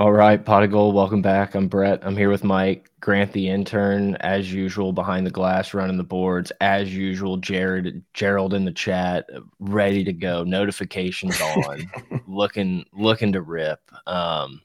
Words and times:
All 0.00 0.12
right, 0.12 0.42
Pot 0.42 0.62
of 0.62 0.70
Gold, 0.70 0.94
welcome 0.94 1.20
back. 1.20 1.54
I'm 1.54 1.68
Brett. 1.68 2.00
I'm 2.02 2.16
here 2.16 2.30
with 2.30 2.42
Mike, 2.42 2.90
Grant 3.00 3.34
the 3.34 3.50
intern, 3.50 4.16
as 4.20 4.50
usual, 4.50 4.94
behind 4.94 5.26
the 5.26 5.30
glass, 5.30 5.74
running 5.74 5.98
the 5.98 6.02
boards, 6.02 6.50
as 6.62 6.96
usual. 6.96 7.36
Jared, 7.36 8.02
Gerald 8.14 8.54
in 8.54 8.64
the 8.64 8.72
chat, 8.72 9.28
ready 9.58 10.02
to 10.04 10.14
go. 10.14 10.42
Notifications 10.42 11.38
on, 11.42 11.90
looking, 12.26 12.86
looking 12.94 13.30
to 13.34 13.42
rip. 13.42 13.78
Um, 14.06 14.62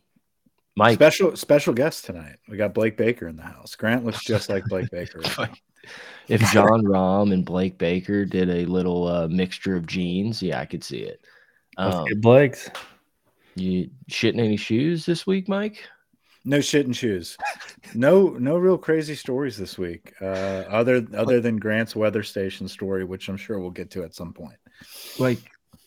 Mike, 0.77 0.93
special 0.93 1.35
special 1.35 1.73
guest 1.73 2.05
tonight. 2.05 2.37
We 2.47 2.55
got 2.55 2.73
Blake 2.73 2.95
Baker 2.95 3.27
in 3.27 3.35
the 3.35 3.43
house. 3.43 3.75
Grant 3.75 4.05
looks 4.05 4.23
just 4.23 4.47
like 4.47 4.63
Blake 4.69 4.89
Baker. 4.89 5.19
if 6.29 6.39
Jon 6.53 6.85
Rahm 6.85 7.33
and 7.33 7.43
Blake 7.43 7.77
Baker 7.77 8.23
did 8.23 8.49
a 8.49 8.63
little 8.71 9.09
uh, 9.09 9.27
mixture 9.27 9.75
of 9.75 9.85
genes, 9.85 10.41
yeah, 10.41 10.61
I 10.61 10.65
could 10.65 10.81
see 10.81 10.99
it. 10.99 11.19
Um, 11.75 12.05
Blake's. 12.21 12.69
You 13.55 13.89
shitting 14.09 14.39
any 14.39 14.57
shoes 14.57 15.05
this 15.05 15.25
week, 15.25 15.47
Mike? 15.47 15.87
No 16.43 16.59
shitting 16.59 16.95
shoes. 16.95 17.37
No, 17.95 18.29
no 18.29 18.57
real 18.57 18.77
crazy 18.77 19.15
stories 19.15 19.57
this 19.57 19.77
week. 19.77 20.13
Uh, 20.21 20.65
other 20.69 21.05
other 21.15 21.41
than 21.41 21.57
Grant's 21.57 21.95
weather 21.95 22.21
station 22.21 22.67
story, 22.67 23.03
which 23.03 23.29
I'm 23.29 23.37
sure 23.37 23.59
we'll 23.59 23.71
get 23.71 23.89
to 23.91 24.03
at 24.03 24.13
some 24.13 24.33
point. 24.33 24.57
Like 25.17 25.39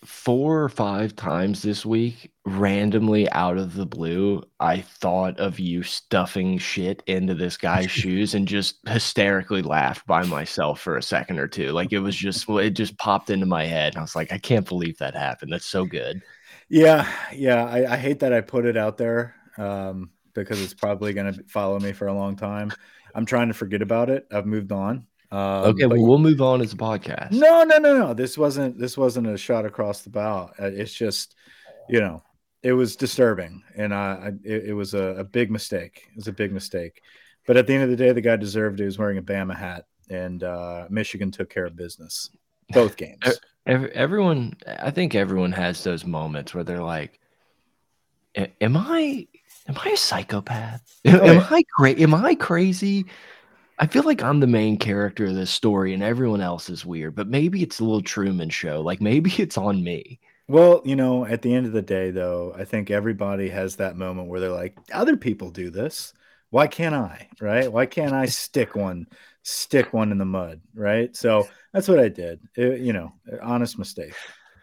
four 0.04 0.62
or 0.62 0.68
five 0.68 1.14
times 1.14 1.62
this 1.62 1.84
week, 1.84 2.32
randomly 2.44 3.30
out 3.30 3.58
of 3.58 3.74
the 3.74 3.86
blue, 3.86 4.42
I 4.58 4.80
thought 4.80 5.38
of 5.38 5.60
you 5.60 5.82
stuffing 5.82 6.58
shit 6.58 7.02
into 7.06 7.34
this 7.34 7.56
guy's 7.56 7.90
shoes 7.90 8.34
and 8.34 8.48
just 8.48 8.78
hysterically 8.88 9.62
laughed 9.62 10.06
by 10.06 10.24
myself 10.24 10.80
for 10.80 10.96
a 10.96 11.02
second 11.02 11.38
or 11.38 11.48
two. 11.48 11.70
Like 11.72 11.92
it 11.92 12.00
was 12.00 12.16
just 12.16 12.48
it 12.48 12.70
just 12.70 12.98
popped 12.98 13.30
into 13.30 13.46
my 13.46 13.64
head. 13.64 13.94
And 13.94 13.98
I 13.98 14.02
was 14.02 14.16
like, 14.16 14.32
I 14.32 14.38
can't 14.38 14.68
believe 14.68 14.98
that 14.98 15.14
happened. 15.14 15.52
That's 15.52 15.66
so 15.66 15.84
good. 15.84 16.22
Yeah, 16.68 17.10
yeah. 17.32 17.64
I, 17.64 17.94
I 17.94 17.96
hate 17.96 18.20
that 18.20 18.32
I 18.32 18.40
put 18.40 18.66
it 18.66 18.76
out 18.76 18.98
there 18.98 19.34
um, 19.56 20.10
because 20.34 20.60
it's 20.60 20.74
probably 20.74 21.12
going 21.12 21.32
to 21.32 21.42
follow 21.44 21.78
me 21.78 21.92
for 21.92 22.08
a 22.08 22.14
long 22.14 22.36
time. 22.36 22.72
I'm 23.14 23.26
trying 23.26 23.48
to 23.48 23.54
forget 23.54 23.82
about 23.82 24.10
it. 24.10 24.26
I've 24.30 24.46
moved 24.46 24.72
on. 24.72 25.06
Um, 25.30 25.40
okay, 25.40 25.86
well, 25.86 26.02
we'll 26.06 26.18
move 26.18 26.40
on 26.40 26.60
as 26.62 26.72
a 26.72 26.76
podcast. 26.76 27.32
No, 27.32 27.62
no, 27.64 27.78
no, 27.78 27.98
no. 27.98 28.14
This 28.14 28.38
wasn't. 28.38 28.78
This 28.78 28.96
wasn't 28.96 29.26
a 29.26 29.36
shot 29.36 29.66
across 29.66 30.02
the 30.02 30.10
bow. 30.10 30.50
Uh, 30.58 30.66
it's 30.66 30.92
just, 30.92 31.34
you 31.88 32.00
know, 32.00 32.22
it 32.62 32.72
was 32.72 32.96
disturbing, 32.96 33.62
and 33.76 33.94
I, 33.94 34.32
it, 34.42 34.68
it 34.68 34.72
was 34.72 34.94
a, 34.94 35.16
a, 35.18 35.24
big 35.24 35.50
mistake. 35.50 36.08
It 36.10 36.16
was 36.16 36.28
a 36.28 36.32
big 36.32 36.52
mistake. 36.52 37.02
But 37.46 37.56
at 37.56 37.66
the 37.66 37.74
end 37.74 37.84
of 37.84 37.90
the 37.90 37.96
day, 37.96 38.12
the 38.12 38.20
guy 38.20 38.36
deserved 38.36 38.80
it. 38.80 38.84
He 38.84 38.86
was 38.86 38.98
wearing 38.98 39.18
a 39.18 39.22
Bama 39.22 39.56
hat, 39.56 39.84
and 40.08 40.42
uh, 40.42 40.86
Michigan 40.88 41.30
took 41.30 41.50
care 41.50 41.66
of 41.66 41.76
business 41.76 42.30
both 42.70 42.96
games. 42.98 43.40
Everyone, 43.68 44.56
I 44.66 44.90
think 44.90 45.14
everyone 45.14 45.52
has 45.52 45.84
those 45.84 46.06
moments 46.06 46.54
where 46.54 46.64
they're 46.64 46.82
like, 46.82 47.20
"Am 48.34 48.76
I, 48.78 49.26
am 49.68 49.76
I 49.84 49.90
a 49.90 49.96
psychopath? 49.96 50.98
Oh, 51.06 51.10
am, 51.26 51.36
am 51.36 51.46
I 51.50 51.62
crazy? 51.76 52.02
Am 52.02 52.14
I 52.14 52.34
crazy?" 52.34 53.04
I 53.78 53.86
feel 53.86 54.04
like 54.04 54.22
I'm 54.22 54.40
the 54.40 54.46
main 54.46 54.78
character 54.78 55.26
of 55.26 55.34
this 55.34 55.50
story, 55.50 55.92
and 55.92 56.02
everyone 56.02 56.40
else 56.40 56.70
is 56.70 56.86
weird. 56.86 57.14
But 57.14 57.28
maybe 57.28 57.62
it's 57.62 57.78
a 57.78 57.84
little 57.84 58.00
Truman 58.02 58.48
Show. 58.48 58.80
Like 58.80 59.02
maybe 59.02 59.30
it's 59.38 59.58
on 59.58 59.84
me. 59.84 60.18
Well, 60.48 60.80
you 60.86 60.96
know, 60.96 61.26
at 61.26 61.42
the 61.42 61.54
end 61.54 61.66
of 61.66 61.72
the 61.72 61.82
day, 61.82 62.10
though, 62.10 62.54
I 62.56 62.64
think 62.64 62.90
everybody 62.90 63.50
has 63.50 63.76
that 63.76 63.96
moment 63.96 64.28
where 64.28 64.40
they're 64.40 64.50
like, 64.50 64.78
"Other 64.94 65.16
people 65.18 65.50
do 65.50 65.68
this. 65.68 66.14
Why 66.48 66.68
can't 66.68 66.94
I? 66.94 67.28
Right? 67.38 67.70
Why 67.70 67.84
can't 67.84 68.14
I 68.14 68.26
stick 68.26 68.74
one 68.74 69.06
stick 69.48 69.92
one 69.92 70.12
in 70.12 70.18
the 70.18 70.24
mud, 70.24 70.60
right? 70.74 71.14
So 71.16 71.48
that's 71.72 71.88
what 71.88 71.98
I 71.98 72.08
did. 72.08 72.40
It, 72.54 72.80
you 72.80 72.92
know, 72.92 73.12
eh, 73.32 73.36
honest 73.42 73.78
mistake. 73.78 74.14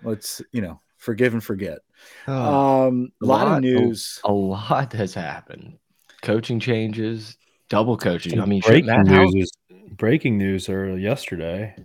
Let's, 0.04 0.42
you 0.52 0.62
know, 0.62 0.80
forgive 0.98 1.34
and 1.34 1.44
forget. 1.44 1.80
Oh, 2.28 2.88
um, 2.88 3.10
a 3.22 3.26
lot, 3.26 3.48
lot, 3.48 3.58
of 3.58 3.64
news. 3.64 4.20
A, 4.24 4.30
a, 4.30 4.32
lot 4.32 4.94
has 4.94 5.14
happened. 5.14 5.78
Coaching 6.22 6.60
changes, 6.60 7.38
double 7.70 7.98
coaching. 7.98 8.40
I 8.40 8.46
mean, 8.46 8.62
breaking 8.62 9.04
news, 9.04 9.34
is, 9.36 9.52
breaking 9.92 10.38
news 10.38 10.70
are 10.70 10.98
yesterday. 10.98 11.76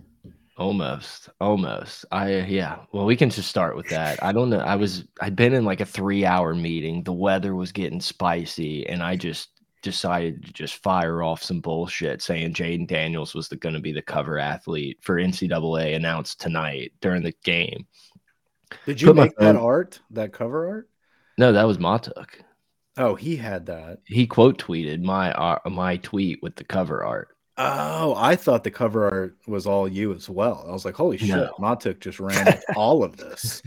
Almost, 0.57 1.29
almost. 1.39 2.05
I 2.11 2.35
uh, 2.35 2.45
yeah. 2.45 2.79
Well, 2.91 3.05
we 3.05 3.15
can 3.15 3.31
just 3.31 3.49
start 3.49 3.75
with 3.75 3.89
that. 3.89 4.21
I 4.23 4.31
don't 4.31 4.49
know. 4.49 4.59
I 4.59 4.75
was 4.75 5.05
I'd 5.19 5.35
been 5.35 5.53
in 5.53 5.65
like 5.65 5.81
a 5.81 5.85
three 5.85 6.23
hour 6.23 6.53
meeting. 6.53 7.03
The 7.03 7.13
weather 7.13 7.55
was 7.55 7.71
getting 7.71 8.01
spicy, 8.01 8.87
and 8.87 9.01
I 9.01 9.15
just 9.15 9.60
decided 9.81 10.45
to 10.45 10.53
just 10.53 10.75
fire 10.83 11.23
off 11.23 11.43
some 11.43 11.59
bullshit 11.59 12.21
saying 12.21 12.53
Jayden 12.53 12.87
Daniels 12.87 13.33
was 13.33 13.47
going 13.47 13.75
to 13.75 13.81
be 13.81 13.91
the 13.91 14.01
cover 14.01 14.37
athlete 14.39 14.97
for 15.01 15.15
NCAA 15.15 15.95
announced 15.95 16.39
tonight 16.39 16.93
during 17.01 17.23
the 17.23 17.33
game. 17.43 17.85
Did 18.85 19.01
you 19.01 19.07
Put 19.07 19.15
make 19.15 19.35
that 19.37 19.55
art, 19.55 19.99
that 20.11 20.33
cover 20.33 20.67
art? 20.67 20.89
No, 21.37 21.51
that 21.51 21.67
was 21.67 21.77
Matuk. 21.77 22.27
Oh, 22.97 23.15
he 23.15 23.35
had 23.35 23.65
that. 23.67 23.99
He 24.05 24.27
quote 24.27 24.57
tweeted 24.57 25.01
my 25.01 25.31
uh, 25.33 25.59
my 25.69 25.97
tweet 25.97 26.39
with 26.41 26.55
the 26.55 26.63
cover 26.63 27.03
art. 27.03 27.29
Oh, 27.57 28.15
I 28.15 28.35
thought 28.35 28.63
the 28.63 28.71
cover 28.71 29.05
art 29.05 29.37
was 29.45 29.67
all 29.67 29.87
you 29.87 30.13
as 30.13 30.29
well. 30.29 30.65
I 30.67 30.71
was 30.71 30.85
like, 30.85 30.95
holy 30.95 31.17
shit, 31.17 31.29
no. 31.29 31.53
Matuk 31.59 31.99
just 31.99 32.19
ran 32.19 32.59
all 32.75 33.03
of 33.03 33.17
this. 33.17 33.61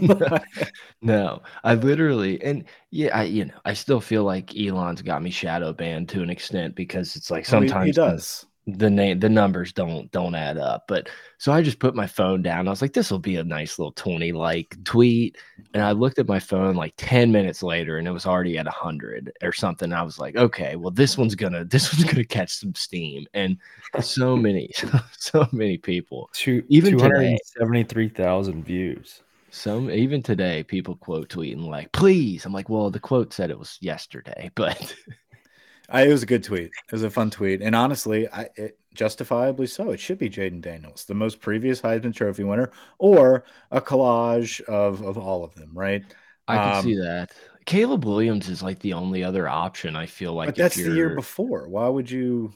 no, 0.00 0.38
no, 1.02 1.42
I 1.64 1.74
literally, 1.74 2.42
and 2.42 2.64
yeah, 2.90 3.16
I, 3.16 3.24
you 3.24 3.46
know, 3.46 3.54
I 3.64 3.72
still 3.72 4.00
feel 4.00 4.24
like 4.24 4.56
Elon's 4.56 5.02
got 5.02 5.22
me 5.22 5.30
shadow 5.30 5.72
banned 5.72 6.08
to 6.10 6.22
an 6.22 6.30
extent 6.30 6.74
because 6.74 7.16
it's 7.16 7.30
like 7.30 7.46
sometimes 7.46 7.74
oh, 7.74 7.80
he, 7.80 7.86
he 7.86 7.92
does 7.92 8.46
the 8.66 8.90
name 8.90 9.20
the 9.20 9.28
numbers 9.28 9.72
don't 9.72 10.10
don't 10.10 10.34
add 10.34 10.58
up 10.58 10.86
but 10.88 11.08
so 11.38 11.52
i 11.52 11.62
just 11.62 11.78
put 11.78 11.94
my 11.94 12.06
phone 12.06 12.42
down. 12.42 12.66
I 12.66 12.70
was 12.70 12.82
like 12.82 12.94
this 12.94 13.12
will 13.12 13.20
be 13.20 13.36
a 13.36 13.44
nice 13.44 13.78
little 13.78 13.92
20 13.92 14.32
like 14.32 14.76
tweet 14.84 15.38
and 15.72 15.84
i 15.84 15.92
looked 15.92 16.18
at 16.18 16.26
my 16.26 16.40
phone 16.40 16.74
like 16.74 16.94
10 16.96 17.30
minutes 17.30 17.62
later 17.62 17.98
and 17.98 18.08
it 18.08 18.10
was 18.10 18.26
already 18.26 18.58
at 18.58 18.66
100 18.66 19.32
or 19.42 19.52
something. 19.52 19.92
I 19.92 20.02
was 20.02 20.18
like 20.18 20.36
okay 20.36 20.74
well 20.74 20.90
this 20.90 21.16
one's 21.16 21.36
gonna 21.36 21.64
this 21.76 21.92
one's 21.92 22.10
gonna 22.10 22.24
catch 22.24 22.54
some 22.54 22.74
steam 22.74 23.26
and 23.34 23.56
so 24.00 24.36
many 24.36 24.72
so 25.16 25.46
many 25.52 25.78
people. 25.78 26.28
Two, 26.32 26.64
even 26.68 26.98
273,000 26.98 28.64
views. 28.64 29.22
Some 29.50 29.90
even 29.90 30.22
today 30.22 30.64
people 30.64 30.96
quote 30.96 31.28
tweeting 31.28 31.66
like 31.66 31.90
please 31.92 32.44
i'm 32.44 32.52
like 32.52 32.68
well 32.68 32.90
the 32.90 33.00
quote 33.00 33.32
said 33.32 33.50
it 33.50 33.58
was 33.58 33.78
yesterday 33.80 34.50
but 34.56 34.94
I, 35.88 36.06
it 36.06 36.12
was 36.12 36.22
a 36.22 36.26
good 36.26 36.44
tweet. 36.44 36.66
It 36.66 36.92
was 36.92 37.02
a 37.02 37.10
fun 37.10 37.30
tweet, 37.30 37.62
and 37.62 37.74
honestly, 37.74 38.28
I 38.28 38.48
it, 38.56 38.78
justifiably 38.94 39.66
so. 39.66 39.90
It 39.90 40.00
should 40.00 40.18
be 40.18 40.30
Jayden 40.30 40.60
Daniels, 40.60 41.04
the 41.04 41.14
most 41.14 41.40
previous 41.40 41.80
Heisman 41.80 42.14
Trophy 42.14 42.44
winner, 42.44 42.70
or 42.98 43.44
a 43.70 43.80
collage 43.80 44.60
of 44.62 45.02
of 45.02 45.16
all 45.18 45.44
of 45.44 45.54
them. 45.54 45.70
Right? 45.72 46.04
I 46.48 46.56
can 46.56 46.76
um, 46.76 46.84
see 46.84 46.96
that. 46.96 47.32
Caleb 47.66 48.04
Williams 48.04 48.48
is 48.48 48.62
like 48.62 48.78
the 48.78 48.92
only 48.92 49.24
other 49.24 49.48
option. 49.48 49.96
I 49.96 50.06
feel 50.06 50.32
like, 50.32 50.48
but 50.48 50.56
that's 50.56 50.76
the 50.76 50.92
year 50.92 51.14
before. 51.14 51.68
Why 51.68 51.88
would 51.88 52.10
you? 52.10 52.52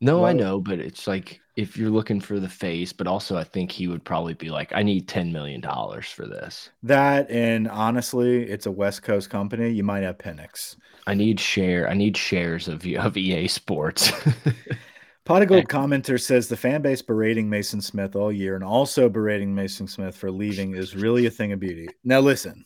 No, 0.00 0.20
why... 0.20 0.30
I 0.30 0.32
know, 0.34 0.60
but 0.60 0.78
it's 0.78 1.06
like 1.06 1.40
if 1.56 1.76
you're 1.78 1.90
looking 1.90 2.20
for 2.20 2.38
the 2.38 2.48
face, 2.48 2.92
but 2.92 3.06
also 3.06 3.36
I 3.38 3.44
think 3.44 3.72
he 3.72 3.88
would 3.88 4.04
probably 4.04 4.34
be 4.34 4.50
like, 4.50 4.74
I 4.74 4.82
need 4.82 5.08
ten 5.08 5.32
million 5.32 5.62
dollars 5.62 6.06
for 6.10 6.26
this. 6.26 6.68
That 6.82 7.30
and 7.30 7.66
honestly, 7.68 8.42
it's 8.42 8.66
a 8.66 8.70
West 8.70 9.02
Coast 9.02 9.30
company. 9.30 9.70
You 9.70 9.84
might 9.84 10.02
have 10.02 10.18
Penix. 10.18 10.76
I 11.06 11.14
need 11.14 11.38
share. 11.38 11.88
I 11.88 11.94
need 11.94 12.16
shares 12.16 12.68
of 12.68 12.84
of 12.84 13.16
EA 13.16 13.48
Sports. 13.48 14.12
Pot 15.24 15.42
of 15.42 15.48
Gold 15.48 15.66
commenter 15.66 16.20
says 16.20 16.48
the 16.48 16.56
fan 16.56 16.82
base 16.82 17.02
berating 17.02 17.50
Maason 17.50 17.82
Smith 17.82 18.14
all 18.14 18.30
year 18.30 18.54
and 18.54 18.62
also 18.62 19.08
berating 19.08 19.52
Maason 19.52 19.90
Smith 19.90 20.16
for 20.16 20.30
leaving 20.30 20.76
is 20.76 20.94
really 20.94 21.26
a 21.26 21.30
thing 21.30 21.50
of 21.50 21.58
beauty. 21.58 21.88
Now 22.04 22.20
listen, 22.20 22.64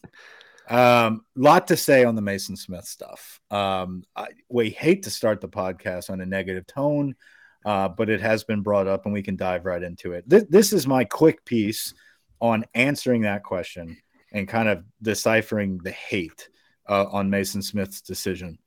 um, 0.69 1.25
lot 1.35 1.69
to 1.69 1.77
say 1.77 2.05
on 2.05 2.17
the 2.17 2.23
Maason 2.23 2.59
Smith 2.59 2.85
stuff. 2.85 3.41
Um, 3.51 4.05
I, 4.15 4.29
we 4.51 4.69
hate 4.69 5.05
to 5.05 5.11
start 5.11 5.41
the 5.41 5.49
podcast 5.49 6.11
on 6.11 6.21
a 6.21 6.27
negative 6.27 6.67
tone, 6.67 7.17
uh, 7.65 7.89
but 7.89 8.11
it 8.11 8.21
has 8.21 8.45
been 8.45 8.61
brought 8.61 8.87
up 8.87 9.07
and 9.07 9.15
we 9.15 9.23
can 9.23 9.37
dive 9.37 9.65
right 9.65 9.83
into 9.83 10.13
it. 10.13 10.29
This, 10.29 10.45
this 10.51 10.73
is 10.75 10.87
my 10.87 11.05
quick 11.05 11.47
piece 11.47 11.95
on 12.43 12.67
answering 12.75 13.23
that 13.23 13.43
question 13.43 13.97
and 14.35 14.47
kind 14.47 14.69
of 14.69 14.85
deciphering 15.01 15.79
the 15.79 15.93
hate 15.93 16.51
uh, 16.91 17.07
on 17.11 17.31
Maason 17.31 17.63
Smith's 17.63 18.03
decision. 18.03 18.59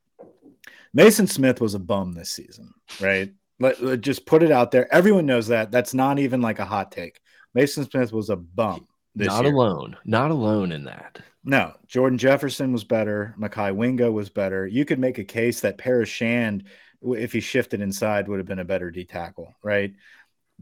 Maason 0.97 1.29
Smith 1.29 1.59
was 1.59 1.73
a 1.73 1.79
bum 1.79 2.13
this 2.13 2.31
season, 2.31 2.73
right? 3.01 3.31
Let, 3.59 3.83
let, 3.83 4.01
just 4.01 4.25
put 4.25 4.41
it 4.41 4.51
out 4.51 4.71
there. 4.71 4.91
Everyone 4.93 5.25
knows 5.25 5.47
that. 5.47 5.71
That's 5.71 5.93
not 5.93 6.17
even 6.19 6.41
like 6.41 6.59
a 6.59 6.65
hot 6.65 6.91
take. 6.91 7.19
Maason 7.55 7.89
Smith 7.89 8.13
was 8.13 8.29
a 8.29 8.35
bum. 8.35 8.87
not 9.15 9.43
year. 9.43 9.53
alone. 9.53 9.97
Not 10.05 10.31
alone 10.31 10.71
in 10.71 10.85
that. 10.85 11.19
No, 11.43 11.73
Jordan 11.87 12.17
Jefferson 12.17 12.71
was 12.71 12.85
better. 12.85 13.35
Mekhi 13.37 13.75
Wingo 13.75 14.11
was 14.11 14.29
better. 14.29 14.65
You 14.65 14.85
could 14.85 14.99
make 14.99 15.17
a 15.17 15.25
case 15.25 15.59
that 15.61 15.77
Paris 15.77 16.07
Shand, 16.07 16.63
if 17.01 17.33
he 17.33 17.41
shifted 17.41 17.81
inside, 17.81 18.27
would 18.27 18.39
have 18.39 18.47
been 18.47 18.59
a 18.59 18.65
better 18.65 18.91
D 18.91 19.03
tackle, 19.03 19.53
right? 19.61 19.93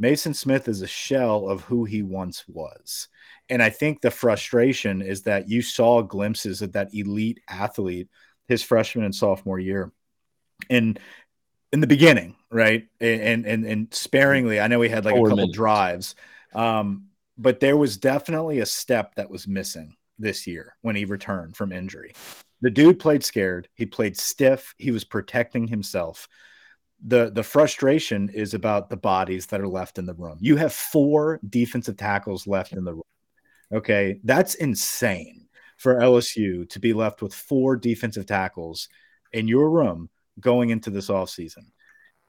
Maason 0.02 0.36
Smith 0.36 0.68
is 0.68 0.82
a 0.82 0.88
shell 0.88 1.48
of 1.48 1.62
who 1.62 1.86
he 1.86 2.02
once 2.02 2.44
was. 2.48 3.08
And 3.50 3.62
I 3.62 3.70
think 3.70 4.02
the 4.02 4.12
frustration 4.12 5.02
is 5.02 5.24
that 5.24 5.50
you 5.50 5.62
saw 5.62 6.02
glimpses 6.02 6.62
of 6.62 6.74
that 6.74 6.94
elite 6.94 7.40
athlete 7.48 8.10
his 8.48 8.64
freshman 8.64 9.06
and 9.06 9.16
sophomore 9.16 9.60
year. 9.60 9.92
And 10.70 11.00
in 11.72 11.80
the 11.80 11.88
beginning, 11.88 12.36
right? 12.50 12.88
And 13.00 13.46
and 13.46 13.66
and 13.66 13.94
sparingly, 13.94 14.60
I 14.60 14.68
know 14.68 14.82
he 14.82 14.90
had 14.90 15.06
like 15.06 15.16
Four 15.16 15.28
a 15.28 15.30
couple 15.30 15.38
minutes. 15.38 15.56
drives. 15.56 16.16
Um, 16.54 17.08
but 17.38 17.60
there 17.60 17.78
was 17.78 17.98
definitely 17.98 18.60
a 18.60 18.66
step 18.66 19.16
that 19.16 19.30
was 19.30 19.48
missing 19.48 19.96
this 20.20 20.46
year 20.46 20.76
when 20.82 20.96
he 20.96 21.06
returned 21.06 21.56
from 21.56 21.72
injury. 21.72 22.14
The 22.62 22.70
dude 22.70 23.00
played 23.00 23.24
scared. 23.24 23.68
He 23.74 23.86
played 23.86 24.18
stiff. 24.18 24.76
He 24.78 24.92
was 24.92 25.04
protecting 25.04 25.68
himself. 25.68 26.28
The 27.06 27.32
the 27.32 27.44
frustration 27.44 28.30
is 28.30 28.54
about 28.54 28.90
the 28.90 28.98
bodies 28.98 29.48
that 29.48 29.62
are 29.62 29.68
left 29.68 29.98
in 29.98 30.06
the 30.06 30.14
room. 30.14 30.38
You 30.40 30.56
have 30.58 30.74
four 30.74 31.40
defensive 31.50 31.98
tackles 31.98 32.48
left 32.48 32.74
in 32.74 32.84
the 32.84 32.94
room. 32.94 33.04
Okay, 33.74 34.20
that's 34.24 34.56
insane 34.56 35.48
for 35.78 35.96
LSU 35.96 36.70
to 36.70 36.80
be 36.80 36.94
left 36.94 37.22
with 37.22 37.34
four 37.34 37.76
defensive 37.76 38.26
tackles 38.26 38.88
in 39.34 39.48
your 39.48 39.70
room 39.70 40.10
going 40.40 40.70
into 40.70 40.90
this 40.90 41.08
offseason. 41.08 41.66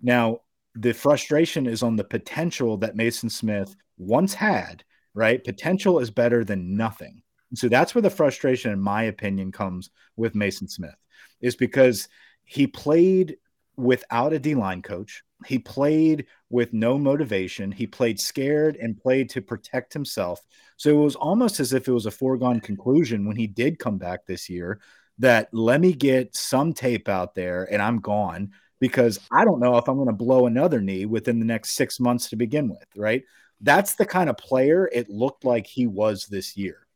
Now, 0.00 0.38
the 0.74 0.94
frustration 0.94 1.66
is 1.66 1.82
on 1.82 1.96
the 1.96 2.04
potential 2.04 2.78
that 2.78 2.96
Maason 2.96 3.30
Smith 3.30 3.74
once 3.98 4.32
had, 4.32 4.84
right? 5.14 5.44
Potential 5.44 5.98
is 5.98 6.10
better 6.10 6.44
than 6.44 6.76
nothing. 6.76 7.22
So 7.54 7.68
that's 7.68 7.94
where 7.94 8.02
the 8.02 8.10
frustration, 8.10 8.72
in 8.72 8.80
my 8.80 9.04
opinion, 9.04 9.52
comes 9.52 9.90
with 10.16 10.34
Maason 10.34 10.70
Smith, 10.70 10.96
is 11.40 11.56
because 11.56 12.08
he 12.44 12.66
played 12.66 13.36
without 13.82 14.32
a 14.32 14.38
D 14.38 14.54
line 14.54 14.82
coach. 14.82 15.22
He 15.46 15.58
played 15.58 16.26
with 16.50 16.72
no 16.72 16.98
motivation. 16.98 17.72
He 17.72 17.86
played 17.86 18.20
scared 18.20 18.76
and 18.76 18.96
played 18.96 19.30
to 19.30 19.42
protect 19.42 19.92
himself. 19.92 20.40
So 20.76 20.90
it 20.90 21.04
was 21.04 21.16
almost 21.16 21.58
as 21.58 21.72
if 21.72 21.88
it 21.88 21.92
was 21.92 22.06
a 22.06 22.12
foregone 22.12 22.60
conclusion 22.60 23.26
when 23.26 23.36
he 23.36 23.46
did 23.46 23.78
come 23.78 23.98
back 23.98 24.24
this 24.24 24.48
year 24.48 24.80
that 25.18 25.48
let 25.52 25.80
me 25.80 25.92
get 25.92 26.34
some 26.34 26.72
tape 26.72 27.08
out 27.08 27.34
there 27.34 27.68
and 27.70 27.82
I'm 27.82 28.00
gone 28.00 28.52
because 28.80 29.18
I 29.30 29.44
don't 29.44 29.60
know 29.60 29.76
if 29.76 29.88
I'm 29.88 29.96
going 29.96 30.08
to 30.08 30.12
blow 30.12 30.46
another 30.46 30.80
knee 30.80 31.06
within 31.06 31.38
the 31.38 31.44
next 31.44 31.72
six 31.72 32.00
months 32.00 32.30
to 32.30 32.36
begin 32.36 32.68
with, 32.68 32.86
right? 32.96 33.22
That's 33.60 33.94
the 33.94 34.06
kind 34.06 34.28
of 34.28 34.36
player 34.36 34.88
it 34.92 35.08
looked 35.08 35.44
like 35.44 35.66
he 35.66 35.86
was 35.86 36.26
this 36.26 36.56
year. 36.56 36.86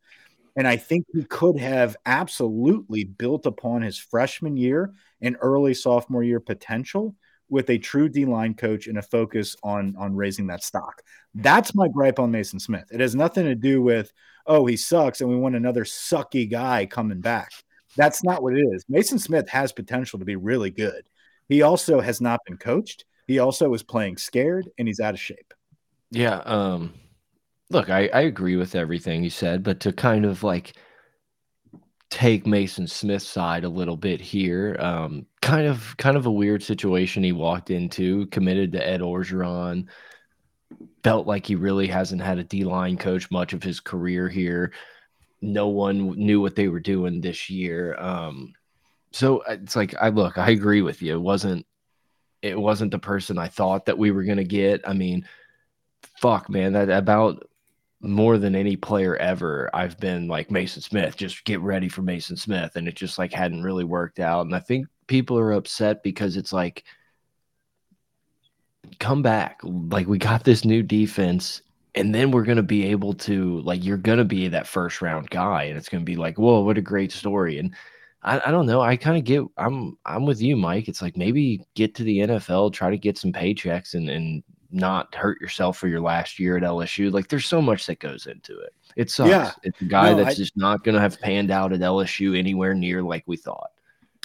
And 0.56 0.66
I 0.66 0.76
think 0.76 1.06
he 1.12 1.22
could 1.24 1.58
have 1.58 1.96
absolutely 2.06 3.04
built 3.04 3.46
upon 3.46 3.82
his 3.82 3.98
freshman 3.98 4.56
year 4.56 4.94
and 5.20 5.36
early 5.40 5.74
sophomore 5.74 6.22
year 6.22 6.40
potential 6.40 7.14
with 7.48 7.70
a 7.70 7.78
true 7.78 8.08
D 8.08 8.24
line 8.24 8.54
coach 8.54 8.86
and 8.86 8.98
a 8.98 9.02
focus 9.02 9.54
on 9.62 9.94
on 9.96 10.16
raising 10.16 10.46
that 10.48 10.64
stock. 10.64 11.02
That's 11.34 11.74
my 11.74 11.88
gripe 11.88 12.18
on 12.18 12.32
Maason 12.32 12.60
Smith. 12.60 12.86
It 12.90 13.00
has 13.00 13.14
nothing 13.14 13.44
to 13.44 13.54
do 13.54 13.82
with 13.82 14.12
oh 14.46 14.66
he 14.66 14.76
sucks 14.76 15.20
and 15.20 15.30
we 15.30 15.36
want 15.36 15.54
another 15.56 15.84
sucky 15.84 16.50
guy 16.50 16.86
coming 16.86 17.20
back. 17.20 17.52
That's 17.96 18.24
not 18.24 18.42
what 18.42 18.54
it 18.54 18.62
is. 18.72 18.84
Maason 18.90 19.20
Smith 19.20 19.48
has 19.48 19.72
potential 19.72 20.18
to 20.18 20.24
be 20.24 20.36
really 20.36 20.70
good. 20.70 21.08
He 21.48 21.62
also 21.62 22.00
has 22.00 22.20
not 22.20 22.40
been 22.46 22.56
coached. 22.56 23.04
He 23.26 23.38
also 23.38 23.72
is 23.74 23.82
playing 23.82 24.16
scared 24.16 24.68
and 24.78 24.88
he's 24.88 25.00
out 25.00 25.14
of 25.14 25.20
shape. 25.20 25.54
Yeah. 26.10 26.38
Um, 26.38 26.94
look, 27.70 27.90
I, 27.90 28.08
I 28.08 28.20
agree 28.22 28.56
with 28.56 28.74
everything 28.74 29.24
you 29.24 29.30
said, 29.30 29.62
but 29.62 29.80
to 29.80 29.92
kind 29.92 30.24
of 30.24 30.42
like 30.42 30.74
take 32.10 32.44
Maason 32.44 32.88
Smith's 32.88 33.26
side 33.26 33.64
a 33.64 33.68
little 33.68 33.96
bit 33.96 34.20
here, 34.20 34.76
um, 34.78 35.26
kind 35.42 35.66
of 35.66 35.96
kind 35.96 36.16
of 36.16 36.26
a 36.26 36.30
weird 36.30 36.62
situation 36.62 37.22
he 37.22 37.32
walked 37.32 37.70
into, 37.70 38.26
committed 38.26 38.72
to 38.72 38.86
Ed 38.86 39.00
Orgeron, 39.00 39.86
felt 41.02 41.26
like 41.26 41.46
he 41.46 41.54
really 41.54 41.86
hasn't 41.86 42.22
had 42.22 42.38
a 42.38 42.44
D 42.44 42.64
line 42.64 42.96
coach 42.96 43.30
much 43.30 43.52
of 43.52 43.62
his 43.62 43.80
career 43.80 44.28
here. 44.28 44.72
No 45.42 45.68
one 45.68 46.12
knew 46.12 46.40
what 46.40 46.56
they 46.56 46.68
were 46.68 46.80
doing 46.80 47.20
this 47.20 47.50
year. 47.50 47.96
Um, 47.98 48.54
so 49.12 49.38
uh, 49.38 49.56
it's 49.62 49.76
like 49.76 49.94
I 50.00 50.10
look, 50.10 50.38
I 50.38 50.50
agree 50.50 50.82
with 50.82 51.02
you. 51.02 51.14
It 51.14 51.20
wasn't 51.20 51.66
it 52.42 52.58
wasn't 52.58 52.92
the 52.92 52.98
person 52.98 53.38
I 53.38 53.48
thought 53.48 53.86
that 53.86 53.98
we 53.98 54.12
were 54.12 54.24
gonna 54.24 54.44
get. 54.44 54.88
I 54.88 54.92
mean, 54.92 55.26
fuck, 56.20 56.48
man, 56.48 56.74
that 56.74 56.90
about 56.90 57.44
more 58.00 58.38
than 58.38 58.54
any 58.54 58.76
player 58.76 59.16
ever, 59.16 59.70
I've 59.74 59.98
been 59.98 60.28
like 60.28 60.48
Maason 60.48 60.82
Smith, 60.82 61.16
just 61.16 61.44
get 61.44 61.60
ready 61.60 61.88
for 61.88 62.02
Maason 62.02 62.38
Smith. 62.38 62.76
And 62.76 62.86
it 62.88 62.94
just 62.94 63.18
like 63.18 63.32
hadn't 63.32 63.62
really 63.62 63.84
worked 63.84 64.20
out. 64.20 64.46
And 64.46 64.54
I 64.54 64.60
think 64.60 64.86
people 65.06 65.38
are 65.38 65.52
upset 65.52 66.02
because 66.02 66.36
it's 66.36 66.52
like, 66.52 66.84
come 68.98 69.22
back. 69.22 69.60
Like, 69.62 70.06
we 70.06 70.18
got 70.18 70.44
this 70.44 70.64
new 70.64 70.82
defense, 70.82 71.62
and 71.94 72.14
then 72.14 72.30
we're 72.30 72.44
going 72.44 72.56
to 72.56 72.62
be 72.62 72.86
able 72.86 73.14
to, 73.14 73.60
like, 73.60 73.84
you're 73.84 73.96
going 73.96 74.18
to 74.18 74.24
be 74.24 74.48
that 74.48 74.66
first 74.66 75.02
round 75.02 75.30
guy. 75.30 75.64
And 75.64 75.78
it's 75.78 75.88
going 75.88 76.02
to 76.02 76.10
be 76.10 76.16
like, 76.16 76.38
whoa, 76.38 76.60
what 76.60 76.78
a 76.78 76.82
great 76.82 77.12
story. 77.12 77.58
And 77.58 77.74
I, 78.22 78.40
I 78.46 78.50
don't 78.50 78.66
know. 78.66 78.80
I 78.80 78.96
kind 78.96 79.16
of 79.16 79.24
get, 79.24 79.42
I'm, 79.56 79.96
I'm 80.04 80.26
with 80.26 80.40
you, 80.40 80.56
Mike. 80.56 80.88
It's 80.88 81.02
like 81.02 81.16
maybe 81.16 81.64
get 81.74 81.94
to 81.96 82.04
the 82.04 82.18
NFL, 82.18 82.72
try 82.72 82.90
to 82.90 82.98
get 82.98 83.18
some 83.18 83.32
paychecks 83.32 83.94
and, 83.94 84.10
and 84.10 84.42
not 84.76 85.14
hurt 85.14 85.40
yourself 85.40 85.78
for 85.78 85.88
your 85.88 86.00
last 86.00 86.38
year 86.38 86.56
at 86.56 86.62
LSU. 86.62 87.12
Like 87.12 87.28
there's 87.28 87.46
so 87.46 87.60
much 87.60 87.86
that 87.86 87.98
goes 87.98 88.26
into 88.26 88.58
it. 88.60 88.74
It 88.94 89.10
sucks. 89.10 89.30
Yeah. 89.30 89.52
It's 89.62 89.80
a 89.80 89.84
guy 89.84 90.10
no, 90.10 90.22
that's 90.22 90.36
I, 90.36 90.38
just 90.38 90.56
not 90.56 90.84
going 90.84 90.94
to 90.94 91.00
have 91.00 91.20
panned 91.20 91.50
out 91.50 91.72
at 91.72 91.80
LSU 91.80 92.38
anywhere 92.38 92.74
near 92.74 93.02
like 93.02 93.24
we 93.26 93.36
thought. 93.36 93.70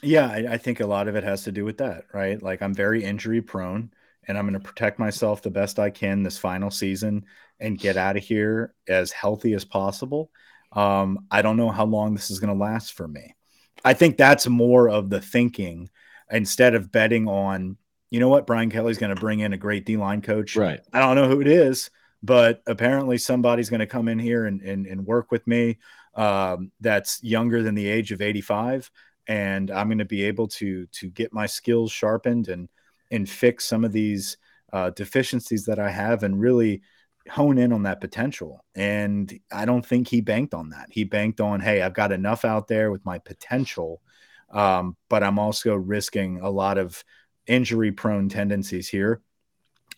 Yeah, 0.04 0.28
I, 0.28 0.54
I, 0.54 0.58
think 0.58 0.80
a 0.80 0.88
lot 0.88 1.08
of 1.08 1.16
it 1.16 1.24
has 1.24 1.44
to 1.44 1.52
do 1.52 1.64
with 1.64 1.78
that, 1.78 2.06
right? 2.12 2.42
Like 2.42 2.62
I'm 2.62 2.74
very 2.74 3.04
injury 3.04 3.42
prone 3.42 3.92
and 4.28 4.38
I'm 4.38 4.48
going 4.48 4.60
to 4.60 4.68
protect 4.68 5.00
myself 5.00 5.42
the 5.42 5.52
best 5.52 5.78
I 5.80 5.90
can 5.90 6.24
this 6.24 6.38
final 6.38 6.72
season 6.72 7.26
and 7.60 7.78
get 7.78 7.98
out 7.98 8.18
of 8.18 8.24
here 8.24 8.74
as 8.88 9.12
healthy 9.12 9.54
as 9.54 9.64
possible. 9.64 10.32
Um, 10.72 11.28
I 11.30 11.42
don't 11.42 11.58
know 11.58 11.70
how 11.70 11.86
long 11.86 12.14
this 12.14 12.32
is 12.32 12.40
going 12.40 12.54
to 12.54 12.64
last 12.64 12.94
for 12.94 13.08
me. 13.08 13.36
I 13.84 13.94
think 13.94 14.18
that's 14.18 14.48
more 14.48 14.90
of 14.90 15.10
the 15.10 15.22
thinking 15.22 15.90
instead 16.32 16.76
of 16.76 16.92
betting 16.92 17.28
on 17.28 17.78
you 18.12 18.20
know 18.20 18.30
what? 18.30 18.46
Brian 18.46 18.70
Kelly's 18.70 18.98
going 18.98 19.16
to 19.16 19.20
bring 19.20 19.40
in 19.40 19.54
a 19.54 19.58
great 19.58 19.86
D 19.86 19.98
line 19.98 20.22
coach. 20.22 20.56
Right. 20.56 20.82
I 20.94 21.00
don't 21.00 21.16
know 21.16 21.30
who 21.30 21.42
it 21.42 21.48
is, 21.48 21.90
but 22.22 22.62
apparently 22.68 23.18
somebody's 23.18 23.70
going 23.70 23.80
to 23.80 23.88
come 23.88 24.10
in 24.10 24.20
here 24.20 24.46
and, 24.46 24.62
and, 24.62 24.86
and 24.86 25.08
work 25.08 25.32
with 25.32 25.48
me 25.48 25.80
um, 26.16 26.72
that's 26.82 27.24
younger 27.24 27.64
than 27.64 27.74
the 27.74 27.88
age 27.88 28.12
of 28.12 28.22
85. 28.22 28.92
And 29.28 29.72
I'm 29.72 29.88
going 29.88 30.00
to 30.00 30.06
be 30.06 30.24
able 30.24 30.50
to 30.50 30.86
to 30.88 31.10
get 31.10 31.34
my 31.34 31.46
skills 31.46 31.92
sharpened 31.92 32.50
and 32.50 32.68
and 33.12 33.30
fix 33.30 33.66
some 33.66 33.86
of 33.86 33.94
these 33.94 34.38
uh, 34.74 34.90
deficiencies 34.90 35.66
that 35.66 35.80
I 35.80 35.90
have 35.90 36.24
and 36.24 36.40
really 36.40 36.82
hone 37.30 37.58
in 37.58 37.72
on 37.72 37.84
that 37.84 38.02
potential. 38.02 38.66
And 38.76 39.40
I 39.52 39.64
don't 39.66 39.86
think 39.86 40.08
he 40.08 40.22
banked 40.22 40.54
on 40.54 40.70
that. 40.70 40.88
He 40.90 41.04
banked 41.04 41.40
on, 41.40 41.60
hey, 41.60 41.82
I've 41.82 41.94
got 41.94 42.12
enough 42.12 42.44
out 42.44 42.68
there 42.68 42.90
with 42.90 43.06
my 43.06 43.20
potential, 43.20 44.02
um, 44.50 44.98
but 45.08 45.24
I'm 45.24 45.38
also 45.40 45.76
risking 45.76 46.42
a 46.42 46.50
lot 46.50 46.78
of– 46.78 47.02
injury 47.48 47.92
prone 47.92 48.30
tendencies 48.30 48.88
here. 48.88 49.22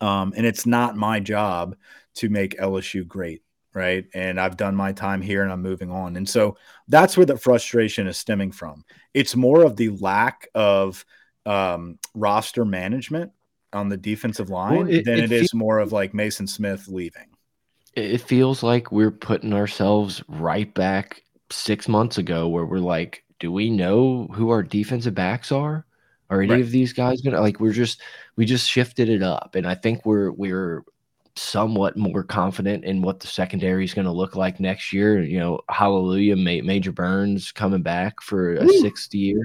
Um, 0.02 0.34
and 0.36 0.46
it's 0.46 0.66
not 0.66 0.96
my 0.96 1.20
job 1.20 1.76
to 2.16 2.30
make 2.30 2.60
LSU 2.60 3.08
great. 3.08 3.42
Right. 3.74 4.06
And 4.14 4.40
I've 4.40 4.58
done 4.58 4.76
my 4.76 4.92
time 4.92 5.22
here 5.22 5.42
and 5.42 5.52
I'm 5.52 5.64
moving 5.64 5.90
on. 5.90 6.16
And 6.16 6.30
so 6.30 6.58
that's 6.88 7.18
where 7.18 7.26
the 7.26 7.38
frustration 7.38 8.06
is 8.06 8.18
stemming 8.18 8.52
from. 8.52 8.86
It's 9.16 9.36
more 9.36 9.64
of 9.64 9.78
the 9.78 9.90
lack 9.90 10.48
of 10.54 11.04
um, 11.48 11.98
roster 12.14 12.66
management 12.66 13.32
on 13.74 13.90
the 13.90 13.98
defensive 13.98 14.50
line 14.52 14.78
well, 14.78 14.90
it, 14.90 15.06
than 15.06 15.18
it, 15.18 15.32
it 15.32 15.32
is 15.32 15.56
more 15.56 15.80
of 15.80 15.92
like 15.92 16.14
Maason 16.14 16.48
Smith 16.48 16.88
leaving. 16.88 17.30
It 17.96 18.20
feels 18.20 18.62
like 18.62 18.92
we're 18.92 19.12
putting 19.12 19.54
ourselves 19.54 20.24
right 20.28 20.72
back 20.74 21.24
six 21.50 21.88
months 21.88 22.18
ago 22.18 22.48
where 22.48 22.66
we're 22.66 22.78
like, 22.78 23.24
do 23.40 23.52
we 23.52 23.70
know 23.70 24.28
who 24.34 24.50
our 24.50 24.64
defensive 24.64 25.16
backs 25.16 25.52
are? 25.52 25.86
Are 26.34 26.42
any 26.42 26.52
right. 26.52 26.62
of 26.62 26.72
these 26.72 26.94
guys 26.94 27.22
gonna 27.22 27.40
like? 27.40 27.60
We're 27.60 27.74
just 27.74 28.02
we 28.36 28.46
just 28.46 28.68
shifted 28.68 29.08
it 29.08 29.22
up, 29.22 29.54
and 29.54 29.68
I 29.68 29.76
think 29.76 30.04
we're 30.04 30.32
we're 30.32 30.84
somewhat 31.36 31.96
more 31.96 32.24
confident 32.24 32.86
in 32.86 33.02
what 33.02 33.20
the 33.20 33.28
secondary 33.28 33.86
is 33.86 33.94
going 33.94 34.06
to 34.06 34.12
look 34.12 34.36
like 34.36 34.60
next 34.60 34.94
year. 34.94 35.22
You 35.22 35.40
know, 35.40 35.60
hallelujah, 35.70 36.36
Major 36.36 36.92
Burns 36.92 37.52
coming 37.52 37.84
back 37.84 38.22
for 38.22 38.54
a 38.54 38.68
sixth 38.68 39.14
year. 39.14 39.42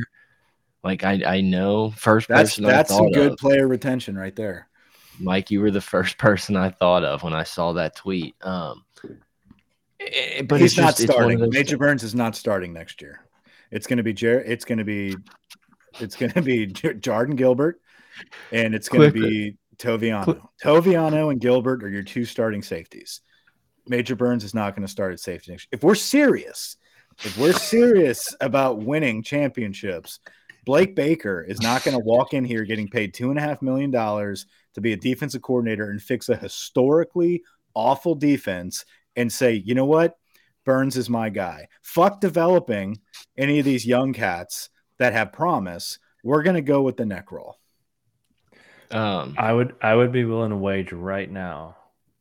Like 0.83 1.05
I, 1.05 1.23
I 1.27 1.41
know 1.43 1.91
first 1.91 2.29
that's, 2.29 2.53
person 2.53 2.65
that's 2.65 2.91
some 2.91 3.11
good 3.13 3.33
of, 3.33 3.39
player 3.39 3.69
retention 3.69 4.17
right 4.17 4.35
there. 4.35 4.69
Mike, 5.21 5.51
you 5.51 5.61
were 5.61 5.71
the 5.71 5.81
first 5.83 6.17
person 6.17 6.57
I 6.57 6.71
thought 6.71 7.05
of 7.05 7.23
when 7.23 7.35
I 7.35 7.43
saw 7.43 7.75
that 7.75 7.97
tweet. 7.97 8.35
Um, 8.43 8.85
eh, 10.01 10.43
but 10.43 10.61
he's 10.61 10.79
not 10.79 10.97
just, 10.97 11.13
starting. 11.13 11.41
Major 11.41 11.53
things. 11.53 11.79
Burns 11.79 12.03
is 12.03 12.15
not 12.15 12.35
starting 12.35 12.73
next 12.73 13.03
year. 13.03 13.21
It's 13.71 13.87
going 13.87 13.99
to 13.99 14.03
be 14.03 14.15
Jer- 14.15 14.41
It's 14.41 14.65
going 14.65 14.79
to 14.79 14.85
be 14.85 15.15
it's 16.01 16.17
going 16.17 16.33
to 16.33 16.43
be 16.43 16.67
Jardin 16.67 17.37
Gilbert, 17.37 17.81
and 18.53 18.75
it's 18.75 18.89
going 18.89 19.13
to 19.13 19.21
be 19.21 19.57
Toviano. 19.79 20.41
Toviano 20.63 21.31
and 21.31 21.41
Gilbert 21.41 21.83
are 21.85 21.89
your 21.89 22.03
two 22.03 22.25
starting 22.25 22.63
safeties. 22.63 23.21
Major 23.87 24.17
Burns 24.17 24.45
is 24.45 24.55
not 24.55 24.75
going 24.75 24.87
to 24.87 24.91
start 24.91 25.13
at 25.13 25.21
safety 25.21 25.53
next. 25.53 25.69
If 25.73 25.83
we're 25.83 25.95
serious, 25.95 26.77
if 27.25 27.37
we're 27.39 27.53
serious 27.53 28.35
about 28.41 28.83
winning 28.83 29.23
championships, 29.23 30.21
Blake 30.65 30.95
Baker 30.95 31.43
is 31.43 31.63
not 31.63 31.83
going 31.83 31.97
to 31.97 32.05
walk 32.05 32.35
in 32.35 32.45
here 32.45 32.65
getting 32.65 32.89
paid 32.89 33.15
two 33.15 33.31
and 33.31 33.39
a 33.39 33.43
half 33.43 33.63
million 33.63 33.91
dollars 33.91 34.47
to 34.75 34.81
be 34.81 34.93
a 34.93 34.97
defensive 34.97 35.43
coordinator 35.43 35.91
and 35.91 36.03
fix 36.03 36.29
a 36.29 36.37
historically 36.37 37.43
awful 37.75 38.15
defense 38.15 38.85
and 39.17 39.33
say, 39.33 39.55
you 39.55 39.75
know 39.75 39.87
what, 39.87 40.19
Burns 40.65 40.97
is 40.97 41.09
my 41.09 41.31
guy. 41.31 41.69
Fuck 41.83 42.21
developing 42.21 43.01
any 43.39 43.59
of 43.59 43.65
these 43.65 43.87
young 43.87 44.13
cats 44.13 44.69
that 44.99 45.13
have 45.13 45.33
promise, 45.33 45.99
we're 46.23 46.43
going 46.43 46.57
to 46.57 46.63
go 46.63 46.83
with 46.83 46.97
the 46.97 47.07
neck 47.07 47.33
roll. 47.33 47.57
Um, 48.91 49.35
I 49.39 49.53
would 49.53 49.75
I 49.83 49.95
would 49.95 50.13
be 50.13 50.25
willing 50.25 50.51
to 50.51 50.57
wager 50.57 50.97
right 50.97 51.31
now 51.31 51.77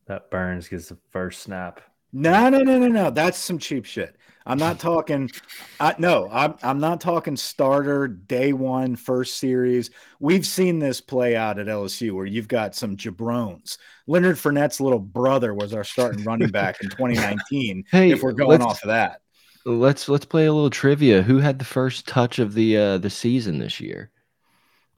that 0.06 0.30
Burns 0.30 0.68
gets 0.68 0.88
the 0.88 0.98
first 1.10 1.42
snap 1.42 1.80
No, 2.12 2.48
no, 2.48 2.60
no, 2.60 2.78
no, 2.78 2.88
no. 2.88 3.10
That's 3.10 3.38
some 3.38 3.58
cheap 3.58 3.84
shit. 3.84 4.16
I'm 4.48 4.58
not 4.58 4.78
talking. 4.78 5.30
I, 5.78 5.94
no, 5.98 6.28
I'm 6.32 6.54
I'm 6.62 6.80
not 6.80 7.02
talking 7.02 7.36
starter 7.36 8.08
day 8.08 8.54
one 8.54 8.96
first 8.96 9.36
series. 9.36 9.90
We've 10.20 10.46
seen 10.46 10.78
this 10.78 11.02
play 11.02 11.36
out 11.36 11.58
at 11.58 11.66
LSU 11.66 12.12
where 12.12 12.24
you've 12.24 12.48
got 12.48 12.74
some 12.74 12.96
jabrones. 12.96 13.76
Leonard 14.06 14.36
Fournette's 14.36 14.80
little 14.80 14.98
brother 14.98 15.52
was 15.54 15.74
our 15.74 15.84
starting 15.84 16.24
running 16.24 16.48
back 16.48 16.82
in 16.82 16.88
2019. 16.90 17.84
Hey, 17.90 18.10
if 18.10 18.22
we're 18.22 18.32
going 18.32 18.62
off 18.62 18.82
of 18.82 18.88
that, 18.88 19.20
Let's 19.64 20.08
let's 20.08 20.24
play 20.24 20.46
a 20.46 20.52
little 20.52 20.70
trivia. 20.70 21.22
Who 21.22 21.38
had 21.38 21.58
the 21.58 21.64
first 21.64 22.06
touch 22.06 22.38
of 22.38 22.54
the 22.54 22.76
uh 22.76 22.98
the 22.98 23.10
season 23.10 23.58
this 23.58 23.80
year? 23.80 24.10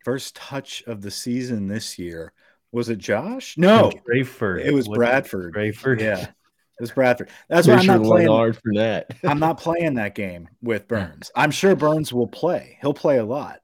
first 0.03 0.35
touch 0.35 0.83
of 0.87 1.03
the 1.03 1.11
season 1.11 1.69
this 1.69 1.99
year 1.99 2.33
was 2.73 2.89
it 2.89 2.97
Josh? 2.97 3.59
No, 3.59 3.93
Rayford. 4.11 4.65
it 4.65 4.73
was 4.73 4.89
What- 4.89 4.97
Bradford. 4.97 5.55
Rayford. 5.55 6.01
Yeah, 6.01 6.21
it 6.23 6.81
was 6.81 6.91
Bradford. 6.93 7.29
That's 7.51 7.67
why 7.69 7.75
I'm 7.75 7.87
not 7.87 7.97
sure 7.99 8.05
playing. 8.05 8.53
for 8.55 8.73
that. 8.77 9.11
I'm 9.25 9.41
not 9.41 9.59
playing 9.61 9.95
that 9.95 10.15
game 10.15 10.49
with 10.63 10.89
Burns. 10.89 11.31
I'm 11.37 11.51
sure 11.51 11.75
Burns 11.77 12.13
will 12.15 12.29
play. 12.29 12.79
He'll 12.81 12.95
play 12.95 13.19
a 13.19 13.25
lot, 13.25 13.61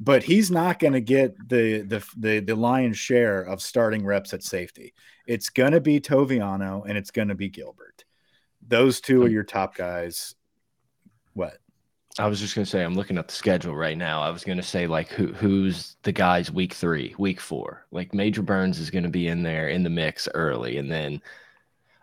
but 0.00 0.22
he's 0.24 0.50
not 0.50 0.78
going 0.80 0.94
to 0.94 1.00
get 1.00 1.36
the, 1.48 1.82
the 1.82 2.04
the 2.16 2.40
the 2.40 2.56
lion's 2.56 2.98
share 2.98 3.42
of 3.42 3.60
starting 3.62 4.04
reps 4.04 4.32
at 4.34 4.42
safety. 4.42 4.92
It's 5.28 5.50
going 5.50 5.72
to 5.72 5.80
be 5.80 6.00
Toviano 6.00 6.84
and 6.88 6.96
it's 6.98 7.10
going 7.12 7.28
to 7.28 7.34
be 7.36 7.48
Gilbert. 7.48 8.04
Those 8.68 9.00
two 9.00 9.22
are 9.22 9.26
um, 9.26 9.32
your 9.32 9.44
top 9.44 9.74
guys. 9.76 10.34
What? 11.34 11.58
I 12.18 12.26
was 12.28 12.40
just 12.40 12.54
gonna 12.54 12.64
say 12.66 12.82
I'm 12.82 12.94
looking 12.94 13.18
at 13.18 13.28
the 13.28 13.34
schedule 13.34 13.76
right 13.76 13.96
now. 13.96 14.22
I 14.22 14.30
was 14.30 14.42
gonna 14.42 14.62
say 14.62 14.86
like 14.86 15.08
who 15.08 15.28
who's 15.34 15.96
the 16.02 16.12
guys 16.12 16.50
week 16.50 16.72
three, 16.72 17.14
week 17.18 17.40
four. 17.40 17.84
Like 17.90 18.14
Major 18.14 18.42
Burns 18.42 18.78
is 18.78 18.90
gonna 18.90 19.10
be 19.10 19.28
in 19.28 19.42
there 19.42 19.68
in 19.68 19.82
the 19.82 19.90
mix 19.90 20.26
early, 20.34 20.78
and 20.78 20.90
then 20.90 21.20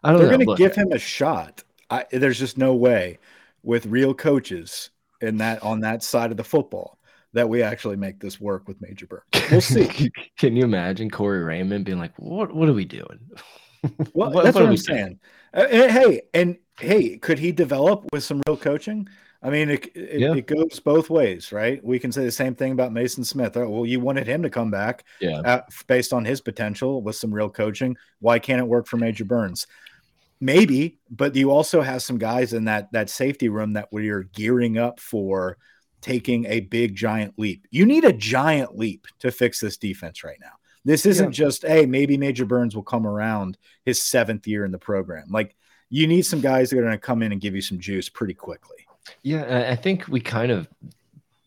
I 0.03 0.09
don't 0.11 0.19
They're 0.19 0.27
know. 0.27 0.35
going 0.37 0.45
to 0.45 0.49
look, 0.51 0.57
give 0.57 0.75
him 0.75 0.91
a 0.91 0.99
shot. 0.99 1.63
I, 1.89 2.05
there's 2.11 2.37
just 2.37 2.57
no 2.57 2.75
way 2.75 3.19
with 3.63 3.85
real 3.85 4.13
coaches 4.13 4.89
in 5.21 5.37
that 5.37 5.63
on 5.63 5.79
that 5.79 6.03
side 6.03 6.29
of 6.29 6.35
the 6.37 6.43
football 6.43 6.99
that 7.31 7.47
we 7.47 7.63
actually 7.63 7.95
make 7.95 8.19
this 8.19 8.39
work 8.39 8.67
with 8.67 8.81
Major 8.81 9.07
Burns. 9.07 9.23
We'll 9.49 9.61
see. 9.87 10.11
Can 10.37 10.55
you 10.57 10.63
imagine 10.65 11.09
Corey 11.09 11.41
Raymond 11.43 11.85
being 11.85 11.99
like, 11.99 12.13
"What? 12.17 12.53
What 12.53 12.69
are 12.69 12.73
we 12.73 12.85
doing?" 12.85 13.19
Well, 14.13 14.31
What- 14.31 14.43
that's 14.45 14.55
what 14.55 14.61
what, 14.61 14.63
are 14.63 14.65
I'm 14.65 14.69
we 14.71 14.77
doing? 14.77 15.19
Uh, 15.53 15.67
hey, 15.67 16.21
and 16.33 16.57
hey, 16.79 17.17
could 17.17 17.39
he 17.39 17.51
develop 17.51 18.05
with 18.11 18.23
some 18.23 18.41
real 18.47 18.57
coaching? 18.57 19.07
I 19.41 19.49
mean, 19.49 19.69
it, 19.69 19.85
it, 19.95 20.19
Yeah. 20.21 20.33
it 20.33 20.47
goes 20.47 20.79
both 20.79 21.09
ways, 21.09 21.51
right? 21.51 21.83
We 21.83 21.99
can 21.99 22.11
say 22.11 22.23
the 22.23 22.31
same 22.31 22.55
thing 22.55 22.71
about 22.71 22.93
Maason 22.93 23.25
Smith. 23.25 23.57
Oh, 23.57 23.69
well, 23.69 23.85
you 23.85 23.99
wanted 23.99 24.25
him 24.25 24.41
to 24.43 24.49
come 24.49 24.71
back 24.71 25.03
Yeah, 25.19 25.39
uh, 25.39 25.61
based 25.87 26.13
on 26.13 26.23
his 26.23 26.39
potential 26.41 27.01
with 27.01 27.17
some 27.17 27.33
real 27.33 27.49
coaching. 27.49 27.97
Why 28.19 28.39
can't 28.39 28.61
it 28.61 28.67
work 28.67 28.87
for 28.87 28.97
Major 28.97 29.25
Burns? 29.25 29.67
Maybe, 30.39 30.99
but 31.09 31.35
you 31.35 31.51
also 31.51 31.81
have 31.81 32.01
some 32.01 32.17
guys 32.17 32.53
in 32.53 32.65
that 32.65 32.91
that 32.91 33.09
safety 33.09 33.47
room 33.49 33.73
that 33.73 33.89
we 33.91 34.09
are 34.09 34.23
gearing 34.23 34.77
up 34.77 34.99
for 34.99 35.57
taking 36.01 36.45
a 36.45 36.61
big 36.61 36.95
giant 36.95 37.37
leap. 37.37 37.65
You 37.69 37.85
need 37.85 38.03
a 38.03 38.11
giant 38.11 38.77
leap 38.77 39.07
to 39.19 39.31
fix 39.31 39.59
this 39.59 39.77
defense 39.77 40.23
right 40.23 40.39
now. 40.41 40.51
This 40.85 41.05
isn't 41.05 41.31
just 41.31 41.63
hey, 41.63 41.85
maybe 41.85 42.17
Major 42.17 42.45
Burns 42.45 42.75
will 42.75 42.83
come 42.83 43.07
around 43.07 43.57
his 43.85 44.01
seventh 44.01 44.47
year 44.47 44.65
in 44.65 44.71
the 44.71 44.79
program. 44.79 45.27
Like 45.29 45.55
you 45.89 46.07
need 46.07 46.23
some 46.23 46.41
guys 46.41 46.69
that 46.69 46.79
are 46.79 46.81
going 46.81 46.91
to 46.93 46.97
come 46.97 47.21
in 47.23 47.31
and 47.31 47.39
give 47.41 47.55
you 47.55 47.61
some 47.61 47.79
juice 47.79 48.09
pretty 48.09 48.33
quickly. 48.33 48.77
yeah. 49.21 49.43
I- 49.43 49.71
I 49.71 49.75
think 49.75 50.07
we 50.07 50.19
kind 50.19 50.51
of 50.51 50.67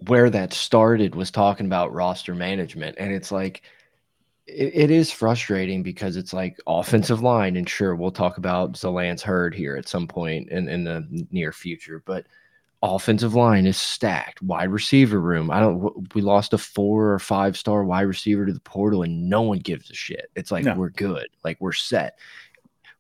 where 0.07 0.29
that 0.31 0.53
started 0.53 1.15
was 1.15 1.31
talking 1.31 1.67
about 1.67 1.93
roster 1.93 2.35
management, 2.35 2.97
and 2.99 3.13
it's 3.13 3.33
like 3.33 3.63
it, 4.47 4.73
it 4.75 4.91
is 4.91 5.11
frustrating 5.11 5.83
because 5.83 6.17
it's 6.17 6.33
like 6.33 6.59
offensive 6.67 7.23
line, 7.23 7.57
and 7.57 7.69
sure, 7.69 7.97
we'll 7.97 8.11
talk 8.13 8.37
about 8.39 8.75
Zalance 8.75 9.23
Heard 9.23 9.55
here 9.55 9.75
at 9.77 9.89
some 9.89 10.07
point 10.07 10.51
in, 10.51 10.69
in 10.69 10.85
the 10.85 11.27
near 11.31 11.51
future, 11.51 12.03
but 12.07 12.27
offensive 12.83 13.35
line 13.35 13.67
is 13.67 13.77
stacked. 13.77 14.41
Wide 14.43 14.71
receiver 14.71 15.21
room, 15.21 15.51
I 15.51 15.61
don't. 15.61 16.15
We 16.15 16.23
lost 16.23 16.53
a 16.53 16.59
four 16.59 17.13
or 17.13 17.19
five 17.19 17.57
star 17.57 17.85
wide 17.85 18.03
receiver 18.03 18.47
to 18.47 18.53
the 18.53 18.61
portal, 18.61 19.03
and 19.03 19.29
no 19.29 19.43
one 19.43 19.59
gives 19.59 19.91
a 19.91 19.95
shit. 19.95 20.31
It's 20.37 20.51
like 20.51 20.65
No. 20.65 20.75
we're 20.75 20.91
good, 20.91 21.27
like 21.45 21.57
we're 21.61 21.73
set. 21.73 22.19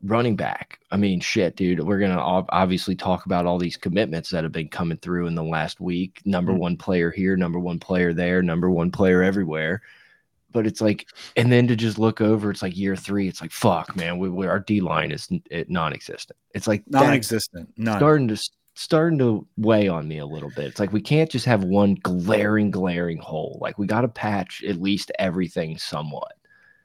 Running 0.03 0.37
back, 0.37 0.79
I 0.91 0.99
mean, 0.99 1.21
shit, 1.21 1.57
dude. 1.57 1.81
We're 1.81 1.99
gonna 1.99 2.19
obviously 2.21 2.95
talk 2.95 3.25
about 3.27 3.47
all 3.47 3.59
these 3.59 3.79
commitments 3.79 4.29
that 4.31 4.45
have 4.45 4.53
been 4.53 4.69
coming 4.69 4.99
through 4.99 5.27
in 5.27 5.35
the 5.35 5.43
last 5.43 5.81
week. 5.81 6.21
Number 6.27 6.53
Mhm. 6.53 6.59
one 6.59 6.77
player 6.77 7.11
here, 7.11 7.35
number 7.37 7.59
one 7.59 7.79
player 7.79 8.13
there, 8.13 8.43
number 8.43 8.71
one 8.71 8.91
player 8.91 9.23
everywhere 9.23 9.83
but 10.53 10.67
it's 10.67 10.81
like, 10.81 11.07
and 11.37 11.53
then 11.53 11.67
to 11.69 11.77
just 11.77 11.99
look 11.99 12.23
over, 12.23 12.51
it's 12.51 12.63
like 12.63 12.75
year 12.75 12.97
three. 12.97 13.29
It's 13.29 13.43
like, 13.43 13.53
fuck, 13.53 13.95
man, 13.95 14.17
we, 14.17 14.31
we 14.31 14.47
our 14.47 14.59
D 14.59 14.81
line 14.81 15.11
is 15.11 15.29
it, 15.51 15.69
non-existent. 15.69 16.39
It's 16.55 16.67
like 16.67 16.83
Non-existent. 16.89 17.69
None. 17.77 17.99
starting 17.99 18.29
to 18.29 18.39
starting 18.79 19.19
to 19.19 19.47
weigh 19.57 19.89
on 19.89 20.07
me 20.07 20.19
a 20.19 20.27
little 20.27 20.51
bit. 20.55 20.67
It's 20.67 20.79
like 20.81 20.93
we 20.93 21.01
can't 21.01 21.31
just 21.31 21.47
have 21.47 21.65
one 21.65 21.95
glaring, 22.03 22.71
glaring 22.71 23.19
hole. 23.19 23.59
Like 23.61 23.79
we 23.79 23.87
got 23.87 24.03
to 24.03 24.09
patch 24.09 24.63
at 24.69 24.81
least 24.81 25.11
everything 25.19 25.79
somewhat. 25.79 26.35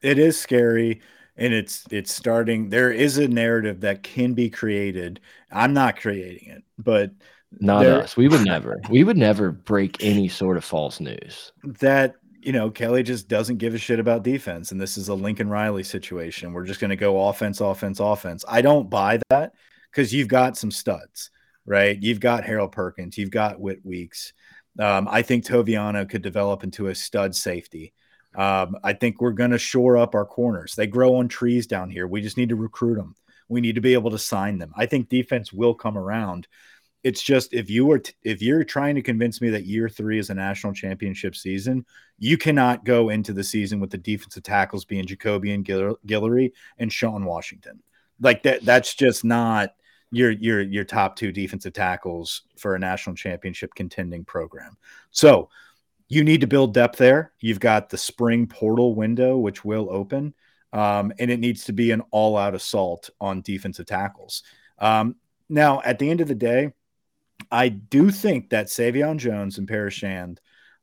it 0.02 0.18
is 0.18 0.40
scary 0.40 1.02
and 1.38 1.54
it's 1.54 1.86
it's 1.92 2.12
starting 2.12 2.70
there 2.70 2.92
is 2.92 3.18
a 3.18 3.28
narrative 3.28 3.82
that 3.82 4.04
can 4.04 4.34
be 4.34 4.50
created 4.50 5.20
i'm 5.52 5.74
not 5.74 5.96
creating 5.96 6.50
it 6.50 6.64
but 6.78 7.12
Not 7.60 7.84
There- 7.84 8.02
us. 8.02 8.18
We 8.18 8.28
would 8.28 8.44
never. 8.46 8.82
We 8.90 9.04
would 9.04 9.18
never 9.18 9.52
break 9.52 10.04
any 10.04 10.28
sort 10.28 10.58
of 10.58 10.64
false 10.66 11.00
news. 11.00 11.52
that 11.64 12.16
you 12.42 12.52
know 12.52 12.70
kelly 12.72 13.04
just 13.04 13.28
doesn't 13.30 13.58
give 13.60 13.74
a 13.76 13.78
shit 13.78 14.00
about 14.00 14.24
defense 14.24 14.72
and 14.72 14.82
this 14.82 14.98
is 14.98 15.08
a 15.10 15.14
lincoln 15.14 15.50
riley 15.50 15.84
situation 15.84 16.52
we're 16.54 16.66
just 16.66 16.80
going 16.80 16.90
to 16.90 16.96
go 17.08 17.28
offense 17.28 17.62
offense 17.62 18.00
offense 18.00 18.44
i 18.50 18.62
don't 18.62 18.90
buy 18.90 19.20
that 19.30 19.54
because 19.92 20.12
you've 20.14 20.28
got 20.28 20.58
some 20.58 20.72
studs 20.72 21.30
right? 21.72 22.02
You've 22.02 22.20
got 22.20 22.44
harold 22.44 22.74
perkins 22.74 23.18
you've 23.18 23.32
got 23.32 23.60
whit 23.60 23.80
weeks 23.86 24.34
um, 24.80 25.08
i 25.10 25.22
think 25.22 25.46
toviano 25.46 26.08
could 26.08 26.22
develop 26.22 26.64
into 26.64 26.88
a 26.88 26.96
stud 26.96 27.36
safety. 27.36 27.94
Um, 28.36 28.78
i 28.84 28.94
think 28.94 29.20
we're 29.20 29.32
going 29.32 29.52
to 29.52 29.58
shore 29.58 29.98
up 29.98 30.14
our 30.16 30.26
corners. 30.26 30.76
They 30.76 30.88
grow 30.88 31.16
on 31.16 31.28
trees 31.28 31.68
down 31.68 31.90
here. 31.90 32.08
We 32.08 32.22
just 32.22 32.38
need 32.38 32.50
to 32.50 32.56
recruit 32.56 32.96
them 32.96 33.16
we 33.52 33.62
need 33.62 33.76
to 33.76 33.82
be 33.82 33.94
able 33.94 34.12
to 34.12 34.18
sign 34.18 34.58
them. 34.58 34.74
I 34.78 34.86
think 34.86 35.10
defense 35.10 35.52
will 35.52 35.74
come 35.74 35.98
around. 35.98 36.48
It's 37.04 37.22
just 37.22 37.54
if 37.54 37.70
you 37.70 37.86
were 37.86 38.00
t- 38.00 38.14
if 38.24 38.42
you're 38.42 38.64
trying 38.64 38.96
to 38.96 39.02
convince 39.02 39.42
me 39.42 39.50
that 39.50 39.66
year 39.66 39.90
three 39.90 40.20
is 40.20 40.30
a 40.30 40.34
national 40.36 40.74
championship 40.74 41.36
season 41.36 41.86
you 42.24 42.38
cannot 42.38 42.86
go 42.86 43.10
into 43.10 43.34
the 43.34 43.44
season 43.44 43.80
with 43.80 43.90
the 43.90 43.98
defensive 43.98 44.44
tackles 44.44 44.86
being 44.86 45.08
Jacoby 45.08 45.52
and 45.52 45.66
Gill- 45.66 45.98
Guillory 46.08 46.52
and 46.78 46.94
Sean 46.94 47.26
Washington. 47.26 47.82
Like 48.20 48.44
that, 48.44 48.64
that's 48.64 48.94
just 48.94 49.26
not 49.26 49.74
your 50.12 50.32
your 50.32 50.62
your 50.62 50.84
top 50.84 51.16
two 51.16 51.32
defensive 51.32 51.74
tackles 51.74 52.44
for 52.58 52.76
a 52.76 52.80
national 52.80 53.16
championship 53.16 53.74
contending 53.76 54.26
program. 54.26 54.78
So 55.12 55.50
you 56.10 56.24
need 56.24 56.42
to 56.42 56.48
build 56.48 56.74
depth 56.74 56.98
there. 56.98 57.32
You've 57.40 57.62
got 57.62 57.90
the 57.90 57.98
spring 57.98 58.46
portal 58.46 58.94
window, 58.94 59.38
which 59.38 59.64
will 59.64 59.88
open, 59.90 60.34
um, 60.74 61.14
and 61.20 61.32
it 61.32 61.40
needs 61.40 61.64
to 61.66 61.74
be 61.74 61.92
an 61.92 62.02
all-out 62.12 62.54
assault 62.54 63.10
on 63.22 63.42
defensive 63.42 63.86
tackles. 63.86 64.44
Um, 64.80 65.16
now, 65.48 65.82
at 65.86 66.00
the 66.00 66.10
end 66.10 66.20
of 66.20 66.28
the 66.28 66.36
day, 66.36 66.74
I 67.50 67.70
do 67.70 68.12
think 68.12 68.50
that 68.50 68.68
Sai'vion 68.68 69.18
Jones 69.18 69.58
and 69.58 69.68
Paris 69.68 69.94
Shand 69.94 70.42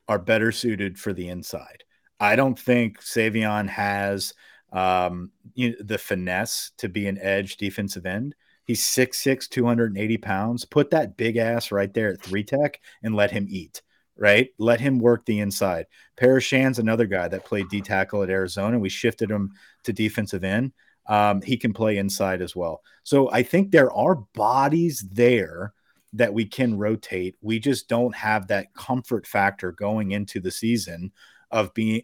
are 0.08 0.18
better 0.18 0.50
suited 0.50 0.98
for 0.98 1.12
the 1.12 1.28
inside. 1.28 1.84
I 2.18 2.34
don't 2.34 2.58
think 2.58 3.02
Sai'vion 3.02 3.68
has 3.68 4.32
um, 4.72 5.30
you 5.54 5.70
know, 5.70 5.76
the 5.80 5.98
finesse 5.98 6.72
to 6.78 6.88
be 6.88 7.06
an 7.06 7.18
edge 7.18 7.56
defensive 7.58 8.06
end. 8.06 8.34
He's 8.68 8.82
6'6, 8.82 9.48
280 9.48 10.18
pounds. 10.18 10.66
Put 10.66 10.90
that 10.90 11.16
big 11.16 11.38
ass 11.38 11.72
right 11.72 11.92
there 11.92 12.12
at 12.12 12.20
three 12.20 12.44
tech 12.44 12.78
and 13.02 13.14
let 13.14 13.30
him 13.30 13.46
eat, 13.48 13.80
right? 14.14 14.50
Let 14.58 14.78
him 14.78 14.98
work 14.98 15.24
the 15.24 15.40
inside. 15.40 15.86
Paris 16.18 16.44
Shand's 16.44 16.78
another 16.78 17.06
guy 17.06 17.28
that 17.28 17.46
played 17.46 17.70
D 17.70 17.80
tackle 17.80 18.22
at 18.22 18.28
Arizona. 18.28 18.78
We 18.78 18.90
shifted 18.90 19.30
him 19.30 19.52
to 19.84 19.94
defensive 19.94 20.44
end. 20.44 20.72
Um, 21.06 21.40
he 21.40 21.56
can 21.56 21.72
play 21.72 21.96
inside 21.96 22.42
as 22.42 22.54
well. 22.54 22.82
So 23.04 23.30
I 23.32 23.42
think 23.42 23.70
there 23.70 23.90
are 23.90 24.16
bodies 24.34 25.02
there 25.10 25.72
that 26.12 26.34
we 26.34 26.44
can 26.44 26.76
rotate. 26.76 27.36
We 27.40 27.58
just 27.60 27.88
don't 27.88 28.14
have 28.14 28.48
that 28.48 28.74
comfort 28.74 29.26
factor 29.26 29.72
going 29.72 30.10
into 30.10 30.40
the 30.40 30.50
season 30.50 31.10
of 31.50 31.72
being 31.72 32.02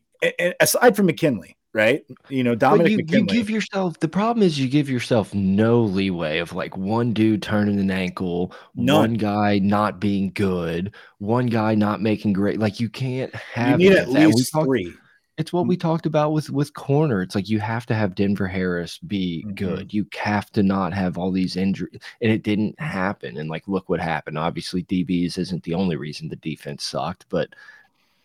aside 0.60 0.96
from 0.96 1.04
McKinley, 1.04 1.58
right? 1.74 2.02
You 2.30 2.42
know, 2.44 2.54
Dominic 2.54 3.10
you, 3.10 3.18
you 3.18 3.26
give 3.26 3.50
yourself 3.50 3.98
the 4.00 4.08
problem 4.08 4.42
is 4.46 4.58
you 4.58 4.68
give 4.68 4.88
yourself 4.88 5.34
no 5.34 5.82
leeway 5.82 6.38
of 6.38 6.54
like 6.54 6.76
one 6.76 7.12
dude 7.12 7.42
turning 7.42 7.78
an 7.78 7.90
ankle, 7.90 8.54
None. 8.74 8.96
one 8.96 9.14
guy 9.14 9.58
not 9.58 10.00
being 10.00 10.30
good, 10.32 10.94
one 11.18 11.46
guy 11.46 11.74
not 11.74 12.00
making 12.00 12.32
great. 12.32 12.58
Like 12.58 12.80
you 12.80 12.88
can't 12.88 13.32
you 13.34 13.40
have 13.52 13.78
need 13.78 13.92
at 13.92 14.06
that. 14.06 14.28
Least 14.28 14.52
talked- 14.52 14.64
three. 14.66 14.94
It's 15.36 15.52
what 15.52 15.66
we 15.66 15.76
talked 15.76 16.06
about 16.06 16.32
with 16.32 16.48
with 16.50 16.72
corner. 16.74 17.20
It's 17.20 17.34
like 17.34 17.48
you 17.48 17.58
have 17.58 17.86
to 17.86 17.94
have 17.94 18.14
Denver 18.14 18.46
Harris 18.46 18.98
be 18.98 19.44
Mhm. 19.48 19.54
good. 19.56 19.92
You 19.92 20.06
have 20.22 20.48
to 20.52 20.62
not 20.62 20.92
have 20.94 21.18
all 21.18 21.32
these 21.32 21.56
injuries, 21.56 21.98
and 22.22 22.30
it 22.30 22.44
didn't 22.44 22.78
happen. 22.80 23.36
And 23.36 23.50
like, 23.50 23.66
look 23.66 23.88
what 23.88 23.98
happened. 23.98 24.38
Obviously, 24.38 24.84
DBs 24.84 25.36
isn't 25.36 25.64
the 25.64 25.74
only 25.74 25.96
reason 25.96 26.28
the 26.28 26.36
defense 26.36 26.84
sucked, 26.84 27.26
but 27.30 27.48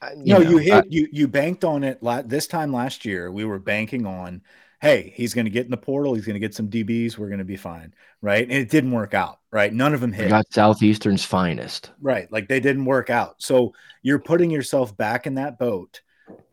uh, 0.01 0.09
no, 0.15 0.39
know, 0.39 0.49
you 0.49 0.59
I- 0.59 0.63
hit 0.63 0.91
you 0.91 1.07
you 1.11 1.27
banked 1.27 1.63
on 1.63 1.83
it 1.83 2.01
la- 2.01 2.21
this 2.21 2.47
time 2.47 2.73
last 2.73 3.05
year. 3.05 3.31
We 3.31 3.45
were 3.45 3.59
banking 3.59 4.05
on 4.05 4.41
hey, 4.81 5.13
he's 5.15 5.33
going 5.33 5.45
to 5.45 5.51
get 5.51 5.65
in 5.65 5.71
the 5.71 5.77
portal. 5.77 6.13
He's 6.13 6.25
going 6.25 6.35
to 6.35 6.39
get 6.39 6.55
some 6.55 6.69
DBs. 6.69 7.17
We're 7.17 7.27
going 7.27 7.39
to 7.39 7.45
be 7.45 7.57
fine. 7.57 7.93
Right. 8.21 8.43
And 8.43 8.53
it 8.53 8.69
didn't 8.69 8.91
work 8.91 9.13
out. 9.13 9.39
Right. 9.51 9.73
None 9.73 9.93
of 9.93 10.01
them 10.01 10.13
hit. 10.13 10.25
We 10.25 10.29
got 10.29 10.51
Southeastern's 10.51 11.25
finest. 11.25 11.91
Right. 12.01 12.31
Like 12.31 12.47
they 12.47 12.59
didn't 12.59 12.85
work 12.85 13.09
out. 13.09 13.41
So 13.41 13.73
you're 14.03 14.19
putting 14.19 14.49
yourself 14.51 14.95
back 14.95 15.27
in 15.27 15.35
that 15.35 15.59
boat 15.59 16.01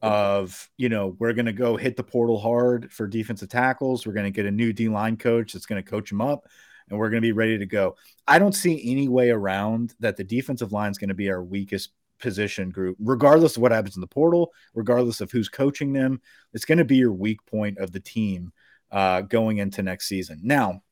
of, 0.03 0.69
you 0.77 0.89
know, 0.89 1.17
we're 1.19 1.35
going 1.35 1.47
to 1.47 1.53
go 1.53 1.77
hit 1.77 1.97
the 1.97 2.03
portal 2.03 2.39
hard 2.39 2.93
for 2.93 3.07
defensive 3.07 3.49
tackles. 3.49 4.07
We're 4.07 4.13
going 4.13 4.25
to 4.25 4.31
get 4.31 4.47
a 4.47 4.51
new 4.51 4.73
D 4.73 4.89
line 4.89 5.17
coach 5.17 5.53
that's 5.53 5.67
going 5.67 5.83
to 5.83 5.89
coach 5.89 6.11
them 6.11 6.21
up 6.21 6.49
and 6.89 6.99
we're 6.99 7.11
going 7.11 7.23
to 7.23 7.27
be 7.27 7.33
ready 7.33 7.59
to 7.59 7.67
go. 7.67 7.97
I 8.27 8.39
don't 8.39 8.55
see 8.55 8.91
any 8.91 9.09
way 9.09 9.31
around 9.31 9.95
that 10.01 10.17
the 10.17 10.25
defensive 10.25 10.73
line 10.73 10.91
is 10.91 10.99
going 10.99 11.09
to 11.09 11.15
be 11.15 11.31
our 11.31 11.43
weakest 11.43 11.91
position 12.19 12.71
group, 12.71 12.97
regardless 13.01 13.57
of 13.57 13.63
what 13.63 13.73
happens 13.73 13.97
in 13.97 14.01
the 14.01 14.07
portal, 14.07 14.53
regardless 14.75 15.21
of 15.21 15.31
who's 15.31 15.49
coaching 15.49 15.93
them. 15.93 16.21
It's 16.53 16.65
going 16.65 16.79
to 16.79 16.85
be 16.85 16.97
your 16.97 17.13
weak 17.13 17.45
point 17.47 17.79
of 17.79 17.93
the 17.93 18.01
team 18.01 18.53
uh, 18.91 19.23
going 19.23 19.59
into 19.59 19.83
next 19.83 20.09
season. 20.09 20.41
Now, 20.43 20.83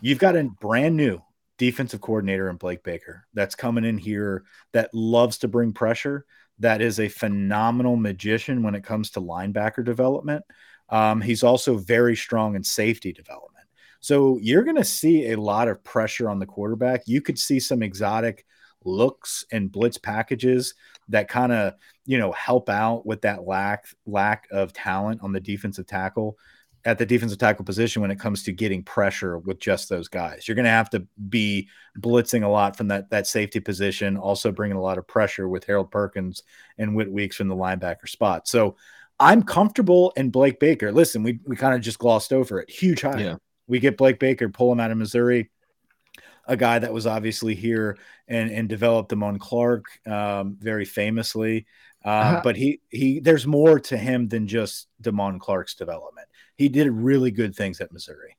you've 0.00 0.18
got 0.18 0.36
a 0.36 0.44
brand 0.60 0.96
new 0.96 1.20
defensive 1.58 2.00
coordinator 2.00 2.48
in 2.48 2.56
Blake 2.56 2.82
Baker 2.82 3.26
that's 3.34 3.54
coming 3.54 3.84
in 3.84 3.98
here 3.98 4.44
that 4.72 4.94
loves 4.94 5.38
to 5.38 5.48
bring 5.48 5.72
pressure. 5.72 6.24
That 6.60 6.80
is 6.80 7.00
a 7.00 7.08
phenomenal 7.08 7.96
magician 7.96 8.62
when 8.62 8.74
it 8.74 8.84
comes 8.84 9.10
to 9.10 9.20
linebacker 9.20 9.84
development. 9.84 10.44
Um, 10.88 11.20
he's 11.20 11.42
also 11.42 11.76
very 11.76 12.16
strong 12.16 12.56
in 12.56 12.64
safety 12.64 13.12
development. 13.12 13.66
So 14.00 14.38
you're 14.40 14.64
going 14.64 14.76
to 14.76 14.84
see 14.84 15.32
a 15.32 15.40
lot 15.40 15.68
of 15.68 15.82
pressure 15.82 16.30
on 16.30 16.38
the 16.38 16.46
quarterback. 16.46 17.02
You 17.06 17.20
could 17.20 17.38
see 17.38 17.60
some 17.60 17.82
exotic 17.82 18.46
looks 18.88 19.44
and 19.52 19.70
blitz 19.70 19.98
packages 19.98 20.74
that 21.08 21.28
kind 21.28 21.52
of 21.52 21.74
you 22.06 22.18
know 22.18 22.32
help 22.32 22.68
out 22.68 23.06
with 23.06 23.22
that 23.22 23.46
lack 23.46 23.86
lack 24.06 24.48
of 24.50 24.72
talent 24.72 25.20
on 25.22 25.32
the 25.32 25.40
defensive 25.40 25.86
tackle 25.86 26.36
at 26.84 26.96
the 26.96 27.06
defensive 27.06 27.38
tackle 27.38 27.64
position 27.64 28.00
when 28.00 28.10
it 28.10 28.20
comes 28.20 28.42
to 28.44 28.52
getting 28.52 28.82
pressure 28.82 29.38
with 29.38 29.58
just 29.58 29.88
those 29.88 30.08
guys. 30.08 30.46
You're 30.46 30.54
going 30.54 30.64
to 30.64 30.70
have 30.70 30.90
to 30.90 31.06
be 31.28 31.68
blitzing 31.98 32.44
a 32.44 32.48
lot 32.48 32.76
from 32.76 32.88
that 32.88 33.10
that 33.10 33.26
safety 33.26 33.60
position, 33.60 34.16
also 34.16 34.52
bringing 34.52 34.76
a 34.76 34.80
lot 34.80 34.98
of 34.98 35.06
pressure 35.06 35.48
with 35.48 35.64
Harold 35.64 35.90
Perkins 35.90 36.44
and 36.78 36.94
Whit 36.94 37.10
Weeks 37.10 37.36
from 37.36 37.48
the 37.48 37.56
linebacker 37.56 38.08
spot. 38.08 38.48
So 38.48 38.76
I'm 39.20 39.42
comfortable 39.42 40.12
in 40.16 40.30
Blake 40.30 40.60
Baker. 40.60 40.92
Listen, 40.92 41.22
we 41.22 41.40
we 41.44 41.56
kind 41.56 41.74
of 41.74 41.80
just 41.80 41.98
glossed 41.98 42.32
over 42.32 42.60
it. 42.60 42.70
Huge 42.70 43.02
hire. 43.02 43.18
Yeah. 43.18 43.36
We 43.66 43.80
get 43.80 43.98
Blake 43.98 44.18
Baker, 44.18 44.48
pull 44.48 44.72
him 44.72 44.80
out 44.80 44.90
of 44.90 44.96
Missouri 44.96 45.50
a 46.48 46.56
guy 46.56 46.78
that 46.78 46.92
was 46.92 47.06
obviously 47.06 47.54
here 47.54 47.96
and 48.26 48.50
and 48.50 48.68
developed 48.68 49.12
Damone 49.12 49.38
Clark 49.38 49.84
um, 50.06 50.56
very 50.58 50.84
famously. 50.84 51.66
Uh, 52.04 52.08
uh-huh. 52.08 52.40
But 52.42 52.56
he 52.56 52.80
he 52.88 53.20
there's 53.20 53.46
more 53.46 53.78
to 53.80 53.96
him 53.96 54.28
than 54.28 54.48
just 54.48 54.88
Damone 55.02 55.38
Clark's 55.38 55.74
development. 55.74 56.26
He 56.56 56.68
did 56.68 56.90
really 56.90 57.30
good 57.30 57.54
things 57.54 57.80
at 57.80 57.92
Missouri. 57.92 58.36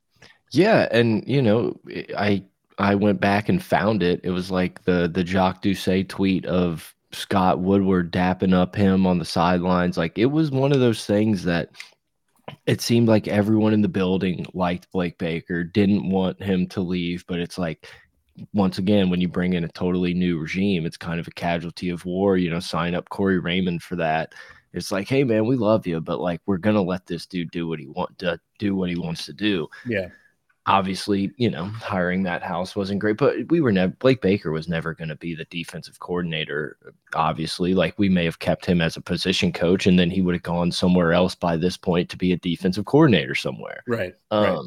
Yeah, 0.51 0.87
and 0.91 1.23
you 1.27 1.41
know 1.41 1.79
I 2.17 2.43
I 2.77 2.95
went 2.95 3.21
back 3.21 3.47
and 3.47 3.63
found 3.63 4.01
it. 4.01 4.21
It 4.23 4.31
was 4.31 4.49
like 4.49 4.83
the 4.83 5.09
the 5.13 5.25
Jacques 5.25 5.61
Doucet 5.61 6.09
tweet 6.09 6.45
of 6.45 6.95
Scott 7.11 7.59
Woodward 7.59 8.11
dapping 8.11 8.53
up 8.53 8.75
him 8.75 9.05
on 9.05 9.19
the 9.19 9.25
sidelines. 9.25 9.97
Like 9.97 10.17
it 10.17 10.27
was 10.27 10.51
one 10.51 10.71
of 10.71 10.79
those 10.79 11.05
things 11.05 11.43
that 11.43 11.69
it 12.65 12.81
seemed 12.81 13.07
like 13.07 13.27
everyone 13.27 13.73
in 13.73 13.81
the 13.81 13.87
building 13.87 14.45
liked 14.53 14.91
Blake 14.91 15.17
Baker, 15.17 15.63
didn't 15.63 16.09
want 16.09 16.41
him 16.41 16.67
to 16.67 16.81
leave, 16.81 17.25
but 17.27 17.39
it's 17.39 17.57
like 17.57 17.87
once 18.53 18.77
again, 18.77 19.09
when 19.09 19.19
you 19.19 19.27
bring 19.27 19.53
in 19.53 19.65
a 19.65 19.69
totally 19.69 20.13
new 20.13 20.39
regime, 20.39 20.85
it's 20.85 20.97
kind 20.97 21.19
of 21.19 21.27
a 21.27 21.31
casualty 21.31 21.89
of 21.89 22.05
war. 22.05 22.37
You 22.37 22.49
know, 22.49 22.59
sign 22.59 22.95
up 22.95 23.09
Corey 23.09 23.39
Raymond 23.39 23.83
for 23.83 23.95
that. 23.97 24.33
It's 24.71 24.91
like, 24.91 25.07
hey 25.07 25.23
man, 25.23 25.45
we 25.45 25.55
love 25.55 25.87
you, 25.87 25.99
but 25.99 26.19
like 26.19 26.41
we're 26.45 26.57
gonna 26.57 26.81
let 26.81 27.05
this 27.05 27.25
dude 27.25 27.51
do 27.51 27.67
what 27.67 27.79
he 27.79 27.87
want 27.87 28.17
to 28.19 28.39
do 28.59 28.75
what 28.75 28.89
he 28.89 28.97
wants 28.97 29.25
to 29.25 29.33
do. 29.33 29.67
Yeah 29.85 30.09
obviously, 30.69 31.31
you 31.37 31.49
know, 31.49 31.65
hiring 31.65 32.23
that 32.23 32.43
House 32.43 32.75
wasn't 32.75 32.99
great, 32.99 33.17
but 33.17 33.35
we 33.49 33.59
were 33.59 33.71
never 33.71 33.91
Blake 33.93 34.21
Baker 34.21 34.51
was 34.51 34.67
never 34.67 34.93
going 34.93 35.09
to 35.09 35.15
be 35.15 35.33
the 35.33 35.45
defensive 35.45 35.99
coordinator. 35.99 36.77
Obviously, 37.15 37.73
like 37.73 37.97
we 37.97 38.07
may 38.07 38.23
have 38.23 38.39
kept 38.39 38.65
him 38.65 38.79
as 38.79 38.95
a 38.95 39.01
position 39.01 39.51
coach, 39.51 39.87
and 39.87 39.97
then 39.97 40.09
he 40.09 40.21
would 40.21 40.35
have 40.35 40.43
gone 40.43 40.71
somewhere 40.71 41.11
else 41.11 41.33
by 41.33 41.57
this 41.57 41.75
point 41.75 42.09
to 42.09 42.17
be 42.17 42.31
a 42.31 42.37
defensive 42.37 42.85
coordinator 42.85 43.33
somewhere. 43.35 43.83
Right. 43.87 44.13
Um, 44.29 44.43
right. 44.43 44.59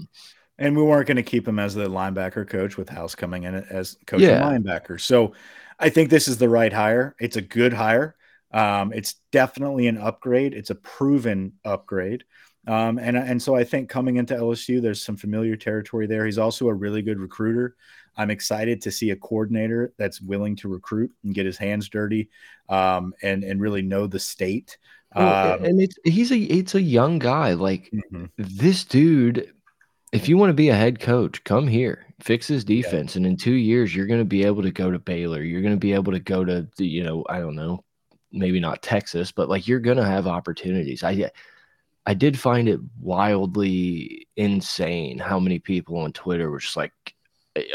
And 0.58 0.76
we 0.76 0.82
weren't 0.82 1.06
going 1.06 1.16
to 1.16 1.22
keep 1.22 1.46
him 1.46 1.58
as 1.58 1.74
the 1.74 1.86
linebacker 1.86 2.48
coach 2.48 2.76
with 2.76 2.88
House 2.88 3.14
coming 3.14 3.44
in 3.44 3.54
as 3.54 3.96
coach 4.06 4.20
yeah. 4.20 4.42
linebacker. 4.42 5.00
So 5.00 5.34
I 5.78 5.88
think 5.88 6.10
this 6.10 6.28
is 6.28 6.38
the 6.38 6.48
right 6.48 6.72
hire. 6.72 7.14
It's 7.20 7.36
a 7.36 7.42
good 7.42 7.72
hire. 7.72 8.16
Um, 8.52 8.92
it's 8.92 9.14
definitely 9.30 9.86
an 9.86 9.98
upgrade. 9.98 10.52
It's 10.52 10.70
a 10.70 10.74
proven 10.74 11.54
upgrade. 11.64 12.24
Um, 12.66 12.98
and 12.98 13.16
and 13.16 13.42
so 13.42 13.56
I 13.56 13.64
think 13.64 13.88
coming 13.88 14.16
into 14.16 14.34
LSU, 14.34 14.80
there's 14.80 15.02
some 15.02 15.16
familiar 15.16 15.56
territory 15.56 16.06
there. 16.06 16.24
He's 16.24 16.38
also 16.38 16.68
a 16.68 16.74
really 16.74 17.02
good 17.02 17.18
recruiter. 17.18 17.76
I'm 18.16 18.30
excited 18.30 18.80
to 18.82 18.90
see 18.90 19.10
a 19.10 19.16
coordinator 19.16 19.94
that's 19.96 20.20
willing 20.20 20.54
to 20.56 20.68
recruit 20.68 21.10
and 21.24 21.34
get 21.34 21.46
his 21.46 21.56
hands 21.56 21.88
dirty, 21.88 22.30
um, 22.68 23.14
and 23.22 23.42
and 23.42 23.60
really 23.60 23.82
know 23.82 24.06
the 24.06 24.20
state. 24.20 24.78
Well, 25.14 25.54
um, 25.54 25.64
and 25.64 25.80
it's 25.80 25.96
he's 26.04 26.30
a 26.30 26.38
it's 26.38 26.74
a 26.74 26.82
young 26.82 27.18
guy. 27.18 27.54
Like 27.54 27.90
mm-hmm. 27.92 28.26
this 28.36 28.84
dude, 28.84 29.52
if 30.12 30.28
you 30.28 30.36
want 30.36 30.50
to 30.50 30.54
be 30.54 30.68
a 30.68 30.76
head 30.76 31.00
coach, 31.00 31.42
come 31.42 31.66
here, 31.66 32.06
fix 32.20 32.46
his 32.46 32.64
defense, 32.64 33.14
yeah. 33.14 33.18
and 33.18 33.26
in 33.26 33.36
two 33.36 33.54
years 33.54 33.94
you're 33.94 34.06
going 34.06 34.20
to 34.20 34.24
be 34.24 34.44
able 34.44 34.62
to 34.62 34.70
go 34.70 34.90
to 34.90 35.00
Baylor. 35.00 35.42
You're 35.42 35.62
going 35.62 35.74
to 35.74 35.80
be 35.80 35.94
able 35.94 36.12
to 36.12 36.20
go 36.20 36.44
to 36.44 36.68
the 36.76 36.86
you 36.86 37.02
know 37.02 37.24
I 37.28 37.40
don't 37.40 37.56
know 37.56 37.82
maybe 38.32 38.60
not 38.60 38.82
Texas, 38.82 39.30
but 39.32 39.48
like 39.48 39.68
you're 39.68 39.80
going 39.80 39.98
to 39.98 40.04
have 40.04 40.26
opportunities. 40.26 41.02
I 41.02 41.30
I 42.06 42.14
did 42.14 42.38
find 42.38 42.68
it 42.68 42.80
wildly 43.00 44.26
insane 44.36 45.18
how 45.18 45.38
many 45.38 45.58
people 45.58 45.98
on 45.98 46.12
Twitter 46.12 46.50
were 46.50 46.58
just 46.58 46.76
like, 46.76 46.92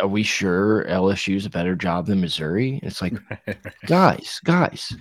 "Are 0.01 0.07
we 0.07 0.23
sure 0.23 0.85
LSU's 0.89 1.45
a 1.45 1.49
better 1.49 1.75
job 1.75 2.07
than 2.07 2.21
Missouri?" 2.21 2.79
It's 2.83 3.01
like, 3.01 3.13
guys, 3.85 4.39
guys, 4.43 4.95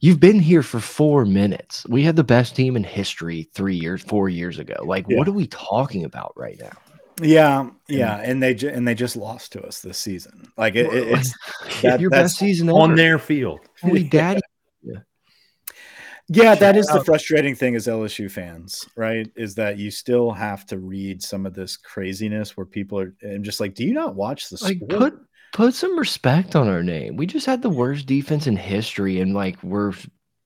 you've 0.00 0.20
been 0.20 0.40
here 0.40 0.62
for 0.62 0.80
four 0.80 1.26
minutes. 1.26 1.84
We 1.88 2.02
had 2.02 2.16
the 2.16 2.24
best 2.24 2.56
team 2.56 2.76
in 2.76 2.84
history 2.84 3.48
three 3.54 3.76
years, 3.76 4.02
four 4.02 4.28
years 4.28 4.58
ago. 4.58 4.82
Like, 4.84 5.04
yeah. 5.08 5.18
what 5.18 5.28
are 5.28 5.32
we 5.32 5.46
talking 5.48 6.04
about 6.04 6.32
right 6.36 6.58
now? 6.58 6.72
Yeah, 7.20 7.70
yeah, 7.88 8.20
and 8.22 8.42
they 8.42 8.54
and 8.68 8.86
they 8.86 8.94
just 8.94 9.16
lost 9.16 9.52
to 9.52 9.62
us 9.62 9.80
this 9.80 9.96
season. 9.96 10.52
Like 10.58 10.74
it, 10.74 10.86
it's 10.92 11.32
that, 11.82 11.98
your 11.98 12.10
best 12.10 12.36
season 12.36 12.68
on 12.68 12.94
their 12.94 13.18
field. 13.18 13.60
We 13.82 14.04
daddy 14.08 14.42
yeah, 16.28 16.54
that 16.56 16.76
is 16.76 16.86
the 16.86 17.04
frustrating 17.04 17.54
thing 17.54 17.76
as 17.76 17.86
LSU 17.86 18.30
fans, 18.30 18.88
right? 18.96 19.30
Is 19.36 19.54
that 19.56 19.78
you 19.78 19.90
still 19.90 20.32
have 20.32 20.66
to 20.66 20.78
read 20.78 21.22
some 21.22 21.46
of 21.46 21.54
this 21.54 21.76
craziness 21.76 22.56
where 22.56 22.66
people 22.66 22.98
are 22.98 23.14
and 23.22 23.44
just 23.44 23.60
like, 23.60 23.74
do 23.74 23.84
you 23.84 23.92
not 23.92 24.14
watch 24.14 24.48
the 24.48 24.58
like 24.62 24.80
put 24.88 25.18
put 25.52 25.74
some 25.74 25.98
respect 25.98 26.54
on 26.54 26.68
our 26.68 26.82
name. 26.82 27.16
We 27.16 27.26
just 27.26 27.46
had 27.46 27.62
the 27.62 27.70
worst 27.70 28.06
defense 28.06 28.46
in 28.46 28.56
history, 28.56 29.20
and 29.20 29.34
like 29.34 29.60
we're 29.62 29.94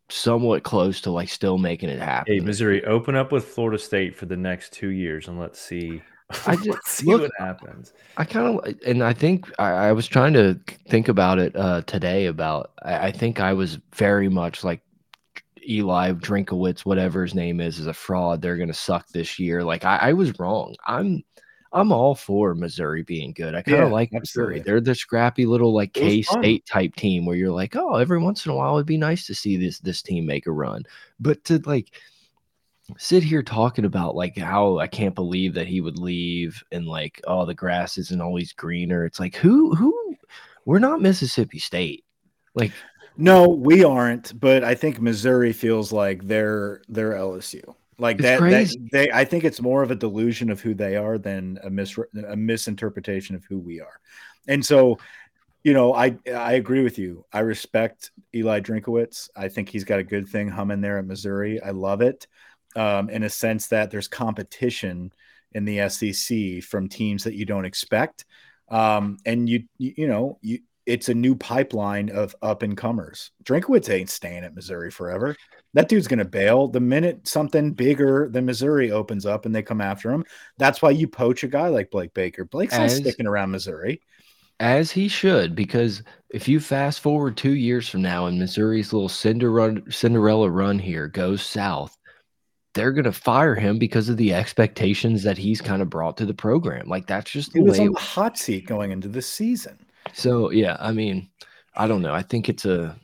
somewhat 0.08 0.62
close 0.62 1.00
to 1.02 1.10
like 1.10 1.28
still 1.28 1.58
making 1.58 1.88
it 1.88 2.00
happen. 2.00 2.32
Hey, 2.32 2.40
Missouri, 2.40 2.84
open 2.84 3.16
up 3.16 3.32
with 3.32 3.44
Florida 3.44 3.78
State 3.78 4.16
for 4.16 4.26
the 4.26 4.36
next 4.36 4.72
two 4.72 4.90
years, 4.90 5.28
and 5.28 5.40
let's 5.40 5.60
see. 5.60 6.02
I 6.46 6.56
just 6.64 6.86
see 6.86 7.06
look, 7.06 7.22
what 7.22 7.32
happens. 7.38 7.92
I 8.16 8.24
kind 8.24 8.58
of 8.58 8.74
and 8.86 9.02
I 9.02 9.12
think 9.12 9.50
I, 9.58 9.70
I, 9.70 9.92
was 9.92 10.06
trying 10.06 10.32
to 10.34 10.60
think 10.88 11.08
about 11.08 11.38
it 11.38 11.56
uh, 11.56 11.82
today. 11.82 12.26
About 12.26 12.70
I, 12.82 13.08
I 13.08 13.12
think 13.12 13.40
I 13.40 13.52
was 13.52 13.78
very 13.94 14.28
much 14.28 14.62
like 14.62 14.80
Eli 15.68 16.12
Drinkwitz, 16.12 16.80
whatever 16.80 17.22
his 17.22 17.34
name 17.34 17.60
is, 17.60 17.78
is 17.78 17.86
a 17.86 17.92
fraud. 17.92 18.40
They're 18.40 18.56
going 18.56 18.68
to 18.68 18.74
suck 18.74 19.08
this 19.08 19.38
year. 19.38 19.62
Like 19.64 19.84
I, 19.84 19.96
I, 19.96 20.12
was 20.12 20.38
wrong. 20.38 20.74
I'm 20.86 21.22
I'm 21.72 21.92
all 21.92 22.14
for 22.14 22.54
Missouri 22.54 23.02
being 23.02 23.32
good. 23.32 23.54
I 23.54 23.62
kind 23.62 23.78
of 23.82 23.88
yeah, 23.88 23.92
like 23.92 24.10
absolutely. 24.14 24.54
Missouri. 24.54 24.64
They're 24.64 24.80
the 24.80 24.94
scrappy 24.94 25.46
little 25.46 25.72
like 25.72 25.92
K 25.92 26.22
State 26.22 26.66
type 26.66 26.96
team 26.96 27.26
where 27.26 27.36
you're 27.36 27.50
like, 27.50 27.76
oh, 27.76 27.96
every 27.96 28.18
once 28.18 28.44
in 28.44 28.52
a 28.52 28.54
while 28.56 28.76
it'd 28.76 28.86
be 28.86 28.96
nice 28.96 29.26
to 29.26 29.34
see 29.34 29.56
this 29.56 29.78
this 29.78 30.02
team 30.02 30.26
make 30.26 30.46
a 30.46 30.52
run. 30.52 30.84
But 31.20 31.44
to 31.44 31.58
like 31.64 31.92
sit 32.98 33.22
here 33.22 33.42
talking 33.42 33.84
about 33.84 34.16
like 34.16 34.36
how 34.36 34.78
I 34.78 34.88
can't 34.88 35.14
believe 35.14 35.54
that 35.54 35.68
he 35.68 35.80
would 35.80 35.98
leave 35.98 36.60
and 36.72 36.86
like 36.86 37.20
oh 37.24 37.46
the 37.46 37.54
grass 37.54 37.98
isn't 37.98 38.20
always 38.20 38.52
greener. 38.52 39.04
It's 39.04 39.20
like 39.20 39.36
who 39.36 39.74
who 39.76 40.16
we're 40.64 40.80
not 40.80 41.00
Mississippi 41.00 41.60
State. 41.60 42.04
Like 42.54 42.72
no, 43.20 43.48
we 43.48 43.84
aren't, 43.84 44.38
but 44.38 44.64
I 44.64 44.74
think 44.74 45.00
Missouri 45.00 45.52
feels 45.52 45.92
like 45.92 46.26
they're 46.26 46.82
they're 46.88 47.12
LSU. 47.12 47.74
Like 47.98 48.18
that, 48.18 48.40
that, 48.40 48.88
they 48.92 49.12
I 49.12 49.24
think 49.24 49.44
it's 49.44 49.60
more 49.60 49.82
of 49.82 49.90
a 49.90 49.94
delusion 49.94 50.50
of 50.50 50.60
who 50.60 50.74
they 50.74 50.96
are 50.96 51.18
than 51.18 51.58
a 51.62 51.70
mis 51.70 51.98
a 52.26 52.36
misinterpretation 52.36 53.36
of 53.36 53.44
who 53.44 53.58
we 53.58 53.80
are. 53.80 54.00
And 54.48 54.64
so, 54.64 54.98
you 55.62 55.74
know, 55.74 55.94
I 55.94 56.16
I 56.34 56.54
agree 56.54 56.82
with 56.82 56.98
you. 56.98 57.26
I 57.32 57.40
respect 57.40 58.10
Eli 58.34 58.60
Drinkwitz. 58.60 59.28
I 59.36 59.48
think 59.48 59.68
he's 59.68 59.84
got 59.84 59.98
a 59.98 60.04
good 60.04 60.28
thing 60.28 60.48
humming 60.48 60.80
there 60.80 60.98
at 60.98 61.04
Missouri. 61.04 61.60
I 61.60 61.70
love 61.70 62.00
it. 62.00 62.26
Um, 62.74 63.10
in 63.10 63.24
a 63.24 63.30
sense 63.30 63.66
that 63.68 63.90
there's 63.90 64.08
competition 64.08 65.12
in 65.52 65.64
the 65.64 65.88
SEC 65.88 66.62
from 66.62 66.88
teams 66.88 67.24
that 67.24 67.34
you 67.34 67.44
don't 67.44 67.64
expect. 67.64 68.24
Um, 68.68 69.18
and 69.26 69.48
you, 69.48 69.64
you, 69.78 69.94
you 69.96 70.06
know, 70.06 70.38
you 70.40 70.60
it's 70.90 71.08
a 71.08 71.14
new 71.14 71.36
pipeline 71.36 72.10
of 72.10 72.34
up 72.42 72.62
and 72.62 72.76
comers. 72.76 73.30
Drinkwitz 73.44 73.88
ain't 73.88 74.10
staying 74.10 74.42
at 74.42 74.56
Missouri 74.56 74.90
forever. 74.90 75.36
That 75.72 75.88
dude's 75.88 76.08
going 76.08 76.18
to 76.18 76.24
bail 76.24 76.66
the 76.66 76.80
minute 76.80 77.28
something 77.28 77.72
bigger 77.72 78.28
than 78.28 78.44
Missouri 78.44 78.90
opens 78.90 79.24
up 79.24 79.46
and 79.46 79.54
they 79.54 79.62
come 79.62 79.80
after 79.80 80.10
him. 80.10 80.24
That's 80.58 80.82
why 80.82 80.90
you 80.90 81.06
poach 81.06 81.44
a 81.44 81.48
guy 81.48 81.68
like 81.68 81.92
Blake 81.92 82.12
Baker. 82.12 82.44
Blake's 82.44 82.74
as, 82.74 82.92
not 82.92 83.02
sticking 83.02 83.28
around 83.28 83.52
Missouri. 83.52 84.02
As 84.58 84.90
he 84.90 85.06
should, 85.06 85.54
because 85.54 86.02
if 86.30 86.48
you 86.48 86.58
fast 86.58 86.98
forward 86.98 87.36
two 87.36 87.54
years 87.54 87.88
from 87.88 88.02
now 88.02 88.26
and 88.26 88.36
Missouri's 88.36 88.92
little 88.92 89.08
Cinderella, 89.08 89.80
Cinderella 89.90 90.50
run 90.50 90.80
here 90.80 91.06
goes 91.06 91.40
south, 91.40 91.96
they're 92.74 92.92
going 92.92 93.04
to 93.04 93.12
fire 93.12 93.54
him 93.54 93.78
because 93.78 94.08
of 94.08 94.16
the 94.16 94.34
expectations 94.34 95.22
that 95.22 95.38
he's 95.38 95.60
kind 95.60 95.82
of 95.82 95.88
brought 95.88 96.16
to 96.16 96.26
the 96.26 96.34
program. 96.34 96.88
Like 96.88 97.06
that's 97.06 97.30
just 97.30 97.52
the 97.52 97.60
he 97.60 97.64
was 97.64 97.78
on 97.78 97.92
the 97.92 98.00
hot 98.00 98.36
seat 98.36 98.66
going 98.66 98.90
into 98.90 99.08
the 99.08 99.22
season. 99.22 99.78
So 100.12 100.50
yeah, 100.50 100.76
I 100.80 100.92
mean, 100.92 101.28
I 101.74 101.86
don't 101.86 102.02
know. 102.02 102.14
I 102.14 102.22
think 102.22 102.48
it's 102.48 102.64
a. 102.64 102.96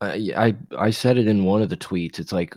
I 0.00 0.32
I, 0.36 0.56
I 0.78 0.90
said 0.90 1.18
it 1.18 1.26
in 1.26 1.44
one 1.44 1.62
of 1.62 1.68
the 1.68 1.76
tweets. 1.76 2.18
It's 2.18 2.32
like 2.32 2.54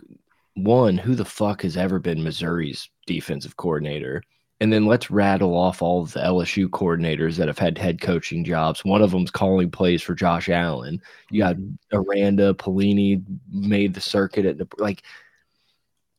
one, 0.54 0.98
who 0.98 1.14
the 1.14 1.24
fuck 1.24 1.62
has 1.62 1.76
ever 1.76 1.98
been 1.98 2.22
Missouri's 2.22 2.88
defensive 3.06 3.56
coordinator? 3.56 4.22
And 4.60 4.72
then 4.72 4.86
let's 4.86 5.10
rattle 5.10 5.56
off 5.56 5.82
all 5.82 6.02
of 6.02 6.12
the 6.12 6.20
LSU 6.20 6.68
coordinators 6.68 7.36
that 7.36 7.48
have 7.48 7.58
had 7.58 7.76
head 7.76 8.00
coaching 8.00 8.44
jobs. 8.44 8.84
One 8.84 9.02
of 9.02 9.10
them's 9.10 9.30
calling 9.30 9.72
plays 9.72 10.02
for 10.02 10.14
Josh 10.14 10.48
Allen. 10.48 11.02
You 11.30 11.42
got 11.42 11.56
mm-hmm. 11.56 11.96
Aranda, 11.96 12.54
Pelini 12.54 13.24
made 13.50 13.94
the 13.94 14.00
circuit 14.00 14.46
at 14.46 14.58
the 14.58 14.68
like. 14.78 15.02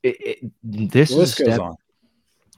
It, 0.02 0.18
it, 0.20 0.52
this 0.62 1.12
is 1.12 1.36
step, 1.36 1.62
on. 1.62 1.76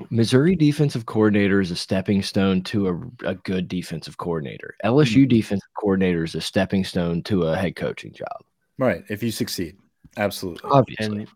Missouri 0.10 0.56
defensive 0.56 1.06
coordinator 1.06 1.62
is 1.62 1.72
a 1.72 1.76
stepping 1.76 2.22
stone 2.22 2.62
to 2.64 2.90
a, 2.90 3.30
a 3.30 3.36
good 3.36 3.68
defensive 3.68 4.18
coordinator. 4.18 4.76
LSU 4.84 5.22
mm-hmm. 5.22 5.30
defensive 5.30 5.70
coordinator 5.80 6.24
is 6.24 6.36
a 6.36 6.42
stepping 6.42 6.84
stone 6.84 7.24
to 7.24 7.44
a 7.44 7.56
head 7.56 7.76
coaching 7.76 8.14
job. 8.14 8.44
Right. 8.78 9.04
If 9.10 9.24
you 9.24 9.32
succeed. 9.32 9.78
Absolutely. 10.18 10.70
Obviously. 10.70 11.06
And, 11.06 11.28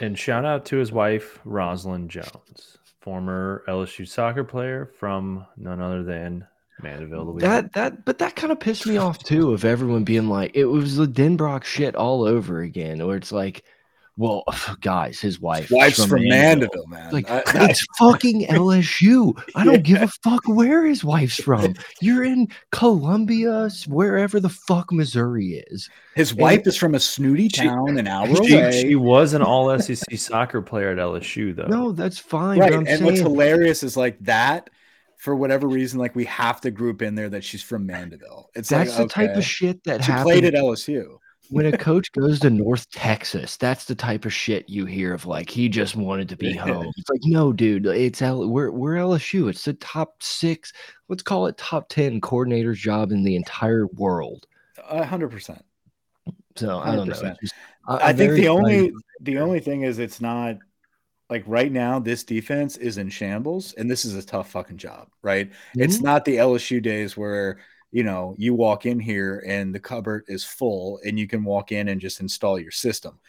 and 0.00 0.18
shout 0.18 0.44
out 0.44 0.64
to 0.66 0.76
his 0.76 0.92
wife, 0.92 1.40
Rosalind 1.44 2.10
Jones, 2.10 2.78
former 3.00 3.64
LSU 3.68 4.06
soccer 4.06 4.44
player 4.44 4.90
from 4.98 5.46
none 5.56 5.80
other 5.80 6.02
than 6.02 6.46
Mandeville, 6.82 7.26
Louisiana. 7.26 7.62
That 7.62 7.72
that 7.74 8.04
but 8.04 8.18
that 8.18 8.36
kind 8.36 8.52
of 8.52 8.60
pissed 8.60 8.86
me 8.86 8.96
off 8.96 9.18
too 9.18 9.52
of 9.52 9.64
everyone 9.64 10.04
being 10.04 10.28
like 10.28 10.52
it 10.54 10.66
was 10.66 10.96
the 10.96 11.06
Denbrock 11.06 11.64
shit 11.64 11.94
all 11.94 12.24
over 12.24 12.60
again, 12.60 13.06
where 13.06 13.16
it's 13.16 13.32
like 13.32 13.64
well, 14.16 14.44
guys, 14.80 15.20
his 15.20 15.40
wife. 15.40 15.70
Wife's 15.70 16.00
from, 16.00 16.10
from 16.10 16.28
Mandeville, 16.28 16.86
man. 16.86 17.12
Like 17.12 17.30
I, 17.30 17.42
it's 17.70 17.84
fucking 17.98 18.46
LSU. 18.48 19.40
I 19.54 19.64
don't 19.64 19.74
yeah. 19.74 19.80
give 19.80 20.02
a 20.02 20.08
fuck 20.22 20.46
where 20.46 20.84
his 20.84 21.04
wife's 21.04 21.42
from. 21.42 21.74
You're 22.00 22.24
in 22.24 22.48
Columbia, 22.70 23.70
wherever 23.88 24.40
the 24.40 24.48
fuck 24.48 24.92
Missouri 24.92 25.64
is. 25.68 25.88
His 26.14 26.34
wife 26.34 26.58
and 26.58 26.66
is 26.68 26.76
from 26.76 26.94
a 26.94 27.00
snooty 27.00 27.48
town 27.48 27.98
an 27.98 28.06
hour 28.06 28.26
she, 28.44 28.54
away. 28.54 28.82
She 28.82 28.94
was 28.94 29.32
an 29.32 29.42
all 29.42 29.78
SEC 29.78 30.18
soccer 30.18 30.60
player 30.60 30.90
at 30.90 30.98
LSU, 30.98 31.54
though. 31.54 31.66
No, 31.66 31.92
that's 31.92 32.18
fine. 32.18 32.58
Right. 32.58 32.72
And 32.72 32.86
saying, 32.86 33.04
what's 33.04 33.20
hilarious 33.20 33.82
is 33.82 33.96
like 33.96 34.18
that 34.20 34.68
for 35.16 35.34
whatever 35.34 35.68
reason, 35.68 35.98
like 35.98 36.14
we 36.14 36.24
have 36.26 36.60
to 36.60 36.70
group 36.70 37.00
in 37.00 37.14
there 37.14 37.30
that 37.30 37.44
she's 37.44 37.62
from 37.62 37.86
Mandeville. 37.86 38.50
It's 38.54 38.68
that's 38.68 38.90
like, 38.90 38.98
the 38.98 39.04
okay. 39.04 39.26
type 39.28 39.36
of 39.36 39.44
shit 39.44 39.84
that 39.84 40.04
she 40.04 40.12
played 40.12 40.44
at 40.44 40.54
LSU 40.54 41.18
when 41.52 41.66
a 41.66 41.76
coach 41.78 42.10
goes 42.12 42.40
to 42.40 42.50
North 42.50 42.90
Texas, 42.90 43.56
that's 43.56 43.84
the 43.84 43.94
type 43.94 44.24
of 44.24 44.32
shit 44.32 44.68
you 44.68 44.86
hear 44.86 45.12
of 45.12 45.26
like 45.26 45.50
he 45.50 45.68
just 45.68 45.94
wanted 45.94 46.28
to 46.30 46.36
be 46.36 46.52
home. 46.54 46.90
It's 46.96 47.10
like, 47.10 47.20
no, 47.24 47.52
dude, 47.52 47.86
it's 47.86 48.22
L 48.22 48.48
we're 48.48 48.70
we're 48.70 48.96
LSU. 48.96 49.48
It's 49.48 49.64
the 49.64 49.74
top 49.74 50.22
six, 50.22 50.72
let's 51.08 51.22
call 51.22 51.46
it 51.46 51.56
top 51.58 51.88
10 51.88 52.20
coordinator's 52.20 52.80
job 52.80 53.12
in 53.12 53.22
the 53.22 53.36
entire 53.36 53.86
world. 53.86 54.46
A 54.88 55.04
hundred 55.04 55.30
percent. 55.30 55.64
So 56.56 56.78
I 56.78 56.96
don't 56.96 57.08
know. 57.08 57.34
Just, 57.40 57.54
I 57.86 58.12
think 58.12 58.34
the 58.34 58.48
only 58.48 58.92
the 59.20 59.38
only 59.38 59.60
thing 59.60 59.82
is 59.82 59.98
it's 59.98 60.20
not 60.20 60.56
like 61.30 61.44
right 61.46 61.72
now 61.72 61.98
this 61.98 62.24
defense 62.24 62.76
is 62.76 62.98
in 62.98 63.08
shambles 63.08 63.72
and 63.74 63.90
this 63.90 64.04
is 64.04 64.14
a 64.14 64.22
tough 64.22 64.50
fucking 64.50 64.76
job, 64.76 65.08
right? 65.22 65.48
Mm 65.48 65.52
-hmm. 65.52 65.84
It's 65.84 66.00
not 66.00 66.24
the 66.24 66.38
LSU 66.38 66.80
days 66.80 67.16
where 67.16 67.58
you 67.92 68.02
know, 68.02 68.34
you 68.38 68.54
walk 68.54 68.86
in 68.86 68.98
here 68.98 69.44
and 69.46 69.74
the 69.74 69.80
cupboard 69.80 70.24
is 70.26 70.44
full 70.44 70.98
and 71.04 71.18
you 71.18 71.28
can 71.28 71.44
walk 71.44 71.70
in 71.70 71.88
and 71.88 72.00
just 72.00 72.20
install 72.20 72.58
your 72.58 72.70
system. 72.70 73.20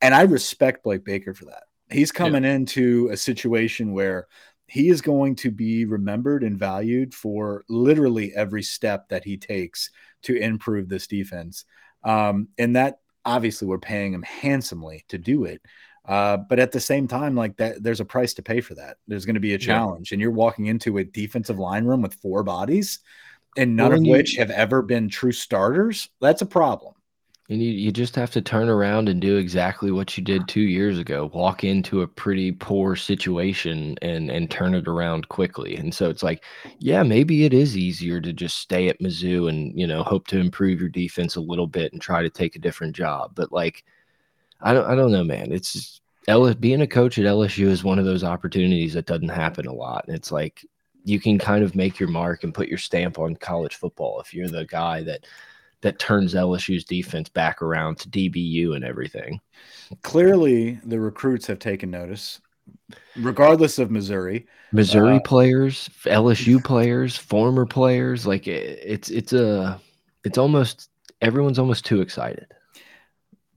And 0.00 0.14
I 0.14 0.22
respect 0.22 0.84
Blake 0.84 1.04
Baker 1.04 1.34
for 1.34 1.46
that. 1.46 1.64
He's 1.90 2.12
coming 2.12 2.44
yeah. 2.44 2.52
into 2.52 3.08
a 3.12 3.16
situation 3.16 3.92
where 3.92 4.28
he 4.66 4.88
is 4.88 5.02
going 5.02 5.34
to 5.36 5.50
be 5.50 5.84
remembered 5.84 6.44
and 6.44 6.58
valued 6.58 7.12
for 7.12 7.64
literally 7.68 8.32
every 8.34 8.62
step 8.62 9.08
that 9.10 9.24
he 9.24 9.36
takes 9.36 9.90
to 10.22 10.36
improve 10.36 10.88
this 10.88 11.06
defense. 11.08 11.64
Um, 12.04 12.48
and 12.58 12.76
that 12.76 13.00
obviously 13.24 13.68
we're 13.68 13.78
paying 13.78 14.14
him 14.14 14.22
handsomely 14.22 15.04
to 15.08 15.18
do 15.18 15.44
it. 15.44 15.60
Uh, 16.06 16.36
but 16.36 16.58
at 16.58 16.72
the 16.72 16.80
same 16.80 17.06
time, 17.06 17.34
like 17.36 17.56
that, 17.56 17.82
there's 17.82 18.00
a 18.00 18.04
price 18.04 18.34
to 18.34 18.42
pay 18.42 18.60
for 18.60 18.74
that. 18.74 18.96
There's 19.06 19.26
going 19.26 19.34
to 19.34 19.40
be 19.40 19.54
a 19.54 19.58
challenge, 19.58 20.10
yeah. 20.10 20.16
and 20.16 20.20
you're 20.20 20.32
walking 20.32 20.66
into 20.66 20.98
a 20.98 21.04
defensive 21.04 21.60
line 21.60 21.84
room 21.84 22.02
with 22.02 22.14
four 22.14 22.42
bodies 22.42 22.98
and 23.56 23.76
none 23.76 23.90
well, 23.90 24.00
of 24.00 24.06
which 24.06 24.36
have 24.36 24.50
ever 24.50 24.82
been 24.82 25.08
true 25.08 25.32
starters, 25.32 26.08
that's 26.20 26.42
a 26.42 26.46
problem. 26.46 26.94
And 27.50 27.62
you, 27.62 27.70
you 27.70 27.92
just 27.92 28.16
have 28.16 28.30
to 28.30 28.40
turn 28.40 28.68
around 28.68 29.08
and 29.08 29.20
do 29.20 29.36
exactly 29.36 29.90
what 29.90 30.16
you 30.16 30.24
did 30.24 30.48
two 30.48 30.62
years 30.62 30.98
ago. 30.98 31.30
Walk 31.34 31.64
into 31.64 32.00
a 32.00 32.08
pretty 32.08 32.52
poor 32.52 32.96
situation 32.96 33.96
and 34.00 34.30
and 34.30 34.50
turn 34.50 34.74
it 34.74 34.88
around 34.88 35.28
quickly. 35.28 35.76
And 35.76 35.92
so 35.94 36.08
it's 36.08 36.22
like, 36.22 36.44
yeah, 36.78 37.02
maybe 37.02 37.44
it 37.44 37.52
is 37.52 37.76
easier 37.76 38.20
to 38.22 38.32
just 38.32 38.58
stay 38.58 38.88
at 38.88 39.00
Mizzou 39.00 39.50
and 39.50 39.78
you 39.78 39.86
know 39.86 40.02
hope 40.02 40.28
to 40.28 40.38
improve 40.38 40.80
your 40.80 40.88
defense 40.88 41.36
a 41.36 41.40
little 41.40 41.66
bit 41.66 41.92
and 41.92 42.00
try 42.00 42.22
to 42.22 42.30
take 42.30 42.56
a 42.56 42.60
different 42.60 42.96
job. 42.96 43.32
But 43.34 43.52
like, 43.52 43.84
I 44.62 44.72
don't 44.72 44.86
I 44.86 44.94
don't 44.94 45.12
know, 45.12 45.24
man. 45.24 45.52
It's 45.52 45.72
just, 45.74 46.60
being 46.60 46.80
a 46.80 46.86
coach 46.86 47.18
at 47.18 47.24
LSU 47.24 47.66
is 47.66 47.84
one 47.84 47.98
of 47.98 48.04
those 48.04 48.24
opportunities 48.24 48.94
that 48.94 49.06
doesn't 49.06 49.28
happen 49.28 49.66
a 49.66 49.74
lot. 49.74 50.04
And 50.06 50.16
it's 50.16 50.30
like 50.32 50.64
you 51.04 51.20
can 51.20 51.38
kind 51.38 51.64
of 51.64 51.74
make 51.74 51.98
your 51.98 52.08
mark 52.08 52.44
and 52.44 52.54
put 52.54 52.68
your 52.68 52.78
stamp 52.78 53.18
on 53.18 53.36
college 53.36 53.76
football 53.76 54.20
if 54.20 54.32
you're 54.32 54.48
the 54.48 54.66
guy 54.66 55.02
that 55.02 55.26
that 55.82 55.98
turns 55.98 56.34
LSU's 56.34 56.84
defense 56.84 57.28
back 57.28 57.60
around 57.60 57.98
to 57.98 58.08
DBU 58.08 58.76
and 58.76 58.84
everything. 58.84 59.40
Clearly, 60.02 60.78
the 60.84 61.00
recruits 61.00 61.46
have 61.48 61.58
taken 61.58 61.90
notice, 61.90 62.40
regardless 63.16 63.78
of 63.78 63.90
Missouri. 63.90 64.46
Missouri 64.70 65.16
uh, 65.16 65.20
players, 65.20 65.90
LSU 66.04 66.62
players, 66.64 67.16
former 67.16 67.66
players, 67.66 68.26
like 68.26 68.46
it, 68.46 68.80
it's 68.84 69.10
it's 69.10 69.32
a 69.32 69.80
it's 70.24 70.38
almost 70.38 70.88
everyone's 71.20 71.58
almost 71.58 71.84
too 71.84 72.00
excited. 72.00 72.46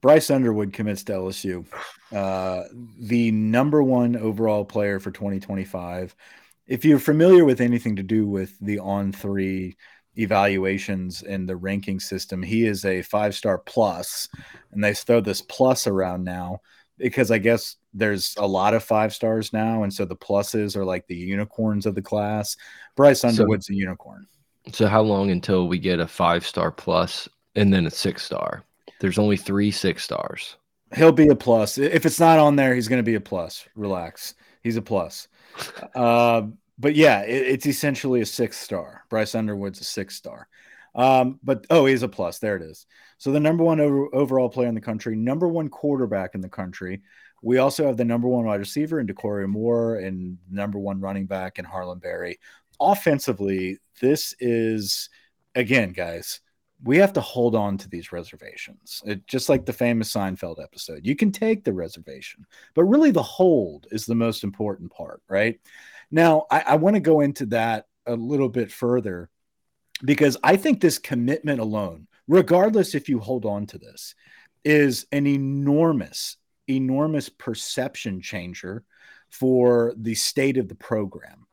Bryce 0.02 0.30
Underwood 0.30 0.74
commits 0.74 1.04
to 1.06 1.14
LSU, 1.14 1.66
uh, 2.14 2.64
the 3.00 3.32
number 3.32 3.82
one 3.82 4.16
overall 4.16 4.64
player 4.64 5.00
for 5.00 5.10
2025 5.10 6.16
if 6.68 6.84
you're 6.84 7.00
familiar 7.00 7.46
with 7.46 7.62
anything 7.62 7.96
to 7.96 8.04
do 8.04 8.28
with 8.28 8.58
the 8.60 8.80
on 8.80 9.12
three 9.12 9.78
evaluations 10.18 11.22
and 11.24 11.48
the 11.48 11.56
ranking 11.56 12.00
system, 12.00 12.42
he 12.42 12.66
is 12.66 12.86
a 12.86 13.02
five 13.04 13.36
star 13.36 13.58
plus, 13.60 14.28
and 14.72 14.84
they 14.84 14.94
throw 14.94 15.22
this 15.22 15.42
plus 15.42 15.88
around 15.88 16.24
now 16.24 16.60
because 16.98 17.32
I 17.32 17.38
guess 17.38 17.76
there's 17.94 18.36
a 18.38 18.48
lot 18.48 18.74
of 18.74 18.84
five 18.84 19.14
stars 19.14 19.54
now, 19.54 19.84
and 19.84 19.94
so 19.94 20.06
the 20.06 20.16
pluses 20.16 20.76
are 20.76 20.86
like 20.86 21.08
the 21.08 21.16
unicorns 21.16 21.86
of 21.86 21.96
the 21.96 22.02
class. 22.02 22.56
Bryce 22.96 23.24
Underwood's 23.24 23.68
so, 23.68 23.74
a 23.74 23.76
unicorn. 23.76 24.26
So 24.72 24.88
how 24.88 25.02
long 25.02 25.32
until 25.32 25.68
we 25.68 25.78
get 25.78 26.00
a 26.00 26.08
five 26.08 26.46
star 26.46 26.72
plus 26.72 27.30
and 27.56 27.74
then 27.74 27.86
a 27.86 27.92
six 27.92 28.24
star? 28.24 28.64
There's 29.00 29.20
only 29.20 29.38
three 29.38 29.72
six 29.72 30.04
stars. 30.04 30.58
He'll 30.96 31.12
be 31.12 31.28
a 31.28 31.36
plus. 31.36 31.78
If 31.78 32.06
it's 32.06 32.20
not 32.20 32.40
on 32.40 32.56
there, 32.56 32.74
he's 32.74 32.88
going 32.88 33.00
to 33.00 33.04
be 33.04 33.16
a 33.16 33.22
plus. 33.22 33.68
Relax. 33.76 34.36
He's 34.64 34.78
a 34.78 34.82
plus. 34.82 35.28
Uh, 35.94 36.48
but 36.78 36.96
yeah, 36.96 37.22
it, 37.22 37.48
it's 37.48 37.66
essentially 37.66 38.22
a 38.22 38.26
six 38.26 38.58
star. 38.58 39.04
Bryce 39.10 39.36
Underwood's 39.36 39.82
a 39.82 39.84
six 39.84 40.16
star. 40.16 40.48
Um, 40.96 41.40
but 41.44 41.66
oh, 41.70 41.86
he's 41.86 42.04
a 42.04 42.08
plus. 42.08 42.40
There 42.40 42.56
it 42.56 42.62
is. 42.62 42.86
So 43.18 43.32
the 43.32 43.40
number 43.40 43.64
one 43.64 43.80
over, 43.80 44.14
overall 44.14 44.50
player 44.50 44.68
in 44.68 44.76
the 44.76 44.82
country, 44.82 45.16
number 45.16 45.48
one 45.48 45.70
quarterback 45.70 46.36
in 46.36 46.42
the 46.42 46.50
country. 46.50 47.02
We 47.42 47.58
also 47.58 47.86
have 47.86 47.98
the 47.98 48.06
number 48.06 48.28
one 48.28 48.46
wide 48.46 48.60
receiver 48.60 49.00
in 49.00 49.08
Dakorien 49.08 49.50
Moore 49.50 49.98
and 49.98 50.38
number 50.50 50.80
one 50.80 51.00
running 51.00 51.26
back 51.26 51.60
in 51.60 51.66
Harlan 51.66 52.00
Berry. 52.00 52.40
Offensively, 52.80 53.78
this 54.02 54.34
is 54.40 55.10
again, 55.54 55.92
guys, 55.92 56.42
we 56.86 56.98
have 56.98 57.14
to 57.14 57.22
hold 57.22 57.56
on 57.56 57.78
to 57.80 57.90
these 57.90 58.12
reservations. 58.12 59.02
It, 59.06 59.26
just 59.26 59.50
like 59.50 59.66
the 59.66 59.74
famous 59.74 60.14
Seinfeld 60.14 60.64
episode, 60.64 61.02
you 61.04 61.16
can 61.16 61.32
take 61.32 61.64
the 61.64 61.74
reservation, 61.74 62.46
but 62.76 62.84
really 62.84 63.10
the 63.10 63.24
hold 63.24 63.88
is 63.92 64.06
the 64.06 64.16
most 64.16 64.44
important 64.44 64.92
part, 64.92 65.22
right? 65.28 65.60
Now, 66.12 66.46
I, 66.52 66.60
I 66.60 66.76
want 66.76 66.96
to 66.96 67.00
go 67.00 67.22
into 67.22 67.48
that 67.48 67.88
a 68.06 68.16
little 68.16 68.50
bit 68.50 68.72
further 68.72 69.32
because 70.04 70.38
I 70.44 70.58
think 70.58 70.80
this 70.80 71.00
commitment 71.00 71.60
alone, 71.60 72.08
regardless 72.28 72.94
if 72.94 73.10
you 73.10 73.20
hold 73.20 73.46
on 73.46 73.66
to 73.68 73.80
this, 73.80 74.14
is 74.64 75.08
an 75.12 75.26
enormous, 75.26 76.38
enormous 76.68 77.30
perception 77.30 78.22
changer 78.22 78.84
for 79.32 79.96
the 79.98 80.14
state 80.14 80.58
of 80.58 80.70
the 80.70 80.76
program. 80.76 81.45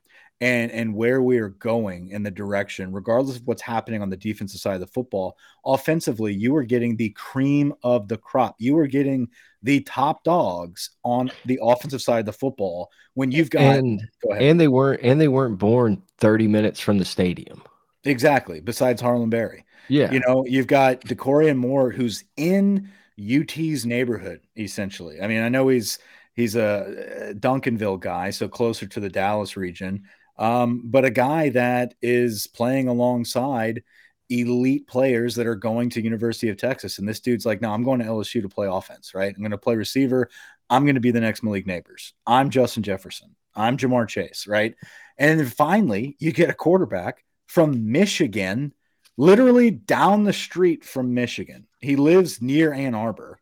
And 0.42 0.72
and 0.72 0.92
where 0.92 1.22
we 1.22 1.38
are 1.38 1.50
going 1.50 2.10
in 2.10 2.24
the 2.24 2.30
direction, 2.30 2.92
regardless 2.92 3.36
of 3.36 3.46
what's 3.46 3.62
happening 3.62 4.02
on 4.02 4.10
the 4.10 4.16
defensive 4.16 4.60
side 4.60 4.74
of 4.74 4.80
the 4.80 4.88
football, 4.88 5.38
offensively, 5.64 6.34
you 6.34 6.54
are 6.56 6.64
getting 6.64 6.96
the 6.96 7.10
cream 7.10 7.72
of 7.84 8.08
the 8.08 8.16
crop. 8.16 8.56
You 8.58 8.76
are 8.78 8.88
getting 8.88 9.28
the 9.62 9.80
top 9.82 10.24
dogs 10.24 10.90
on 11.04 11.30
the 11.46 11.60
offensive 11.62 12.02
side 12.02 12.18
of 12.18 12.26
the 12.26 12.32
football 12.32 12.90
when 13.14 13.30
you've 13.30 13.50
got 13.50 13.62
and, 13.62 14.02
and 14.36 14.60
they 14.60 14.66
weren't 14.66 15.00
and 15.02 15.20
they 15.20 15.28
weren't 15.28 15.58
born 15.58 16.02
30 16.18 16.48
minutes 16.48 16.80
from 16.80 16.98
the 16.98 17.04
stadium. 17.04 17.62
Exactly. 18.04 18.58
Besides 18.58 19.00
Harlan 19.00 19.30
Berry. 19.30 19.64
Yeah. 19.88 20.10
You 20.10 20.20
know, 20.26 20.44
you've 20.44 20.66
got 20.66 21.02
Dakorien 21.02 21.56
Moore 21.56 21.92
who's 21.92 22.24
in 22.36 22.90
UT's 23.16 23.86
neighborhood, 23.86 24.40
essentially. 24.58 25.20
I 25.20 25.28
mean, 25.28 25.42
I 25.42 25.48
know 25.48 25.68
he's 25.68 26.00
he's 26.34 26.56
a 26.56 27.30
uh, 27.30 27.32
Duncanville 27.34 28.00
guy, 28.00 28.30
so 28.30 28.48
closer 28.48 28.88
to 28.88 28.98
the 28.98 29.08
Dallas 29.08 29.56
region 29.56 30.02
um, 30.42 30.82
but 30.84 31.04
a 31.04 31.10
guy 31.10 31.50
that 31.50 31.94
is 32.02 32.48
playing 32.48 32.88
alongside 32.88 33.84
elite 34.28 34.88
players 34.88 35.36
that 35.36 35.46
are 35.46 35.54
going 35.54 35.88
to 35.90 36.02
University 36.02 36.48
of 36.48 36.56
Texas. 36.56 36.98
And 36.98 37.08
this 37.08 37.20
dude's 37.20 37.46
like, 37.46 37.60
no, 37.60 37.70
I'm 37.70 37.84
going 37.84 38.00
to 38.00 38.06
LSU 38.06 38.42
to 38.42 38.48
play 38.48 38.66
offense, 38.66 39.14
right? 39.14 39.32
I'm 39.32 39.40
going 39.40 39.52
to 39.52 39.58
play 39.58 39.76
receiver. 39.76 40.28
I'm 40.68 40.84
going 40.84 40.96
to 40.96 41.00
be 41.00 41.12
the 41.12 41.20
next 41.20 41.44
Malik 41.44 41.64
Nabers. 41.64 42.10
I'm 42.26 42.50
Justin 42.50 42.82
Jefferson. 42.82 43.36
I'm 43.54 43.76
Ja'Marr 43.76 44.08
Chase, 44.08 44.48
right? 44.48 44.74
And 45.16 45.38
then 45.38 45.46
finally, 45.46 46.16
you 46.18 46.32
get 46.32 46.50
a 46.50 46.54
quarterback 46.54 47.24
from 47.46 47.92
Michigan, 47.92 48.74
literally 49.16 49.70
down 49.70 50.24
the 50.24 50.32
street 50.32 50.84
from 50.84 51.14
Michigan. 51.14 51.68
He 51.78 51.94
lives 51.94 52.42
near 52.42 52.72
Ann 52.72 52.96
Arbor. 52.96 53.38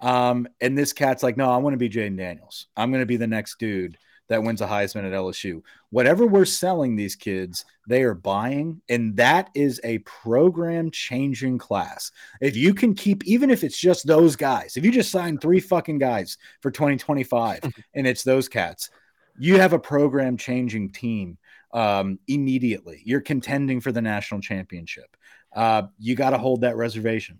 Um, 0.00 0.46
and 0.60 0.76
this 0.76 0.92
cat's 0.92 1.22
like, 1.22 1.38
no, 1.38 1.50
I 1.50 1.56
want 1.56 1.72
to 1.72 1.78
be 1.78 1.88
Jayden 1.88 2.18
Daniels. 2.18 2.66
I'm 2.76 2.90
going 2.90 3.00
to 3.00 3.06
be 3.06 3.16
the 3.16 3.26
next 3.26 3.58
dude 3.58 3.96
that 4.32 4.42
wins 4.42 4.60
a 4.60 4.66
Heisman 4.66 5.06
at 5.06 5.12
LSU. 5.12 5.62
Whatever 5.90 6.26
we're 6.26 6.44
selling 6.44 6.96
these 6.96 7.16
kids, 7.16 7.64
they 7.86 8.02
are 8.02 8.14
buying, 8.14 8.80
and 8.88 9.16
that 9.16 9.50
is 9.54 9.80
a 9.84 9.98
program 9.98 10.90
changing 10.90 11.58
class. 11.58 12.10
If 12.40 12.56
you 12.56 12.72
can 12.74 12.94
keep, 12.94 13.24
even 13.24 13.50
if 13.50 13.62
it's 13.62 13.78
just 13.78 14.06
those 14.06 14.34
guys, 14.36 14.76
if 14.76 14.84
you 14.84 14.90
just 14.90 15.10
sign 15.10 15.38
three 15.38 15.60
fucking 15.60 15.98
guys 15.98 16.38
for 16.60 16.70
2025 16.70 17.60
and 17.94 18.06
it's 18.06 18.22
those 18.22 18.48
cats, 18.48 18.90
you 19.38 19.58
have 19.58 19.72
a 19.72 19.78
program 19.78 20.36
changing 20.36 20.92
team 20.92 21.38
um, 21.72 22.18
immediately. 22.26 23.02
You're 23.04 23.20
contending 23.20 23.80
for 23.80 23.92
the 23.92 24.02
national 24.02 24.40
championship. 24.40 25.16
Uh, 25.54 25.84
you 25.98 26.14
got 26.14 26.30
to 26.30 26.38
hold 26.38 26.62
that 26.62 26.76
reservation. 26.76 27.38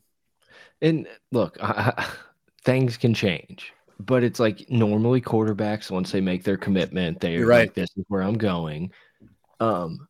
And 0.81 1.07
look, 1.31 1.57
I, 1.62 2.07
things 2.64 2.96
can 2.96 3.14
change 3.14 3.72
but 4.07 4.25
it's 4.25 4.41
like 4.41 4.69
normally 4.71 5.21
quarterbacks 5.21 5.91
once 5.91 6.11
they 6.12 6.21
make 6.21 6.45
their 6.45 6.57
commitment, 6.57 7.21
they're 7.21 7.47
right. 7.47 7.69
Like, 7.69 7.75
this 7.75 7.91
is 7.97 8.05
where 8.09 8.23
I'm 8.23 8.38
going. 8.38 8.93
Um, 9.61 10.09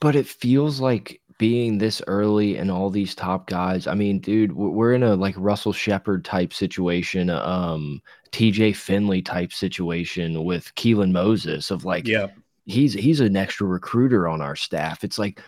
but 0.00 0.16
it 0.16 0.26
feels 0.26 0.80
like 0.80 1.20
being 1.38 1.78
this 1.78 2.00
early 2.06 2.56
and 2.56 2.70
all 2.70 2.90
these 2.90 3.14
top 3.14 3.48
guys. 3.48 3.86
I 3.86 3.94
mean, 3.94 4.20
dude, 4.20 4.52
we're 4.52 4.94
in 4.94 5.02
a 5.02 5.14
like 5.14 5.34
Russell 5.36 5.72
Shepard 5.72 6.24
type 6.24 6.52
situation, 6.52 7.30
um, 7.30 8.00
TJ 8.32 8.76
Finley 8.76 9.22
type 9.22 9.52
situation 9.52 10.44
with 10.44 10.74
Keelan 10.76 11.12
Moses 11.12 11.70
of 11.70 11.84
like, 11.84 12.06
yeah, 12.06 12.28
he's 12.64 12.94
he's 12.94 13.20
an 13.20 13.36
extra 13.36 13.66
recruiter 13.66 14.28
on 14.28 14.40
our 14.40 14.56
staff. 14.56 15.04
It's 15.04 15.18
like 15.18 15.40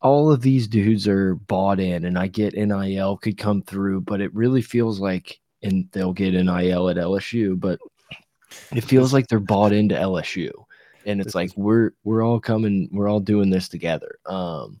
all 0.00 0.30
of 0.32 0.42
these 0.42 0.68
dudes 0.68 1.06
are 1.08 1.34
bought 1.34 1.80
in, 1.80 2.04
and 2.04 2.18
I 2.18 2.28
get 2.28 2.54
NIL 2.54 3.16
could 3.16 3.38
come 3.38 3.62
through, 3.62 4.02
but 4.02 4.20
it 4.20 4.34
really 4.34 4.62
feels 4.62 5.00
like 5.00 5.40
and 5.62 5.88
they'll 5.92 6.12
get 6.12 6.32
NIL 6.32 6.88
at 6.88 6.96
LSU, 6.96 7.58
but 7.58 7.78
it 8.74 8.82
feels 8.82 9.12
like 9.12 9.28
they're 9.28 9.40
bought 9.40 9.72
into 9.72 9.94
LSU. 9.94 10.50
And 11.04 11.20
it's 11.20 11.34
like 11.34 11.50
we're 11.56 11.92
we're 12.04 12.22
all 12.22 12.40
coming, 12.40 12.88
we're 12.92 13.08
all 13.08 13.20
doing 13.20 13.50
this 13.50 13.68
together. 13.68 14.18
Um 14.26 14.80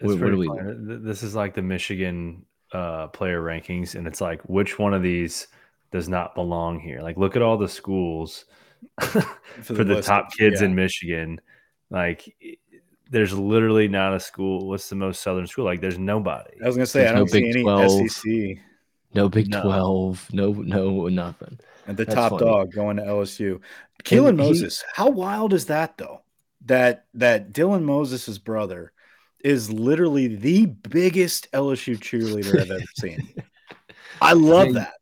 what, 0.00 0.20
what 0.20 0.30
do 0.30 0.36
we? 0.36 0.50
This 0.98 1.22
is 1.22 1.34
like 1.34 1.54
the 1.54 1.62
Michigan 1.62 2.44
uh 2.72 3.06
player 3.08 3.40
rankings, 3.40 3.94
and 3.94 4.06
it's 4.06 4.20
like 4.20 4.42
which 4.42 4.78
one 4.78 4.94
of 4.94 5.02
these 5.02 5.46
does 5.92 6.08
not 6.08 6.34
belong 6.34 6.80
here? 6.80 7.02
Like 7.02 7.16
look 7.16 7.36
at 7.36 7.42
all 7.42 7.56
the 7.56 7.68
schools 7.68 8.46
for 9.00 9.20
the, 9.58 9.74
for 9.74 9.84
the 9.84 10.02
top 10.02 10.32
kids 10.32 10.60
yeah. 10.60 10.66
in 10.66 10.74
Michigan. 10.74 11.40
Like 11.88 12.34
there's 13.10 13.32
literally 13.32 13.86
not 13.86 14.12
a 14.12 14.18
school. 14.18 14.68
What's 14.68 14.88
the 14.88 14.96
most 14.96 15.22
southern 15.22 15.46
school? 15.46 15.64
Like 15.64 15.80
there's 15.80 15.98
nobody. 15.98 16.50
I 16.62 16.66
was 16.66 16.76
gonna 16.76 16.86
say 16.86 17.00
there's 17.00 17.12
I 17.12 17.14
don't 17.14 17.26
no 17.26 17.32
see 17.32 17.48
any 17.48 17.62
12. 17.62 18.10
SEC. 18.10 18.64
No 19.14 19.28
Big 19.28 19.48
no. 19.48 19.62
12, 19.62 20.30
no, 20.32 20.52
no, 20.52 21.08
nothing. 21.08 21.58
And 21.86 21.96
the 21.96 22.04
That's 22.04 22.14
top 22.14 22.32
funny. 22.32 22.44
dog 22.44 22.72
going 22.72 22.96
to 22.96 23.02
LSU. 23.02 23.60
Keelan 24.02 24.36
Moses, 24.36 24.80
he, 24.80 24.86
how 24.94 25.10
wild 25.10 25.52
is 25.52 25.66
that 25.66 25.96
though? 25.98 26.22
That 26.66 27.06
that 27.14 27.52
Dylan 27.52 27.82
Moses's 27.82 28.38
brother 28.38 28.92
is 29.40 29.70
literally 29.70 30.36
the 30.36 30.66
biggest 30.66 31.50
LSU 31.52 31.98
cheerleader 31.98 32.60
I've 32.60 32.70
ever 32.70 32.84
seen. 32.98 33.34
I 34.22 34.32
love 34.32 34.74
that 34.74 34.94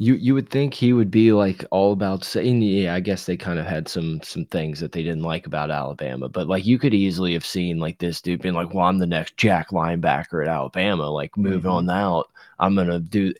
you 0.00 0.14
you 0.14 0.32
would 0.32 0.48
think 0.48 0.72
he 0.72 0.94
would 0.94 1.10
be 1.10 1.30
like 1.30 1.62
all 1.70 1.92
about 1.92 2.24
saying 2.24 2.62
yeah 2.62 2.94
i 2.94 3.00
guess 3.00 3.26
they 3.26 3.36
kind 3.36 3.58
of 3.58 3.66
had 3.66 3.86
some 3.86 4.18
some 4.22 4.46
things 4.46 4.80
that 4.80 4.92
they 4.92 5.02
didn't 5.02 5.22
like 5.22 5.46
about 5.46 5.70
alabama 5.70 6.26
but 6.26 6.46
like 6.46 6.64
you 6.64 6.78
could 6.78 6.94
easily 6.94 7.34
have 7.34 7.44
seen 7.44 7.78
like 7.78 7.98
this 7.98 8.22
dude 8.22 8.40
being 8.40 8.54
like 8.54 8.72
well 8.72 8.86
i'm 8.86 8.98
the 8.98 9.06
next 9.06 9.36
jack 9.36 9.68
linebacker 9.70 10.42
at 10.42 10.48
alabama 10.48 11.08
like 11.08 11.36
move 11.36 11.64
mm 11.64 11.68
-hmm. 11.68 11.72
on 11.72 11.90
out 11.90 12.30
i'm 12.58 12.74
gonna 12.74 12.98
do 12.98 13.32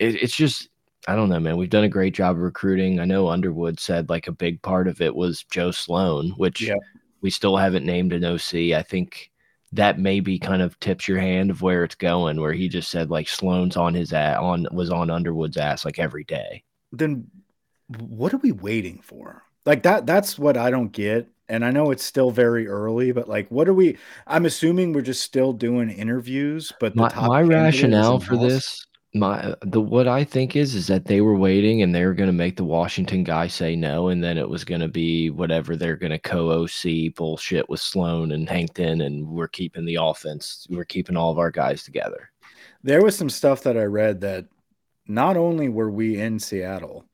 it, 0.00 0.16
it's 0.16 0.34
just 0.34 0.68
i 1.06 1.14
don't 1.14 1.28
know 1.28 1.38
man 1.38 1.56
we've 1.56 1.70
done 1.70 1.84
a 1.84 1.98
great 1.98 2.14
job 2.14 2.36
of 2.36 2.42
recruiting 2.42 2.98
i 2.98 3.04
know 3.04 3.28
underwood 3.28 3.78
said 3.78 4.10
like 4.10 4.26
a 4.26 4.32
big 4.32 4.60
part 4.60 4.88
of 4.88 5.00
it 5.00 5.14
was 5.14 5.44
joe 5.44 5.70
sloan 5.70 6.30
which 6.30 6.62
yeah. 6.62 6.74
we 7.20 7.30
still 7.30 7.56
haven't 7.56 7.86
named 7.86 8.12
an 8.12 8.24
oc 8.24 8.54
i 8.54 8.82
think 8.82 9.31
that 9.72 9.98
maybe 9.98 10.38
kind 10.38 10.62
of 10.62 10.78
tips 10.80 11.08
your 11.08 11.18
hand 11.18 11.50
of 11.50 11.62
where 11.62 11.84
it's 11.84 11.94
going, 11.94 12.40
where 12.40 12.52
he 12.52 12.68
just 12.68 12.90
said 12.90 13.10
like 13.10 13.28
Sloan's 13.28 13.76
on 13.76 13.94
his 13.94 14.12
ass 14.12 14.38
on 14.38 14.66
was 14.72 14.90
on 14.90 15.10
Underwood's 15.10 15.56
ass 15.56 15.84
like 15.84 15.98
every 15.98 16.24
day. 16.24 16.62
Then 16.92 17.28
what 17.98 18.34
are 18.34 18.38
we 18.38 18.52
waiting 18.52 19.00
for? 19.02 19.42
Like 19.64 19.82
that 19.84 20.06
that's 20.06 20.38
what 20.38 20.56
I 20.56 20.70
don't 20.70 20.92
get. 20.92 21.28
And 21.48 21.64
I 21.64 21.70
know 21.70 21.90
it's 21.90 22.04
still 22.04 22.30
very 22.30 22.66
early, 22.66 23.12
but 23.12 23.28
like 23.28 23.50
what 23.50 23.68
are 23.68 23.74
we 23.74 23.96
I'm 24.26 24.46
assuming 24.46 24.92
we're 24.92 25.02
just 25.02 25.22
still 25.22 25.52
doing 25.52 25.90
interviews, 25.90 26.72
but 26.78 26.94
my, 26.94 27.12
my 27.14 27.42
rationale 27.42 28.20
for 28.20 28.36
this 28.36 28.86
my 29.14 29.54
the 29.60 29.80
what 29.80 30.08
I 30.08 30.24
think 30.24 30.56
is 30.56 30.74
is 30.74 30.86
that 30.86 31.04
they 31.04 31.20
were 31.20 31.36
waiting 31.36 31.82
and 31.82 31.94
they 31.94 32.04
were 32.04 32.14
going 32.14 32.28
to 32.28 32.32
make 32.32 32.56
the 32.56 32.64
Washington 32.64 33.24
guy 33.24 33.46
say 33.46 33.76
no, 33.76 34.08
and 34.08 34.24
then 34.24 34.38
it 34.38 34.48
was 34.48 34.64
going 34.64 34.80
to 34.80 34.88
be 34.88 35.28
whatever 35.28 35.76
they're 35.76 35.96
going 35.96 36.12
to 36.12 36.18
co 36.18 36.50
OC 36.50 37.14
bullshit 37.14 37.68
with 37.68 37.80
Sloan 37.80 38.32
and 38.32 38.48
Hankton, 38.48 39.02
and 39.02 39.28
we're 39.28 39.48
keeping 39.48 39.84
the 39.84 39.98
offense, 40.00 40.66
we're 40.70 40.84
keeping 40.84 41.16
all 41.16 41.30
of 41.30 41.38
our 41.38 41.50
guys 41.50 41.82
together. 41.82 42.30
There 42.82 43.02
was 43.02 43.16
some 43.16 43.30
stuff 43.30 43.62
that 43.64 43.76
I 43.76 43.84
read 43.84 44.20
that 44.22 44.46
not 45.06 45.36
only 45.36 45.68
were 45.68 45.90
we 45.90 46.18
in 46.18 46.38
Seattle 46.38 47.04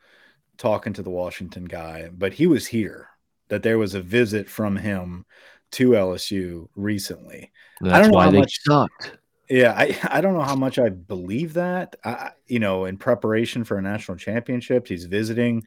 talking 0.57 0.93
to 0.93 1.03
the 1.03 1.11
Washington 1.11 1.65
guy, 1.65 2.11
but 2.13 2.33
he 2.33 2.47
was 2.47 2.67
here. 2.67 3.09
That 3.49 3.63
there 3.63 3.79
was 3.79 3.95
a 3.95 4.03
visit 4.03 4.47
from 4.47 4.77
him 4.77 5.25
to 5.73 5.91
LSU 5.91 6.69
recently. 6.77 7.51
That's 7.81 7.95
I 7.95 8.03
don't 8.03 8.11
know 8.11 8.17
why 8.17 8.31
they 8.31 8.41
much, 8.41 8.61
sucked. 8.63 9.18
Yeah, 9.49 9.73
I, 9.77 9.99
I 10.11 10.21
don't 10.21 10.35
know 10.35 10.43
how 10.43 10.57
much 10.57 10.79
I 10.79 10.89
believe 10.89 11.55
that. 11.55 11.97
I, 12.05 12.31
you 12.47 12.59
know, 12.59 12.85
in 12.85 12.97
preparation 12.99 13.65
for 13.65 13.79
a 13.79 13.83
national 13.83 14.19
championship, 14.19 14.87
he's 14.89 15.05
visiting 15.07 15.65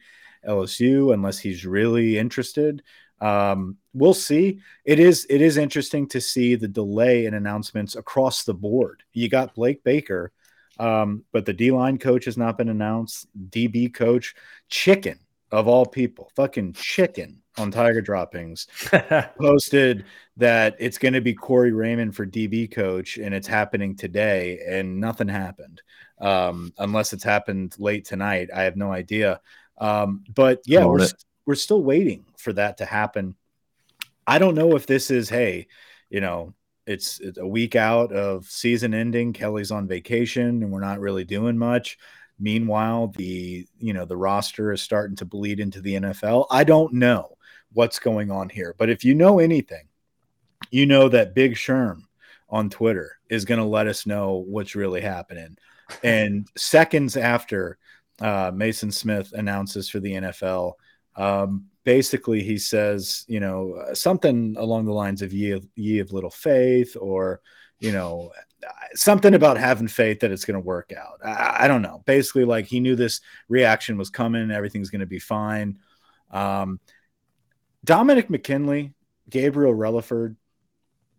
LSU 0.47 1.13
unless 1.13 1.39
he's 1.39 1.65
really 1.65 2.17
interested. 2.17 2.83
Um, 3.19 3.77
we'll 3.93 4.15
see. 4.15 4.61
It 4.83 4.99
is 4.99 5.27
it 5.29 5.41
is 5.41 5.57
interesting 5.57 6.07
to 6.09 6.21
see 6.21 6.55
the 6.55 6.67
delay 6.67 7.25
in 7.25 7.35
announcements 7.35 7.95
across 7.95 8.43
the 8.43 8.53
board. 8.55 9.03
You 9.13 9.29
got 9.29 9.53
Blake 9.53 9.83
Baker, 9.83 10.31
um, 10.79 11.23
but 11.31 11.45
the 11.45 11.53
D 11.53 11.69
line 11.71 11.99
coach 11.99 12.25
has 12.25 12.37
not 12.37 12.57
been 12.57 12.69
announced. 12.69 13.27
DB 13.51 13.93
coach, 13.93 14.33
chicken 14.69 15.19
of 15.51 15.67
all 15.67 15.85
people, 15.85 16.31
fucking 16.35 16.73
chicken 16.73 17.40
on 17.57 17.71
Tiger 17.71 18.01
Droppings 18.01 18.67
posted 19.39 20.05
that 20.37 20.75
it's 20.79 20.97
going 20.97 21.13
to 21.13 21.21
be 21.21 21.33
Corey 21.33 21.71
Raymond 21.71 22.15
for 22.15 22.25
DB 22.25 22.71
coach, 22.71 23.17
and 23.17 23.33
it's 23.33 23.47
happening 23.47 23.95
today, 23.95 24.59
and 24.67 24.99
nothing 24.99 25.27
happened. 25.27 25.81
Um, 26.19 26.73
unless 26.77 27.13
it's 27.13 27.23
happened 27.23 27.75
late 27.77 28.05
tonight, 28.05 28.49
I 28.55 28.63
have 28.63 28.77
no 28.77 28.91
idea. 28.91 29.41
Um, 29.77 30.23
but 30.33 30.61
yeah, 30.65 30.85
we're, 30.85 31.07
we're 31.45 31.55
still 31.55 31.83
waiting 31.83 32.25
for 32.37 32.53
that 32.53 32.77
to 32.77 32.85
happen. 32.85 33.35
I 34.25 34.37
don't 34.37 34.55
know 34.55 34.75
if 34.75 34.85
this 34.85 35.11
is 35.11 35.29
hey, 35.29 35.67
you 36.09 36.21
know, 36.21 36.53
it's, 36.85 37.19
it's 37.19 37.37
a 37.37 37.47
week 37.47 37.75
out 37.75 38.11
of 38.11 38.45
season 38.45 38.93
ending. 38.93 39.33
Kelly's 39.33 39.71
on 39.71 39.87
vacation, 39.87 40.63
and 40.63 40.71
we're 40.71 40.79
not 40.79 40.99
really 40.99 41.23
doing 41.23 41.57
much. 41.57 41.97
Meanwhile, 42.39 43.13
the 43.17 43.67
you 43.77 43.93
know 43.93 44.05
the 44.05 44.17
roster 44.17 44.71
is 44.71 44.81
starting 44.81 45.15
to 45.17 45.25
bleed 45.25 45.59
into 45.59 45.81
the 45.81 45.95
NFL. 45.95 46.47
I 46.49 46.63
don't 46.63 46.93
know 46.93 47.37
what's 47.73 47.99
going 47.99 48.31
on 48.31 48.49
here, 48.49 48.75
but 48.77 48.89
if 48.89 49.03
you 49.03 49.13
know 49.13 49.39
anything, 49.39 49.87
you 50.69 50.85
know 50.85 51.09
that 51.09 51.35
Big 51.35 51.55
Sherm 51.55 52.03
on 52.49 52.69
Twitter 52.69 53.17
is 53.29 53.45
going 53.45 53.59
to 53.59 53.65
let 53.65 53.87
us 53.87 54.05
know 54.05 54.43
what's 54.47 54.75
really 54.75 55.01
happening. 55.01 55.57
And 56.05 56.47
seconds 56.55 57.17
after 57.17 57.77
uh, 58.21 58.51
Maason 58.51 58.93
Smith 58.93 59.33
announces 59.33 59.89
for 59.89 59.99
the 59.99 60.13
NFL, 60.13 60.75
Um, 61.17 61.65
basically, 61.83 62.43
he 62.43 62.57
says, 62.57 63.25
you 63.27 63.41
know, 63.41 63.89
something 63.93 64.55
along 64.57 64.85
the 64.85 64.93
lines 64.93 65.21
of 65.21 65.33
"ye 65.33 65.51
of, 65.51 65.67
ye 65.75 65.99
of 65.99 66.13
little 66.13 66.29
faith," 66.29 66.95
or 66.95 67.41
you 67.81 67.91
know, 67.91 68.31
something 68.93 69.33
about 69.33 69.57
having 69.57 69.87
faith 69.87 70.19
that 70.19 70.31
it's 70.31 70.45
going 70.45 70.55
to 70.55 70.65
work 70.65 70.93
out. 70.93 71.19
I, 71.25 71.65
I, 71.65 71.67
don't 71.67 71.81
know. 71.81 72.03
Basically, 72.05 72.45
like 72.45 72.67
he 72.67 72.79
knew 72.79 72.95
this 72.95 73.21
reaction 73.49 73.97
was 73.97 74.11
coming, 74.11 74.51
everything's 74.51 74.91
going 74.91 75.01
to 75.01 75.07
be 75.07 75.19
fine. 75.19 75.79
Um, 76.29 76.79
Dominic 77.83 78.29
McKinley, 78.29 78.93
Gabriel 79.29 79.73
Relaford, 79.73 80.35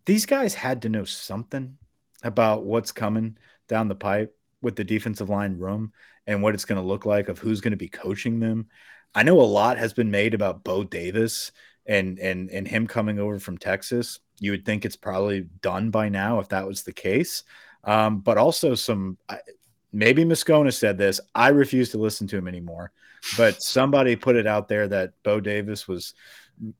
these 0.05 0.25
guys 0.25 0.53
had 0.53 0.81
to 0.81 0.89
know 0.89 1.05
something 1.05 1.77
about 2.23 2.63
what's 2.63 2.91
coming 2.91 3.37
down 3.67 3.87
the 3.87 3.95
pipe 3.95 4.35
with 4.61 4.75
the 4.75 4.83
defensive 4.83 5.29
line 5.29 5.57
room 5.57 5.91
and 6.25 6.41
what 6.41 6.53
it's 6.53 6.65
going 6.65 6.79
to 6.79 6.87
look 6.87 7.05
like 7.05 7.27
of 7.27 7.39
who's 7.39 7.61
going 7.61 7.71
to 7.71 7.77
be 7.77 7.89
coaching 7.89 8.39
them. 8.39 8.67
I 9.13 9.23
know 9.23 9.39
a 9.39 9.43
lot 9.43 9.77
has 9.77 9.93
been 9.93 10.09
made 10.09 10.33
about 10.33 10.63
Bo 10.63 10.83
Davis 10.83 11.51
and 11.85 12.17
and 12.19 12.49
and 12.49 12.67
him 12.67 12.87
coming 12.87 13.19
over 13.19 13.39
from 13.39 13.57
Texas. 13.57 14.19
You 14.39 14.51
would 14.51 14.65
think 14.65 14.85
it's 14.85 14.95
probably 14.95 15.41
done 15.61 15.91
by 15.91 16.09
now 16.09 16.39
if 16.39 16.49
that 16.49 16.65
was 16.65 16.83
the 16.83 16.93
case. 16.93 17.43
Um, 17.83 18.19
but 18.19 18.37
also 18.37 18.73
some 18.75 19.17
maybe 19.91 20.23
Moscona 20.23 20.73
said 20.73 20.97
this. 20.97 21.19
I 21.35 21.49
refuse 21.49 21.89
to 21.89 21.97
listen 21.97 22.27
to 22.27 22.37
him 22.37 22.47
anymore. 22.47 22.91
But 23.37 23.61
somebody 23.61 24.15
put 24.15 24.35
it 24.35 24.47
out 24.47 24.67
there 24.67 24.87
that 24.89 25.13
Bo 25.23 25.39
Davis 25.39 25.87
was 25.87 26.13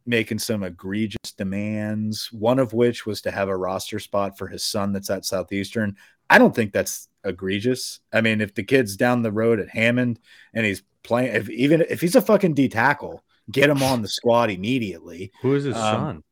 making 0.06 0.40
some 0.40 0.64
egregious 0.64 1.32
demands, 1.38 2.32
one 2.32 2.60
of 2.60 2.74
which 2.74 3.06
was 3.06 3.22
to 3.22 3.32
have 3.32 3.50
a 3.50 3.58
roster 3.58 4.00
spot 4.00 4.38
for 4.38 4.48
his 4.48 4.64
son 4.64 4.94
that's 4.94 5.10
at 5.10 5.26
Southeastern. 5.26 5.96
I 6.30 6.38
don't 6.38 6.56
think 6.56 6.72
that's 6.72 7.10
egregious. 7.24 8.00
I 8.12 8.22
mean, 8.22 8.42
if 8.42 8.56
the 8.56 8.64
kid's 8.64 8.96
down 8.96 9.22
the 9.22 9.32
road 9.32 9.60
at 9.60 9.70
Hammond 9.70 10.20
and 10.54 10.66
he's 10.66 10.84
playing, 11.04 11.36
if 11.36 11.50
even 11.50 11.86
if 11.90 12.02
he's 12.02 12.16
a 12.16 12.22
fucking 12.22 12.54
D 12.54 12.70
tackle, 12.70 13.24
get 13.52 13.70
him 13.70 13.84
on 13.84 14.02
the 14.02 14.08
squad 14.08 14.50
immediately. 14.50 15.32
Who 15.42 15.56
is 15.56 15.66
his 15.66 15.76
um, 15.76 15.82
son? 15.82 16.24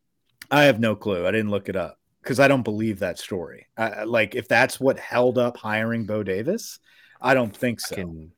I 0.49 0.63
have 0.63 0.79
no 0.79 0.95
clue. 0.95 1.27
I 1.27 1.31
didn't 1.31 1.51
look 1.51 1.69
it 1.69 1.75
up 1.75 1.99
because 2.21 2.39
I 2.39 2.47
don't 2.47 2.63
believe 2.63 2.99
that 2.99 3.19
story. 3.19 3.67
I, 3.77 4.03
like, 4.03 4.35
if 4.35 4.47
that's 4.47 4.79
what 4.79 4.99
held 4.99 5.37
up 5.37 5.57
hiring 5.57 6.05
Bo 6.05 6.23
Davis, 6.23 6.79
I 7.21 7.33
don't 7.33 7.55
think 7.55 7.79
so. 7.79 7.95
Can... 7.95 8.31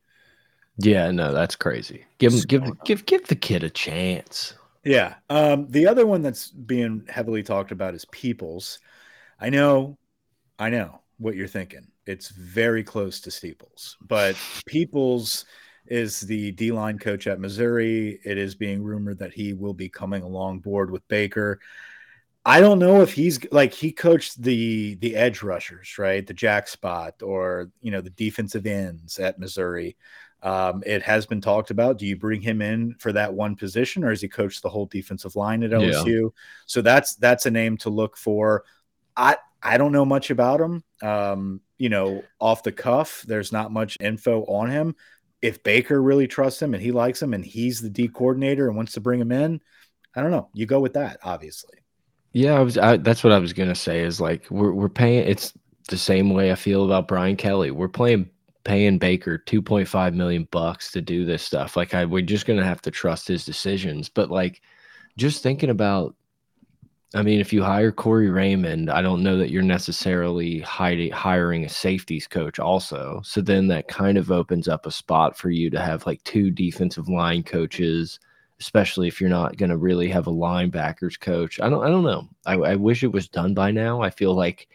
Yeah, 0.77 1.11
no, 1.11 1.33
that's 1.33 1.55
crazy. 1.55 2.05
Give 2.17 2.33
him, 2.33 2.41
give, 2.41 2.83
give, 2.83 3.05
give 3.05 3.27
the 3.27 3.35
kid 3.35 3.63
a 3.63 3.69
chance. 3.69 4.55
Yeah. 4.83 5.15
Um, 5.29 5.67
the 5.69 5.87
other 5.87 6.05
one 6.05 6.21
that's 6.21 6.49
being 6.49 7.05
heavily 7.07 7.43
talked 7.43 7.71
about 7.71 7.95
is 7.95 8.05
Peoples. 8.05 8.79
I 9.39 9.49
know, 9.49 9.97
I 10.59 10.69
know 10.69 11.01
what 11.17 11.35
you're 11.35 11.47
thinking. 11.47 11.87
It's 12.05 12.29
very 12.29 12.83
close 12.83 13.21
to 13.21 13.31
Steeples, 13.31 13.97
but 14.01 14.35
Peoples 14.65 15.45
is 15.85 16.21
the 16.21 16.51
D 16.51 16.71
line 16.71 16.99
coach 16.99 17.27
at 17.27 17.39
Missouri. 17.39 18.19
It 18.23 18.37
is 18.37 18.55
being 18.55 18.83
rumored 18.83 19.19
that 19.19 19.33
he 19.33 19.53
will 19.53 19.73
be 19.73 19.89
coming 19.89 20.23
along 20.23 20.59
board 20.59 20.91
with 20.91 21.07
Baker. 21.07 21.59
I 22.45 22.59
don't 22.59 22.79
know 22.79 23.01
if 23.01 23.13
he's 23.13 23.39
like 23.51 23.73
he 23.73 23.91
coached 23.93 24.41
the 24.41 24.95
the 24.95 25.15
edge 25.15 25.43
rushers, 25.43 25.97
right? 25.97 26.25
The 26.27 26.33
jack 26.33 26.67
spot 26.67 27.23
or 27.23 27.71
you 27.81 27.91
know 27.91 28.01
the 28.01 28.09
defensive 28.09 28.65
ends 28.65 29.17
at 29.17 29.39
Missouri. 29.39 29.95
Um, 30.43 30.84
it 30.86 31.01
has 31.03 31.25
been 31.25 31.39
talked 31.39 31.71
about. 31.71 31.97
Do 31.97 32.06
you 32.06 32.17
bring 32.17 32.41
him 32.41 32.62
in 32.62 32.95
for 32.99 33.13
that 33.13 33.34
one 33.34 33.56
position, 33.56 34.03
or 34.03 34.12
is 34.12 34.21
he 34.21 34.27
coached 34.27 34.62
the 34.62 34.69
whole 34.69 34.86
defensive 34.86 35.38
line 35.38 35.63
at 35.63 35.71
LSU? 35.71 36.21
Yeah. 36.23 36.29
So 36.65 36.82
that's 36.82 37.15
that's 37.15 37.45
a 37.45 37.51
name 37.51 37.77
to 37.77 37.89
look 37.89 38.17
for. 38.17 38.65
I 39.15 39.38
I 39.62 39.77
don't 39.77 39.93
know 39.93 40.03
much 40.03 40.29
about 40.29 40.60
him. 40.60 40.84
Um, 41.01 41.62
you 41.77 41.88
know, 41.88 42.23
off 42.39 42.63
the 42.63 42.73
cuff, 42.73 43.23
there's 43.25 43.53
not 43.53 43.71
much 43.71 43.97
info 44.01 44.43
on 44.45 44.69
him. 44.69 44.95
If 45.41 45.63
Baker 45.63 46.01
really 46.01 46.27
trusts 46.27 46.62
him 46.62 46.73
and 46.73 46.84
he 46.84 46.91
likes 46.91 47.21
him 47.21 47.34
and 47.34 47.43
he's 47.43 47.82
the 47.82 47.89
D 47.89 48.10
coordinator 48.10 48.67
and 48.67 48.75
wants 48.75 48.93
to 48.93 49.01
bring 49.01 49.21
him 49.21 49.32
in, 49.32 49.62
I 50.15 50.21
don't 50.21 50.32
know. 50.32 50.49
You 50.53 50.65
go 50.65 50.82
with 50.82 50.93
that, 50.93 51.19
obviously. 51.23 51.79
Yeah, 52.34 52.56
I 52.56 52.60
was. 52.60 52.77
I, 52.77 52.97
that's 52.97 53.23
what 53.23 53.32
I 53.32 53.39
was 53.39 53.53
gonna 53.53 53.75
say. 53.75 54.01
Is 54.01 54.19
like 54.19 54.47
we're 54.49 54.73
we're 54.73 54.89
paying. 54.89 55.25
It's 55.25 55.53
the 55.88 55.97
same 55.97 56.32
way 56.32 56.51
I 56.51 56.56
feel 56.56 56.84
about 56.84 57.08
Brian 57.08 57.38
Kelly. 57.38 57.71
We're 57.71 57.88
playing 57.88 58.29
paying 58.63 58.97
Baker 58.97 59.41
2.5 59.45 60.13
million 60.13 60.47
bucks 60.52 60.91
to 60.91 61.02
do 61.02 61.26
this 61.26 61.43
stuff. 61.43 61.76
Like 61.76 61.93
I 61.93 62.06
we're 62.06 62.21
just 62.21 62.45
going 62.45 62.60
to 62.60 62.65
have 62.65 62.82
to 62.84 62.91
trust 62.91 63.28
his 63.28 63.45
decisions. 63.45 64.10
But 64.10 64.32
like 64.32 64.62
just 65.17 65.43
thinking 65.43 65.69
about 65.69 66.15
I 67.15 67.21
mean, 67.21 67.39
if 67.39 67.54
you 67.54 67.62
hire 67.62 67.91
Corey 67.91 68.32
Raymond, 68.32 68.89
I 68.89 69.04
don't 69.04 69.21
know 69.21 69.38
that 69.38 69.52
you're 69.52 69.62
necessarily 69.62 70.62
hiding, 70.62 71.12
hiring 71.12 71.63
a 71.63 71.69
safeties 71.69 72.26
coach 72.26 72.58
also. 72.60 73.21
So 73.23 73.39
then 73.39 73.67
that 73.67 73.88
kind 73.88 74.17
of 74.17 74.32
opens 74.32 74.67
up 74.67 74.88
a 74.88 74.91
spot 74.91 75.38
for 75.38 75.52
you 75.52 75.69
to 75.69 75.80
have 75.80 76.08
like 76.08 76.23
two 76.23 76.49
defensive 76.49 77.10
line 77.10 77.43
coaches, 77.43 78.19
especially 78.60 79.08
if 79.08 79.21
you're 79.21 79.30
not 79.30 79.58
going 79.58 79.69
to 79.69 79.78
really 79.78 80.10
have 80.10 80.26
a 80.26 80.32
linebackers 80.32 81.19
coach. 81.19 81.60
I 81.60 81.69
don't 81.69 81.84
I 81.84 81.89
don't 81.89 82.04
know. 82.04 82.28
I, 82.47 82.54
I 82.56 82.76
wish 82.78 83.04
it 83.04 83.12
was 83.12 83.28
done 83.28 83.54
by 83.54 83.69
now. 83.69 84.02
I 84.02 84.10
feel 84.10 84.34
like 84.34 84.67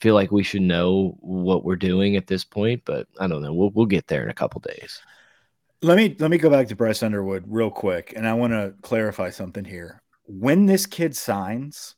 feel 0.00 0.14
like 0.14 0.32
we 0.32 0.42
should 0.42 0.62
know 0.62 1.16
what 1.20 1.64
we're 1.64 1.76
doing 1.76 2.16
at 2.16 2.26
this 2.26 2.44
point, 2.44 2.82
but 2.84 3.06
I 3.18 3.26
don't 3.26 3.42
know. 3.42 3.52
We'll 3.52 3.70
we'll 3.70 3.86
get 3.86 4.06
there 4.06 4.22
in 4.22 4.30
a 4.30 4.34
couple 4.34 4.60
days. 4.60 5.00
Let 5.82 5.96
me 5.96 6.16
let 6.18 6.30
me 6.30 6.38
go 6.38 6.50
back 6.50 6.68
to 6.68 6.76
Bryce 6.76 7.02
Underwood 7.02 7.44
real 7.46 7.70
quick, 7.70 8.12
and 8.16 8.26
I 8.26 8.34
want 8.34 8.52
to 8.52 8.74
clarify 8.82 9.30
something 9.30 9.64
here. 9.64 10.02
When 10.26 10.66
this 10.66 10.86
kid 10.86 11.16
signs, 11.16 11.94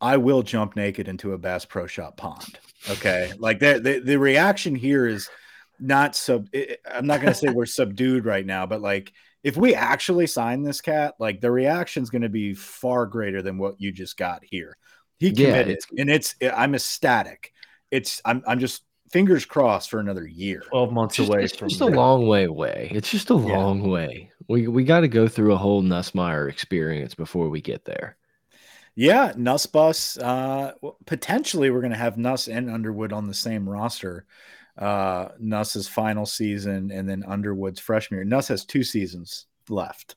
I 0.00 0.16
will 0.16 0.42
jump 0.42 0.76
naked 0.76 1.08
into 1.08 1.32
a 1.32 1.38
Bass 1.38 1.64
Pro 1.64 1.86
Shop 1.86 2.16
pond. 2.16 2.58
Okay, 2.90 3.32
like 3.38 3.58
the 3.58 3.80
the, 3.80 4.00
the 4.00 4.18
reaction 4.18 4.74
here 4.74 5.06
is 5.06 5.28
not 5.80 6.16
sub. 6.16 6.48
I'm 6.90 7.06
not 7.06 7.20
going 7.20 7.32
to 7.32 7.38
say 7.38 7.48
we're 7.48 7.66
subdued 7.66 8.24
right 8.24 8.46
now, 8.46 8.66
but 8.66 8.80
like 8.80 9.12
if 9.42 9.56
we 9.56 9.74
actually 9.74 10.26
sign 10.26 10.62
this 10.62 10.80
cat, 10.80 11.14
like 11.18 11.40
the 11.40 11.50
reaction 11.50 12.02
is 12.02 12.10
going 12.10 12.22
to 12.22 12.28
be 12.28 12.54
far 12.54 13.06
greater 13.06 13.42
than 13.42 13.58
what 13.58 13.80
you 13.80 13.92
just 13.92 14.16
got 14.16 14.42
here. 14.42 14.76
He 15.18 15.32
committed, 15.32 15.66
yeah, 15.68 15.72
it's, 15.72 15.86
and 15.96 16.10
it's 16.10 16.34
I'm 16.56 16.74
ecstatic. 16.74 17.52
It's 17.90 18.20
I'm 18.24 18.42
I'm 18.46 18.58
just 18.58 18.82
fingers 19.10 19.44
crossed 19.44 19.90
for 19.90 20.00
another 20.00 20.26
year. 20.26 20.62
Twelve 20.68 20.92
months 20.92 21.16
just, 21.16 21.28
away. 21.28 21.44
It's 21.44 21.56
just 21.56 21.78
there. 21.78 21.88
a 21.88 21.96
long 21.96 22.26
way 22.26 22.44
away. 22.44 22.90
It's 22.92 23.10
just 23.10 23.30
a 23.30 23.34
yeah. 23.34 23.56
long 23.56 23.88
way. 23.88 24.30
We 24.48 24.68
we 24.68 24.84
got 24.84 25.00
to 25.00 25.08
go 25.08 25.28
through 25.28 25.52
a 25.52 25.56
whole 25.56 25.82
Nussmeier 25.82 26.50
experience 26.50 27.14
before 27.14 27.48
we 27.48 27.60
get 27.60 27.84
there. 27.84 28.16
Yeah, 28.96 29.32
Nuss 29.36 29.66
bus. 29.66 30.18
Uh, 30.18 30.72
potentially, 31.06 31.70
we're 31.70 31.80
going 31.80 31.92
to 31.92 31.98
have 31.98 32.16
Nuss 32.16 32.48
and 32.48 32.70
Underwood 32.70 33.12
on 33.12 33.26
the 33.26 33.34
same 33.34 33.68
roster. 33.68 34.24
Uh, 34.76 35.28
Nuss's 35.38 35.88
final 35.88 36.26
season, 36.26 36.90
and 36.90 37.08
then 37.08 37.24
Underwood's 37.26 37.80
freshman 37.80 38.18
year. 38.18 38.24
Nuss 38.24 38.48
has 38.48 38.64
two 38.64 38.82
seasons 38.84 39.46
left. 39.68 40.16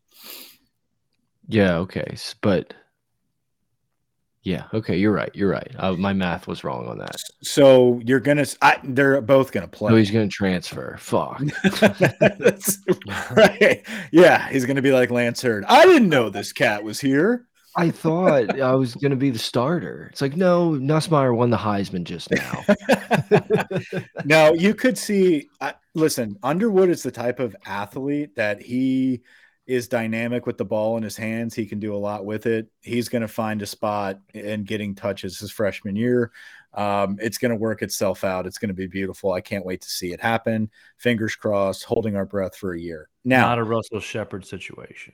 Yeah. 1.47 1.77
Okay. 1.77 2.15
But 2.41 2.73
yeah. 4.43 4.63
Okay. 4.73 4.95
You're 4.95 5.11
right. 5.11 5.29
You're 5.33 5.49
right. 5.49 5.71
Uh, 5.77 5.93
my 5.93 6.13
math 6.13 6.47
was 6.47 6.63
wrong 6.63 6.87
on 6.87 6.97
that. 6.99 7.17
So 7.41 8.01
you're 8.05 8.19
gonna. 8.19 8.45
I, 8.61 8.79
they're 8.83 9.19
both 9.21 9.51
gonna 9.51 9.67
play. 9.67 9.91
Oh, 9.91 9.95
he's 9.95 10.11
gonna 10.11 10.27
transfer. 10.27 10.95
Fuck. 10.99 11.41
right. 13.35 13.85
Yeah. 14.11 14.47
He's 14.49 14.65
gonna 14.65 14.81
be 14.81 14.91
like 14.91 15.11
Lance 15.11 15.41
Heard. 15.41 15.65
I 15.65 15.85
didn't 15.85 16.09
know 16.09 16.29
this 16.29 16.53
cat 16.53 16.83
was 16.83 16.99
here. 16.99 17.47
I 17.77 17.91
thought 17.91 18.59
I 18.59 18.73
was 18.73 18.95
going 18.95 19.11
to 19.11 19.15
be 19.15 19.29
the 19.29 19.37
starter. 19.37 20.07
It's 20.11 20.19
like, 20.19 20.35
no, 20.35 20.71
Nussmeier 20.71 21.35
won 21.35 21.51
the 21.51 21.57
Heisman 21.57 22.05
just 22.05 22.31
now. 22.31 22.63
now, 24.25 24.51
you 24.53 24.73
could 24.73 24.97
see, 24.97 25.47
uh, 25.61 25.73
listen, 25.93 26.39
Underwood 26.41 26.89
is 26.89 27.03
the 27.03 27.11
type 27.11 27.39
of 27.39 27.55
athlete 27.67 28.35
that 28.35 28.63
he 28.63 29.21
is 29.67 29.87
dynamic 29.87 30.45
with 30.45 30.57
the 30.57 30.65
ball 30.65 30.97
in 30.97 31.03
his 31.03 31.17
hands. 31.17 31.53
He 31.53 31.65
can 31.65 31.79
do 31.79 31.93
a 31.93 31.97
lot 31.97 32.25
with 32.25 32.45
it. 32.45 32.69
He's 32.81 33.09
going 33.09 33.21
to 33.21 33.27
find 33.27 33.61
a 33.61 33.65
spot 33.65 34.19
and 34.33 34.65
getting 34.65 34.95
touches 34.95 35.37
his 35.39 35.51
freshman 35.51 35.95
year. 35.95 36.31
Um, 36.73 37.17
it's 37.21 37.37
going 37.37 37.51
to 37.51 37.57
work 37.57 37.81
itself 37.81 38.23
out. 38.23 38.47
It's 38.47 38.57
going 38.57 38.69
to 38.69 38.73
be 38.73 38.87
beautiful. 38.87 39.33
I 39.33 39.41
can't 39.41 39.65
wait 39.65 39.81
to 39.81 39.89
see 39.89 40.13
it 40.13 40.21
happen. 40.21 40.69
Fingers 40.97 41.35
crossed, 41.35 41.83
holding 41.83 42.15
our 42.15 42.25
breath 42.25 42.55
for 42.55 42.73
a 42.73 42.79
year. 42.79 43.09
Now, 43.25 43.47
not 43.47 43.59
a 43.59 43.63
Russell 43.63 43.99
Shepard 43.99 44.45
situation. 44.45 45.13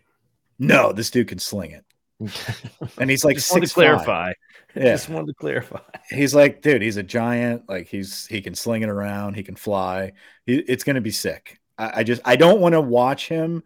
No, 0.60 0.92
this 0.92 1.10
dude 1.10 1.30
can 1.30 1.40
sling 1.40 1.72
it. 1.72 1.86
and 3.00 3.10
he's 3.10 3.26
like 3.26 3.36
just 3.36 3.50
six 3.50 3.70
to 3.70 3.74
clarify. 3.74 4.34
Yeah. 4.76 4.94
Just 4.94 5.10
wanted 5.10 5.28
to 5.28 5.34
clarify. 5.34 5.80
He's 6.10 6.34
like, 6.34 6.62
dude, 6.62 6.82
he's 6.82 6.98
a 6.98 7.04
giant. 7.04 7.68
Like 7.70 7.88
he's 7.88 8.26
he 8.28 8.42
can 8.42 8.56
sling 8.56 8.82
it 8.82 8.90
around. 8.90 9.36
He 9.36 9.44
can 9.44 9.56
fly. 9.56 10.14
He, 10.46 10.56
it's 10.56 10.84
going 10.84 10.96
to 10.96 11.02
be 11.02 11.12
sick. 11.12 11.60
I, 11.78 12.00
I 12.00 12.04
just 12.04 12.22
I 12.26 12.36
don't 12.36 12.60
want 12.60 12.74
to 12.74 12.82
watch 12.82 13.28
him 13.28 13.64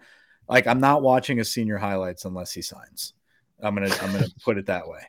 like 0.50 0.68
I'm 0.68 0.80
not 0.80 1.02
watching 1.02 1.38
his 1.38 1.52
senior 1.52 1.78
highlights 1.78 2.26
unless 2.26 2.52
he 2.52 2.62
signs. 2.62 3.14
I'm 3.62 3.76
gonna 3.76 3.94
I'm 4.02 4.12
gonna 4.12 4.28
put 4.44 4.58
it 4.58 4.66
that 4.68 4.88
way. 4.88 5.02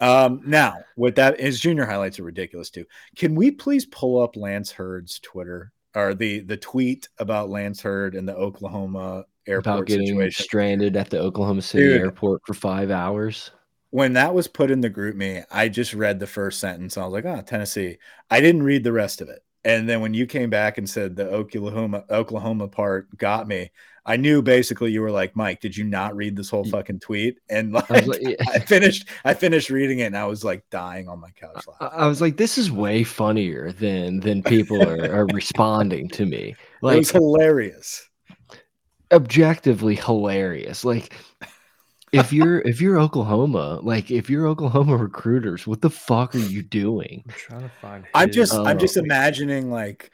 Um, 0.00 0.40
now 0.44 0.78
with 0.96 1.14
that, 1.16 1.38
his 1.38 1.60
junior 1.60 1.84
highlights 1.84 2.18
are 2.18 2.24
ridiculous 2.24 2.70
too. 2.70 2.84
Can 3.16 3.34
we 3.34 3.50
please 3.50 3.86
pull 3.86 4.22
up 4.22 4.36
Lance 4.36 4.72
Heard's 4.72 5.18
Twitter 5.20 5.72
or 5.94 6.14
the 6.14 6.40
the 6.40 6.56
tweet 6.56 7.08
about 7.18 7.50
Lance 7.50 7.80
Heard 7.80 8.14
and 8.14 8.28
the 8.28 8.34
Oklahoma 8.34 9.24
airport 9.46 9.76
about 9.76 9.86
getting 9.86 10.06
situation? 10.06 10.44
stranded 10.44 10.96
at 10.96 11.10
the 11.10 11.20
Oklahoma 11.20 11.62
City 11.62 11.84
Dude, 11.84 12.00
airport 12.00 12.42
for 12.46 12.54
five 12.54 12.90
hours? 12.90 13.50
When 13.90 14.14
that 14.14 14.34
was 14.34 14.48
put 14.48 14.70
in 14.70 14.80
the 14.80 14.90
GroupMe, 14.90 15.44
I 15.50 15.68
just 15.68 15.92
read 15.92 16.18
the 16.18 16.26
first 16.26 16.58
sentence. 16.60 16.96
I 16.96 17.04
was 17.04 17.12
like, 17.12 17.26
oh, 17.26 17.42
Tennessee. 17.42 17.98
I 18.30 18.40
didn't 18.40 18.62
read 18.62 18.84
the 18.84 18.92
rest 18.92 19.20
of 19.20 19.28
it. 19.28 19.44
And 19.64 19.88
then 19.88 20.00
when 20.00 20.12
you 20.12 20.26
came 20.26 20.50
back 20.50 20.78
and 20.78 20.88
said 20.88 21.14
the 21.14 21.28
Oklahoma 21.28 22.04
Oklahoma 22.10 22.68
part 22.68 23.16
got 23.16 23.46
me, 23.46 23.70
I 24.04 24.16
knew 24.16 24.42
basically 24.42 24.90
you 24.90 25.00
were 25.00 25.12
like, 25.12 25.36
Mike, 25.36 25.60
did 25.60 25.76
you 25.76 25.84
not 25.84 26.16
read 26.16 26.34
this 26.34 26.50
whole 26.50 26.64
fucking 26.64 26.98
tweet? 26.98 27.38
And 27.48 27.72
like, 27.72 27.88
I, 27.90 28.00
like, 28.00 28.20
yeah. 28.20 28.34
I 28.48 28.58
finished, 28.58 29.08
I 29.24 29.34
finished 29.34 29.70
reading 29.70 30.00
it, 30.00 30.06
and 30.06 30.16
I 30.16 30.24
was 30.24 30.44
like 30.44 30.68
dying 30.70 31.08
on 31.08 31.20
my 31.20 31.30
couch. 31.30 31.64
I, 31.80 31.86
I 31.86 32.06
was 32.08 32.20
like, 32.20 32.36
this 32.36 32.58
is 32.58 32.72
way 32.72 33.04
funnier 33.04 33.70
than 33.70 34.18
than 34.20 34.42
people 34.42 34.82
are, 34.82 35.12
are 35.14 35.26
responding 35.32 36.08
to 36.10 36.26
me. 36.26 36.56
Like, 36.80 36.96
it 36.96 36.98
was 36.98 37.10
hilarious, 37.12 38.08
objectively 39.12 39.94
hilarious. 39.94 40.84
Like, 40.84 41.14
if 42.12 42.32
you're 42.32 42.60
if 42.60 42.80
you're 42.80 42.98
Oklahoma, 42.98 43.80
like 43.82 44.10
if 44.10 44.28
you're 44.28 44.46
Oklahoma 44.46 44.96
recruiters, 44.96 45.66
what 45.66 45.80
the 45.80 45.90
fuck 45.90 46.34
are 46.34 46.38
you 46.38 46.62
doing? 46.62 47.24
I'm 47.26 47.34
trying 47.34 47.62
to 47.62 47.70
find. 47.80 48.04
I'm 48.14 48.30
just, 48.30 48.54
I'm 48.54 48.76
oh. 48.76 48.80
just 48.80 48.96
imagining 48.96 49.70
like 49.70 50.10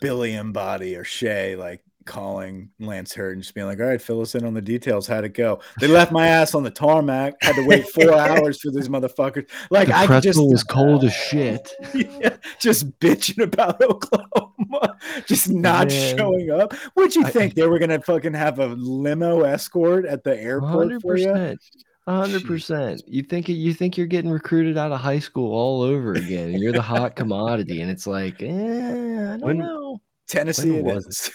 Billy 0.00 0.34
and 0.34 0.52
Body 0.52 0.96
or 0.96 1.04
Shay, 1.04 1.54
like 1.54 1.82
calling 2.08 2.70
Lance 2.80 3.14
Heard 3.14 3.34
and 3.34 3.42
just 3.42 3.54
being 3.54 3.66
like, 3.66 3.78
all 3.78 3.86
right, 3.86 4.02
fill 4.02 4.20
us 4.20 4.34
in 4.34 4.44
on 4.44 4.54
the 4.54 4.62
details. 4.62 5.06
How'd 5.06 5.24
it 5.24 5.34
go? 5.34 5.60
They 5.78 5.86
left 5.86 6.10
my 6.10 6.26
ass 6.26 6.54
on 6.54 6.64
the 6.64 6.70
tarmac. 6.70 7.34
Had 7.42 7.54
to 7.56 7.66
wait 7.66 7.86
four 7.88 8.14
hours 8.18 8.60
for 8.60 8.70
these 8.72 8.88
motherfuckers. 8.88 9.48
Like 9.70 9.88
the 9.88 9.96
I 9.96 10.20
just 10.20 10.40
was 10.40 10.64
cold 10.64 11.04
as 11.04 11.12
shit. 11.12 11.70
Yeah, 11.98 12.36
just 12.58 12.98
bitching 13.00 13.42
about 13.42 13.80
Oklahoma, 13.82 14.96
just 15.26 15.50
not 15.50 15.88
Man. 15.88 16.16
showing 16.16 16.50
up. 16.50 16.72
What'd 16.94 17.16
you 17.16 17.24
think? 17.24 17.52
I, 17.52 17.54
they 17.54 17.66
were 17.66 17.78
gonna 17.78 18.00
fucking 18.00 18.34
have 18.34 18.58
a 18.58 18.66
limo 18.68 19.42
escort 19.42 20.04
at 20.06 20.22
the 20.24 20.38
airport 20.38 20.88
100%. 20.88 21.02
for 21.02 21.16
you? 21.16 21.56
hundred 22.06 22.44
percent. 22.44 23.02
You 23.06 23.22
think 23.22 23.48
you 23.48 23.74
think 23.74 23.96
you're 23.96 24.06
getting 24.06 24.30
recruited 24.30 24.78
out 24.78 24.92
of 24.92 25.00
high 25.00 25.18
school 25.18 25.52
all 25.52 25.82
over 25.82 26.14
again, 26.14 26.50
and 26.50 26.62
you're 26.62 26.72
the 26.72 26.82
hot 26.82 27.16
commodity, 27.16 27.82
and 27.82 27.90
it's 27.90 28.06
like, 28.06 28.42
eh, 28.42 28.46
I 28.46 29.36
don't 29.36 29.40
when, 29.40 29.58
know. 29.58 30.00
Tennessee 30.28 30.80
when 30.80 30.96
it 30.98 31.06
is. 31.06 31.30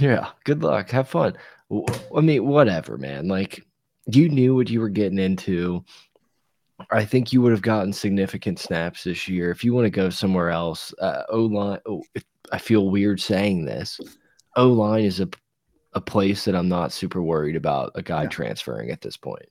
Yeah, 0.00 0.30
good 0.44 0.62
luck. 0.62 0.90
Have 0.90 1.08
fun. 1.08 1.36
I 2.16 2.20
mean, 2.20 2.46
whatever, 2.46 2.98
man. 2.98 3.28
Like, 3.28 3.66
you 4.06 4.28
knew 4.28 4.54
what 4.54 4.70
you 4.70 4.80
were 4.80 4.88
getting 4.88 5.18
into. 5.18 5.84
I 6.90 7.04
think 7.04 7.32
you 7.32 7.40
would 7.42 7.52
have 7.52 7.62
gotten 7.62 7.92
significant 7.92 8.58
snaps 8.58 9.04
this 9.04 9.28
year. 9.28 9.50
If 9.50 9.64
you 9.64 9.74
want 9.74 9.86
to 9.86 9.90
go 9.90 10.10
somewhere 10.10 10.50
else, 10.50 10.94
uh, 11.00 11.22
O 11.30 11.40
line. 11.40 11.80
Oh, 11.86 12.02
I 12.52 12.58
feel 12.58 12.90
weird 12.90 13.20
saying 13.20 13.64
this. 13.64 13.98
O 14.56 14.68
line 14.68 15.04
is 15.04 15.20
a 15.20 15.28
a 15.94 16.00
place 16.00 16.44
that 16.44 16.54
I'm 16.54 16.68
not 16.68 16.92
super 16.92 17.22
worried 17.22 17.56
about 17.56 17.92
a 17.94 18.02
guy 18.02 18.24
yeah. 18.24 18.28
transferring 18.28 18.90
at 18.90 19.00
this 19.00 19.16
point. 19.16 19.48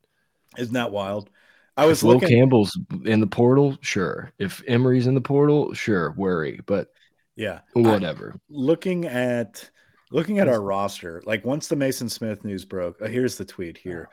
Isn't 0.58 0.76
that 0.76 0.92
wild? 0.92 1.32
I 1.76 1.88
was 1.88 2.00
if 2.00 2.04
looking... 2.04 2.22
Will 2.22 2.28
Campbell's 2.30 2.80
in 3.04 3.20
the 3.20 3.28
portal, 3.28 3.78
sure. 3.82 4.32
If 4.38 4.64
Emery's 4.68 5.08
in 5.08 5.16
the 5.16 5.22
portal, 5.22 5.74
sure, 5.74 6.12
worry. 6.12 6.62
But 6.68 6.90
yeah, 7.36 7.62
whatever. 7.74 8.30
I'm 8.34 8.42
looking 8.48 9.06
at 9.06 9.70
Looking 10.16 10.40
at 10.40 10.48
our 10.48 10.62
roster, 10.62 11.22
like 11.26 11.44
once 11.44 11.68
the 11.68 11.76
Maason 11.76 12.10
Smith 12.10 12.46
news 12.46 12.64
broke, 12.64 13.02
uh, 13.02 13.08
here's 13.08 13.36
the 13.36 13.44
tweet 13.44 13.78
here. 13.78 14.08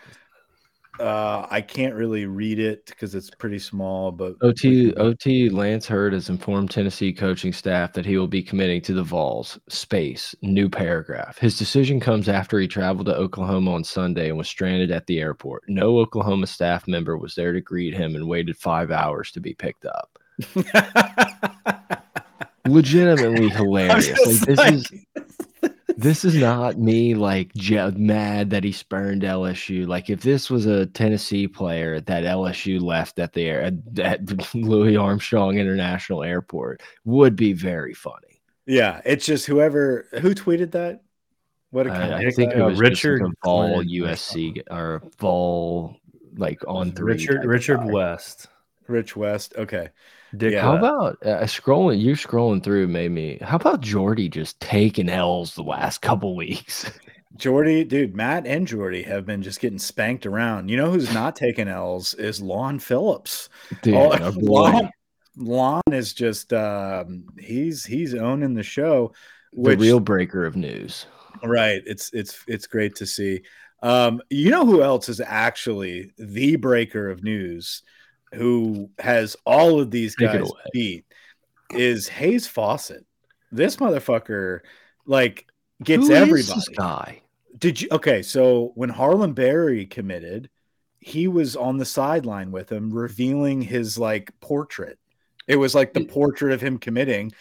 Uh, 0.98 1.46
I 1.48 1.61
can't 1.61 1.94
really 1.94 2.26
read 2.26 2.59
it 2.59 2.86
because 2.86 3.14
it's 3.14 3.30
pretty 3.30 3.61
small, 3.61 4.11
but 4.11 4.34
OT 4.42 4.92
OT 4.96 5.48
Lance 5.48 5.86
Heard 5.86 6.12
has 6.12 6.28
informed 6.28 6.72
Tennessee 6.72 7.12
coaching 7.12 7.53
staff 7.53 7.92
that 7.92 8.05
he 8.05 8.18
will 8.18 8.26
be 8.26 8.42
committing 8.42 8.80
to 8.82 8.94
the 8.94 9.05
Vols. 9.05 9.61
Space 9.68 10.34
new 10.42 10.68
paragraph. 10.68 11.38
His 11.38 11.57
decision 11.57 12.00
comes 12.00 12.28
after 12.28 12.59
he 12.59 12.66
traveled 12.66 13.07
to 13.07 13.14
Oklahoma 13.14 13.72
on 13.72 13.84
Sunday 13.84 14.28
and 14.28 14.36
was 14.36 14.48
stranded 14.48 14.90
at 14.90 15.07
the 15.07 15.20
airport. 15.20 15.62
No 15.68 16.00
Oklahoma 16.00 16.48
staff 16.48 16.88
member 16.88 17.16
was 17.16 17.36
there 17.36 17.53
to 17.53 17.61
greet 17.61 17.94
him 17.94 18.16
and 18.16 18.26
waited 18.26 18.57
five 18.57 18.90
hours 18.90 19.30
to 19.30 19.40
be 19.40 19.55
picked 19.55 19.86
up. 19.86 20.18
Legitimately 22.66 23.48
hilarious. 23.50 24.08
Like 24.08 24.40
this 24.40 24.70
is 24.70 24.92
this 25.96 26.24
is 26.24 26.34
not 26.34 26.78
me 26.78 27.14
like 27.14 27.52
mad 27.96 28.50
that 28.50 28.64
he 28.64 28.72
spurned 28.72 29.22
LSU. 29.22 29.86
Like 29.86 30.10
if 30.10 30.22
this 30.22 30.50
was 30.50 30.66
a 30.66 30.86
Tennessee 30.86 31.48
player 31.48 32.00
that 32.00 32.24
LSU 32.24 32.80
left 32.80 33.18
at 33.18 33.32
the 33.32 33.44
air 33.44 33.72
at 34.00 34.54
Louis 34.54 34.96
Armstrong 34.96 35.58
International 35.58 36.22
Airport 36.22 36.82
would 37.04 37.36
be 37.36 37.52
very 37.52 37.94
funny. 37.94 38.40
Yeah, 38.66 39.00
it's 39.04 39.26
just 39.26 39.46
whoever 39.46 40.06
who 40.20 40.34
tweeted 40.34 40.72
that. 40.72 41.02
What 41.70 41.86
uh, 41.86 42.18
I 42.18 42.30
think 42.30 42.52
it 42.52 42.62
was 42.62 42.78
Richard 42.78 43.22
like 43.22 43.32
Vol 43.44 43.82
USC 43.82 44.62
or 44.70 45.02
Vol 45.18 45.96
like 46.36 46.60
on 46.68 46.92
three. 46.92 47.14
Richard 47.14 47.44
Richard 47.44 47.84
West. 47.84 48.46
Rich 48.88 49.16
West. 49.16 49.54
Okay. 49.56 49.88
Dick, 50.37 50.55
yeah. 50.55 50.62
How 50.62 50.76
about 50.76 51.18
uh, 51.22 51.43
scrolling? 51.43 52.01
You 52.01 52.12
scrolling 52.12 52.62
through 52.62 52.89
made 52.89 53.11
me. 53.11 53.39
How 53.43 53.57
about 53.57 53.80
Jordy 53.80 54.28
just 54.28 54.59
taking 54.61 55.09
L's 55.09 55.55
the 55.55 55.62
last 55.62 56.01
couple 56.01 56.35
weeks? 56.37 56.91
Jordy, 57.37 57.85
dude, 57.85 58.14
Matt 58.14 58.47
and 58.47 58.66
Jordy 58.66 59.03
have 59.03 59.26
been 59.26 59.43
just 59.43 59.61
getting 59.61 59.78
spanked 59.78 60.26
around. 60.26 60.68
You 60.68 60.76
know 60.76 60.91
who's 60.91 61.12
not 61.12 61.37
taking 61.37 61.68
L's 61.68 62.14
is 62.14 62.41
Lon 62.41 62.78
Phillips. 62.78 63.49
Dude, 63.83 63.95
All, 63.95 64.16
Lon, 64.37 64.91
Lon 65.37 65.83
is 65.91 66.12
just 66.12 66.53
um, 66.53 67.24
he's 67.39 67.85
he's 67.85 68.14
owning 68.14 68.55
the 68.55 68.62
show. 68.62 69.12
Which, 69.53 69.78
the 69.78 69.85
real 69.85 70.01
breaker 70.01 70.47
of 70.47 70.57
news. 70.57 71.07
Right. 71.43 71.83
It's 71.87 72.11
it's 72.12 72.43
it's 72.47 72.66
great 72.66 72.95
to 72.97 73.07
see. 73.07 73.43
Um, 73.83 74.22
you 74.30 74.51
know 74.51 74.64
who 74.64 74.83
else 74.83 75.09
is 75.09 75.20
actually 75.20 76.12
the 76.16 76.57
breaker 76.57 77.11
of 77.11 77.24
news? 77.24 77.83
Who 78.35 78.91
has 78.99 79.37
all 79.45 79.80
of 79.80 79.91
these 79.91 80.14
guys 80.14 80.51
beat 80.72 81.05
is 81.70 82.09
Hayes 82.09 82.47
Fawcett. 82.47 83.05
This 83.51 83.76
motherfucker 83.76 84.61
like 85.07 85.47
gets 85.83 86.09
who 86.09 86.14
everybody. 86.14 86.61
guy? 86.76 87.22
Did 87.59 87.80
you 87.80 87.89
okay? 87.93 88.22
So 88.22 88.72
when 88.74 88.89
Harlem 88.89 89.35
Berry 89.35 89.87
committed, 89.87 90.49
he 90.99 91.28
was 91.28 91.57
on 91.57 91.76
the 91.76 91.85
sideline 91.85 92.51
with 92.53 92.70
him, 92.70 92.91
revealing 92.91 93.61
his 93.61 93.99
like 93.99 94.33
portrait. 94.41 94.99
It 95.47 95.57
was 95.57 95.74
like 95.74 95.93
the 95.93 96.05
portrait 96.05 96.53
of 96.53 96.61
him 96.61 96.78
committing, 96.78 97.33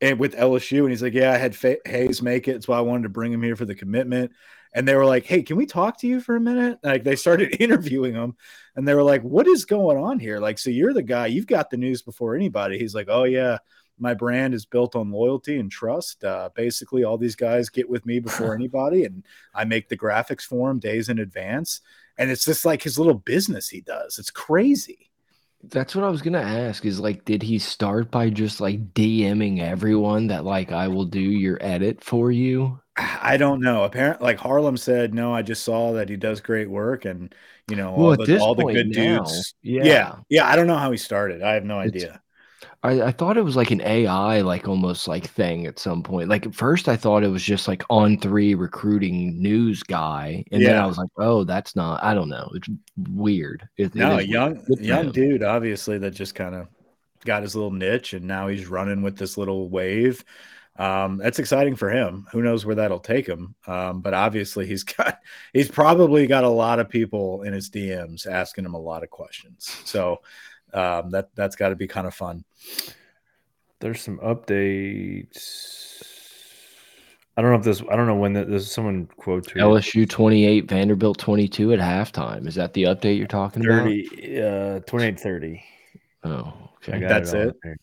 and 0.00 0.18
with 0.18 0.36
LSU, 0.36 0.80
and 0.80 0.90
he's 0.90 1.02
like, 1.02 1.14
"Yeah, 1.14 1.32
I 1.32 1.38
had 1.38 1.56
Hayes 1.86 2.22
make 2.22 2.46
it. 2.46 2.52
That's 2.52 2.68
why 2.68 2.78
I 2.78 2.82
wanted 2.82 3.04
to 3.04 3.08
bring 3.08 3.32
him 3.32 3.42
here 3.42 3.56
for 3.56 3.64
the 3.64 3.74
commitment." 3.74 4.32
And 4.76 4.86
they 4.86 4.94
were 4.94 5.06
like, 5.06 5.24
"Hey, 5.24 5.42
can 5.42 5.56
we 5.56 5.66
talk 5.66 5.98
to 6.00 6.06
you 6.06 6.20
for 6.20 6.36
a 6.36 6.40
minute?" 6.40 6.78
Like 6.84 7.02
they 7.02 7.16
started 7.16 7.56
interviewing 7.60 8.14
him, 8.14 8.36
and 8.76 8.86
they 8.86 8.94
were 8.94 9.02
like, 9.02 9.22
"What 9.22 9.48
is 9.48 9.64
going 9.64 9.96
on 9.96 10.20
here?" 10.20 10.38
Like, 10.38 10.58
so 10.58 10.70
you're 10.70 10.92
the 10.92 11.02
guy, 11.02 11.26
you've 11.28 11.46
got 11.46 11.70
the 11.70 11.78
news 11.78 12.02
before 12.02 12.36
anybody. 12.36 12.78
He's 12.78 12.94
like, 12.94 13.08
"Oh 13.08 13.24
yeah, 13.24 13.58
my 13.98 14.12
brand 14.14 14.54
is 14.54 14.66
built 14.66 14.94
on 14.94 15.10
loyalty 15.10 15.58
and 15.58 15.70
trust. 15.72 16.22
Uh, 16.24 16.50
basically, 16.54 17.04
all 17.04 17.16
these 17.18 17.36
guys 17.36 17.70
get 17.70 17.88
with 17.88 18.04
me 18.06 18.20
before 18.20 18.54
anybody, 18.60 19.04
and 19.04 19.24
I 19.54 19.64
make 19.64 19.88
the 19.88 19.96
graphics 19.98 20.42
for 20.42 20.68
them 20.68 20.78
days 20.78 21.08
in 21.08 21.18
advance. 21.18 21.80
And 22.18 22.30
it's 22.30 22.44
just 22.44 22.64
like 22.64 22.82
his 22.82 22.98
little 22.98 23.14
business 23.14 23.68
he 23.70 23.80
does. 23.80 24.18
It's 24.18 24.30
crazy." 24.30 25.05
That's 25.64 25.94
what 25.94 26.04
I 26.04 26.08
was 26.08 26.22
gonna 26.22 26.38
ask. 26.38 26.84
Is 26.84 27.00
like, 27.00 27.24
did 27.24 27.42
he 27.42 27.58
start 27.58 28.10
by 28.10 28.30
just 28.30 28.60
like 28.60 28.94
DMing 28.94 29.60
everyone 29.60 30.28
that 30.28 30.44
like 30.44 30.72
I 30.72 30.88
will 30.88 31.04
do 31.04 31.20
your 31.20 31.58
edit 31.60 32.02
for 32.02 32.30
you? 32.30 32.80
I 32.96 33.36
don't 33.36 33.60
know. 33.60 33.84
Apparently, 33.84 34.24
like 34.24 34.38
Harlem 34.38 34.76
said, 34.76 35.12
no, 35.12 35.34
I 35.34 35.42
just 35.42 35.64
saw 35.64 35.92
that 35.94 36.08
he 36.08 36.16
does 36.16 36.40
great 36.40 36.70
work, 36.70 37.04
and 37.04 37.34
you 37.68 37.76
know, 37.76 37.92
well, 37.92 38.10
all, 38.10 38.16
the, 38.16 38.38
all 38.38 38.54
the 38.54 38.64
good 38.64 38.88
now, 38.88 39.18
dudes. 39.18 39.54
Yeah. 39.62 39.84
yeah, 39.84 40.16
yeah. 40.28 40.48
I 40.48 40.56
don't 40.56 40.66
know 40.66 40.78
how 40.78 40.90
he 40.90 40.96
started. 40.96 41.42
I 41.42 41.54
have 41.54 41.64
no 41.64 41.80
it's, 41.80 41.94
idea. 41.94 42.22
I, 42.82 43.02
I 43.02 43.12
thought 43.12 43.36
it 43.36 43.44
was 43.44 43.56
like 43.56 43.70
an 43.70 43.80
AI, 43.82 44.40
like 44.40 44.68
almost 44.68 45.08
like 45.08 45.26
thing 45.28 45.66
at 45.66 45.78
some 45.78 46.02
point. 46.02 46.28
Like 46.28 46.46
at 46.46 46.54
first, 46.54 46.88
I 46.88 46.96
thought 46.96 47.24
it 47.24 47.28
was 47.28 47.42
just 47.42 47.68
like 47.68 47.82
on 47.90 48.18
three 48.18 48.54
recruiting 48.54 49.40
news 49.40 49.82
guy, 49.82 50.44
and 50.50 50.64
then 50.64 50.76
I 50.76 50.86
was 50.86 50.98
like, 50.98 51.10
oh, 51.18 51.44
that's 51.44 51.76
not. 51.76 52.02
I 52.02 52.14
don't 52.14 52.28
know. 52.28 52.50
It's 52.54 52.68
weird. 53.10 53.68
It, 53.76 53.94
no, 53.94 54.18
young 54.18 54.64
young 54.80 55.12
dude, 55.12 55.42
obviously 55.42 55.98
that 55.98 56.12
just 56.12 56.34
kind 56.34 56.54
of 56.54 56.68
got 57.24 57.42
his 57.42 57.54
little 57.54 57.72
niche, 57.72 58.14
and 58.14 58.26
now 58.26 58.48
he's 58.48 58.66
running 58.66 59.02
with 59.02 59.16
this 59.16 59.36
little 59.36 59.68
wave 59.68 60.24
um, 60.78 61.18
that's 61.18 61.38
exciting 61.38 61.76
for 61.76 61.90
him. 61.90 62.26
Who 62.32 62.42
knows 62.42 62.66
where 62.66 62.74
that'll 62.74 63.00
take 63.00 63.26
him? 63.26 63.54
Um, 63.66 64.00
but 64.00 64.14
obviously, 64.14 64.66
he's 64.66 64.84
got 64.84 65.18
he's 65.52 65.70
probably 65.70 66.26
got 66.26 66.44
a 66.44 66.48
lot 66.48 66.78
of 66.78 66.88
people 66.88 67.42
in 67.42 67.52
his 67.52 67.70
DMs 67.70 68.26
asking 68.26 68.64
him 68.64 68.74
a 68.74 68.80
lot 68.80 69.02
of 69.02 69.10
questions. 69.10 69.80
So 69.84 70.20
um, 70.72 71.10
that 71.10 71.30
that's 71.34 71.56
got 71.56 71.70
to 71.70 71.76
be 71.76 71.86
kind 71.86 72.06
of 72.06 72.14
fun. 72.14 72.44
There's 73.80 74.00
some 74.00 74.18
updates. 74.18 76.02
I 77.36 77.42
don't 77.42 77.50
know 77.50 77.58
if 77.58 77.64
this. 77.64 77.82
I 77.90 77.96
don't 77.96 78.06
know 78.06 78.14
when 78.16 78.32
this. 78.32 78.62
Is 78.62 78.72
someone 78.72 79.06
quote 79.16 79.48
to 79.48 79.54
LSU 79.56 80.08
28, 80.08 80.68
Vanderbilt 80.68 81.18
22 81.18 81.74
at 81.74 81.78
halftime. 81.78 82.46
Is 82.46 82.54
that 82.54 82.72
the 82.72 82.84
update 82.84 83.18
you're 83.18 83.26
talking 83.26 83.62
30, 83.62 84.38
about? 84.38 84.76
Uh, 84.76 84.80
28 84.80 85.20
30. 85.20 85.64
Oh, 86.24 86.70
okay. 86.76 87.00
That's 87.00 87.32
it. 87.34 87.54
it. 87.62 87.80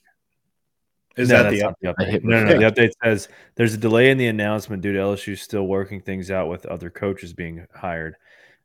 Is 1.16 1.30
no, 1.30 1.44
that 1.44 1.52
the, 1.52 1.64
up- 1.64 1.76
the, 1.82 1.90
update? 1.90 2.24
No, 2.24 2.44
no, 2.44 2.54
no. 2.54 2.60
The 2.60 2.72
update 2.72 2.92
says 3.04 3.30
there's 3.56 3.76
a 3.76 3.78
delay 3.78 4.10
in 4.10 4.18
the 4.18 4.28
announcement 4.28 4.82
due 4.82 4.94
to 4.94 5.00
LSU 5.00 5.38
still 5.38 5.68
working 5.68 6.02
things 6.02 6.32
out 6.32 6.50
with 6.50 6.66
other 6.66 6.90
coaches 6.90 7.34
being 7.34 7.68
hired. 7.76 8.16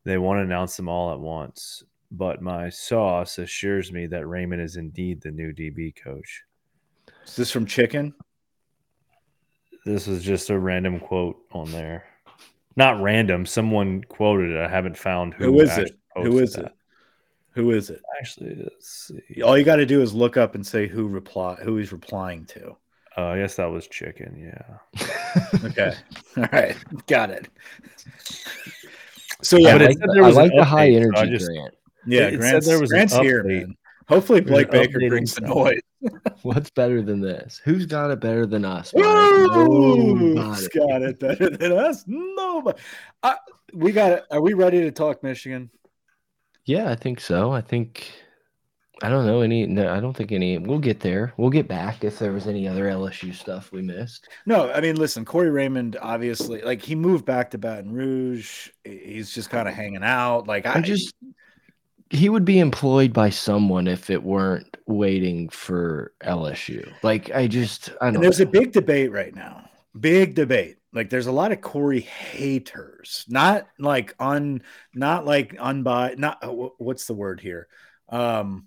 They 0.04 0.16
want 0.16 0.38
to 0.38 0.42
announce 0.42 0.76
them 0.76 0.88
all 0.88 1.12
at 1.12 1.20
once, 1.20 1.84
but 2.10 2.40
my 2.42 2.68
sauce 2.68 3.38
assures 3.38 3.92
me 3.92 4.06
that 4.06 4.26
Raymond 4.26 4.62
is 4.62 4.76
indeed 4.76 5.20
the 5.20 5.30
new 5.30 5.52
DB 5.52 5.94
coach. 5.94 6.44
Is 7.26 7.36
this 7.36 7.50
from 7.50 7.66
Chicken? 7.66 8.14
this 9.84 10.06
is 10.06 10.22
just 10.22 10.50
a 10.50 10.58
random 10.58 11.00
quote 11.00 11.38
on 11.52 11.70
there. 11.72 12.04
Not 12.76 13.00
random. 13.00 13.46
Someone 13.46 14.04
quoted 14.04 14.50
it. 14.50 14.60
I 14.60 14.68
haven't 14.68 14.96
found 14.96 15.34
who, 15.34 15.44
who 15.44 15.60
is 15.60 15.78
it. 15.78 15.98
Who 16.16 16.38
is 16.38 16.52
that. 16.52 16.66
it? 16.66 16.72
Who 17.52 17.70
is 17.72 17.90
it? 17.90 18.00
Actually, 18.20 18.56
let's 18.62 19.08
see. 19.08 19.42
All 19.42 19.58
you 19.58 19.64
got 19.64 19.76
to 19.76 19.86
do 19.86 20.00
is 20.00 20.14
look 20.14 20.36
up 20.36 20.54
and 20.54 20.64
say 20.64 20.86
who 20.86 21.08
reply 21.08 21.56
who 21.56 21.76
he's 21.76 21.90
replying 21.90 22.44
to. 22.46 22.76
Oh, 23.16 23.24
uh, 23.24 23.32
I 23.32 23.38
guess 23.38 23.56
that 23.56 23.66
was 23.66 23.88
chicken. 23.88 24.38
Yeah. 24.38 25.06
okay. 25.64 25.94
All 26.36 26.48
right. 26.52 26.76
Got 27.08 27.30
it. 27.30 27.48
So 29.42 29.56
yeah, 29.56 29.72
but 29.72 29.82
it 29.82 29.98
said 29.98 30.08
there 30.14 30.22
was 30.22 30.36
I 30.36 30.42
like 30.42 30.52
the 30.54 30.64
high 30.64 30.90
energy 30.90 31.16
so 31.16 31.26
just, 31.26 31.46
Grant. 31.46 31.74
Yeah, 32.08 32.28
it, 32.28 32.38
Grant's, 32.38 32.66
said 32.66 32.72
there 32.72 32.80
was 32.80 32.90
Grant's 32.90 33.16
here, 33.16 33.44
man. 33.44 33.76
Hopefully 34.08 34.40
Blake 34.40 34.70
Baker 34.70 34.98
brings 35.08 35.34
the 35.34 35.42
noise. 35.42 35.80
What's 36.42 36.70
better 36.70 37.02
than 37.02 37.20
this? 37.20 37.60
Who's 37.62 37.84
got 37.84 38.10
it 38.10 38.20
better 38.20 38.46
than 38.46 38.64
us? 38.64 38.90
Who's 38.90 40.68
got 40.68 41.02
it 41.02 41.18
better 41.18 41.50
than 41.50 41.72
us? 41.72 42.04
Nobody. 42.06 42.78
Uh, 43.22 43.34
we 43.74 43.92
got 43.92 44.12
it. 44.12 44.24
Are 44.30 44.40
we 44.40 44.54
ready 44.54 44.80
to 44.80 44.90
talk 44.90 45.22
Michigan? 45.22 45.70
Yeah, 46.64 46.90
I 46.90 46.94
think 46.94 47.20
so. 47.20 47.52
I 47.52 47.60
think 47.60 48.10
I 49.02 49.10
don't 49.10 49.26
know 49.26 49.42
any. 49.42 49.66
No, 49.66 49.92
I 49.92 50.00
don't 50.00 50.16
think 50.16 50.32
any. 50.32 50.58
We'll 50.58 50.78
get 50.78 51.00
there. 51.00 51.32
We'll 51.36 51.50
get 51.50 51.68
back 51.68 52.02
if 52.02 52.18
there 52.18 52.32
was 52.32 52.46
any 52.46 52.66
other 52.66 52.86
LSU 52.86 53.34
stuff 53.34 53.72
we 53.72 53.82
missed. 53.82 54.28
No, 54.46 54.72
I 54.72 54.80
mean, 54.80 54.96
listen, 54.96 55.24
Corey 55.24 55.50
Raymond 55.50 55.96
obviously, 56.00 56.62
like 56.62 56.82
he 56.82 56.94
moved 56.94 57.24
back 57.24 57.50
to 57.50 57.58
Baton 57.58 57.92
Rouge. 57.92 58.70
He's 58.84 59.32
just 59.32 59.50
kind 59.50 59.68
of 59.68 59.74
hanging 59.74 60.02
out. 60.02 60.48
Like 60.48 60.66
I, 60.66 60.74
I 60.74 60.80
just 60.80 61.14
he 62.10 62.28
would 62.28 62.44
be 62.44 62.58
employed 62.58 63.12
by 63.12 63.30
someone 63.30 63.86
if 63.86 64.10
it 64.10 64.22
weren't 64.22 64.76
waiting 64.86 65.48
for 65.48 66.12
LSU. 66.22 66.90
Like 67.02 67.30
I 67.34 67.46
just 67.46 67.90
I 68.00 68.10
don't. 68.10 68.22
there's 68.22 68.40
know. 68.40 68.44
a 68.44 68.50
big 68.50 68.72
debate 68.72 69.12
right 69.12 69.34
now. 69.34 69.68
Big 69.98 70.34
debate. 70.34 70.76
Like 70.92 71.10
there's 71.10 71.26
a 71.26 71.32
lot 71.32 71.52
of 71.52 71.60
Corey 71.60 72.00
haters. 72.00 73.24
Not 73.28 73.66
like 73.78 74.14
on, 74.18 74.62
not 74.94 75.26
like 75.26 75.56
unbiased. 75.58 76.18
Not 76.18 76.38
uh, 76.42 76.48
what's 76.78 77.06
the 77.06 77.14
word 77.14 77.40
here? 77.40 77.68
Um, 78.08 78.66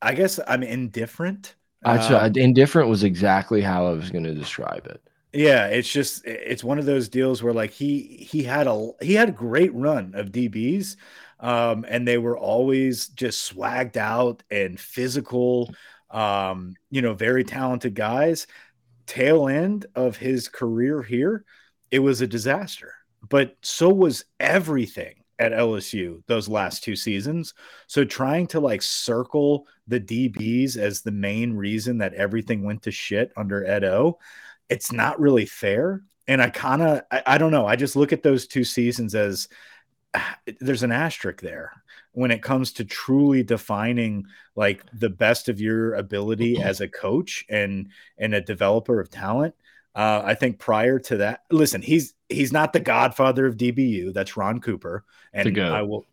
I 0.00 0.14
guess 0.14 0.40
I'm 0.46 0.62
indifferent. 0.62 1.54
Um, 1.84 2.32
indifferent 2.36 2.88
was 2.88 3.04
exactly 3.04 3.60
how 3.60 3.86
I 3.86 3.92
was 3.92 4.10
going 4.10 4.24
to 4.24 4.34
describe 4.34 4.86
it. 4.86 5.00
Yeah, 5.32 5.66
it's 5.66 5.90
just 5.90 6.24
it's 6.26 6.64
one 6.64 6.78
of 6.78 6.86
those 6.86 7.08
deals 7.08 7.42
where 7.42 7.52
like 7.52 7.70
he 7.70 8.26
he 8.30 8.42
had 8.42 8.66
a 8.66 8.90
he 9.02 9.14
had 9.14 9.28
a 9.28 9.32
great 9.32 9.74
run 9.74 10.14
of 10.14 10.32
DBs, 10.32 10.96
um, 11.40 11.84
and 11.88 12.06
they 12.06 12.18
were 12.18 12.38
always 12.38 13.08
just 13.08 13.52
swagged 13.52 13.96
out 13.96 14.42
and 14.50 14.78
physical, 14.78 15.74
um, 16.10 16.74
you 16.90 17.02
know, 17.02 17.14
very 17.14 17.44
talented 17.44 17.94
guys. 17.94 18.46
Tail 19.06 19.48
end 19.48 19.86
of 19.94 20.16
his 20.16 20.48
career 20.48 21.02
here, 21.02 21.44
it 21.90 22.00
was 22.00 22.20
a 22.20 22.26
disaster. 22.26 22.94
But 23.28 23.56
so 23.62 23.88
was 23.88 24.24
everything 24.38 25.14
at 25.38 25.52
LSU 25.52 26.22
those 26.26 26.48
last 26.48 26.82
two 26.82 26.96
seasons. 26.96 27.54
So 27.86 28.04
trying 28.04 28.46
to 28.48 28.60
like 28.60 28.82
circle 28.82 29.66
the 29.86 30.00
DBs 30.00 30.76
as 30.76 31.00
the 31.00 31.12
main 31.12 31.54
reason 31.54 31.98
that 31.98 32.14
everything 32.14 32.64
went 32.64 32.82
to 32.82 32.90
shit 32.90 33.32
under 33.36 33.64
Ed 33.64 33.84
O, 33.84 34.18
it's 34.68 34.92
not 34.92 35.20
really 35.20 35.46
fair. 35.46 36.02
And 36.26 36.42
I 36.42 36.50
kind 36.50 36.82
of, 36.82 37.02
I, 37.10 37.22
I, 37.26 37.38
don't 37.38 37.52
know. 37.52 37.66
I 37.66 37.76
just 37.76 37.96
look 37.96 38.12
at 38.12 38.22
those 38.22 38.46
two 38.46 38.64
seasons 38.64 39.14
as 39.14 39.48
there's 40.60 40.82
an 40.82 40.92
asterisk 40.92 41.40
there 41.40 41.72
when 42.12 42.30
it 42.30 42.42
comes 42.42 42.72
to 42.72 42.84
truly 42.84 43.42
defining 43.42 44.26
like 44.56 44.82
the 44.92 45.10
best 45.10 45.48
of 45.48 45.60
your 45.60 45.94
ability 45.94 46.60
as 46.60 46.80
a 46.80 46.88
coach 46.88 47.44
and 47.48 47.88
and 48.18 48.34
a 48.34 48.40
developer 48.40 49.00
of 49.00 49.10
talent. 49.10 49.54
Uh, 49.94 50.22
I 50.24 50.34
think 50.34 50.58
prior 50.58 50.98
to 51.00 51.18
that, 51.18 51.42
listen, 51.50 51.82
he's 51.82 52.14
he's 52.28 52.52
not 52.52 52.72
the 52.72 52.80
godfather 52.80 53.46
of 53.46 53.56
DBU. 53.56 54.12
That's 54.12 54.36
Ron 54.36 54.60
Cooper, 54.60 55.04
and 55.32 55.46
I 55.58 55.82
will 55.82 56.06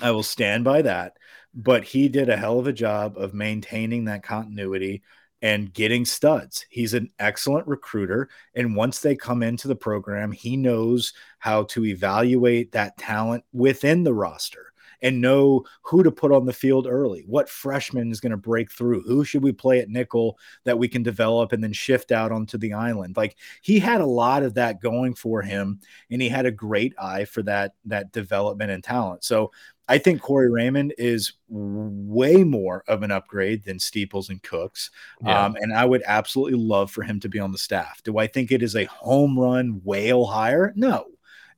I 0.00 0.10
will 0.10 0.22
stand 0.22 0.64
by 0.64 0.82
that. 0.82 1.16
But 1.54 1.84
he 1.84 2.08
did 2.08 2.28
a 2.28 2.36
hell 2.36 2.58
of 2.58 2.66
a 2.66 2.72
job 2.72 3.16
of 3.16 3.34
maintaining 3.34 4.04
that 4.04 4.22
continuity 4.22 5.02
and 5.42 5.72
getting 5.72 6.04
studs. 6.04 6.66
He's 6.68 6.94
an 6.94 7.10
excellent 7.18 7.66
recruiter. 7.66 8.28
And 8.54 8.74
once 8.76 9.00
they 9.00 9.16
come 9.16 9.42
into 9.42 9.68
the 9.68 9.76
program, 9.76 10.32
he 10.32 10.56
knows 10.56 11.12
how 11.38 11.64
to 11.64 11.84
evaluate 11.84 12.72
that 12.72 12.96
talent 12.96 13.44
within 13.52 14.02
the 14.02 14.14
roster 14.14 14.67
and 15.02 15.20
know 15.20 15.64
who 15.82 16.02
to 16.02 16.10
put 16.10 16.32
on 16.32 16.46
the 16.46 16.52
field 16.52 16.86
early. 16.86 17.24
What 17.26 17.48
freshman 17.48 18.10
is 18.10 18.20
going 18.20 18.30
to 18.30 18.36
break 18.36 18.72
through? 18.72 19.02
Who 19.02 19.24
should 19.24 19.42
we 19.42 19.52
play 19.52 19.80
at 19.80 19.88
nickel 19.88 20.38
that 20.64 20.78
we 20.78 20.88
can 20.88 21.02
develop 21.02 21.52
and 21.52 21.62
then 21.62 21.72
shift 21.72 22.12
out 22.12 22.32
onto 22.32 22.58
the 22.58 22.72
island? 22.72 23.16
Like 23.16 23.36
he 23.62 23.78
had 23.78 24.00
a 24.00 24.06
lot 24.06 24.42
of 24.42 24.54
that 24.54 24.80
going 24.80 25.14
for 25.14 25.42
him 25.42 25.80
and 26.10 26.20
he 26.20 26.28
had 26.28 26.46
a 26.46 26.50
great 26.50 26.94
eye 26.98 27.24
for 27.24 27.42
that 27.44 27.74
that 27.86 28.12
development 28.12 28.70
and 28.70 28.82
talent. 28.82 29.24
So 29.24 29.50
I 29.90 29.96
think 29.96 30.20
Corey 30.20 30.50
Raymond 30.50 30.92
is 30.98 31.32
way 31.48 32.44
more 32.44 32.84
of 32.88 33.02
an 33.02 33.10
upgrade 33.10 33.64
than 33.64 33.78
Steeples 33.78 34.28
and 34.28 34.42
Cooks. 34.42 34.90
Yeah. 35.22 35.46
Um, 35.46 35.56
and 35.60 35.72
I 35.72 35.86
would 35.86 36.02
absolutely 36.04 36.58
love 36.58 36.90
for 36.90 37.02
him 37.02 37.20
to 37.20 37.28
be 37.28 37.38
on 37.38 37.52
the 37.52 37.58
staff. 37.58 38.02
Do 38.02 38.18
I 38.18 38.26
think 38.26 38.52
it 38.52 38.62
is 38.62 38.76
a 38.76 38.84
home 38.84 39.38
run 39.38 39.80
whale 39.84 40.26
hire? 40.26 40.74
No. 40.76 41.06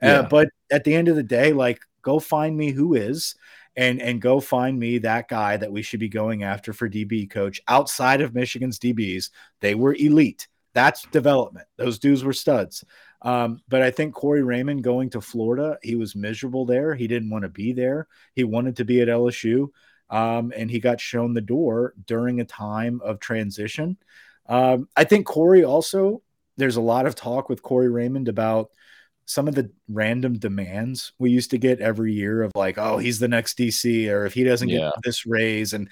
Uh, 0.01 0.07
yeah. 0.07 0.19
Uh, 0.21 0.29
but 0.29 0.49
at 0.71 0.85
the 0.85 0.95
end 0.95 1.09
of 1.09 1.17
the 1.17 1.25
day, 1.25 1.53
like, 1.53 1.81
go 2.03 2.19
find 2.19 2.57
me 2.57 2.71
who 2.71 2.95
is 2.95 3.35
and 3.77 4.01
and 4.01 4.21
go 4.21 4.41
find 4.41 4.79
me 4.79 4.99
that 4.99 5.29
guy 5.29 5.57
that 5.57 5.73
we 5.73 5.83
should 5.83 6.01
be 6.01 6.09
going 6.09 6.43
after 6.43 6.73
for 6.73 6.89
DB 6.89 7.31
coach 7.31 7.61
outside 7.69 8.21
of 8.21 8.35
Michigan's 8.35 8.79
DBs. 8.79 9.31
They 9.61 9.75
were 9.75 9.95
elite. 9.95 10.49
That's 10.75 11.03
development. 11.07 11.67
Those 11.77 11.99
dudes 11.99 12.25
were 12.25 12.33
studs. 12.33 12.85
Um, 13.23 13.61
but 13.69 13.83
I 13.83 13.91
think 13.91 14.15
Corey 14.15 14.43
Raymond 14.43 14.83
going 14.83 15.11
to 15.11 15.21
Florida, 15.21 15.79
he 15.83 15.95
was 15.95 16.17
miserable 16.17 16.65
there. 16.65 16.95
He 16.95 17.07
didn't 17.07 17.31
want 17.31 17.43
to 17.43 17.49
be 17.49 17.73
there. 17.73 18.09
He 18.35 18.45
wanted 18.45 18.77
to 18.77 18.85
be 18.85 19.01
at 19.01 19.09
LSU. 19.09 19.69
Um, 20.09 20.53
and 20.57 20.71
he 20.71 20.81
got 20.81 21.01
shown 21.01 21.35
the 21.35 21.41
door 21.41 21.95
during 22.07 22.41
a 22.41 22.45
time 22.45 23.01
of 23.05 23.21
transition. 23.21 23.97
Um, 24.47 24.89
I 24.97 25.05
think 25.05 25.27
Corey 25.27 25.65
also, 25.65 26.23
there's 26.57 26.77
a 26.77 26.81
lot 26.81 27.07
of 27.07 27.15
talk 27.15 27.49
with 27.49 27.63
Corey 27.63 27.89
Raymond 27.89 28.29
about 28.29 28.71
some 29.31 29.47
of 29.47 29.55
the 29.55 29.71
random 29.89 30.39
demands 30.39 31.13
we 31.21 31.31
used 31.31 31.53
to 31.53 31.59
get 31.59 31.81
every 31.81 32.13
year 32.13 32.43
of 32.43 32.51
like, 32.57 32.79
oh, 32.79 32.99
he's 32.99 33.21
the 33.21 33.29
next 33.29 33.57
DC, 33.57 34.11
or 34.11 34.27
if 34.27 34.35
he 34.35 34.43
doesn't 34.43 34.69
yeah. 34.69 34.91
get 34.95 35.03
this 35.05 35.25
raise. 35.25 35.73
And 35.73 35.89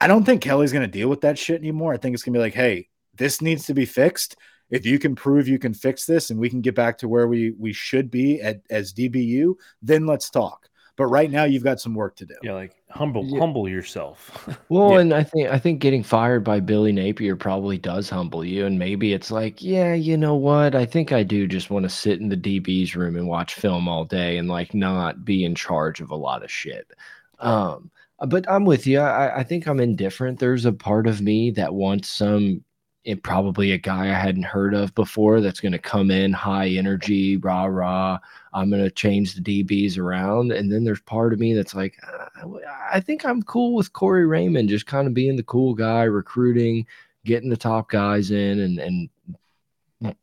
I 0.00 0.08
don't 0.08 0.24
think 0.24 0.42
Kelly's 0.42 0.72
going 0.72 0.84
to 0.84 0.98
deal 0.98 1.08
with 1.08 1.20
that 1.20 1.38
shit 1.38 1.60
anymore. 1.60 1.94
I 1.94 1.98
think 1.98 2.14
it's 2.14 2.24
going 2.24 2.32
to 2.32 2.38
be 2.38 2.42
like, 2.42 2.54
hey, 2.54 2.88
this 3.14 3.40
needs 3.40 3.66
to 3.66 3.74
be 3.74 3.86
fixed 3.86 4.36
if 4.70 4.86
you 4.86 4.98
can 4.98 5.14
prove 5.14 5.48
you 5.48 5.58
can 5.58 5.74
fix 5.74 6.06
this 6.06 6.30
and 6.30 6.40
we 6.40 6.48
can 6.48 6.60
get 6.60 6.74
back 6.74 6.98
to 6.98 7.08
where 7.08 7.28
we 7.28 7.52
we 7.58 7.72
should 7.72 8.10
be 8.10 8.40
at 8.40 8.62
as 8.70 8.94
DBU, 8.94 9.54
then 9.82 10.06
let's 10.06 10.30
talk. 10.30 10.68
But 11.00 11.06
right 11.06 11.30
now, 11.30 11.44
you've 11.44 11.64
got 11.64 11.80
some 11.80 11.94
work 11.94 12.14
to 12.16 12.26
do. 12.26 12.34
Yeah, 12.42 12.52
like 12.52 12.76
humble, 12.90 13.24
yeah. 13.24 13.40
humble 13.40 13.66
yourself. 13.66 14.46
well, 14.68 14.92
yeah. 14.92 14.98
and 14.98 15.14
I 15.14 15.22
think 15.22 15.48
I 15.48 15.58
think 15.58 15.80
getting 15.80 16.02
fired 16.02 16.44
by 16.44 16.60
Billy 16.60 16.92
Napier 16.92 17.36
probably 17.36 17.78
does 17.78 18.10
humble 18.10 18.44
you, 18.44 18.66
and 18.66 18.78
maybe 18.78 19.14
it's 19.14 19.30
like, 19.30 19.62
yeah, 19.62 19.94
you 19.94 20.18
know 20.18 20.34
what? 20.34 20.74
I 20.74 20.84
think 20.84 21.10
I 21.10 21.22
do 21.22 21.46
just 21.46 21.70
want 21.70 21.84
to 21.84 21.88
sit 21.88 22.20
in 22.20 22.28
the 22.28 22.36
DB's 22.36 22.94
room 22.94 23.16
and 23.16 23.26
watch 23.26 23.54
film 23.54 23.88
all 23.88 24.04
day 24.04 24.36
and 24.36 24.46
like 24.46 24.74
not 24.74 25.24
be 25.24 25.42
in 25.42 25.54
charge 25.54 26.02
of 26.02 26.10
a 26.10 26.16
lot 26.16 26.44
of 26.44 26.50
shit. 26.50 26.92
Um, 27.38 27.90
but 28.28 28.44
I'm 28.50 28.66
with 28.66 28.86
you. 28.86 29.00
I, 29.00 29.38
I 29.38 29.42
think 29.42 29.66
I'm 29.66 29.80
indifferent. 29.80 30.38
There's 30.38 30.66
a 30.66 30.72
part 30.72 31.06
of 31.06 31.22
me 31.22 31.50
that 31.52 31.72
wants 31.72 32.10
some 32.10 32.62
and 33.06 33.22
probably 33.22 33.72
a 33.72 33.78
guy 33.78 34.10
I 34.10 34.18
hadn't 34.18 34.42
heard 34.42 34.74
of 34.74 34.94
before 34.94 35.40
that's 35.40 35.60
going 35.60 35.72
to 35.72 35.78
come 35.78 36.10
in 36.10 36.34
high 36.34 36.68
energy, 36.68 37.38
rah 37.38 37.64
rah. 37.64 38.18
I'm 38.52 38.70
going 38.70 38.82
to 38.82 38.90
change 38.90 39.34
the 39.34 39.64
DBs 39.64 39.98
around, 39.98 40.52
and 40.52 40.70
then 40.70 40.84
there's 40.84 41.00
part 41.00 41.32
of 41.32 41.38
me 41.38 41.54
that's 41.54 41.74
like, 41.74 41.96
uh, 42.06 42.48
I 42.92 43.00
think 43.00 43.24
I'm 43.24 43.42
cool 43.42 43.74
with 43.74 43.92
Corey 43.92 44.26
Raymond, 44.26 44.68
just 44.68 44.86
kind 44.86 45.06
of 45.06 45.14
being 45.14 45.36
the 45.36 45.42
cool 45.44 45.74
guy, 45.74 46.02
recruiting, 46.04 46.86
getting 47.24 47.50
the 47.50 47.56
top 47.56 47.90
guys 47.90 48.30
in, 48.30 48.60
and 48.60 48.78
and 48.78 49.08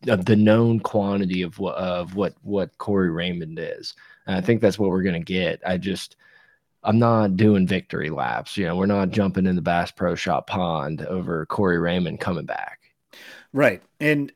the 0.01 0.35
known 0.35 0.79
quantity 0.79 1.41
of 1.43 1.59
what 1.59 1.75
of 1.75 2.15
what 2.15 2.33
what 2.41 2.77
Corey 2.77 3.11
Raymond 3.11 3.59
is. 3.59 3.93
And 4.25 4.35
I 4.35 4.41
think 4.41 4.61
that's 4.61 4.79
what 4.79 4.89
we're 4.89 5.03
going 5.03 5.21
to 5.21 5.33
get. 5.33 5.61
I 5.65 5.77
just 5.77 6.15
I'm 6.83 6.99
not 6.99 7.35
doing 7.35 7.67
victory 7.67 8.09
laps. 8.09 8.57
You 8.57 8.65
know, 8.65 8.75
we're 8.75 8.85
not 8.85 9.11
jumping 9.11 9.45
in 9.45 9.55
the 9.55 9.61
Bass 9.61 9.91
Pro 9.91 10.15
Shop 10.15 10.47
pond 10.47 11.01
over 11.03 11.45
Corey 11.45 11.79
Raymond 11.79 12.19
coming 12.19 12.45
back. 12.45 12.79
Right. 13.53 13.81
And 13.99 14.31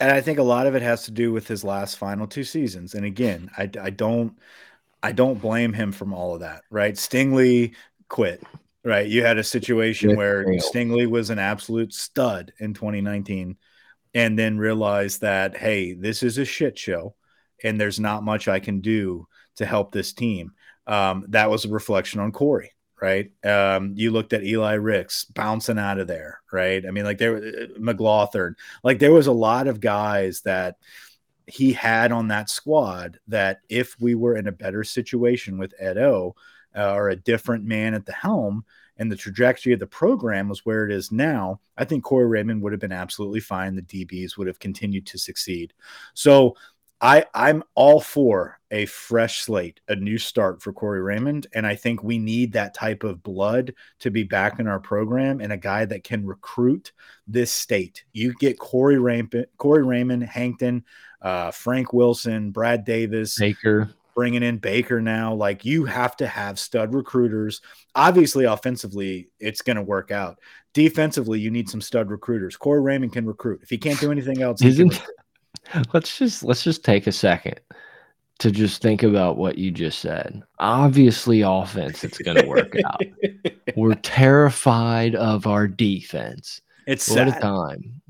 and 0.00 0.10
I 0.10 0.20
think 0.20 0.38
a 0.38 0.44
lot 0.44 0.66
of 0.66 0.74
it 0.74 0.82
has 0.82 1.04
to 1.04 1.10
do 1.10 1.32
with 1.32 1.48
his 1.48 1.64
last 1.64 1.98
final 1.98 2.26
two 2.26 2.44
seasons. 2.44 2.94
And 2.94 3.04
again, 3.04 3.50
I, 3.56 3.70
I 3.80 3.90
don't 3.90 4.38
I 5.02 5.12
don't 5.12 5.40
blame 5.40 5.72
him 5.72 5.92
from 5.92 6.12
all 6.12 6.34
of 6.34 6.40
that. 6.40 6.62
Right. 6.70 6.94
Stingley 6.94 7.74
quit. 8.08 8.42
Right. 8.84 9.06
You 9.06 9.22
had 9.22 9.38
a 9.38 9.44
situation 9.44 10.16
where 10.16 10.44
Stingley 10.44 11.06
was 11.06 11.30
an 11.30 11.38
absolute 11.38 11.92
stud 11.92 12.52
in 12.58 12.74
2019 12.74 13.56
and 14.14 14.38
then 14.38 14.58
realized 14.58 15.20
that, 15.20 15.56
hey, 15.56 15.92
this 15.92 16.22
is 16.22 16.38
a 16.38 16.44
shit 16.44 16.78
show 16.78 17.14
and 17.62 17.80
there's 17.80 18.00
not 18.00 18.24
much 18.24 18.48
I 18.48 18.60
can 18.60 18.80
do 18.80 19.26
to 19.56 19.66
help 19.66 19.92
this 19.92 20.12
team 20.12 20.52
um, 20.88 21.26
that 21.28 21.50
was 21.50 21.64
a 21.64 21.68
reflection 21.68 22.18
on 22.18 22.32
Corey, 22.32 22.72
right? 23.00 23.30
Um, 23.44 23.92
you 23.96 24.10
looked 24.10 24.32
at 24.32 24.44
Eli 24.44 24.74
Ricks 24.74 25.24
bouncing 25.24 25.78
out 25.78 25.98
of 25.98 26.06
there, 26.06 26.40
right? 26.52 26.84
I 26.86 26.90
mean, 26.90 27.04
like 27.04 27.18
there, 27.18 27.36
uh, 27.36 27.66
McLaughlin, 27.78 28.56
like 28.82 28.98
there 28.98 29.12
was 29.12 29.26
a 29.26 29.32
lot 29.32 29.68
of 29.68 29.80
guys 29.80 30.40
that 30.42 30.76
he 31.46 31.72
had 31.72 32.12
on 32.12 32.28
that 32.28 32.50
squad 32.50 33.18
that 33.28 33.60
if 33.68 33.96
we 34.00 34.14
were 34.14 34.36
in 34.36 34.48
a 34.48 34.52
better 34.52 34.84
situation 34.84 35.58
with 35.58 35.74
Ed 35.78 35.98
O 35.98 36.34
uh, 36.76 36.92
or 36.92 37.08
a 37.08 37.16
different 37.16 37.64
man 37.64 37.94
at 37.94 38.06
the 38.06 38.12
helm, 38.12 38.64
and 38.98 39.10
the 39.10 39.16
trajectory 39.16 39.72
of 39.72 39.80
the 39.80 39.86
program 39.86 40.48
was 40.48 40.66
where 40.66 40.84
it 40.84 40.92
is 40.92 41.12
now, 41.12 41.60
I 41.76 41.84
think 41.84 42.02
Corey 42.02 42.26
Raymond 42.26 42.62
would 42.62 42.72
have 42.72 42.80
been 42.80 42.92
absolutely 42.92 43.40
fine. 43.40 43.76
The 43.76 43.82
DBs 43.82 44.36
would 44.36 44.48
have 44.48 44.58
continued 44.58 45.06
to 45.06 45.18
succeed. 45.18 45.72
So 46.14 46.56
I 47.00 47.24
I'm 47.34 47.62
all 47.74 48.00
for 48.00 48.58
a 48.70 48.86
fresh 48.86 49.42
slate, 49.42 49.80
a 49.88 49.94
new 49.94 50.18
start 50.18 50.62
for 50.62 50.72
Corey 50.72 51.00
Raymond, 51.00 51.46
and 51.54 51.66
I 51.66 51.74
think 51.74 52.02
we 52.02 52.18
need 52.18 52.52
that 52.52 52.74
type 52.74 53.02
of 53.02 53.22
blood 53.22 53.72
to 54.00 54.10
be 54.10 54.24
back 54.24 54.58
in 54.58 54.66
our 54.66 54.80
program 54.80 55.40
and 55.40 55.52
a 55.52 55.56
guy 55.56 55.84
that 55.86 56.04
can 56.04 56.26
recruit 56.26 56.92
this 57.26 57.50
state. 57.50 58.04
You 58.12 58.34
get 58.34 58.58
Corey 58.58 58.98
Raymond, 58.98 59.46
Corey 59.56 59.84
Raymond, 59.84 60.24
Hankton, 60.24 60.84
uh, 61.22 61.50
Frank 61.50 61.92
Wilson, 61.92 62.50
Brad 62.50 62.84
Davis, 62.84 63.38
Baker, 63.38 63.90
bringing 64.14 64.42
in 64.42 64.58
Baker 64.58 65.00
now. 65.00 65.32
Like 65.34 65.64
you 65.64 65.84
have 65.84 66.16
to 66.16 66.26
have 66.26 66.58
stud 66.58 66.94
recruiters. 66.94 67.60
Obviously, 67.94 68.44
offensively, 68.44 69.30
it's 69.38 69.62
going 69.62 69.76
to 69.76 69.82
work 69.82 70.10
out. 70.10 70.38
Defensively, 70.74 71.40
you 71.40 71.50
need 71.50 71.70
some 71.70 71.80
stud 71.80 72.10
recruiters. 72.10 72.56
Corey 72.56 72.80
Raymond 72.80 73.12
can 73.12 73.24
recruit. 73.24 73.60
If 73.62 73.70
he 73.70 73.78
can't 73.78 74.00
do 74.00 74.12
anything 74.12 74.42
else, 74.42 74.62
isn't 74.62 75.00
let's 75.92 76.18
just 76.18 76.42
let's 76.42 76.62
just 76.62 76.84
take 76.84 77.06
a 77.06 77.12
second 77.12 77.60
to 78.38 78.50
just 78.50 78.80
think 78.80 79.02
about 79.02 79.36
what 79.36 79.58
you 79.58 79.70
just 79.70 79.98
said. 79.98 80.42
Obviously, 80.58 81.42
offense, 81.42 82.04
it's 82.04 82.18
going 82.18 82.36
to 82.36 82.46
work 82.46 82.76
out. 82.84 83.02
We're 83.76 83.94
terrified 83.94 85.14
of 85.14 85.46
our 85.46 85.66
defense. 85.66 86.60
It's 86.86 87.08
what 87.08 87.28
sad. 87.28 87.28
a 87.28 87.40
time. 87.40 88.00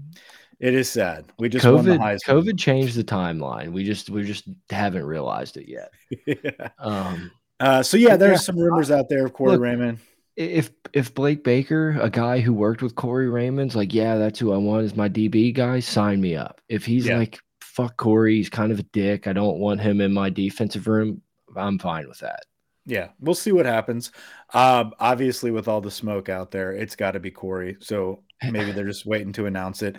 It 0.61 0.75
is 0.75 0.91
sad. 0.91 1.25
We 1.39 1.49
just 1.49 1.65
COVID. 1.65 2.19
COVID 2.27 2.59
changed 2.59 2.97
the 2.97 3.05
timeline. 3.05 3.73
We 3.73 3.85
just 3.85 4.11
we 4.11 4.25
just 4.25 4.45
haven't 4.71 5.05
realized 5.05 5.57
it 5.57 5.69
yet. 5.69 5.93
yeah. 6.27 6.69
Um. 6.79 7.31
Uh, 7.61 7.83
so 7.83 7.97
yeah, 7.97 8.17
there's 8.17 8.41
yeah, 8.41 8.47
some 8.47 8.59
rumors 8.59 8.91
out 8.91 9.09
there 9.09 9.27
of 9.27 9.33
Corey 9.33 9.53
look, 9.53 9.61
Raymond. 9.61 9.99
If 10.37 10.71
if 10.93 11.15
Blake 11.15 11.43
Baker, 11.45 11.99
a 12.01 12.11
guy 12.11 12.41
who 12.41 12.53
worked 12.53 12.83
with 12.83 12.95
Corey 12.97 13.29
Raymond's 13.29 13.77
like, 13.77 13.95
yeah, 13.95 14.17
that's 14.17 14.39
who 14.39 14.53
I 14.53 14.57
want 14.57 14.85
as 14.85 14.97
my 14.97 15.09
DB 15.09 15.55
guy, 15.55 15.81
sign 15.81 16.21
me 16.21 16.37
up. 16.37 16.61
If 16.69 16.85
he's 16.85 17.07
yeah. 17.07 17.19
like, 17.19 17.41
fuck 17.79 17.97
Corey, 17.97 18.35
he's 18.35 18.51
kind 18.51 18.73
of 18.73 18.81
a 18.81 18.85
dick. 18.93 19.29
I 19.29 19.33
don't 19.33 19.61
want 19.61 19.81
him 19.81 20.01
in 20.01 20.13
my 20.13 20.31
defensive 20.31 20.89
room. 20.89 21.23
I'm 21.57 21.79
fine 21.79 22.09
with 22.09 22.19
that. 22.19 22.41
Yeah, 22.87 23.11
we'll 23.21 23.37
see 23.37 23.53
what 23.53 23.67
happens. 23.67 24.11
Um, 24.53 24.95
obviously, 24.99 25.53
with 25.53 25.69
all 25.69 25.81
the 25.81 25.91
smoke 25.91 26.29
out 26.29 26.51
there, 26.51 26.73
it's 26.73 26.97
got 26.97 27.13
to 27.13 27.21
be 27.21 27.31
Corey. 27.31 27.77
So 27.81 28.25
maybe 28.43 28.73
they're 28.73 28.85
just 28.85 29.07
waiting 29.07 29.33
to 29.35 29.47
announce 29.47 29.83
it. 29.83 29.95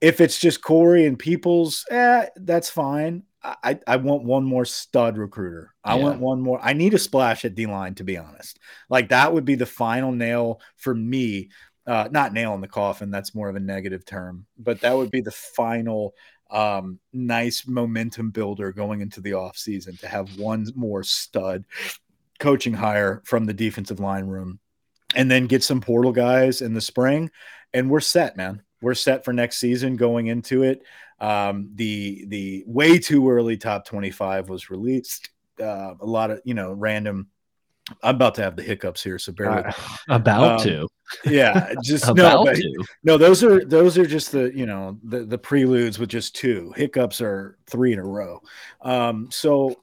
If 0.00 0.20
it's 0.20 0.38
just 0.38 0.62
Corey 0.62 1.04
and 1.06 1.18
Peoples, 1.18 1.84
eh, 1.90 2.26
that's 2.36 2.70
fine. 2.70 3.24
I, 3.42 3.80
I 3.88 3.96
want 3.96 4.22
one 4.22 4.44
more 4.44 4.64
stud 4.64 5.18
recruiter. 5.18 5.74
I 5.82 5.96
yeah. 5.96 6.04
want 6.04 6.20
one 6.20 6.40
more. 6.40 6.60
I 6.62 6.74
need 6.74 6.94
a 6.94 6.98
splash 6.98 7.44
at 7.44 7.56
D 7.56 7.66
line, 7.66 7.96
to 7.96 8.04
be 8.04 8.18
honest. 8.18 8.60
Like 8.88 9.08
that 9.08 9.32
would 9.32 9.44
be 9.44 9.56
the 9.56 9.66
final 9.66 10.12
nail 10.12 10.60
for 10.76 10.94
me. 10.94 11.50
Uh, 11.86 12.08
not 12.10 12.32
nail 12.32 12.54
in 12.54 12.60
the 12.60 12.68
coffin. 12.68 13.10
That's 13.10 13.34
more 13.34 13.48
of 13.48 13.56
a 13.56 13.60
negative 13.60 14.04
term, 14.04 14.46
but 14.58 14.80
that 14.82 14.96
would 14.96 15.10
be 15.10 15.22
the 15.22 15.30
final 15.30 16.14
um, 16.50 16.98
nice 17.12 17.66
momentum 17.66 18.30
builder 18.30 18.72
going 18.72 19.00
into 19.00 19.20
the 19.20 19.32
offseason 19.32 19.98
to 20.00 20.08
have 20.08 20.38
one 20.38 20.66
more 20.74 21.02
stud 21.02 21.64
coaching 22.38 22.74
hire 22.74 23.22
from 23.24 23.44
the 23.44 23.54
defensive 23.54 24.00
line 24.00 24.26
room 24.26 24.58
and 25.14 25.30
then 25.30 25.46
get 25.46 25.62
some 25.62 25.80
portal 25.80 26.12
guys 26.12 26.60
in 26.62 26.74
the 26.74 26.80
spring. 26.80 27.30
And 27.72 27.90
we're 27.90 28.00
set, 28.00 28.36
man 28.36 28.62
we're 28.80 28.94
set 28.94 29.24
for 29.24 29.32
next 29.32 29.58
season 29.58 29.96
going 29.96 30.26
into 30.28 30.62
it. 30.62 30.82
Um, 31.20 31.70
the 31.74 32.24
the 32.28 32.64
way 32.66 32.98
too 32.98 33.28
early 33.30 33.56
top 33.56 33.86
25 33.86 34.48
was 34.48 34.70
released. 34.70 35.30
Uh, 35.60 35.94
a 36.00 36.06
lot 36.06 36.30
of 36.30 36.40
you 36.44 36.54
know 36.54 36.72
random. 36.72 37.28
I'm 38.02 38.16
about 38.16 38.34
to 38.36 38.42
have 38.42 38.56
the 38.56 38.62
hiccups 38.62 39.02
here, 39.02 39.18
so 39.18 39.32
bear 39.32 39.50
with. 39.50 39.66
Uh, 39.66 40.14
about 40.14 40.60
um, 40.60 40.66
to. 40.66 40.88
Yeah, 41.24 41.72
just 41.82 42.06
no, 42.14 42.44
but, 42.44 42.58
no. 43.04 43.16
Those 43.16 43.44
are 43.44 43.64
those 43.64 43.96
are 43.96 44.06
just 44.06 44.32
the 44.32 44.50
you 44.54 44.66
know 44.66 44.98
the 45.04 45.24
the 45.24 45.38
preludes 45.38 45.98
with 45.98 46.08
just 46.08 46.34
two 46.34 46.72
hiccups 46.76 47.20
are 47.20 47.58
three 47.66 47.92
in 47.92 47.98
a 47.98 48.04
row. 48.04 48.42
Um, 48.82 49.28
so 49.30 49.76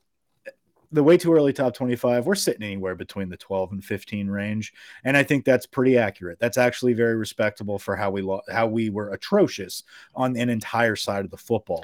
the 0.93 1.03
way 1.03 1.17
too 1.17 1.33
early 1.33 1.51
top 1.51 1.73
25 1.73 2.27
we're 2.27 2.35
sitting 2.35 2.61
anywhere 2.61 2.93
between 2.93 3.27
the 3.27 3.35
12 3.35 3.71
and 3.71 3.83
15 3.83 4.27
range 4.27 4.73
and 5.03 5.17
i 5.17 5.23
think 5.23 5.43
that's 5.43 5.65
pretty 5.65 5.97
accurate 5.97 6.39
that's 6.39 6.57
actually 6.57 6.93
very 6.93 7.15
respectable 7.15 7.79
for 7.79 7.95
how 7.95 8.11
we 8.11 8.21
lo- 8.21 8.43
how 8.51 8.67
we 8.67 8.91
were 8.91 9.11
atrocious 9.11 9.83
on 10.15 10.37
an 10.37 10.49
entire 10.49 10.95
side 10.95 11.25
of 11.25 11.31
the 11.31 11.37
football 11.37 11.83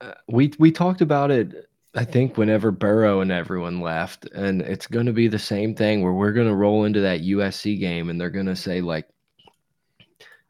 uh, 0.00 0.12
we 0.28 0.52
we 0.60 0.70
talked 0.70 1.00
about 1.00 1.32
it 1.32 1.68
i 1.96 2.04
think 2.04 2.36
whenever 2.36 2.70
burrow 2.70 3.20
and 3.20 3.32
everyone 3.32 3.80
left 3.80 4.26
and 4.26 4.62
it's 4.62 4.86
going 4.86 5.06
to 5.06 5.12
be 5.12 5.28
the 5.28 5.38
same 5.38 5.74
thing 5.74 6.02
where 6.02 6.12
we're 6.12 6.32
going 6.32 6.48
to 6.48 6.54
roll 6.54 6.84
into 6.84 7.00
that 7.00 7.22
usc 7.22 7.78
game 7.80 8.10
and 8.10 8.20
they're 8.20 8.30
going 8.30 8.46
to 8.46 8.56
say 8.56 8.80
like 8.80 9.08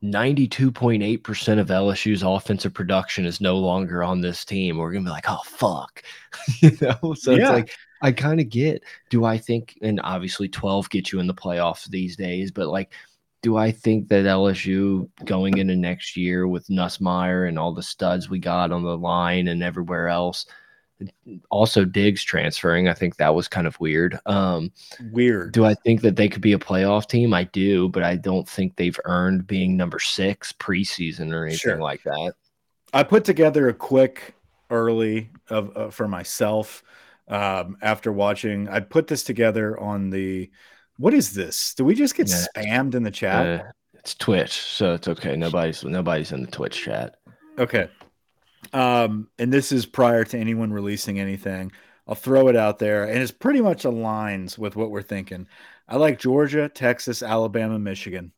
92.8% 0.05 1.59
of 1.59 1.69
LSU's 1.69 2.23
offensive 2.23 2.75
production 2.75 3.25
is 3.25 3.41
no 3.41 3.57
longer 3.57 4.05
on 4.05 4.21
this 4.21 4.45
team. 4.45 4.77
We're 4.77 4.93
gonna 4.93 5.07
be 5.07 5.11
like, 5.11 5.29
oh 5.29 5.41
fuck. 5.45 6.03
you 6.61 6.77
know, 6.81 7.15
so 7.15 7.33
yeah. 7.33 7.39
it's 7.39 7.51
like 7.51 7.77
I 8.03 8.13
kind 8.13 8.41
of 8.41 8.49
get. 8.49 8.83
Do 9.11 9.25
I 9.25 9.39
think, 9.39 9.79
and 9.83 10.01
obviously 10.05 10.49
12 10.49 10.91
gets 10.91 11.13
you 11.13 11.21
in 11.21 11.27
the 11.27 11.35
playoffs 11.35 11.89
these 11.89 12.17
days, 12.17 12.51
but 12.51 12.69
like, 12.69 12.93
do 13.43 13.57
I 13.57 13.71
think 13.71 14.09
that 14.09 14.25
LSU 14.25 15.09
going 15.25 15.59
into 15.59 15.77
next 15.77 16.17
year 16.17 16.47
with 16.47 16.69
Nussmeier 16.69 17.49
and 17.49 17.59
all 17.59 17.73
the 17.73 17.83
studs 17.83 18.29
we 18.29 18.39
got 18.39 18.73
on 18.73 18.83
the 18.83 18.97
line 18.97 19.49
and 19.49 19.63
everywhere 19.63 20.09
else, 20.09 20.47
also 21.51 21.85
Diggs 21.85 22.23
transferring, 22.23 22.89
I 22.89 22.95
think 22.95 23.17
that 23.17 23.35
was 23.35 23.49
kind 23.49 23.67
of 23.67 23.79
weird. 23.81 24.19
Um, 24.27 24.73
weird. 25.13 25.53
Do 25.53 25.65
I 25.65 25.75
think 25.75 26.01
that 26.03 26.17
they 26.17 26.29
could 26.29 26.43
be 26.43 26.53
a 26.53 26.59
playoff 26.59 27.09
team? 27.09 27.35
I 27.35 27.45
do, 27.45 27.89
but 27.89 28.03
I 28.03 28.17
don't 28.17 28.49
think 28.49 28.77
they've 28.77 28.99
earned 29.05 29.47
being 29.47 29.77
number 29.77 29.99
six 29.99 30.53
preseason 30.53 31.33
or 31.33 31.45
anything 31.45 31.59
sure. 31.59 31.81
like 31.81 32.03
that. 32.05 32.35
I 32.93 33.03
put 33.03 33.25
together 33.25 33.69
a 33.69 33.75
quick 33.75 34.35
early 34.71 35.31
of 35.49 35.77
uh, 35.77 35.91
for 35.91 36.09
myself 36.09 36.83
um, 37.29 37.77
after 37.83 38.13
watching. 38.13 38.69
I 38.69 38.81
put 38.81 39.07
this 39.07 39.23
together 39.23 39.79
on 39.79 40.11
the. 40.11 40.51
What 40.99 41.13
is 41.13 41.35
this? 41.35 41.75
Do 41.75 41.85
we 41.85 41.95
just 41.95 42.15
get 42.15 42.29
yeah. 42.29 42.47
spammed 42.57 42.95
in 42.95 43.03
the 43.03 43.11
chat? 43.11 43.61
Uh, 43.61 43.65
it's 43.95 44.15
Twitch, 44.15 44.53
so 44.53 44.95
it's 44.95 45.09
okay. 45.09 45.37
Nobody's 45.37 45.85
nobody's 45.85 46.33
in 46.33 46.43
the 46.43 46.51
Twitch 46.51 46.83
chat. 46.83 47.17
Okay. 47.59 47.89
Um, 48.73 49.29
and 49.39 49.53
this 49.53 49.73
is 49.73 49.87
prior 49.87 50.25
to 50.25 50.39
anyone 50.39 50.73
releasing 50.73 51.19
anything. 51.21 51.73
I'll 52.09 52.14
throw 52.14 52.49
it 52.49 52.57
out 52.57 52.79
there, 52.79 53.05
and 53.05 53.19
it's 53.19 53.33
pretty 53.33 53.61
much 53.61 53.83
aligns 53.83 54.57
with 54.57 54.77
what 54.77 54.91
we're 54.91 55.03
thinking. 55.03 55.49
I 55.89 55.97
like 55.97 56.19
Georgia, 56.19 56.69
Texas, 56.69 57.23
Alabama, 57.23 57.79
Michigan, 57.79 58.33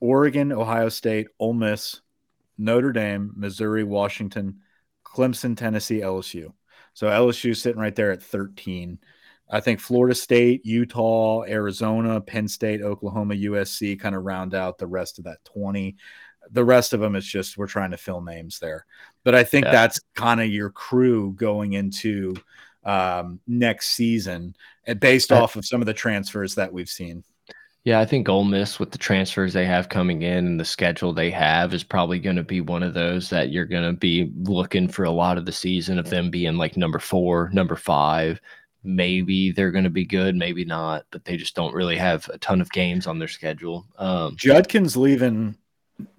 Oregon, 0.00 0.52
Ohio 0.52 0.88
State, 0.88 1.28
Ole 1.38 1.54
Miss, 1.54 2.00
Notre 2.58 2.92
Dame, 2.92 3.32
Missouri, 3.36 3.84
Washington, 3.84 4.60
Clemson, 5.04 5.56
Tennessee, 5.56 6.00
LSU. 6.00 6.52
So 6.94 7.06
LSU 7.06 7.56
sitting 7.56 7.80
right 7.80 7.94
there 7.94 8.10
at 8.10 8.22
13. 8.22 8.98
I 9.50 9.60
think 9.60 9.80
Florida 9.80 10.14
State, 10.14 10.64
Utah, 10.64 11.42
Arizona, 11.42 12.20
Penn 12.20 12.48
State, 12.48 12.82
Oklahoma, 12.82 13.34
USC 13.34 14.00
kind 14.00 14.14
of 14.14 14.24
round 14.24 14.54
out 14.54 14.78
the 14.78 14.86
rest 14.86 15.18
of 15.18 15.24
that 15.24 15.44
20. 15.44 15.96
The 16.52 16.64
rest 16.64 16.92
of 16.92 17.00
them 17.00 17.16
it's 17.16 17.26
just 17.26 17.56
we're 17.56 17.66
trying 17.66 17.90
to 17.90 17.96
fill 17.96 18.20
names 18.20 18.58
there. 18.58 18.86
But 19.24 19.34
I 19.34 19.44
think 19.44 19.66
yeah. 19.66 19.72
that's 19.72 20.00
kind 20.14 20.40
of 20.40 20.48
your 20.48 20.70
crew 20.70 21.32
going 21.32 21.72
into 21.72 22.34
um, 22.84 23.40
next 23.46 23.90
season 23.90 24.56
based 24.98 25.28
that, 25.28 25.42
off 25.42 25.56
of 25.56 25.64
some 25.64 25.80
of 25.80 25.86
the 25.86 25.94
transfers 25.94 26.54
that 26.56 26.72
we've 26.72 26.88
seen. 26.88 27.24
Yeah, 27.84 27.98
I 27.98 28.04
think 28.04 28.28
Ole 28.28 28.44
Miss 28.44 28.78
with 28.78 28.92
the 28.92 28.98
transfers 28.98 29.52
they 29.52 29.66
have 29.66 29.88
coming 29.88 30.22
in 30.22 30.46
and 30.46 30.60
the 30.60 30.64
schedule 30.64 31.12
they 31.12 31.32
have 31.32 31.74
is 31.74 31.82
probably 31.82 32.20
going 32.20 32.36
to 32.36 32.44
be 32.44 32.60
one 32.60 32.84
of 32.84 32.94
those 32.94 33.28
that 33.30 33.50
you're 33.50 33.64
going 33.64 33.82
to 33.82 33.98
be 33.98 34.30
looking 34.42 34.86
for 34.86 35.04
a 35.04 35.10
lot 35.10 35.36
of 35.36 35.46
the 35.46 35.52
season 35.52 35.98
of 35.98 36.08
them 36.08 36.30
being 36.30 36.56
like 36.56 36.76
number 36.76 37.00
four, 37.00 37.50
number 37.52 37.74
five. 37.74 38.40
Maybe 38.84 39.50
they're 39.50 39.72
going 39.72 39.84
to 39.84 39.90
be 39.90 40.04
good, 40.04 40.36
maybe 40.36 40.64
not, 40.64 41.06
but 41.10 41.24
they 41.24 41.36
just 41.36 41.56
don't 41.56 41.74
really 41.74 41.96
have 41.96 42.28
a 42.28 42.38
ton 42.38 42.60
of 42.60 42.70
games 42.70 43.08
on 43.08 43.18
their 43.18 43.28
schedule. 43.28 43.84
Um, 43.98 44.36
Judkins 44.36 44.96
leaving 44.96 45.56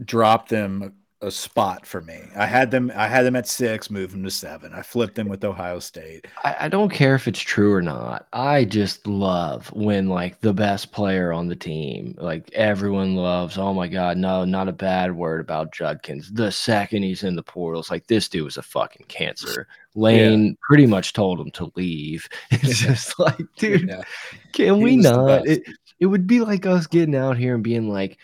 dropped 0.03 0.49
them 0.49 0.93
a 1.23 1.31
spot 1.31 1.85
for 1.85 2.01
me. 2.01 2.21
I 2.35 2.45
had 2.45 2.69
them. 2.69 2.91
I 2.95 3.07
had 3.07 3.25
them 3.25 3.35
at 3.35 3.47
six, 3.47 3.89
moved 3.89 4.13
them 4.13 4.23
to 4.23 4.29
seven. 4.31 4.73
I 4.73 4.81
flipped 4.81 5.15
them 5.15 5.29
with 5.29 5.43
Ohio 5.43 5.79
State. 5.79 6.27
I, 6.43 6.55
I, 6.61 6.67
don't 6.67 6.91
care 6.91 7.15
if 7.15 7.27
it's 7.27 7.39
true 7.39 7.71
or 7.73 7.81
not. 7.81 8.27
I 8.33 8.65
just 8.65 9.07
love 9.07 9.71
when 9.71 10.09
like 10.09 10.41
the 10.41 10.53
best 10.53 10.91
player 10.91 11.31
on 11.31 11.47
the 11.47 11.55
team, 11.55 12.15
like 12.19 12.51
everyone 12.53 13.15
loves. 13.15 13.57
Oh 13.57 13.73
my 13.73 13.87
god, 13.87 14.17
no, 14.17 14.43
not 14.43 14.67
a 14.67 14.73
bad 14.73 15.15
word 15.15 15.39
about 15.39 15.73
Judkins. 15.73 16.29
The 16.31 16.51
second 16.51 17.03
he's 17.03 17.23
in 17.23 17.35
the 17.35 17.43
portals, 17.43 17.89
like 17.89 18.07
this 18.07 18.27
dude 18.27 18.43
was 18.43 18.57
a 18.57 18.61
fucking 18.61 19.05
cancer. 19.07 19.67
Lane 19.95 20.45
yeah. 20.45 20.53
pretty 20.67 20.85
much 20.85 21.13
told 21.13 21.39
him 21.39 21.51
to 21.51 21.71
leave. 21.75 22.27
It's 22.51 22.79
just 22.79 23.17
like, 23.17 23.45
dude, 23.57 23.89
yeah. 23.89 24.01
can 24.51 24.75
he 24.75 24.83
we 24.83 24.95
not? 24.97 25.47
It, 25.47 25.63
it 25.99 26.07
would 26.07 26.27
be 26.27 26.41
like 26.41 26.65
us 26.65 26.87
getting 26.87 27.15
out 27.15 27.37
here 27.37 27.55
and 27.55 27.63
being 27.63 27.89
like 27.89 28.17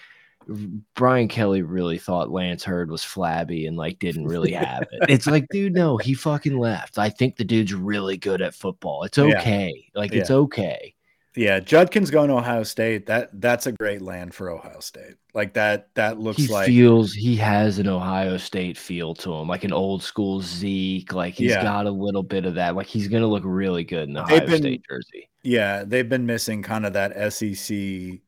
Brian 0.96 1.28
Kelly 1.28 1.62
really 1.62 1.98
thought 1.98 2.32
Lance 2.32 2.64
Heard 2.64 2.90
was 2.90 3.04
flabby 3.04 3.68
and 3.68 3.78
like 3.78 4.00
didn't 4.00 4.26
really 4.26 4.52
have 4.54 4.84
it. 4.92 5.10
It's 5.10 5.28
like, 5.28 5.48
dude, 5.50 5.74
no, 5.74 5.98
he 5.98 6.14
fucking 6.14 6.58
left. 6.58 6.98
I 6.98 7.10
think 7.10 7.36
the 7.36 7.44
dude's 7.44 7.74
really 7.74 8.18
good 8.18 8.42
at 8.42 8.56
football. 8.56 9.04
It's 9.04 9.18
okay. 9.18 9.74
Yeah. 9.76 10.00
Like 10.00 10.12
yeah. 10.12 10.22
it's 10.22 10.32
okay. 10.32 10.96
Yeah, 11.36 11.60
Judkins 11.60 12.10
going 12.10 12.30
to 12.30 12.36
Ohio 12.36 12.64
State. 12.64 13.06
That 13.06 13.30
that's 13.40 13.68
a 13.68 13.72
great 13.72 14.02
land 14.02 14.34
for 14.34 14.50
Ohio 14.50 14.80
State. 14.80 15.16
Like 15.34 15.54
that. 15.54 15.94
That 15.94 16.20
looks 16.20 16.40
he 16.40 16.48
like 16.48 16.66
feels 16.66 17.14
he 17.14 17.36
has 17.38 17.78
an 17.78 17.88
Ohio 17.88 18.38
State 18.38 18.78
feel 18.78 19.14
to 19.16 19.34
him, 19.34 19.48
like 19.48 19.64
an 19.64 19.72
old 19.72 20.02
school 20.02 20.42
Zeke. 20.42 21.14
Like 21.14 21.36
he's 21.36 21.52
yeah. 21.52 21.62
got 21.62 21.86
a 21.86 21.92
little 21.92 22.24
bit 22.24 22.46
of 22.46 22.56
that. 22.56 22.76
Like 22.76 22.88
he's 22.88 23.08
gonna 23.08 23.28
look 23.28 23.44
really 23.46 23.84
good 23.84 24.08
in 24.08 24.16
the 24.16 24.24
Ohio 24.24 24.46
been, 24.48 24.58
State 24.58 24.84
jersey. 24.90 25.30
Yeah, 25.44 25.84
they've 25.86 26.10
been 26.10 26.26
missing 26.26 26.64
kind 26.64 26.86
of 26.86 26.94
that 26.94 27.32
SEC 27.32 28.20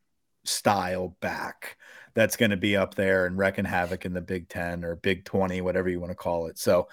style 0.43 1.17
back 1.19 1.77
that's 2.13 2.35
going 2.35 2.51
to 2.51 2.57
be 2.57 2.75
up 2.75 2.95
there 2.95 3.25
and 3.25 3.37
wrecking 3.37 3.65
havoc 3.65 4.05
in 4.05 4.13
the 4.13 4.21
Big 4.21 4.49
10 4.49 4.83
or 4.83 4.95
Big 4.95 5.25
20, 5.25 5.61
whatever 5.61 5.89
you 5.89 5.99
want 5.99 6.11
to 6.11 6.15
call 6.15 6.47
it. 6.47 6.57
So 6.57 6.87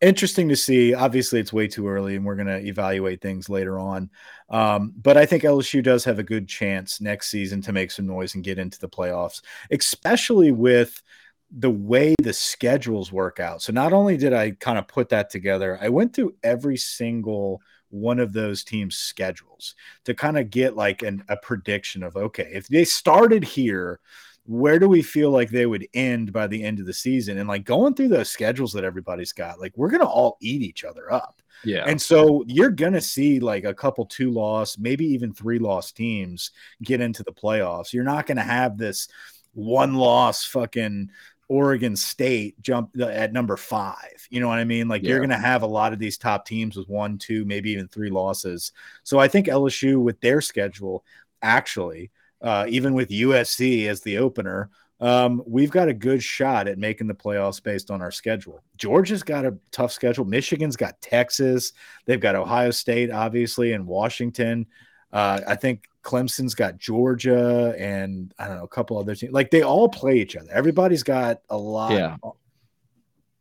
interesting 0.00 0.48
to 0.48 0.56
see. 0.56 0.94
Obviously, 0.94 1.40
it's 1.40 1.52
way 1.52 1.68
too 1.68 1.88
early 1.88 2.16
and 2.16 2.24
we're 2.24 2.34
going 2.34 2.48
to 2.48 2.66
evaluate 2.66 3.20
things 3.20 3.48
later 3.48 3.78
on. 3.78 4.10
Um, 4.50 4.92
but 5.00 5.16
I 5.16 5.24
think 5.24 5.44
LSU 5.44 5.82
does 5.82 6.04
have 6.04 6.18
a 6.18 6.24
good 6.24 6.48
chance 6.48 7.00
next 7.00 7.28
season 7.28 7.62
to 7.62 7.72
make 7.72 7.90
some 7.90 8.06
noise 8.06 8.34
and 8.34 8.44
get 8.44 8.58
into 8.58 8.78
the 8.78 8.88
playoffs, 8.88 9.40
especially 9.70 10.52
with 10.52 11.02
the 11.50 11.70
way 11.70 12.14
the 12.20 12.32
schedules 12.32 13.12
work 13.12 13.38
out. 13.38 13.62
So 13.62 13.72
not 13.72 13.92
only 13.92 14.16
did 14.16 14.32
I 14.32 14.52
kind 14.52 14.78
of 14.78 14.88
put 14.88 15.10
that 15.10 15.30
together, 15.30 15.78
I 15.80 15.88
went 15.88 16.14
through 16.14 16.34
every 16.42 16.76
single 16.76 17.60
one 17.90 18.18
of 18.18 18.32
those 18.32 18.64
teams' 18.64 18.96
schedules 18.96 19.74
to 20.04 20.14
kind 20.14 20.38
of 20.38 20.50
get 20.50 20.76
like 20.76 21.02
an, 21.02 21.22
a 21.28 21.36
prediction 21.36 22.02
of 22.02 22.16
okay, 22.16 22.50
if 22.52 22.68
they 22.68 22.84
started 22.84 23.44
here, 23.44 24.00
where 24.44 24.78
do 24.78 24.88
we 24.88 25.02
feel 25.02 25.30
like 25.30 25.50
they 25.50 25.66
would 25.66 25.86
end 25.94 26.32
by 26.32 26.46
the 26.46 26.62
end 26.62 26.80
of 26.80 26.86
the 26.86 26.92
season? 26.92 27.38
And 27.38 27.48
like 27.48 27.64
going 27.64 27.94
through 27.94 28.08
those 28.08 28.30
schedules 28.30 28.72
that 28.72 28.84
everybody's 28.84 29.32
got, 29.32 29.60
like 29.60 29.72
we're 29.76 29.90
gonna 29.90 30.04
all 30.04 30.36
eat 30.40 30.62
each 30.62 30.84
other 30.84 31.12
up. 31.12 31.40
Yeah. 31.64 31.84
And 31.86 32.00
so 32.00 32.44
you're 32.46 32.70
gonna 32.70 33.00
see 33.00 33.38
like 33.38 33.64
a 33.64 33.74
couple 33.74 34.04
two 34.06 34.30
loss, 34.30 34.78
maybe 34.78 35.06
even 35.06 35.32
three 35.32 35.58
loss 35.58 35.92
teams 35.92 36.50
get 36.82 37.00
into 37.00 37.22
the 37.22 37.32
playoffs. 37.32 37.92
You're 37.92 38.04
not 38.04 38.26
gonna 38.26 38.42
have 38.42 38.76
this 38.76 39.08
one 39.54 39.94
loss 39.94 40.44
fucking 40.44 41.10
Oregon 41.52 41.96
State 41.96 42.60
jump 42.62 42.90
uh, 42.98 43.04
at 43.06 43.32
number 43.32 43.56
five. 43.56 44.26
You 44.30 44.40
know 44.40 44.48
what 44.48 44.58
I 44.58 44.64
mean? 44.64 44.88
Like 44.88 45.02
yeah. 45.02 45.10
you're 45.10 45.18
going 45.18 45.28
to 45.28 45.36
have 45.36 45.62
a 45.62 45.66
lot 45.66 45.92
of 45.92 45.98
these 45.98 46.16
top 46.16 46.46
teams 46.46 46.76
with 46.76 46.88
one, 46.88 47.18
two, 47.18 47.44
maybe 47.44 47.70
even 47.72 47.88
three 47.88 48.08
losses. 48.08 48.72
So 49.02 49.18
I 49.18 49.28
think 49.28 49.48
LSU 49.48 50.00
with 50.00 50.18
their 50.22 50.40
schedule 50.40 51.04
actually 51.42 52.10
uh, 52.42 52.66
even 52.68 52.94
with 52.94 53.08
USC 53.08 53.86
as 53.86 54.00
the 54.00 54.18
opener, 54.18 54.70
um, 55.00 55.42
we've 55.46 55.70
got 55.70 55.88
a 55.88 55.94
good 55.94 56.22
shot 56.22 56.68
at 56.68 56.78
making 56.78 57.08
the 57.08 57.14
playoffs 57.14 57.62
based 57.62 57.90
on 57.90 58.00
our 58.00 58.12
schedule. 58.12 58.62
Georgia's 58.76 59.22
got 59.22 59.44
a 59.44 59.56
tough 59.72 59.90
schedule. 59.90 60.24
Michigan's 60.24 60.76
got 60.76 61.00
Texas. 61.00 61.72
They've 62.06 62.20
got 62.20 62.36
Ohio 62.36 62.70
State, 62.70 63.10
obviously, 63.10 63.72
and 63.72 63.86
Washington. 63.86 64.66
Uh, 65.12 65.40
I 65.46 65.56
think 65.56 65.88
Clemson's 66.04 66.54
got 66.54 66.78
Georgia 66.78 67.74
and 67.78 68.32
I 68.38 68.46
don't 68.46 68.58
know 68.58 68.64
a 68.64 68.68
couple 68.68 68.98
other 68.98 69.14
teams. 69.14 69.32
Like 69.32 69.50
they 69.50 69.62
all 69.62 69.88
play 69.88 70.18
each 70.18 70.36
other. 70.36 70.50
Everybody's 70.52 71.02
got 71.02 71.40
a 71.50 71.56
lot. 71.56 71.92
Yeah. 71.92 72.16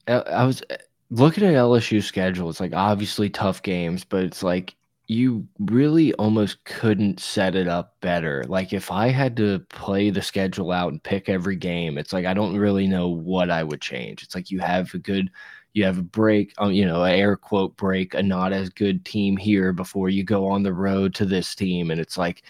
I 0.08 0.46
was 0.46 0.64
looking 1.12 1.44
at 1.44 1.54
LSU 1.54 2.02
schedule. 2.02 2.50
It's 2.50 2.60
like 2.60 2.74
obviously 2.74 3.30
tough 3.30 3.62
games, 3.62 4.04
but 4.04 4.24
it's 4.24 4.44
like 4.44 4.76
you 5.12 5.46
really 5.60 6.14
almost 6.14 6.64
couldn't 6.64 7.20
set 7.20 7.54
it 7.54 7.68
up 7.68 8.00
better. 8.00 8.46
Like 8.48 8.72
if 8.72 8.90
I 8.90 9.10
had 9.10 9.36
to 9.38 9.60
play 9.70 10.10
the 10.10 10.22
schedule 10.22 10.72
out 10.72 10.90
and 10.94 11.04
pick 11.04 11.28
every 11.28 11.58
game, 11.58 11.98
it's 11.98 12.14
like 12.14 12.26
I 12.26 12.34
don't 12.34 12.56
really 12.58 12.88
know 12.88 13.10
what 13.10 13.52
I 13.52 13.62
would 13.62 13.82
change. 13.82 14.24
It's 14.24 14.36
like 14.36 14.50
you 14.52 14.60
have 14.60 14.94
a 14.94 15.00
good 15.00 15.30
you 15.74 15.84
have 15.84 15.98
a 15.98 16.04
break, 16.04 16.54
um, 16.60 16.72
you 16.72 16.86
know, 16.86 17.04
an 17.04 17.12
air 17.14 17.36
quote 17.36 17.76
break, 17.76 18.14
a 18.14 18.24
not 18.24 18.54
as 18.54 18.70
good 18.70 19.04
team 19.04 19.36
here 19.36 19.74
before 19.74 20.10
you 20.10 20.24
go 20.24 20.48
on 20.48 20.64
the 20.64 20.74
road 20.74 21.14
to 21.16 21.26
this 21.26 21.56
team 21.56 21.92
and 21.92 22.00
it's 22.00 22.18
like 22.18 22.44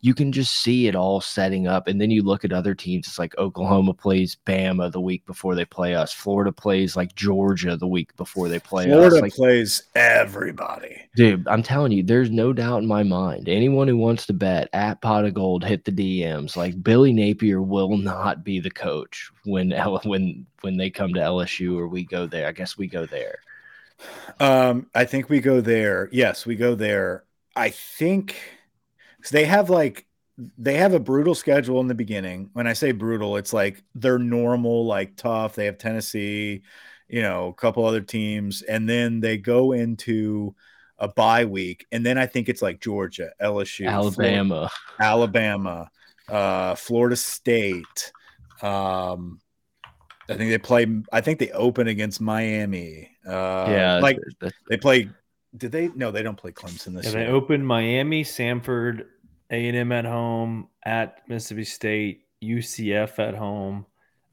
you 0.00 0.14
can 0.14 0.32
just 0.32 0.54
see 0.54 0.86
it 0.86 0.94
all 0.94 1.20
setting 1.20 1.66
up. 1.66 1.88
And 1.88 2.00
then 2.00 2.10
you 2.10 2.22
look 2.22 2.44
at 2.44 2.52
other 2.52 2.74
teams. 2.74 3.06
It's 3.06 3.18
like 3.18 3.36
Oklahoma 3.38 3.94
plays 3.94 4.36
Bama 4.46 4.90
the 4.90 5.00
week 5.00 5.24
before 5.26 5.54
they 5.54 5.64
play 5.64 5.94
us. 5.94 6.12
Florida 6.12 6.52
plays 6.52 6.96
like 6.96 7.14
Georgia 7.14 7.76
the 7.76 7.86
week 7.86 8.16
before 8.16 8.48
they 8.48 8.58
play 8.58 8.86
Florida 8.86 9.06
us. 9.06 9.10
Florida 9.10 9.26
like, 9.26 9.34
plays 9.34 9.82
everybody. 9.94 11.00
Dude, 11.16 11.46
I'm 11.48 11.62
telling 11.62 11.92
you, 11.92 12.02
there's 12.02 12.30
no 12.30 12.52
doubt 12.52 12.82
in 12.82 12.88
my 12.88 13.02
mind. 13.02 13.48
Anyone 13.48 13.88
who 13.88 13.96
wants 13.96 14.26
to 14.26 14.32
bet 14.32 14.68
at 14.72 15.00
Pod 15.00 15.24
of 15.24 15.34
Geauxld, 15.34 15.64
hit 15.64 15.84
the 15.84 15.92
DMs. 15.92 16.56
Like 16.56 16.82
Billy 16.82 17.12
Napier 17.12 17.60
will 17.60 17.96
not 17.96 18.44
be 18.44 18.60
the 18.60 18.70
coach 18.70 19.30
when 19.44 19.70
when 20.04 20.46
when 20.60 20.76
they 20.76 20.90
come 20.90 21.14
to 21.14 21.20
LSU 21.20 21.76
or 21.78 21.88
we 21.88 22.04
go 22.04 22.26
there. 22.26 22.46
I 22.48 22.52
guess 22.52 22.78
we 22.78 22.86
go 22.86 23.06
there. 23.06 23.38
Um, 24.38 24.86
I 24.94 25.04
think 25.04 25.28
we 25.28 25.40
go 25.40 25.60
there. 25.60 26.08
Yes, 26.12 26.46
we 26.46 26.54
go 26.54 26.74
there. 26.74 27.24
I 27.56 27.70
think 27.70 28.36
because 29.18 29.30
they 29.30 29.44
have 29.44 29.68
like 29.68 30.06
they 30.56 30.74
have 30.74 30.94
a 30.94 31.00
brutal 31.00 31.34
schedule 31.34 31.80
in 31.80 31.88
the 31.88 31.94
beginning. 31.94 32.50
When 32.52 32.66
I 32.66 32.72
say 32.72 32.92
brutal, 32.92 33.36
it's 33.36 33.52
like 33.52 33.82
they're 33.94 34.18
normal, 34.18 34.86
like 34.86 35.16
tough. 35.16 35.54
They 35.54 35.66
have 35.66 35.78
Tennessee, 35.78 36.62
you 37.08 37.22
know, 37.22 37.48
a 37.48 37.54
couple 37.54 37.84
other 37.84 38.00
teams, 38.00 38.62
and 38.62 38.88
then 38.88 39.20
they 39.20 39.36
go 39.36 39.72
into 39.72 40.54
a 40.98 41.08
bye 41.08 41.44
week, 41.44 41.86
and 41.92 42.04
then 42.04 42.18
I 42.18 42.26
think 42.26 42.48
it's 42.48 42.62
like 42.62 42.80
Georgia, 42.80 43.30
LSU, 43.40 43.88
Alabama, 43.88 44.70
Florida, 44.70 44.70
Alabama, 45.00 45.90
uh, 46.28 46.74
Florida 46.76 47.16
State. 47.16 48.12
Um, 48.62 49.40
I 50.28 50.34
think 50.34 50.50
they 50.50 50.58
play. 50.58 50.86
I 51.12 51.20
think 51.20 51.38
they 51.38 51.50
open 51.52 51.88
against 51.88 52.20
Miami. 52.20 53.10
Uh, 53.26 53.66
yeah, 53.68 53.98
like 54.02 54.18
they 54.68 54.76
play 54.76 55.10
did 55.56 55.72
they? 55.72 55.88
No, 55.88 56.10
they 56.10 56.22
don't 56.22 56.36
play 56.36 56.52
Clemson 56.52 56.94
this 56.94 57.06
yeah, 57.06 57.20
year. 57.20 57.26
They 57.26 57.32
opened 57.32 57.66
Miami, 57.66 58.24
Samford, 58.24 59.06
A 59.50 59.68
and 59.68 59.76
M 59.76 59.92
at 59.92 60.04
home, 60.04 60.68
at 60.84 61.28
Mississippi 61.28 61.64
State, 61.64 62.22
UCF 62.42 63.18
at 63.18 63.34
home, 63.34 63.86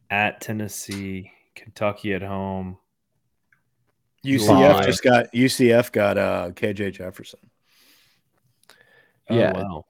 at 0.10 0.42
Tennessee, 0.42 1.32
Kentucky 1.56 2.14
at 2.14 2.22
home. 2.22 2.78
UCF 4.26 4.86
just 4.86 5.04
got 5.04 5.32
UCF 5.34 5.92
got 5.92 6.18
uh, 6.18 6.52
KJ 6.52 6.94
Jefferson. 6.94 7.40
Oh, 9.30 9.36
yeah. 9.38 9.54
wow. 9.54 9.86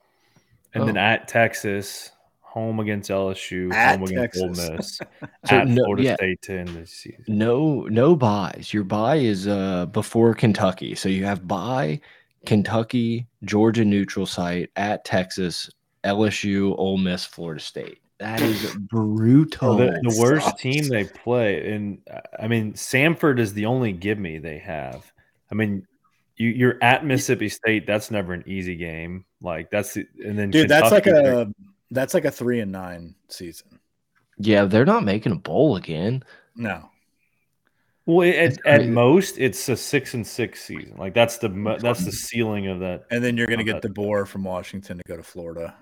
And 0.73 0.83
oh. 0.83 0.85
then 0.85 0.97
at 0.97 1.27
Texas, 1.27 2.11
home 2.55 2.79
against 2.79 3.11
LSU, 3.11 3.71
at 3.73 3.99
home 3.99 4.07
against 4.07 4.21
Texas. 4.21 4.69
Ole 4.69 4.75
Miss, 4.77 4.97
so 5.45 5.55
at 5.57 5.67
no, 5.67 5.83
Florida 5.83 6.03
yeah. 6.03 6.15
State 6.15 6.41
to 6.43 6.59
end 6.59 6.69
the 6.69 6.87
season. 6.87 7.23
No, 7.27 7.81
no 7.81 8.15
buys. 8.15 8.73
Your 8.73 8.85
buy 8.85 9.17
is 9.17 9.47
uh 9.47 9.85
before 9.87 10.33
Kentucky, 10.33 10.95
so 10.95 11.09
you 11.09 11.25
have 11.25 11.47
buy 11.47 11.99
Kentucky, 12.45 13.27
Georgia 13.43 13.83
neutral 13.83 14.25
site 14.25 14.71
at 14.77 15.03
Texas, 15.03 15.69
LSU, 16.05 16.73
Ole 16.79 16.97
Miss, 16.97 17.25
Florida 17.25 17.61
State. 17.61 17.99
That 18.19 18.39
is 18.39 18.73
brutal. 18.75 19.75
the, 19.75 19.99
the 20.01 20.17
worst 20.17 20.57
team 20.57 20.87
they 20.87 21.03
play, 21.03 21.73
and 21.73 21.99
I 22.39 22.47
mean, 22.47 22.73
Samford 22.73 23.39
is 23.39 23.53
the 23.53 23.65
only 23.65 23.91
give 23.91 24.17
me 24.17 24.37
they 24.37 24.59
have. 24.59 25.11
I 25.51 25.55
mean, 25.55 25.85
you, 26.37 26.49
you're 26.49 26.77
at 26.81 27.05
Mississippi 27.05 27.49
State. 27.49 27.85
That's 27.85 28.11
never 28.11 28.31
an 28.31 28.45
easy 28.47 28.77
game. 28.77 29.25
Like 29.41 29.69
that's 29.69 29.97
and 29.97 30.39
then 30.39 30.49
dude, 30.49 30.69
Kentucky, 30.69 30.69
that's 30.69 30.91
like 30.91 31.07
a 31.07 31.53
that's 31.91 32.13
like 32.13 32.25
a 32.25 32.31
three 32.31 32.59
and 32.59 32.71
nine 32.71 33.15
season. 33.29 33.79
Yeah, 34.37 34.65
they're 34.65 34.85
not 34.85 35.03
making 35.03 35.31
a 35.31 35.37
bowl 35.37 35.75
again. 35.75 36.23
No. 36.55 36.89
Well, 38.05 38.29
at, 38.29 38.63
at 38.67 38.87
most, 38.87 39.39
it's 39.39 39.67
a 39.67 39.75
six 39.75 40.13
and 40.13 40.25
six 40.25 40.63
season. 40.63 40.95
Like 40.97 41.13
that's 41.13 41.37
the 41.39 41.49
that's 41.81 42.05
the 42.05 42.11
ceiling 42.11 42.67
of 42.67 42.79
that. 42.81 43.05
And 43.09 43.23
then 43.23 43.35
you're 43.35 43.47
going 43.47 43.59
to 43.59 43.65
get 43.65 43.81
DeBoer 43.81 44.27
from 44.27 44.43
Washington 44.43 44.97
to 44.97 45.03
go 45.07 45.17
to 45.17 45.23
Florida. 45.23 45.75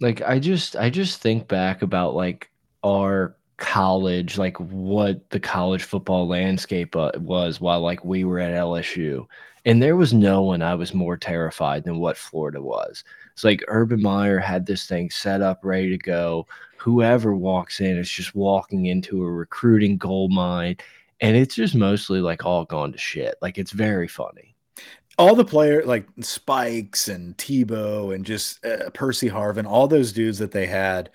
Like 0.00 0.22
I 0.22 0.38
just 0.38 0.76
I 0.76 0.88
just 0.88 1.20
think 1.20 1.48
back 1.48 1.82
about 1.82 2.14
like 2.14 2.50
our 2.82 3.36
college, 3.58 4.38
like 4.38 4.58
what 4.58 5.28
the 5.30 5.40
college 5.40 5.82
football 5.82 6.26
landscape 6.26 6.96
uh, 6.96 7.12
was 7.16 7.60
while 7.60 7.80
like 7.80 8.04
we 8.04 8.24
were 8.24 8.38
at 8.38 8.54
LSU. 8.54 9.26
And 9.66 9.82
there 9.82 9.96
was 9.96 10.14
no 10.14 10.42
one 10.42 10.62
I 10.62 10.74
was 10.76 10.94
more 10.94 11.16
terrified 11.16 11.84
than 11.84 11.98
what 11.98 12.16
Florida 12.16 12.62
was. 12.62 13.04
It's 13.36 13.44
like 13.44 13.62
Urban 13.68 14.00
Meyer 14.00 14.38
had 14.38 14.64
this 14.64 14.86
thing 14.86 15.10
set 15.10 15.42
up, 15.42 15.62
ready 15.62 15.90
to 15.90 15.98
go. 15.98 16.46
Whoever 16.78 17.36
walks 17.36 17.82
in 17.82 17.98
is 17.98 18.08
just 18.08 18.34
walking 18.34 18.86
into 18.86 19.22
a 19.22 19.30
recruiting 19.30 19.98
gold 19.98 20.32
mine. 20.32 20.78
And 21.20 21.36
it's 21.36 21.54
just 21.54 21.74
mostly 21.74 22.22
like 22.22 22.46
all 22.46 22.64
gone 22.64 22.92
to 22.92 22.98
shit. 22.98 23.34
Like 23.42 23.58
it's 23.58 23.72
very 23.72 24.08
funny 24.08 24.54
all 25.18 25.34
the 25.34 25.44
player 25.44 25.82
like 25.84 26.06
Spikes 26.20 27.08
and 27.08 27.36
Tebow 27.36 28.14
and 28.14 28.24
just 28.24 28.64
uh, 28.64 28.90
Percy 28.90 29.28
Harvin, 29.30 29.66
all 29.66 29.88
those 29.88 30.12
dudes 30.12 30.38
that 30.38 30.52
they 30.52 30.66
had, 30.66 31.10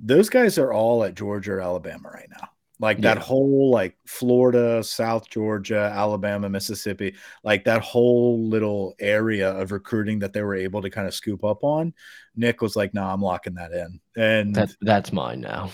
those 0.00 0.28
guys 0.28 0.58
are 0.58 0.72
all 0.72 1.04
at 1.04 1.14
Georgia 1.14 1.52
or 1.52 1.60
Alabama 1.60 2.10
right 2.12 2.28
now. 2.30 2.48
Like 2.80 3.00
that 3.02 3.18
yeah. 3.18 3.22
whole 3.22 3.70
like 3.70 3.96
Florida, 4.04 4.82
South 4.82 5.30
Georgia, 5.30 5.92
Alabama, 5.94 6.48
Mississippi, 6.48 7.14
like 7.44 7.64
that 7.64 7.82
whole 7.82 8.48
little 8.48 8.94
area 8.98 9.50
of 9.52 9.70
recruiting 9.70 10.18
that 10.18 10.32
they 10.32 10.42
were 10.42 10.56
able 10.56 10.82
to 10.82 10.90
kind 10.90 11.06
of 11.06 11.14
scoop 11.14 11.44
up 11.44 11.62
on. 11.62 11.94
Nick 12.34 12.60
was 12.60 12.74
like, 12.74 12.92
"No, 12.92 13.02
nah, 13.02 13.12
I'm 13.12 13.20
locking 13.20 13.54
that 13.54 13.72
in," 13.72 14.00
and 14.16 14.54
that's 14.54 14.76
that's 14.80 15.12
mine 15.12 15.40
now. 15.40 15.70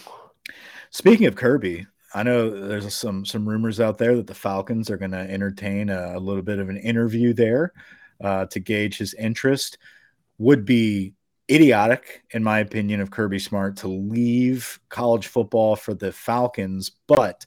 Speaking 0.90 1.26
of 1.26 1.36
Kirby, 1.36 1.86
I 2.14 2.22
know 2.22 2.50
there's 2.50 2.94
some 2.94 3.24
some 3.24 3.48
rumors 3.48 3.80
out 3.80 3.96
there 3.96 4.16
that 4.16 4.26
the 4.26 4.34
Falcons 4.34 4.90
are 4.90 4.98
going 4.98 5.12
to 5.12 5.18
entertain 5.18 5.88
a, 5.88 6.16
a, 6.16 6.20
little 6.20 6.42
bit 6.42 6.58
of 6.58 6.68
an 6.68 6.76
interview 6.76 7.32
there 7.32 7.72
uh, 8.22 8.46
to 8.46 8.60
gauge 8.60 8.98
his 8.98 9.14
interest. 9.14 9.78
Would 10.38 10.64
be 10.64 11.14
idiotic, 11.50 12.22
in 12.30 12.42
my 12.42 12.60
opinion, 12.60 13.00
of 13.00 13.10
Kirby 13.10 13.38
Smart 13.38 13.76
to 13.78 13.88
leave 13.88 14.78
college 14.88 15.26
football 15.26 15.76
for 15.76 15.94
the 15.94 16.12
Falcons, 16.12 16.92
but 17.06 17.46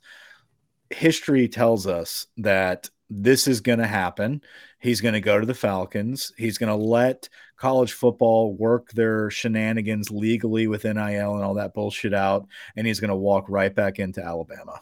history 0.90 1.48
tells 1.48 1.88
us 1.88 2.28
that 2.38 2.90
this 3.10 3.48
is 3.48 3.62
going 3.62 3.80
to 3.80 3.88
happen. 3.88 4.42
He's 4.80 5.02
going 5.02 5.14
to 5.14 5.22
go 5.22 5.40
to 5.40 5.46
the 5.46 5.54
Falcons. 5.54 6.34
He's 6.38 6.58
going 6.58 6.70
to 6.70 6.86
let 6.86 7.30
college 7.58 7.94
football 7.94 8.54
work 8.54 8.92
their 8.92 9.30
shenanigans 9.30 10.12
legally 10.12 10.68
with 10.68 10.84
NIL 10.84 11.36
and 11.36 11.44
all 11.44 11.54
that 11.56 11.74
bullshit 11.74 12.14
out, 12.14 12.48
and 12.76 12.86
he's 12.86 13.00
going 13.00 13.10
to 13.10 13.16
walk 13.16 13.46
right 13.48 13.74
back 13.74 14.00
into 14.00 14.24
Alabama. 14.24 14.80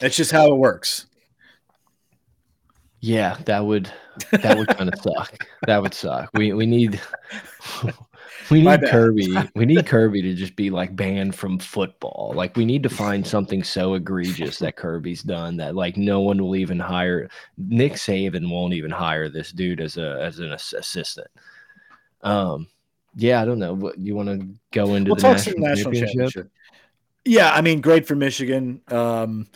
That's 0.00 0.16
just 0.16 0.32
how 0.32 0.52
it 0.52 0.56
works. 0.56 1.06
Yeah, 3.02 3.36
that 3.46 3.66
would 3.66 3.90
that 4.30 4.56
would 4.56 4.68
kind 4.68 4.88
of 4.88 4.98
suck. 5.02 5.44
That 5.66 5.82
would 5.82 5.92
suck. 5.92 6.30
We 6.34 6.52
we 6.52 6.66
need 6.66 7.00
we 8.50 8.62
need 8.62 8.80
Kirby. 8.82 9.36
We 9.56 9.66
need 9.66 9.84
Kirby 9.86 10.22
to 10.22 10.34
just 10.34 10.54
be 10.54 10.70
like 10.70 10.94
banned 10.94 11.34
from 11.34 11.58
football. 11.58 12.32
Like 12.36 12.56
we 12.56 12.64
need 12.64 12.84
to 12.84 12.88
find 12.88 13.26
something 13.26 13.64
so 13.64 13.94
egregious 13.94 14.60
that 14.60 14.76
Kirby's 14.76 15.24
done 15.24 15.56
that 15.56 15.74
like 15.74 15.96
no 15.96 16.20
one 16.20 16.40
will 16.40 16.54
even 16.54 16.78
hire. 16.78 17.28
Nick 17.58 17.94
Saban 17.94 18.48
won't 18.48 18.72
even 18.72 18.92
hire 18.92 19.28
this 19.28 19.50
dude 19.50 19.80
as 19.80 19.96
a 19.96 20.20
as 20.22 20.38
an 20.38 20.52
assistant. 20.52 21.28
Um, 22.22 22.68
yeah, 23.16 23.42
I 23.42 23.44
don't 23.44 23.58
know. 23.58 23.74
What 23.74 23.98
you 23.98 24.14
want 24.14 24.28
to 24.28 24.46
go 24.70 24.94
into 24.94 25.10
we'll 25.10 25.16
the 25.16 25.22
national, 25.22 25.58
national 25.58 25.92
championship? 25.92 26.06
championship? 26.06 26.50
Yeah, 27.24 27.52
I 27.52 27.62
mean, 27.62 27.80
great 27.80 28.06
for 28.06 28.14
Michigan. 28.14 28.80
Um, 28.88 29.48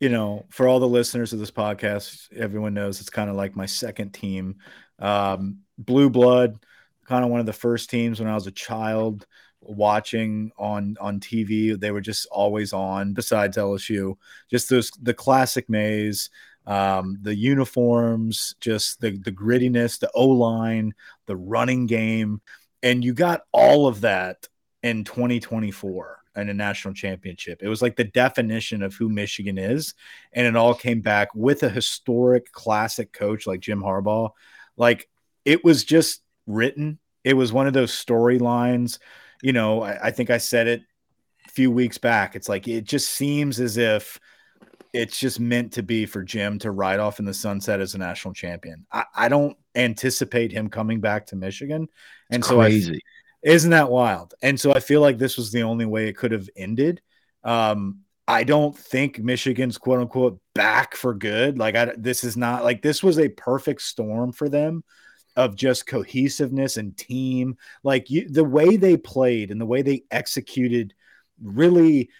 you 0.00 0.08
know, 0.08 0.46
for 0.48 0.66
all 0.66 0.80
the 0.80 0.88
listeners 0.88 1.32
of 1.32 1.38
this 1.38 1.50
podcast, 1.50 2.32
everyone 2.34 2.74
knows 2.74 3.00
it's 3.00 3.10
kind 3.10 3.28
of 3.28 3.36
like 3.36 3.54
my 3.54 3.66
second 3.66 4.12
team. 4.12 4.56
Um, 4.98 5.58
Blue 5.78 6.10
Blood 6.10 6.58
kind 7.06 7.24
of 7.24 7.30
one 7.30 7.40
of 7.40 7.46
the 7.46 7.52
first 7.52 7.90
teams 7.90 8.20
when 8.20 8.28
I 8.28 8.34
was 8.34 8.46
a 8.46 8.52
child 8.52 9.26
watching 9.60 10.52
on 10.56 10.96
on 11.00 11.20
TV. 11.20 11.78
They 11.78 11.90
were 11.90 12.00
just 12.00 12.26
always 12.30 12.72
on. 12.72 13.12
Besides 13.12 13.56
LSU, 13.56 14.16
just 14.50 14.70
those 14.70 14.90
the 15.02 15.12
classic 15.12 15.68
maize, 15.68 16.30
um, 16.66 17.18
the 17.20 17.34
uniforms, 17.34 18.54
just 18.60 19.00
the 19.00 19.18
the 19.18 19.32
grittiness, 19.32 19.98
the 19.98 20.10
O 20.14 20.28
line, 20.28 20.94
the 21.26 21.36
running 21.36 21.86
game, 21.86 22.40
and 22.82 23.04
you 23.04 23.12
got 23.12 23.42
all 23.52 23.86
of 23.86 24.02
that 24.02 24.48
in 24.82 25.04
2024 25.04 26.19
in 26.36 26.48
a 26.48 26.54
national 26.54 26.94
championship. 26.94 27.62
It 27.62 27.68
was 27.68 27.82
like 27.82 27.96
the 27.96 28.04
definition 28.04 28.82
of 28.82 28.94
who 28.94 29.08
Michigan 29.08 29.58
is, 29.58 29.94
and 30.32 30.46
it 30.46 30.56
all 30.56 30.74
came 30.74 31.00
back 31.00 31.34
with 31.34 31.62
a 31.62 31.68
historic, 31.68 32.52
classic 32.52 33.12
coach 33.12 33.46
like 33.46 33.60
Jim 33.60 33.82
Harbaugh. 33.82 34.30
Like 34.76 35.08
it 35.44 35.64
was 35.64 35.84
just 35.84 36.22
written. 36.46 36.98
It 37.24 37.34
was 37.34 37.52
one 37.52 37.66
of 37.66 37.72
those 37.72 37.92
storylines. 37.92 38.98
You 39.42 39.52
know, 39.52 39.82
I, 39.82 40.08
I, 40.08 40.10
think 40.10 40.30
I 40.30 40.38
said 40.38 40.66
it 40.66 40.82
a 41.46 41.50
few 41.50 41.70
weeks 41.70 41.98
back. 41.98 42.36
It's 42.36 42.48
like 42.48 42.68
it 42.68 42.84
just 42.84 43.10
seems 43.10 43.58
as 43.60 43.76
if 43.76 44.20
it's 44.92 45.18
just 45.18 45.38
meant 45.38 45.72
to 45.72 45.82
be 45.82 46.06
for 46.06 46.22
Jim 46.22 46.58
to 46.60 46.70
ride 46.70 47.00
off 47.00 47.18
in 47.18 47.24
the 47.24 47.34
sunset 47.34 47.80
as 47.80 47.94
a 47.94 47.98
national 47.98 48.34
champion. 48.34 48.86
I, 48.92 49.04
I 49.14 49.28
don't 49.28 49.56
anticipate 49.74 50.52
him 50.52 50.68
coming 50.68 51.00
back 51.00 51.26
to 51.26 51.36
Michigan. 51.36 51.88
And 52.30 52.40
it's 52.40 52.48
so 52.48 52.56
crazy. 52.56 52.96
I, 52.96 52.98
isn't 53.42 53.70
that 53.70 53.90
wild? 53.90 54.34
And 54.42 54.58
so 54.58 54.72
I 54.72 54.80
feel 54.80 55.00
like 55.00 55.18
this 55.18 55.36
was 55.36 55.50
the 55.50 55.62
only 55.62 55.86
way 55.86 56.08
it 56.08 56.16
could 56.16 56.32
have 56.32 56.48
ended. 56.56 57.00
Um, 57.42 58.00
I 58.28 58.44
don't 58.44 58.76
think 58.76 59.18
Michigan's 59.18 59.78
quote 59.78 60.00
unquote 60.00 60.40
back 60.54 60.94
for 60.94 61.14
good. 61.14 61.58
Like 61.58 61.74
I, 61.74 61.92
this 61.96 62.22
is 62.22 62.36
not 62.36 62.64
like 62.64 62.82
this 62.82 63.02
was 63.02 63.18
a 63.18 63.28
perfect 63.28 63.82
storm 63.82 64.32
for 64.32 64.48
them 64.48 64.84
of 65.36 65.56
just 65.56 65.86
cohesiveness 65.86 66.76
and 66.76 66.96
team. 66.96 67.56
Like 67.82 68.10
you, 68.10 68.28
the 68.28 68.44
way 68.44 68.76
they 68.76 68.96
played 68.96 69.50
and 69.50 69.60
the 69.60 69.66
way 69.66 69.82
they 69.82 70.04
executed 70.10 70.94
really 71.42 72.10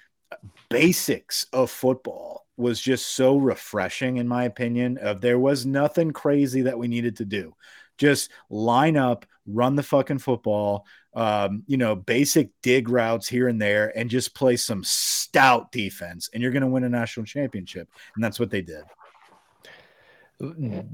basics 0.68 1.46
of 1.52 1.70
football 1.70 2.46
was 2.56 2.80
just 2.80 3.14
so 3.14 3.36
refreshing 3.36 4.18
in 4.18 4.28
my 4.28 4.44
opinion 4.44 4.98
of 4.98 5.20
there 5.20 5.38
was 5.38 5.66
nothing 5.66 6.12
crazy 6.12 6.62
that 6.62 6.78
we 6.78 6.88
needed 6.88 7.16
to 7.16 7.24
do 7.24 7.54
just 7.98 8.30
line 8.48 8.96
up 8.96 9.26
run 9.46 9.74
the 9.74 9.82
fucking 9.82 10.18
football 10.18 10.86
um, 11.14 11.62
you 11.66 11.76
know 11.76 11.94
basic 11.94 12.50
dig 12.62 12.88
routes 12.88 13.28
here 13.28 13.48
and 13.48 13.60
there 13.60 13.96
and 13.96 14.10
just 14.10 14.34
play 14.34 14.56
some 14.56 14.82
stout 14.84 15.72
defense 15.72 16.30
and 16.32 16.42
you're 16.42 16.52
going 16.52 16.62
to 16.62 16.68
win 16.68 16.84
a 16.84 16.88
national 16.88 17.26
championship 17.26 17.88
and 18.14 18.22
that's 18.22 18.38
what 18.38 18.50
they 18.50 18.62
did 18.62 18.84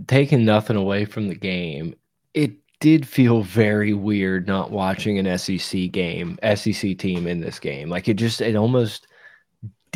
taking 0.06 0.44
nothing 0.44 0.76
away 0.76 1.04
from 1.04 1.28
the 1.28 1.34
game 1.34 1.94
it 2.34 2.52
did 2.80 3.06
feel 3.06 3.42
very 3.42 3.94
weird 3.94 4.46
not 4.46 4.70
watching 4.70 5.18
an 5.18 5.38
SEC 5.38 5.90
game, 5.90 6.38
SEC 6.54 6.98
team 6.98 7.26
in 7.26 7.40
this 7.40 7.58
game. 7.58 7.88
Like 7.88 8.08
it 8.08 8.14
just, 8.14 8.40
it 8.40 8.54
almost 8.54 9.06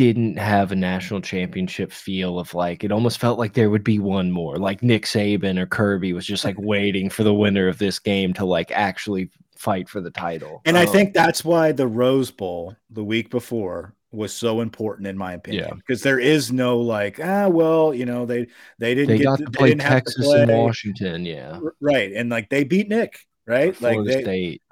didn't 0.01 0.39
have 0.39 0.73
a 0.73 0.77
national 0.77 1.21
championship 1.21 1.93
feel 1.93 2.39
of 2.39 2.55
like, 2.55 2.83
it 2.83 2.91
almost 2.91 3.19
felt 3.19 3.39
like 3.39 3.53
there 3.53 3.69
would 3.69 3.85
be 3.85 3.99
one 3.99 4.33
more. 4.33 4.57
Like 4.57 4.83
Nick 4.83 5.05
Saban 5.05 5.59
or 5.59 5.67
Kirby 5.67 6.15
was 6.15 6.25
just 6.25 6.43
like 6.43 6.57
waiting 6.59 7.11
for 7.11 7.23
the 7.23 7.35
winner 7.35 7.69
of 7.69 7.77
this 7.77 7.99
game 7.99 8.33
to 8.33 8.47
like 8.47 8.71
actually 8.71 9.29
fight 9.57 9.91
for 9.91 10.01
the 10.01 10.11
title. 10.11 10.63
And 10.65 10.79
um, 10.79 10.83
I 10.83 10.87
think 10.87 11.13
that's 11.13 11.45
why 11.45 11.73
the 11.73 11.87
Rose 11.87 12.31
Bowl 12.31 12.75
the 12.89 13.05
week 13.05 13.29
before 13.29 13.95
was 14.11 14.33
so 14.33 14.63
important 14.63 15.07
in 15.07 15.19
my 15.19 15.35
opinion 15.35 15.67
yeah. 15.69 15.75
because 15.75 16.03
there 16.03 16.19
is 16.19 16.51
no 16.51 16.81
like 16.81 17.21
ah 17.23 17.47
well 17.47 17.95
you 17.95 18.05
know 18.05 18.27
they 18.27 18.45
they 18.81 18.93
didn't 18.93 19.07
they 19.07 19.19
get 19.19 19.25
got 19.25 19.39
to, 19.39 19.45
to 19.45 19.51
play 19.53 19.73
Texas 19.73 20.27
play. 20.27 20.43
and 20.43 20.51
Washington 20.51 21.25
yeah 21.25 21.61
right 21.81 22.11
and 22.15 22.29
like 22.29 22.49
they 22.49 22.65
beat 22.65 22.89
Nick 22.89 23.21
right 23.47 23.81
like 23.81 24.05
they, 24.05 24.23
State 24.23 24.63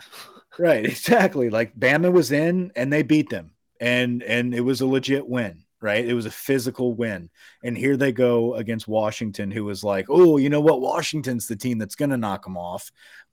right 0.59 0.85
exactly 0.85 1.51
like 1.51 1.72
Bama 1.79 2.11
was 2.11 2.33
in 2.33 2.72
and 2.74 2.93
they 2.93 3.05
beat 3.05 3.31
them 3.31 3.53
and 3.81 4.22
and 4.22 4.55
it 4.55 4.61
was 4.61 4.81
a 4.81 4.87
legit 4.87 5.26
win 5.26 5.62
right 5.81 6.07
it 6.07 6.14
was 6.14 6.26
a 6.26 6.31
physical 6.31 6.95
win 6.95 7.31
and 7.62 7.76
here 7.76 7.97
they 7.97 8.12
go 8.12 8.55
against 8.55 8.89
Washington 8.89 9.51
who 9.51 9.64
was 9.64 9.85
like 9.85 10.07
oh 10.09 10.37
you 10.37 10.49
know 10.49 10.61
what 10.61 10.81
Washington's 10.81 11.47
the 11.47 11.57
team 11.57 11.79
that's 11.79 11.95
gonna 11.95 12.16
knock 12.16 12.45
them 12.45 12.57
off 12.57 12.91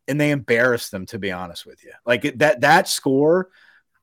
and 0.07 0.21
they 0.21 0.31
embarrassed 0.31 0.91
them 0.91 1.05
to 1.07 1.19
be 1.19 1.31
honest 1.31 1.65
with 1.65 1.83
you 1.83 1.91
like 2.05 2.37
that 2.37 2.61
that 2.61 2.87
score 2.87 3.49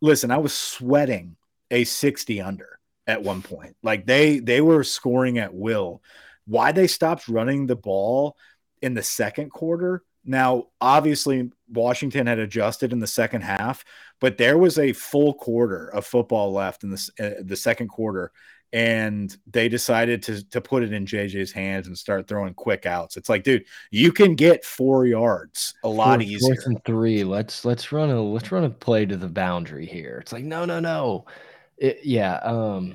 listen 0.00 0.30
I 0.30 0.38
was 0.38 0.52
sweating 0.52 1.36
a 1.70 1.84
60 1.84 2.40
under 2.40 2.78
at 3.06 3.22
one 3.22 3.42
point. 3.42 3.76
Like 3.82 4.06
they 4.06 4.38
they 4.38 4.60
were 4.60 4.84
scoring 4.84 5.38
at 5.38 5.54
will. 5.54 6.02
Why 6.46 6.72
they 6.72 6.86
stopped 6.86 7.28
running 7.28 7.66
the 7.66 7.76
ball 7.76 8.36
in 8.80 8.94
the 8.94 9.02
second 9.02 9.50
quarter? 9.50 10.02
Now, 10.24 10.66
obviously, 10.80 11.50
Washington 11.68 12.26
had 12.26 12.38
adjusted 12.38 12.92
in 12.92 13.00
the 13.00 13.06
second 13.06 13.42
half, 13.42 13.84
but 14.22 14.38
there 14.38 14.56
was 14.56 14.78
a 14.78 14.92
full 14.92 15.34
quarter 15.34 15.88
of 15.88 16.06
football 16.06 16.52
left 16.52 16.84
in 16.84 16.90
the, 16.90 17.10
uh, 17.18 17.42
the 17.42 17.56
second 17.56 17.88
quarter, 17.88 18.30
and 18.72 19.36
they 19.50 19.68
decided 19.68 20.22
to 20.22 20.48
to 20.50 20.60
put 20.60 20.84
it 20.84 20.92
in 20.92 21.04
JJ's 21.04 21.50
hands 21.50 21.88
and 21.88 21.98
start 21.98 22.28
throwing 22.28 22.54
quick 22.54 22.86
outs. 22.86 23.16
It's 23.16 23.28
like, 23.28 23.42
dude, 23.42 23.64
you 23.90 24.12
can 24.12 24.36
get 24.36 24.64
four 24.64 25.06
yards 25.06 25.74
a 25.82 25.88
lot 25.88 26.20
fourth, 26.20 26.22
easier. 26.22 26.54
Fourth 26.54 26.66
and 26.66 26.84
three. 26.84 27.24
Let's 27.24 27.64
let's 27.64 27.90
run 27.90 28.10
a 28.10 28.22
let's 28.22 28.52
run 28.52 28.62
a 28.62 28.70
play 28.70 29.04
to 29.06 29.16
the 29.16 29.26
boundary 29.26 29.86
here. 29.86 30.18
It's 30.22 30.32
like, 30.32 30.44
no, 30.44 30.64
no, 30.64 30.78
no. 30.78 31.26
It, 31.78 31.98
yeah. 32.04 32.36
Um, 32.36 32.94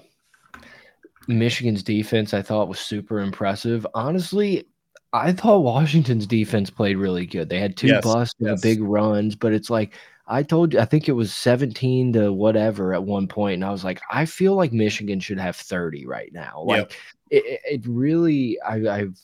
Michigan's 1.28 1.84
defense, 1.84 2.34
I 2.34 2.42
thought, 2.42 2.70
was 2.70 2.80
super 2.80 3.20
impressive. 3.20 3.86
Honestly, 3.94 4.66
I 5.12 5.34
thought 5.34 5.60
Washington's 5.60 6.26
defense 6.26 6.70
played 6.70 6.96
really 6.96 7.26
good. 7.26 7.50
They 7.50 7.60
had 7.60 7.76
two 7.76 7.88
yes, 7.88 8.02
busts 8.02 8.36
and 8.40 8.62
big 8.62 8.82
runs, 8.82 9.36
but 9.36 9.52
it's 9.52 9.70
like 9.70 9.94
I 10.28 10.44
told 10.44 10.74
you, 10.74 10.80
I 10.80 10.86
think 10.86 11.08
it 11.08 11.14
was 11.14 11.34
17 11.34 12.14
to 12.14 12.34
whatever 12.34 12.94
at 12.94 13.04
one 13.04 13.28
point, 13.28 13.56
and 13.56 13.66
I 13.66 13.72
was 13.72 13.84
like, 13.84 14.02
I 14.12 14.26
feel 14.26 14.56
like 14.56 14.74
Michigan 14.74 15.20
should 15.20 15.40
have 15.40 15.56
30 15.56 16.06
right 16.06 16.32
now. 16.34 16.64
Like, 16.66 16.78
yep. 16.78 16.92
it, 17.30 17.62
it 17.64 17.82
really, 17.88 18.60
I, 18.62 18.76
I've 18.88 19.20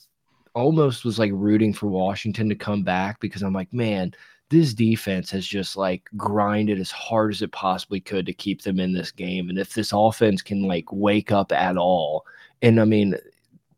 almost 0.54 1.04
was 1.04 1.20
like 1.20 1.32
rooting 1.34 1.74
for 1.74 1.88
Washington 1.88 2.47
to 2.49 2.56
come 2.56 2.84
back 2.84 3.20
because 3.20 3.41
I'm 3.41 3.54
like, 3.54 3.74
man, 3.74 4.14
this 4.49 4.74
defense 4.74 5.30
has 5.32 5.45
just 5.45 5.76
like 5.76 6.08
grinded 6.16 6.80
as 6.80 6.91
hard 6.91 7.34
as 7.34 7.41
it 7.41 7.51
possibly 7.51 7.99
could 7.99 8.26
to 8.28 8.34
keep 8.34 8.62
them 8.62 8.80
in 8.80 8.93
this 8.93 9.12
game. 9.12 9.49
And 9.49 9.58
if 9.58 9.74
this 9.74 9.91
offense 9.93 10.41
can 10.41 10.64
like 10.64 10.86
wake 10.91 11.32
up 11.32 11.51
at 11.51 11.76
all, 11.76 12.26
and 12.62 12.80
I 12.80 12.86
mean, 12.86 13.16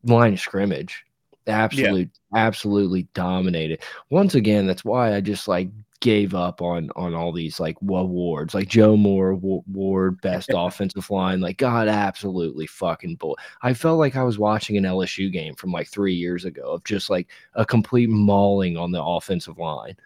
line 0.03 0.33
of 0.33 0.39
scrimmage, 0.39 1.05
absolutely, 1.47 2.09
yeah. 2.33 2.45
absolutely 2.45 3.07
dominated. 3.13 3.81
Once 4.09 4.35
again, 4.35 4.67
that's 4.67 4.85
why 4.85 5.15
I 5.15 5.21
just 5.21 5.47
like 5.47 5.69
gave 6.05 6.35
up 6.35 6.61
on 6.61 6.87
on 6.95 7.15
all 7.15 7.31
these 7.31 7.59
like 7.59 7.75
awards, 7.81 8.53
like 8.53 8.67
Joe 8.67 8.95
Moore 8.95 9.31
Award 9.31 10.21
Best 10.21 10.51
Offensive 10.53 11.09
Line. 11.09 11.41
Like 11.41 11.57
God, 11.57 11.87
absolutely 11.87 12.67
fucking 12.67 13.15
bull. 13.15 13.35
I 13.63 13.73
felt 13.73 13.97
like 13.97 14.15
I 14.15 14.21
was 14.21 14.37
watching 14.37 14.77
an 14.77 14.83
LSU 14.83 15.31
game 15.31 15.55
from 15.55 15.71
like 15.71 15.87
three 15.87 16.13
years 16.13 16.45
ago 16.45 16.73
of 16.73 16.83
just 16.83 17.09
like 17.09 17.27
a 17.55 17.65
complete 17.65 18.07
mauling 18.07 18.77
on 18.77 18.91
the 18.91 19.03
offensive 19.03 19.57
line. 19.57 19.97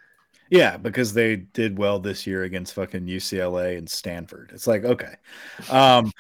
Yeah, 0.50 0.78
because 0.78 1.14
they 1.14 1.36
did 1.36 1.78
well 1.78 2.00
this 2.00 2.26
year 2.26 2.44
against 2.44 2.76
fucking 2.76 3.06
UCLA 3.06 3.78
and 3.78 3.90
Stanford. 3.90 4.52
It's 4.54 4.68
like 4.68 4.86
okay, 4.86 5.16
um, 5.70 6.14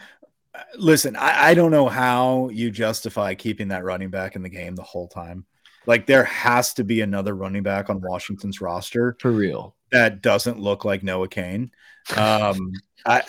listen, 0.77 1.15
I, 1.15 1.51
I 1.51 1.53
don't 1.53 1.71
know 1.71 1.88
how 1.88 2.49
you 2.49 2.69
justify 2.69 3.34
keeping 3.34 3.69
that 3.69 3.86
running 3.86 4.09
back 4.09 4.36
in 4.36 4.41
the 4.41 4.49
game 4.49 4.75
the 4.75 4.84
whole 4.84 5.07
time. 5.07 5.45
Like 5.86 6.05
there 6.05 6.23
has 6.23 6.73
to 6.75 6.84
be 6.84 7.01
another 7.01 7.36
running 7.36 7.63
back 7.63 7.89
on 7.89 8.01
Washington's 8.01 8.61
roster 8.61 9.15
for 9.19 9.32
real 9.32 9.75
that 9.91 10.21
doesn't 10.21 10.59
look 10.59 10.86
like 10.86 11.03
Noah 11.03 11.27
Cain. 11.27 11.71
Um, 12.15 12.71
I, 13.05 13.21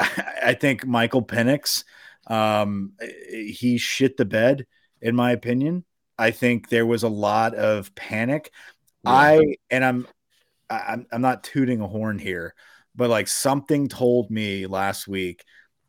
I 0.42 0.54
think 0.54 0.86
Michael 0.86 1.22
Penix, 1.22 1.84
um, 2.26 2.92
he 3.30 3.78
shit 3.78 4.16
the 4.16 4.24
bed 4.24 4.66
in 5.00 5.16
my 5.16 5.32
opinion. 5.32 5.84
I 6.18 6.30
think 6.32 6.68
there 6.68 6.86
was 6.86 7.02
a 7.02 7.08
lot 7.08 7.54
of 7.54 7.94
panic. 7.94 8.50
Yeah. 9.04 9.10
I 9.10 9.56
and 9.70 9.84
I'm 9.84 10.06
I'm 10.68 11.06
I'm 11.10 11.22
not 11.22 11.42
tooting 11.42 11.80
a 11.80 11.88
horn 11.88 12.18
here, 12.18 12.54
but 12.94 13.08
like 13.08 13.28
something 13.28 13.88
told 13.88 14.30
me 14.30 14.66
last 14.66 15.08
week 15.08 15.44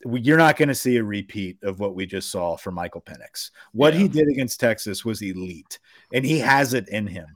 you're 0.05 0.38
not 0.38 0.57
going 0.57 0.70
to 0.70 0.76
see 0.76 0.97
a 0.97 1.03
repeat 1.03 1.57
of 1.64 1.80
what 1.80 1.95
we 1.95 2.05
just 2.05 2.32
saw 2.32 2.57
for 2.57 2.72
Michael 2.72 3.01
Penix. 3.01 3.51
What 3.72 3.93
yeah. 3.93 4.01
he 4.01 4.07
did 4.07 4.28
against 4.30 4.59
Texas 4.59 5.05
was 5.05 5.22
elite, 5.22 5.80
and 6.14 6.26
he 6.26 6.39
has 6.39 6.74
it 6.74 6.89
in 6.89 7.07
him. 7.07 7.28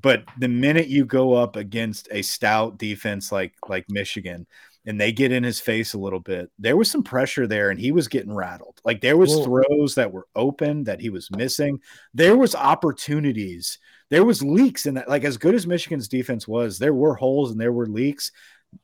But 0.00 0.24
the 0.38 0.48
minute 0.48 0.88
you 0.88 1.04
go 1.04 1.34
up 1.34 1.56
against 1.56 2.08
a 2.10 2.22
stout 2.22 2.78
defense 2.78 3.30
like 3.30 3.54
like 3.68 3.86
Michigan, 3.88 4.46
and 4.86 5.00
they 5.00 5.12
get 5.12 5.32
in 5.32 5.42
his 5.42 5.60
face 5.60 5.94
a 5.94 5.98
little 5.98 6.20
bit, 6.20 6.50
there 6.58 6.76
was 6.76 6.90
some 6.90 7.02
pressure 7.02 7.46
there, 7.46 7.70
and 7.70 7.80
he 7.80 7.92
was 7.92 8.08
getting 8.08 8.34
rattled. 8.34 8.80
Like 8.84 9.00
there 9.00 9.16
was 9.16 9.34
Whoa. 9.34 9.44
throws 9.44 9.94
that 9.94 10.12
were 10.12 10.26
open 10.34 10.84
that 10.84 11.00
he 11.00 11.10
was 11.10 11.30
missing. 11.30 11.80
There 12.12 12.36
was 12.36 12.54
opportunities. 12.54 13.78
There 14.10 14.24
was 14.24 14.42
leaks 14.42 14.86
in 14.86 14.94
that. 14.94 15.08
Like 15.08 15.24
as 15.24 15.38
good 15.38 15.54
as 15.54 15.66
Michigan's 15.66 16.08
defense 16.08 16.46
was, 16.46 16.78
there 16.78 16.94
were 16.94 17.14
holes 17.14 17.50
and 17.50 17.60
there 17.60 17.72
were 17.72 17.86
leaks. 17.86 18.30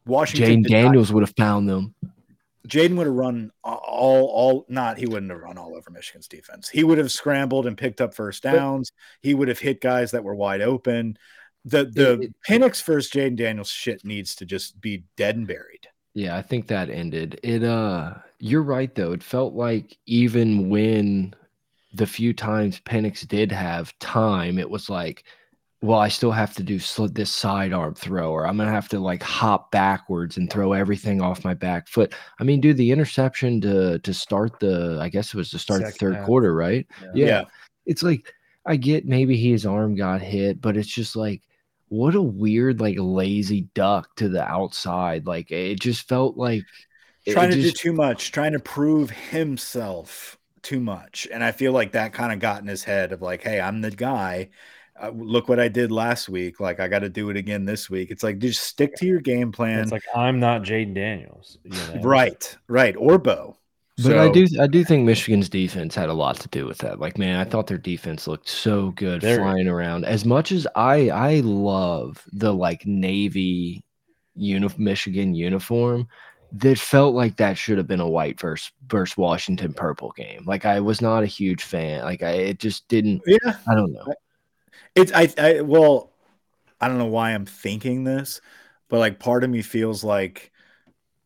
Washington 0.07 0.63
Jayden 0.63 0.69
Daniels 0.69 1.11
not, 1.11 1.15
would 1.17 1.29
have 1.29 1.37
found 1.37 1.69
them. 1.69 1.95
Jayden 2.69 2.97
would 2.97 3.07
have 3.07 3.17
run 3.17 3.51
all, 3.65 3.79
all, 4.27 4.67
not, 4.69 4.99
he 4.99 5.07
wouldn't 5.07 5.31
have 5.31 5.41
run 5.41 5.59
all 5.59 5.75
over 5.75 5.91
Michigan's 5.91 6.29
defense. 6.29 6.69
He 6.69 6.85
would 6.85 6.99
have 6.99 7.11
scrambled 7.11 7.67
and 7.67 7.77
picked 7.77 8.01
up 8.01 8.15
first 8.15 8.43
downs. 8.43 8.93
He 9.23 9.35
would 9.35 9.49
have 9.49 9.59
hit 9.59 9.81
guys 9.81 10.11
that 10.11 10.25
were 10.25 10.35
wide 10.35 10.61
open. 10.61 11.17
The, 11.65 11.85
the 11.85 12.21
it, 12.21 12.35
Penix 12.49 12.83
first 12.83 13.13
Jayden 13.13 13.37
Daniels 13.37 13.71
shit 13.71 14.05
needs 14.05 14.35
to 14.37 14.47
just 14.47 14.81
be 14.81 15.05
dead 15.17 15.37
and 15.37 15.47
buried. 15.47 15.89
Yeah, 16.15 16.37
I 16.37 16.43
think 16.43 16.67
that 16.67 16.91
ended. 16.91 17.41
It, 17.43 17.65
uh, 17.65 18.15
you're 18.39 18.63
right, 18.63 18.95
though. 18.95 19.13
It 19.13 19.23
felt 19.23 19.55
like 19.55 19.97
even 20.07 20.69
when 20.69 21.35
the 21.93 22.07
few 22.07 22.33
times 22.33 22.81
Penix 22.81 23.27
did 23.27 23.53
have 23.53 23.99
time, 23.99 24.59
it 24.59 24.69
was 24.69 24.91
like, 24.91 25.25
well, 25.83 25.99
I 25.99 26.09
still 26.09 26.33
have 26.33 26.55
to 26.57 26.63
do 26.63 26.79
this 26.79 27.35
sidearm 27.35 27.95
throw, 27.95 28.31
or 28.31 28.47
I'm 28.47 28.59
gonna 28.59 28.71
have 28.71 28.89
to 28.91 28.99
like 28.99 29.23
hop 29.23 29.71
backwards 29.71 30.37
and 30.37 30.51
throw 30.51 30.75
everything 30.75 31.23
off 31.23 31.45
my 31.45 31.55
back 31.55 31.89
foot. 31.89 32.15
I 32.39 32.45
mean, 32.45 32.61
do 32.61 32.75
the 32.75 32.91
interception 32.91 33.61
to 33.63 33.99
to 33.99 34.15
start 34.15 34.61
the, 34.61 34.99
I 35.01 35.09
guess 35.09 35.29
it 35.29 35.37
was 35.37 35.51
to 35.51 35.59
start 35.59 35.81
Second 35.81 35.93
the 35.93 35.99
third 35.99 36.17
half. 36.17 36.27
quarter, 36.27 36.55
right? 36.55 36.87
Yeah. 37.03 37.11
Yeah. 37.15 37.27
yeah. 37.27 37.45
It's 37.87 38.03
like 38.03 38.33
I 38.67 38.77
get 38.77 39.07
maybe 39.07 39.37
his 39.39 39.65
arm 39.65 39.95
got 39.95 40.21
hit, 40.21 40.61
but 40.61 40.77
it's 40.77 40.89
just 40.89 41.17
like 41.17 41.43
what 41.89 42.15
a 42.15 42.23
weird 42.23 42.81
like 42.81 42.97
lazy 42.99 43.63
duck 43.75 44.15
to 44.17 44.29
the 44.29 44.45
outside. 44.45 45.27
Like 45.27 45.51
it 45.51 45.81
just 45.81 46.07
felt 46.07 46.37
like 46.37 46.65
trying 47.27 47.51
to 47.51 47.57
just, 47.57 47.77
do 47.77 47.91
too 47.91 47.93
much, 47.95 48.33
trying 48.33 48.53
to 48.53 48.61
prove 48.61 49.09
himself 49.09 50.37
too 50.61 50.81
much, 50.81 51.27
and 51.33 51.43
I 51.43 51.53
feel 51.53 51.73
like 51.73 51.93
that 51.93 52.13
kind 52.13 52.35
of 52.35 52.39
got 52.39 52.61
in 52.61 52.69
his 52.69 52.85
head 52.85 53.13
of 53.13 53.23
like, 53.23 53.43
hey, 53.43 53.63
I'm 53.63 53.81
the 53.81 53.91
guy 53.91 54.51
uh, 55.01 55.11
look 55.15 55.49
what 55.49 55.59
I 55.59 55.69
did 55.69 55.91
last 55.91 56.29
week. 56.29 56.61
Like 56.61 56.81
I 56.81 56.89
got 56.89 57.01
to 57.01 57.09
do 57.09 57.31
it 57.31 57.37
again 57.37 57.65
this 57.65 57.89
week. 57.89 58.11
It's 58.11 58.23
like 58.23 58.39
just 58.39 58.63
stick 58.63 58.95
to 58.97 59.07
your 59.07 59.21
game 59.21 59.53
plan. 59.53 59.81
It's 59.81 59.93
like 59.93 60.05
I'm 60.15 60.39
not 60.39 60.63
Jayden 60.63 60.95
Daniels, 60.95 61.59
you 61.65 61.71
know? 61.71 62.03
right? 62.03 62.57
Right, 62.69 62.95
or 62.97 63.19
Bo. 63.19 63.57
But 63.97 64.13
so, 64.13 64.19
I 64.19 64.33
do, 64.33 64.47
I 64.59 64.67
do 64.67 64.83
think 64.83 65.05
Michigan's 65.05 65.51
defense 65.51 65.95
had 65.95 66.09
a 66.09 66.15
lot 66.15 66.41
to 66.41 66.49
do 66.49 66.65
with 66.67 66.79
that. 66.79 67.01
Like, 67.01 67.19
man, 67.19 67.39
I 67.39 67.45
thought 67.45 67.67
their 67.67 67.77
defense 67.77 68.27
looked 68.27 68.49
so 68.49 68.93
good 68.93 69.21
flying 69.23 69.69
around. 69.69 70.07
As 70.07 70.25
much 70.25 70.53
as 70.53 70.67
I, 70.75 71.11
I 71.11 71.41
love 71.41 72.25
the 72.33 72.55
like 72.55 72.87
Navy, 72.87 73.85
uni 74.35 74.69
Michigan 74.79 75.35
uniform. 75.35 76.09
That 76.53 76.79
felt 76.79 77.15
like 77.15 77.37
that 77.37 77.57
should 77.57 77.79
have 77.79 77.87
been 77.87 78.01
a 78.01 78.09
white 78.09 78.41
versus 78.41 78.73
versus 78.89 79.17
Washington 79.17 79.73
purple 79.73 80.13
game. 80.17 80.43
Like 80.47 80.65
I 80.65 80.81
was 80.81 81.01
not 81.01 81.23
a 81.23 81.27
huge 81.27 81.63
fan. 81.63 82.03
Like 82.03 82.25
I, 82.25 82.31
it 82.31 82.59
just 82.59 82.89
didn't. 82.89 83.23
Yeah, 83.25 83.57
I 83.69 83.75
don't 83.77 83.93
know. 83.93 84.13
It's 84.95 85.13
I, 85.13 85.29
I 85.39 85.61
well, 85.61 86.13
I 86.81 86.89
don't 86.89 86.99
know 86.99 87.07
why 87.07 87.31
I'm 87.31 87.47
thinking 87.47 88.05
this, 88.05 88.41
but 88.89 88.99
like 88.99 89.21
part 89.21 89.45
of 89.45 89.51
me 89.51 89.63
feels 89.63 90.03
like 90.03 90.53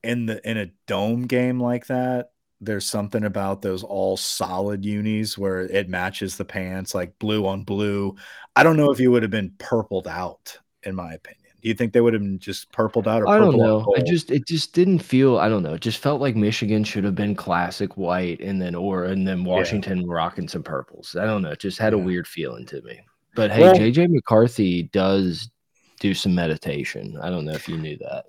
in 0.03 0.27
the 0.27 0.49
in 0.49 0.59
a 0.59 0.71
dome 0.87 1.27
game 1.27 1.61
like 1.61 1.87
that, 1.87 2.31
there's 2.61 2.87
something 2.87 3.25
about 3.25 3.63
those 3.63 3.83
all 3.83 4.17
solid 4.17 4.85
unis 4.85 5.39
where 5.39 5.63
it 5.63 5.89
matches 5.89 6.37
the 6.37 6.45
pants 6.45 6.95
like 6.95 7.19
blue 7.19 7.47
on 7.47 7.65
blue. 7.65 8.15
I 8.57 8.63
don't 8.63 8.77
know 8.77 8.91
if 8.91 9.01
you 9.01 9.11
would 9.11 9.23
have 9.23 9.31
been 9.31 9.53
purpled 9.59 10.07
out, 10.07 10.59
in 10.83 10.95
my 10.95 11.15
opinion. 11.15 11.41
Do 11.63 11.69
you 11.69 11.75
think 11.75 11.95
they 11.95 12.03
would 12.03 12.13
have 12.13 12.23
been 12.23 12.39
just 12.39 12.71
purpled 12.73 13.09
out? 13.09 13.23
Or 13.23 13.29
I 13.29 13.39
don't 13.39 13.57
know. 13.57 13.91
I 13.97 14.03
just 14.03 14.31
it 14.31 14.47
just 14.47 14.75
didn't 14.75 14.99
feel. 14.99 15.39
I 15.39 15.49
don't 15.49 15.63
know. 15.63 15.73
It 15.73 15.81
just 15.81 15.99
felt 15.99 16.21
like 16.21 16.37
Michigan 16.37 16.85
should 16.85 17.05
have 17.05 17.15
been 17.15 17.35
classic 17.35 17.97
white, 17.97 18.41
and 18.41 18.61
then 18.61 18.75
or 18.75 19.05
and 19.05 19.27
then 19.27 19.45
Washington 19.45 20.01
yeah. 20.01 20.07
rocking 20.09 20.47
some 20.47 20.63
purples. 20.63 21.17
I 21.19 21.25
don't 21.25 21.41
know. 21.41 21.53
It 21.53 21.61
just 21.61 21.79
had 21.79 21.95
yeah. 21.95 22.01
a 22.01 22.03
weird 22.03 22.29
feeling 22.29 22.67
to 22.67 22.83
me. 22.83 23.01
But 23.35 23.51
hey, 23.51 23.63
well, 23.63 23.75
JJ 23.75 24.11
McCarthy 24.11 24.85
does 24.85 25.51
do 26.01 26.15
some 26.15 26.35
meditation. 26.35 27.19
I 27.21 27.31
don't 27.31 27.45
know 27.45 27.53
if 27.53 27.69
you 27.69 27.77
knew 27.77 27.97
that. 27.99 28.27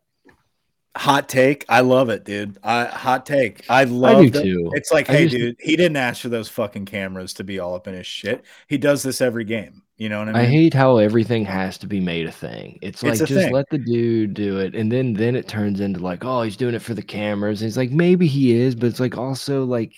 Hot 0.97 1.27
take. 1.27 1.65
I 1.67 1.81
love 1.81 2.09
it, 2.09 2.23
dude. 2.23 2.57
I 2.63 2.85
hot 2.85 3.25
take. 3.25 3.65
I 3.69 3.83
love 3.83 4.23
it. 4.23 4.33
too. 4.33 4.71
It's 4.73 4.93
like, 4.93 5.09
I 5.09 5.13
hey, 5.13 5.23
just, 5.27 5.35
dude, 5.35 5.55
he 5.59 5.75
didn't 5.75 5.97
ask 5.97 6.21
for 6.21 6.29
those 6.29 6.47
fucking 6.47 6.85
cameras 6.85 7.33
to 7.33 7.43
be 7.43 7.59
all 7.59 7.75
up 7.75 7.87
in 7.87 7.93
his 7.93 8.07
shit. 8.07 8.45
He 8.69 8.77
does 8.77 9.03
this 9.03 9.19
every 9.19 9.43
game. 9.43 9.81
You 9.97 10.09
know 10.09 10.19
what 10.19 10.29
I 10.29 10.33
mean? 10.33 10.41
I 10.41 10.45
hate 10.45 10.73
how 10.73 10.97
everything 10.97 11.45
has 11.45 11.77
to 11.79 11.87
be 11.87 11.99
made 11.99 12.27
a 12.27 12.31
thing. 12.31 12.79
It's 12.81 13.03
like 13.03 13.17
just 13.17 13.31
thing. 13.31 13.53
let 13.53 13.69
the 13.69 13.77
dude 13.77 14.33
do 14.33 14.59
it, 14.59 14.75
and 14.75 14.91
then 14.91 15.13
then 15.13 15.35
it 15.35 15.47
turns 15.47 15.79
into 15.79 15.99
like, 15.99 16.25
oh, 16.25 16.41
he's 16.41 16.57
doing 16.57 16.75
it 16.75 16.81
for 16.81 16.93
the 16.93 17.01
cameras. 17.01 17.61
And 17.61 17.67
he's 17.67 17.77
like, 17.77 17.91
maybe 17.91 18.27
he 18.27 18.57
is, 18.57 18.75
but 18.75 18.87
it's 18.87 18.99
like 18.99 19.17
also 19.17 19.63
like 19.63 19.93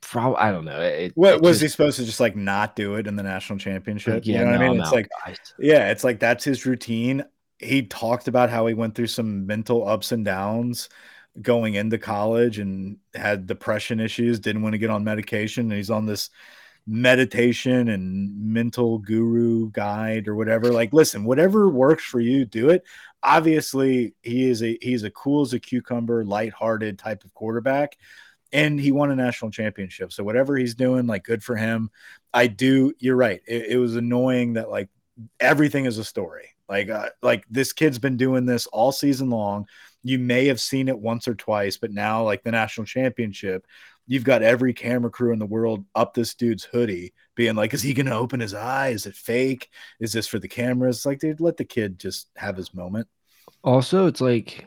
Probably, 0.00 0.38
I 0.38 0.52
don't 0.52 0.64
know. 0.64 0.80
It, 0.80 1.12
what 1.14 1.34
it 1.34 1.40
was 1.40 1.60
just, 1.60 1.62
he 1.62 1.68
supposed 1.68 1.96
to 1.98 2.04
just 2.04 2.20
like 2.20 2.36
not 2.36 2.76
do 2.76 2.94
it 2.96 3.06
in 3.06 3.16
the 3.16 3.22
national 3.22 3.58
championship? 3.58 4.24
Yeah, 4.24 4.40
you 4.40 4.44
know 4.44 4.52
no, 4.52 4.58
what 4.58 4.66
I 4.66 4.68
mean? 4.68 4.80
It's 4.80 4.92
like, 4.92 5.08
guys. 5.24 5.38
yeah, 5.58 5.90
it's 5.90 6.04
like 6.04 6.20
that's 6.20 6.44
his 6.44 6.66
routine. 6.66 7.24
He 7.58 7.82
talked 7.82 8.28
about 8.28 8.50
how 8.50 8.66
he 8.66 8.74
went 8.74 8.94
through 8.94 9.06
some 9.06 9.46
mental 9.46 9.86
ups 9.86 10.12
and 10.12 10.24
downs 10.24 10.88
going 11.40 11.74
into 11.74 11.96
college 11.96 12.58
and 12.58 12.98
had 13.14 13.46
depression 13.46 14.00
issues, 14.00 14.38
didn't 14.38 14.62
want 14.62 14.74
to 14.74 14.78
get 14.78 14.90
on 14.90 15.04
medication, 15.04 15.64
and 15.64 15.72
he's 15.72 15.90
on 15.90 16.06
this 16.06 16.30
meditation 16.86 17.88
and 17.88 18.52
mental 18.52 18.98
guru 18.98 19.70
guide 19.70 20.28
or 20.28 20.34
whatever. 20.34 20.70
Like, 20.70 20.92
listen, 20.92 21.24
whatever 21.24 21.68
works 21.68 22.04
for 22.04 22.20
you, 22.20 22.44
do 22.44 22.70
it. 22.70 22.84
Obviously, 23.22 24.14
he 24.22 24.50
is 24.50 24.62
a 24.62 24.76
he's 24.82 25.04
a 25.04 25.10
cool 25.10 25.42
as 25.42 25.52
a 25.52 25.60
cucumber, 25.60 26.24
lighthearted 26.24 26.98
type 26.98 27.24
of 27.24 27.32
quarterback 27.34 27.96
and 28.52 28.78
he 28.78 28.92
won 28.92 29.10
a 29.10 29.16
national 29.16 29.50
championship. 29.50 30.12
So 30.12 30.24
whatever 30.24 30.56
he's 30.56 30.74
doing, 30.74 31.06
like 31.06 31.24
good 31.24 31.42
for 31.42 31.56
him. 31.56 31.90
I 32.34 32.46
do. 32.46 32.92
You're 32.98 33.16
right. 33.16 33.40
It, 33.46 33.66
it 33.72 33.76
was 33.76 33.96
annoying 33.96 34.54
that 34.54 34.70
like 34.70 34.88
everything 35.40 35.86
is 35.86 35.98
a 35.98 36.04
story. 36.04 36.48
Like 36.68 36.88
uh, 36.88 37.10
like 37.22 37.44
this 37.50 37.72
kid's 37.72 37.98
been 37.98 38.16
doing 38.16 38.46
this 38.46 38.66
all 38.66 38.92
season 38.92 39.30
long. 39.30 39.66
You 40.02 40.18
may 40.18 40.46
have 40.46 40.60
seen 40.60 40.88
it 40.88 40.98
once 40.98 41.28
or 41.28 41.34
twice, 41.34 41.76
but 41.76 41.90
now 41.90 42.24
like 42.24 42.42
the 42.42 42.50
national 42.50 42.86
championship, 42.86 43.66
you've 44.06 44.24
got 44.24 44.42
every 44.42 44.72
camera 44.72 45.10
crew 45.10 45.32
in 45.32 45.38
the 45.38 45.46
world 45.46 45.84
up 45.94 46.14
this 46.14 46.34
dude's 46.34 46.64
hoodie, 46.64 47.12
being 47.34 47.54
like, 47.56 47.74
"Is 47.74 47.82
he 47.82 47.94
going 47.94 48.06
to 48.06 48.14
open 48.14 48.40
his 48.40 48.54
eye? 48.54 48.88
Is 48.88 49.06
it 49.06 49.14
fake? 49.14 49.68
Is 50.00 50.12
this 50.12 50.26
for 50.26 50.38
the 50.38 50.48
cameras?" 50.48 51.04
Like, 51.04 51.20
dude, 51.20 51.40
let 51.40 51.56
the 51.56 51.64
kid 51.64 51.98
just 51.98 52.28
have 52.36 52.56
his 52.56 52.74
moment. 52.74 53.06
Also, 53.62 54.06
it's 54.06 54.20
like 54.20 54.66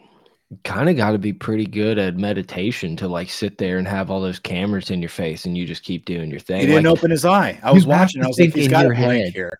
kind 0.64 0.90
of 0.90 0.96
got 0.96 1.12
to 1.12 1.18
be 1.18 1.34
pretty 1.34 1.66
good 1.66 1.98
at 1.98 2.18
meditation 2.18 2.96
to 2.98 3.08
like 3.08 3.30
sit 3.30 3.58
there 3.58 3.78
and 3.78 3.88
have 3.88 4.12
all 4.12 4.22
those 4.22 4.40
cameras 4.40 4.92
in 4.92 5.02
your 5.02 5.10
face 5.10 5.46
and 5.46 5.58
you 5.58 5.66
just 5.66 5.84
keep 5.84 6.06
doing 6.06 6.30
your 6.30 6.40
thing. 6.40 6.62
He 6.62 6.68
didn't 6.68 6.86
like, 6.86 6.98
open 6.98 7.12
his 7.12 7.26
eye. 7.26 7.60
I 7.64 7.72
was 7.72 7.86
watching. 7.86 8.24
I 8.24 8.28
was 8.28 8.40
like, 8.40 8.54
he's 8.54 8.68
got 8.68 8.86
a 8.86 8.90
blank 8.90 9.34
here 9.34 9.60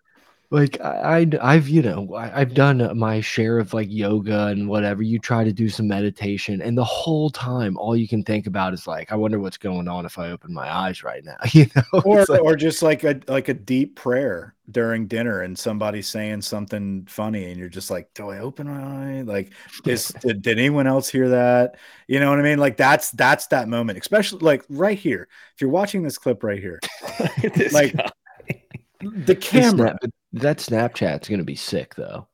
like 0.50 0.80
I, 0.80 1.26
I 1.40 1.54
have 1.54 1.68
you 1.68 1.82
know 1.82 2.14
I, 2.14 2.40
have 2.40 2.54
done 2.54 2.96
my 2.98 3.20
share 3.20 3.58
of 3.58 3.74
like 3.74 3.88
yoga 3.90 4.46
and 4.46 4.68
whatever. 4.68 5.02
You 5.02 5.18
try 5.18 5.44
to 5.44 5.52
do 5.52 5.68
some 5.68 5.88
meditation 5.88 6.62
and 6.62 6.76
the 6.76 6.84
whole 6.84 7.30
time 7.30 7.76
all 7.76 7.96
you 7.96 8.08
can 8.08 8.22
think 8.22 8.46
about 8.46 8.74
is 8.74 8.86
like 8.86 9.10
i 9.10 9.14
wonder 9.14 9.38
what's 9.38 9.56
going 9.56 9.88
on 9.88 10.04
if 10.04 10.18
i 10.18 10.30
open 10.30 10.52
my 10.52 10.72
eyes 10.72 11.02
right 11.02 11.24
now 11.24 11.36
you 11.52 11.66
know? 11.74 12.00
Or, 12.04 12.24
like, 12.28 12.42
or 12.42 12.56
just 12.56 12.82
like 12.82 13.04
a 13.04 13.20
like 13.28 13.48
a 13.48 13.54
deep 13.54 13.96
prayer 13.96 14.54
during 14.70 15.06
dinner 15.06 15.42
and 15.42 15.56
somebody's 15.56 16.08
saying 16.08 16.42
something 16.42 17.06
funny 17.08 17.50
and 17.50 17.58
you're 17.58 17.68
just 17.68 17.90
like 17.90 18.12
do 18.14 18.30
i 18.30 18.38
open 18.38 18.68
my 18.68 19.18
eye? 19.18 19.22
Like 19.22 19.52
is 19.84 20.08
did, 20.20 20.42
did 20.42 20.58
anyone 20.58 20.86
else 20.86 21.08
hear 21.08 21.28
that? 21.30 21.76
You 22.08 22.20
know 22.20 22.30
what 22.30 22.38
i 22.38 22.42
mean? 22.42 22.58
Like 22.58 22.76
that's 22.76 23.10
that's 23.12 23.46
that 23.48 23.68
moment 23.68 23.98
especially 23.98 24.40
like 24.40 24.64
right 24.68 24.98
here. 24.98 25.28
If 25.54 25.60
you're 25.60 25.70
watching 25.70 26.02
this 26.02 26.18
clip 26.18 26.42
right 26.42 26.60
here 26.60 26.80
like 27.72 27.96
guy. 27.96 28.10
the 29.00 29.36
camera 29.36 29.96
that 30.40 30.58
Snapchat's 30.58 31.28
gonna 31.28 31.44
be 31.44 31.56
sick 31.56 31.94
though. 31.94 32.26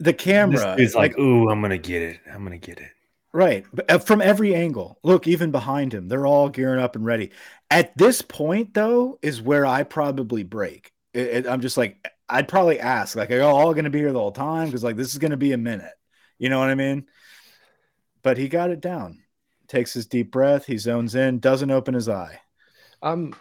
The 0.00 0.12
camera 0.12 0.76
is 0.76 0.94
like, 0.94 1.12
like, 1.12 1.18
ooh, 1.18 1.48
I'm 1.48 1.60
gonna 1.60 1.78
get 1.78 2.02
it. 2.02 2.20
I'm 2.32 2.44
gonna 2.44 2.58
get 2.58 2.78
it. 2.78 2.90
Right. 3.32 3.66
Uh, 3.88 3.98
from 3.98 4.22
every 4.22 4.54
angle. 4.54 4.98
Look, 5.02 5.26
even 5.26 5.50
behind 5.50 5.92
him, 5.92 6.08
they're 6.08 6.26
all 6.26 6.48
gearing 6.48 6.80
up 6.80 6.96
and 6.96 7.04
ready. 7.04 7.30
At 7.70 7.96
this 7.96 8.22
point, 8.22 8.72
though, 8.74 9.18
is 9.22 9.42
where 9.42 9.66
I 9.66 9.82
probably 9.82 10.44
break. 10.44 10.92
It, 11.12 11.26
it, 11.26 11.46
I'm 11.46 11.60
just 11.60 11.76
like, 11.76 12.10
I'd 12.28 12.48
probably 12.48 12.80
ask, 12.80 13.16
like, 13.16 13.30
are 13.30 13.36
you 13.36 13.42
all 13.42 13.74
going 13.74 13.84
to 13.84 13.90
be 13.90 13.98
here 13.98 14.12
the 14.12 14.18
whole 14.18 14.32
time? 14.32 14.66
Because, 14.66 14.82
like, 14.82 14.96
this 14.96 15.12
is 15.12 15.18
going 15.18 15.30
to 15.32 15.36
be 15.36 15.52
a 15.52 15.58
minute. 15.58 15.92
You 16.38 16.48
know 16.48 16.58
what 16.58 16.70
I 16.70 16.74
mean? 16.74 17.06
But 18.22 18.38
he 18.38 18.48
got 18.48 18.70
it 18.70 18.80
down. 18.80 19.22
Takes 19.66 19.92
his 19.92 20.06
deep 20.06 20.30
breath. 20.30 20.64
He 20.64 20.78
zones 20.78 21.14
in, 21.14 21.38
doesn't 21.38 21.70
open 21.70 21.94
his 21.94 22.08
eye. 22.08 22.40
I'm 23.02 23.34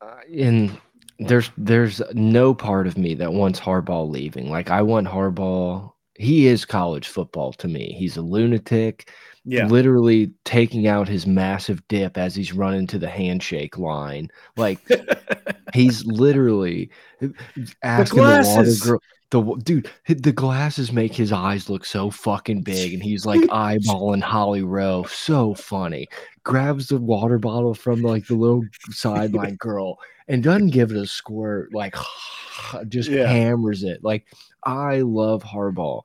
uh, 0.00 0.20
in 0.28 0.76
there's 1.18 1.50
there's 1.56 2.02
no 2.12 2.54
part 2.54 2.86
of 2.86 2.98
me 2.98 3.14
that 3.14 3.32
wants 3.32 3.60
Harbaugh 3.60 4.08
leaving. 4.08 4.50
Like 4.50 4.70
I 4.70 4.82
want 4.82 5.08
Harbaugh. 5.08 5.92
He 6.18 6.46
is 6.46 6.64
college 6.64 7.08
football 7.08 7.52
to 7.54 7.68
me. 7.68 7.94
He's 7.98 8.16
a 8.16 8.22
lunatic. 8.22 9.10
Yeah. 9.44 9.66
Literally 9.66 10.32
taking 10.44 10.86
out 10.86 11.08
his 11.08 11.26
massive 11.26 11.86
dip 11.88 12.18
as 12.18 12.34
he's 12.34 12.52
running 12.52 12.86
to 12.88 12.98
the 12.98 13.08
handshake 13.08 13.78
line. 13.78 14.30
Like 14.56 14.80
he's 15.74 16.04
literally 16.04 16.90
asking 17.82 18.22
the, 18.22 18.42
the 18.42 18.48
water 18.48 18.74
girl 18.82 19.00
the 19.30 19.42
dude 19.64 19.90
the 20.06 20.32
glasses 20.32 20.92
make 20.92 21.12
his 21.12 21.32
eyes 21.32 21.68
look 21.68 21.84
so 21.84 22.10
fucking 22.10 22.62
big 22.62 22.94
and 22.94 23.02
he's 23.02 23.26
like 23.26 23.40
eyeballing 23.50 24.22
holly 24.22 24.62
rowe 24.62 25.02
so 25.04 25.52
funny 25.54 26.06
grabs 26.44 26.88
the 26.88 26.96
water 26.98 27.38
bottle 27.38 27.74
from 27.74 28.02
like 28.02 28.24
the 28.26 28.34
little 28.34 28.62
sideline 28.90 29.56
girl 29.56 29.98
and 30.28 30.42
doesn't 30.42 30.68
give 30.68 30.90
it 30.90 30.96
a 30.96 31.06
squirt, 31.06 31.72
like 31.74 31.94
just 32.88 33.08
yeah. 33.10 33.26
hammers 33.26 33.82
it. 33.82 34.02
Like 34.02 34.26
I 34.64 35.00
love 35.00 35.42
Harbaugh. 35.42 36.02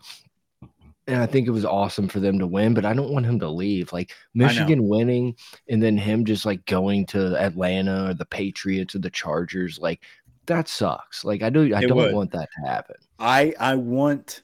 And 1.08 1.22
I 1.22 1.26
think 1.26 1.48
it 1.48 1.52
was 1.52 1.66
awesome 1.66 2.08
for 2.08 2.20
them 2.20 2.38
to 2.40 2.48
win, 2.48 2.74
but 2.74 2.86
I 2.86 2.94
don't 2.94 3.12
want 3.12 3.26
him 3.26 3.40
to 3.40 3.50
leave. 3.50 3.92
Like 3.92 4.12
Michigan 4.34 4.88
winning 4.88 5.36
and 5.68 5.82
then 5.82 5.98
him 5.98 6.24
just 6.24 6.46
like 6.46 6.66
going 6.68 7.06
to 7.08 7.36
Atlanta 7.38 8.12
or 8.12 8.14
the 8.14 8.26
Patriots 8.26 8.96
or 8.96 9.00
the 9.00 9.10
Chargers, 9.10 9.80
like 9.80 10.04
that 10.46 10.68
sucks. 10.68 11.26
Like 11.26 11.42
I 11.42 11.50
do 11.50 11.74
I 11.74 11.80
it 11.80 11.88
don't 11.88 11.98
would. 11.98 12.14
want 12.14 12.32
that 12.32 12.50
to 12.56 12.70
happen. 12.70 12.96
I 13.20 13.54
I 13.60 13.76
want 13.76 14.44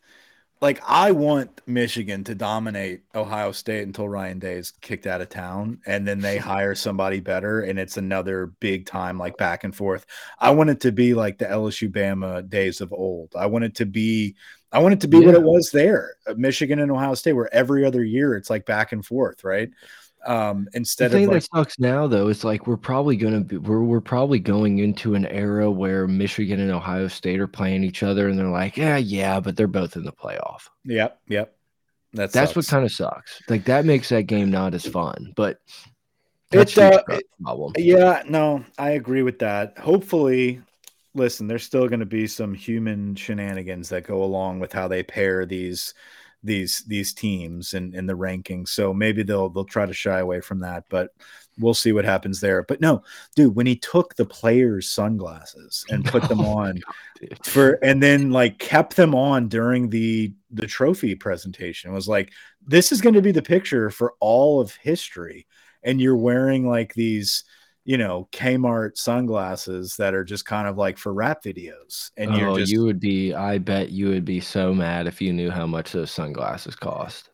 like 0.60 0.82
I 0.88 1.12
want 1.12 1.62
Michigan 1.68 2.24
to 2.26 2.36
dominate 2.36 3.02
Ohio 3.14 3.52
State 3.52 3.84
until 3.84 4.10
Ryan 4.10 4.40
Day 4.40 4.54
is 4.54 4.72
kicked 4.72 5.06
out 5.06 5.22
of 5.22 5.30
town, 5.30 5.80
and 5.86 6.08
then 6.08 6.20
they 6.20 6.38
hire 6.38 6.76
somebody 6.76 7.20
better, 7.20 7.62
and 7.62 7.78
it's 7.78 7.98
another 7.98 8.48
big 8.60 8.86
time 8.86 9.18
like 9.18 9.38
back 9.38 9.64
and 9.64 9.76
forth. 9.76 10.06
I 10.40 10.52
want 10.52 10.70
it 10.70 10.82
to 10.82 10.92
be 10.92 11.14
like 11.14 11.38
the 11.38 11.46
LSU 11.46 11.92
Bama 11.92 12.48
days 12.50 12.82
of 12.82 12.92
old. 12.92 13.34
I 13.36 13.46
want 13.46 13.66
it 13.66 13.76
to 13.76 13.86
be, 13.86 14.36
I 14.72 14.80
want 14.80 14.94
it 14.94 15.02
to 15.02 15.08
be 15.08 15.20
yeah. 15.20 15.28
what 15.28 15.36
it 15.36 15.44
was 15.44 15.70
there, 15.72 16.16
uh, 16.28 16.34
Michigan 16.36 16.80
and 16.80 16.92
Ohio 16.92 17.14
State, 17.14 17.34
where 17.34 17.54
every 17.54 17.86
other 17.86 18.04
year 18.04 18.36
it's 18.36 18.50
like 18.50 18.66
back 18.66 18.92
and 18.92 19.06
forth, 19.06 19.44
right? 19.44 19.70
Um, 20.28 20.68
instead 20.74 21.12
the 21.12 21.16
thing 21.16 21.24
of 21.26 21.32
like, 21.32 21.44
that 21.44 21.58
sucks 21.58 21.80
now 21.80 22.06
though 22.06 22.28
is 22.28 22.44
like 22.44 22.68
we're 22.68 22.76
probably 22.76 23.16
gonna 23.16 23.40
be 23.40 23.58
we're 23.58 23.82
we're 23.82 24.02
probably 24.02 24.40
going 24.40 24.80
into 24.80 25.16
an 25.16 25.26
era 25.28 25.72
where 25.72 26.06
Michigan 26.06 26.60
and 26.60 26.70
Ohio 26.70 27.08
State 27.08 27.40
are 27.40 27.48
playing 27.48 27.86
each 27.86 28.04
other 28.04 28.28
and 28.28 28.38
they're 28.38 28.50
like, 28.50 28.76
yeah, 28.76 28.98
yeah, 28.98 29.40
but 29.40 29.56
they're 29.56 29.68
both 29.68 29.96
in 29.96 30.04
the 30.04 30.12
playoff. 30.12 30.64
Yep, 30.84 31.22
yep. 31.30 31.56
That's 32.14 32.34
that's 32.34 32.56
what 32.56 32.68
kind 32.68 32.84
of 32.84 32.92
sucks. 32.92 33.42
Like 33.48 33.64
that 33.66 33.86
makes 33.86 34.10
that 34.10 34.24
game 34.24 34.52
not 34.52 34.74
as 34.74 34.86
fun. 34.86 35.34
But 35.36 35.60
it's 36.52 36.78
uh, 36.78 37.02
it, 37.10 37.24
problem. 37.42 37.74
Yeah, 37.78 38.24
no, 38.28 38.66
I 38.78 38.92
agree 38.92 39.22
with 39.22 39.40
that. 39.40 39.78
Hopefully, 39.78 40.62
listen, 41.14 41.48
there's 41.48 41.64
still 41.64 41.88
going 41.88 42.00
to 42.00 42.06
be 42.06 42.28
some 42.28 42.54
human 42.54 43.16
shenanigans 43.16 43.90
that 43.90 44.06
go 44.06 44.24
along 44.24 44.60
with 44.60 44.72
how 44.72 44.88
they 44.88 45.04
pair 45.04 45.46
these 45.46 45.94
these 46.44 46.84
these 46.88 47.14
teams 47.14 47.74
in 47.74 47.94
in 47.94 48.06
the 48.06 48.14
rankings. 48.14 48.70
So 48.70 48.94
maybe 48.94 49.24
they'll 49.24 49.50
they'll 49.50 49.66
try 49.66 49.86
to 49.86 49.94
shy 49.94 50.20
away 50.20 50.42
from 50.42 50.60
that, 50.60 50.86
but 50.90 51.12
we'll 51.60 51.74
see 51.74 51.92
what 51.92 52.06
happens 52.06 52.40
there. 52.40 52.64
But 52.64 52.82
no, 52.82 53.04
dude, 53.36 53.56
when 53.56 53.66
he 53.66 53.76
took 53.76 54.16
the 54.16 54.26
players' 54.26 54.90
sunglasses 54.90 55.86
and 55.90 56.06
put 56.06 56.24
them 56.30 56.42
oh 56.46 56.58
on 56.58 56.82
God, 57.22 57.46
for 57.46 57.80
and 57.84 58.02
then 58.02 58.32
like 58.32 58.60
kept 58.60 58.96
them 58.96 59.16
on 59.16 59.48
during 59.48 59.90
the 59.90 60.34
the 60.52 60.68
trophy 60.68 61.16
presentation 61.16 61.92
was 61.94 62.08
like 62.08 62.32
this 62.66 62.92
is 62.92 63.02
going 63.02 63.16
to 63.16 63.22
be 63.22 63.32
the 63.32 63.42
picture 63.42 63.90
for 63.90 64.14
all 64.20 64.62
of 64.62 64.76
history 64.76 65.46
and 65.84 66.02
you're 66.02 66.16
wearing 66.16 66.68
like 66.68 66.94
these 66.94 67.44
you 67.88 67.98
know 67.98 68.28
Kmart 68.34 68.98
sunglasses 68.98 69.96
that 69.96 70.14
are 70.14 70.26
just 70.26 70.46
kind 70.46 70.68
of 70.68 70.78
like 70.78 70.98
for 70.98 71.14
rap 71.14 71.42
videos. 71.42 72.12
And 72.18 72.32
oh, 72.32 72.36
you're 72.36 72.58
just 72.60 72.72
you 72.72 72.84
would 72.84 73.00
be. 73.00 73.34
I 73.34 73.60
bet 73.60 73.92
you 73.92 74.10
would 74.10 74.26
be 74.26 74.42
so 74.42 74.74
mad 74.74 75.08
if 75.08 75.22
you 75.22 75.32
knew 75.32 75.50
how 75.50 75.66
much 75.66 75.94
those 75.94 76.12
sunglasses 76.12 76.76
cost. 76.76 77.30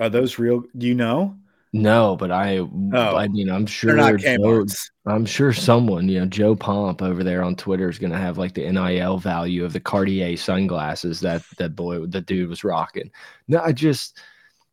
Are 0.00 0.08
those 0.08 0.38
real? 0.38 0.62
Do 0.78 0.86
you 0.86 0.94
know? 0.94 1.36
No, 1.74 2.16
but 2.16 2.32
I. 2.32 2.56
Oh, 2.56 3.16
I 3.16 3.28
mean, 3.28 3.50
I'm 3.50 3.66
sure. 3.66 4.16
Joe, 4.16 4.64
I'm 5.04 5.26
sure 5.26 5.52
someone, 5.52 6.08
you 6.08 6.20
know, 6.20 6.26
Joe 6.26 6.56
Pomp 6.56 7.02
over 7.02 7.22
there 7.22 7.42
on 7.42 7.54
Twitter 7.54 7.90
is 7.90 7.98
going 7.98 8.12
to 8.12 8.18
have 8.18 8.38
like 8.38 8.54
the 8.54 8.70
NIL 8.72 9.18
value 9.18 9.62
of 9.62 9.74
the 9.74 9.80
Cartier 9.80 10.38
sunglasses 10.38 11.20
that 11.20 11.42
that 11.58 11.76
boy, 11.76 12.06
the 12.06 12.22
dude 12.22 12.48
was 12.48 12.64
rocking. 12.64 13.10
No, 13.46 13.60
I 13.60 13.72
just, 13.72 14.18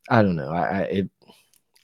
I 0.09 0.21
don't 0.21 0.37
know. 0.37 0.51
I, 0.51 0.61
I 0.61 0.81
it, 0.83 1.09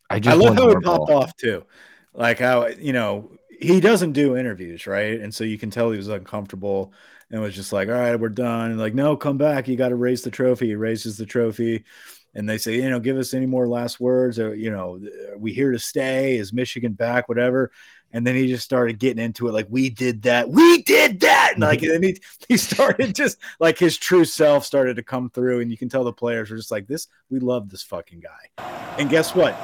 I 0.10 0.20
just. 0.22 0.38
I 0.38 0.40
love 0.40 0.56
how 0.56 0.70
it 0.70 0.82
popped 0.84 1.12
off 1.12 1.36
too, 1.36 1.66
like 2.14 2.40
how 2.40 2.68
you 2.68 2.94
know 2.94 3.30
he 3.62 3.80
doesn't 3.80 4.14
do 4.14 4.36
interviews, 4.36 4.88
right? 4.88 5.20
And 5.20 5.34
so 5.34 5.44
you 5.44 5.58
can 5.58 5.70
tell 5.70 5.92
he 5.92 5.98
was 5.98 6.08
uncomfortable 6.08 6.94
and 7.30 7.40
was 7.42 7.56
just 7.56 7.72
like, 7.72 7.88
all 7.88 7.94
right, 7.94 8.16
we're 8.16 8.30
done. 8.30 8.72
And 8.72 8.80
like, 8.80 8.96
no, 8.96 9.16
come 9.16 9.38
back. 9.38 9.68
You 9.68 9.76
got 9.76 9.90
to 9.90 9.96
raise 9.96 10.24
the 10.24 10.32
trophy. 10.32 10.68
He 10.68 10.76
raises 10.76 11.16
the 11.16 11.26
trophy. 11.26 11.86
And 12.34 12.50
they 12.50 12.58
say, 12.58 12.76
you 12.76 12.90
know, 12.90 13.00
give 13.00 13.18
us 13.18 13.34
any 13.34 13.46
more 13.46 13.68
last 13.68 14.00
words 14.00 14.40
or, 14.40 14.56
you 14.56 14.72
know, 14.72 15.00
we 15.38 15.54
here 15.54 15.72
to 15.72 15.80
stay? 15.80 16.38
Is 16.38 16.52
Michigan 16.52 16.94
back? 16.94 17.30
Whatever. 17.30 17.72
And 18.14 18.26
then 18.26 18.36
he 18.36 18.48
just 18.48 18.66
started 18.66 19.00
getting 19.00 19.24
into 19.24 19.48
it 19.48 19.54
like, 19.54 19.68
we 19.70 19.90
did 19.90 20.24
that. 20.24 20.50
We 20.50 20.82
did 20.82 21.20
that. 21.22 21.52
And 21.54 21.62
like, 21.62 21.82
mm-hmm. 21.82 21.96
and 21.96 22.04
he, 22.04 22.22
he 22.48 22.58
started 22.58 23.16
just 23.16 23.38
like 23.60 23.78
his 23.78 23.98
true 23.98 24.26
self 24.26 24.66
started 24.66 24.96
to 24.96 25.04
come 25.04 25.30
through. 25.30 25.60
And 25.60 25.70
you 25.70 25.78
can 25.78 25.88
tell 25.88 26.04
the 26.04 26.12
players 26.12 26.50
were 26.50 26.58
just 26.58 26.72
like, 26.72 26.88
this, 26.88 27.08
we 27.30 27.40
love 27.40 27.70
this 27.70 27.84
fucking 27.84 28.22
guy. 28.22 28.66
And 28.98 29.10
guess 29.10 29.36
what? 29.36 29.56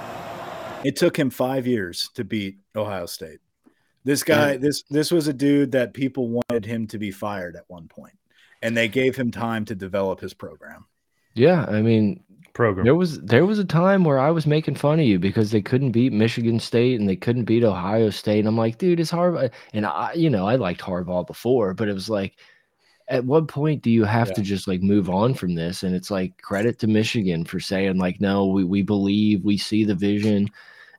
It 0.86 0.95
took 0.95 1.18
him 1.18 1.30
five 1.30 1.66
years 1.66 2.10
to 2.14 2.24
beat 2.24 2.60
Ohio 2.76 3.08
State. 3.08 3.39
This 4.08 4.24
guy, 4.24 4.53
yeah. 4.53 4.58
this 4.58 4.84
this 4.89 5.12
was 5.12 5.28
a 5.28 5.34
dude 5.34 5.74
that 5.74 5.93
people 5.93 6.30
wanted 6.30 6.66
him 6.66 6.88
to 6.88 6.97
be 6.97 7.12
fired 7.12 7.58
at 7.58 7.66
one 7.68 7.89
point, 7.89 8.18
and 8.62 8.76
they 8.76 8.88
gave 8.88 9.18
him 9.18 9.32
time 9.32 9.66
to 9.66 9.76
develop 9.76 10.22
his 10.22 10.34
program. 10.34 10.86
Yeah, 11.34 11.65
I 11.68 11.82
mean, 11.82 12.23
program. 12.53 12.86
There 12.86 12.95
was 12.95 13.19
there 13.19 13.45
was 13.45 13.60
a 13.60 13.65
time 13.65 14.06
where 14.06 14.18
I 14.18 14.32
was 14.32 14.48
making 14.48 14.76
fun 14.76 15.02
of 15.02 15.06
you 15.06 15.19
because 15.19 15.52
they 15.52 15.61
couldn't 15.61 15.91
beat 15.91 16.14
Michigan 16.14 16.57
State 16.57 16.98
and 16.98 17.10
they 17.10 17.18
couldn't 17.18 17.44
beat 17.44 17.65
Ohio 17.65 18.10
State, 18.10 18.40
and 18.40 18.48
I'm 18.48 18.57
like, 18.57 18.77
dude, 18.77 19.02
it's 19.02 19.11
Harbaugh. 19.11 19.52
And 19.73 19.86
I, 19.86 20.14
you 20.14 20.30
know, 20.30 20.48
I 20.48 20.56
liked 20.56 20.80
Harbaugh 20.80 21.27
before, 21.27 21.73
but 21.73 21.90
it 21.90 21.94
was 21.94 22.10
like, 22.10 22.38
at 23.10 23.26
what 23.26 23.49
point 23.49 23.82
do 23.82 23.91
you 23.91 24.06
have 24.06 24.30
yeah. 24.30 24.36
to 24.36 24.41
just 24.41 24.69
like 24.69 24.82
move 24.82 25.10
on 25.10 25.34
from 25.34 25.53
this? 25.53 25.84
And 25.84 25.94
it's 25.94 26.10
like 26.10 26.41
credit 26.41 26.80
to 26.80 26.88
Michigan 26.88 27.44
for 27.44 27.60
saying 27.60 27.98
like, 27.98 28.22
no, 28.22 28.48
we 28.48 28.64
we 28.64 28.84
believe, 28.84 29.44
we 29.44 29.57
see 29.57 29.84
the 29.84 29.95
vision 29.95 30.49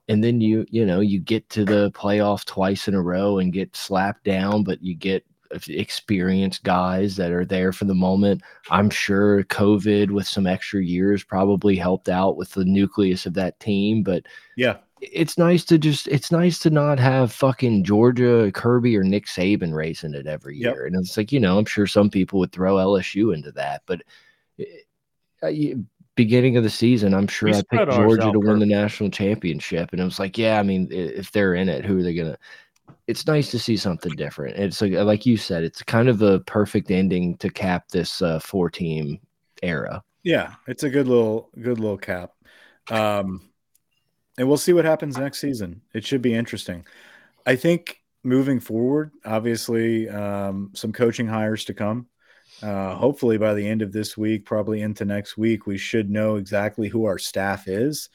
and 0.09 0.25
then 0.25 0.41
you 0.41 0.67
you 0.71 0.85
know 0.85 1.01
you 1.01 1.21
get 1.21 1.49
to 1.51 1.65
the 1.65 1.91
playoff 1.93 2.45
twice 2.45 2.89
in 2.89 2.95
a 2.95 3.03
row 3.03 3.39
and 3.39 3.53
get 3.53 3.77
slapped 3.77 4.25
down 4.25 4.65
but 4.65 4.83
you 4.83 4.95
get 4.95 5.25
experienced 5.69 6.63
guys 6.63 7.17
that 7.17 7.31
are 7.33 7.45
there 7.45 7.73
for 7.73 7.87
the 7.87 7.95
moment. 7.95 8.43
I'm 8.71 8.91
sure 8.91 9.45
covid 9.45 10.11
with 10.11 10.27
some 10.27 10.47
extra 10.47 10.83
years 10.83 11.25
probably 11.25 11.77
helped 11.77 12.09
out 12.09 12.37
with 12.37 12.51
the 12.53 12.65
nucleus 12.65 13.27
of 13.27 13.35
that 13.35 13.59
team 13.61 14.03
but 14.03 14.25
yeah. 14.57 14.77
it's 15.01 15.39
nice 15.39 15.65
to 15.67 15.79
just 15.79 16.09
it's 16.09 16.31
nice 16.31 16.59
to 16.61 16.71
not 16.71 16.99
have 16.99 17.33
fucking 17.33 17.85
georgia 17.85 18.51
kirby 18.53 18.97
or 18.97 19.05
nick 19.05 19.27
saban 19.27 19.75
racing 19.75 20.15
it 20.15 20.27
every 20.27 20.57
year. 20.57 20.85
Yep. 20.85 20.93
and 20.93 20.97
it's 20.97 21.17
like 21.17 21.33
you 21.33 21.41
know 21.41 21.59
i'm 21.59 21.65
sure 21.65 21.87
some 21.87 22.11
people 22.11 22.39
would 22.41 22.53
throw 22.53 22.77
lsu 22.77 23.35
into 23.35 23.53
that 23.53 23.83
but 23.87 24.03
it, 24.59 24.87
eh, 25.43 25.75
beginning 26.19 26.57
of 26.57 26.65
the 26.65 26.70
season, 26.70 27.15
I'm 27.15 27.28
sure 27.28 27.49
I 27.49 27.62
picked 27.70 27.93
Georgia 27.93 28.32
to 28.32 28.40
win 28.40 28.59
the 28.59 28.66
national 28.66 29.09
championship, 29.09 29.90
and 29.93 30.01
it 30.01 30.05
was 30.05 30.19
like, 30.19 30.36
yeah, 30.36 30.59
I 30.59 30.65
mean, 30.65 30.89
if 30.90 31.31
they're 31.31 31.55
in 31.55 31.69
it, 31.69 31.85
who 31.85 31.99
are 31.99 32.03
they 32.03 32.12
gonna? 32.12 32.36
It's 33.07 33.27
nice 33.27 33.53
to 33.53 33.59
see 33.59 33.77
something 33.77 34.15
different. 34.16 34.59
It's 34.59 34.82
like, 34.82 34.93
like 34.93 35.24
you 35.24 35.36
said, 35.36 35.62
it's 35.62 35.82
kind 35.82 36.09
of 36.09 36.20
a 36.20 36.40
perfect 36.40 36.90
ending 36.90 37.36
to 37.39 37.49
cap 37.49 37.89
this 37.89 38.20
uh, 38.20 38.40
four 38.40 38.69
team 38.69 39.20
era. 39.62 40.03
Yeah, 40.24 40.55
it's 40.66 40.82
a 40.82 40.90
good 40.90 41.07
little 41.07 41.51
good 41.55 41.78
little 41.78 41.97
cap. 41.97 42.32
Um, 42.90 43.49
and 44.36 44.49
we'll 44.49 44.57
see 44.57 44.73
what 44.73 44.85
happens 44.85 45.16
next 45.16 45.39
season. 45.39 45.82
It 45.95 46.05
should 46.05 46.23
be 46.23 46.35
interesting. 46.35 46.85
I 47.47 47.55
think 47.55 48.03
moving 48.24 48.59
forward, 48.59 49.12
obviously, 49.24 50.09
um, 50.09 50.73
some 50.74 50.93
coaching 50.93 51.28
hires 51.28 51.65
to 51.66 51.74
come. 51.74 52.09
Uh, 52.63 52.95
hopefully, 52.95 53.39
by 53.39 53.55
the 53.55 53.67
end 53.67 53.83
of 53.83 53.93
this 53.93 54.17
week, 54.17 54.45
probably 54.45 54.83
into 54.83 55.05
next 55.05 55.37
week, 55.37 55.67
we 55.67 55.79
should 55.79 56.11
know 56.11 56.37
exactly 56.37 56.89
who 56.89 57.05
our 57.05 57.19
staff 57.19 57.69
is. 57.69 58.09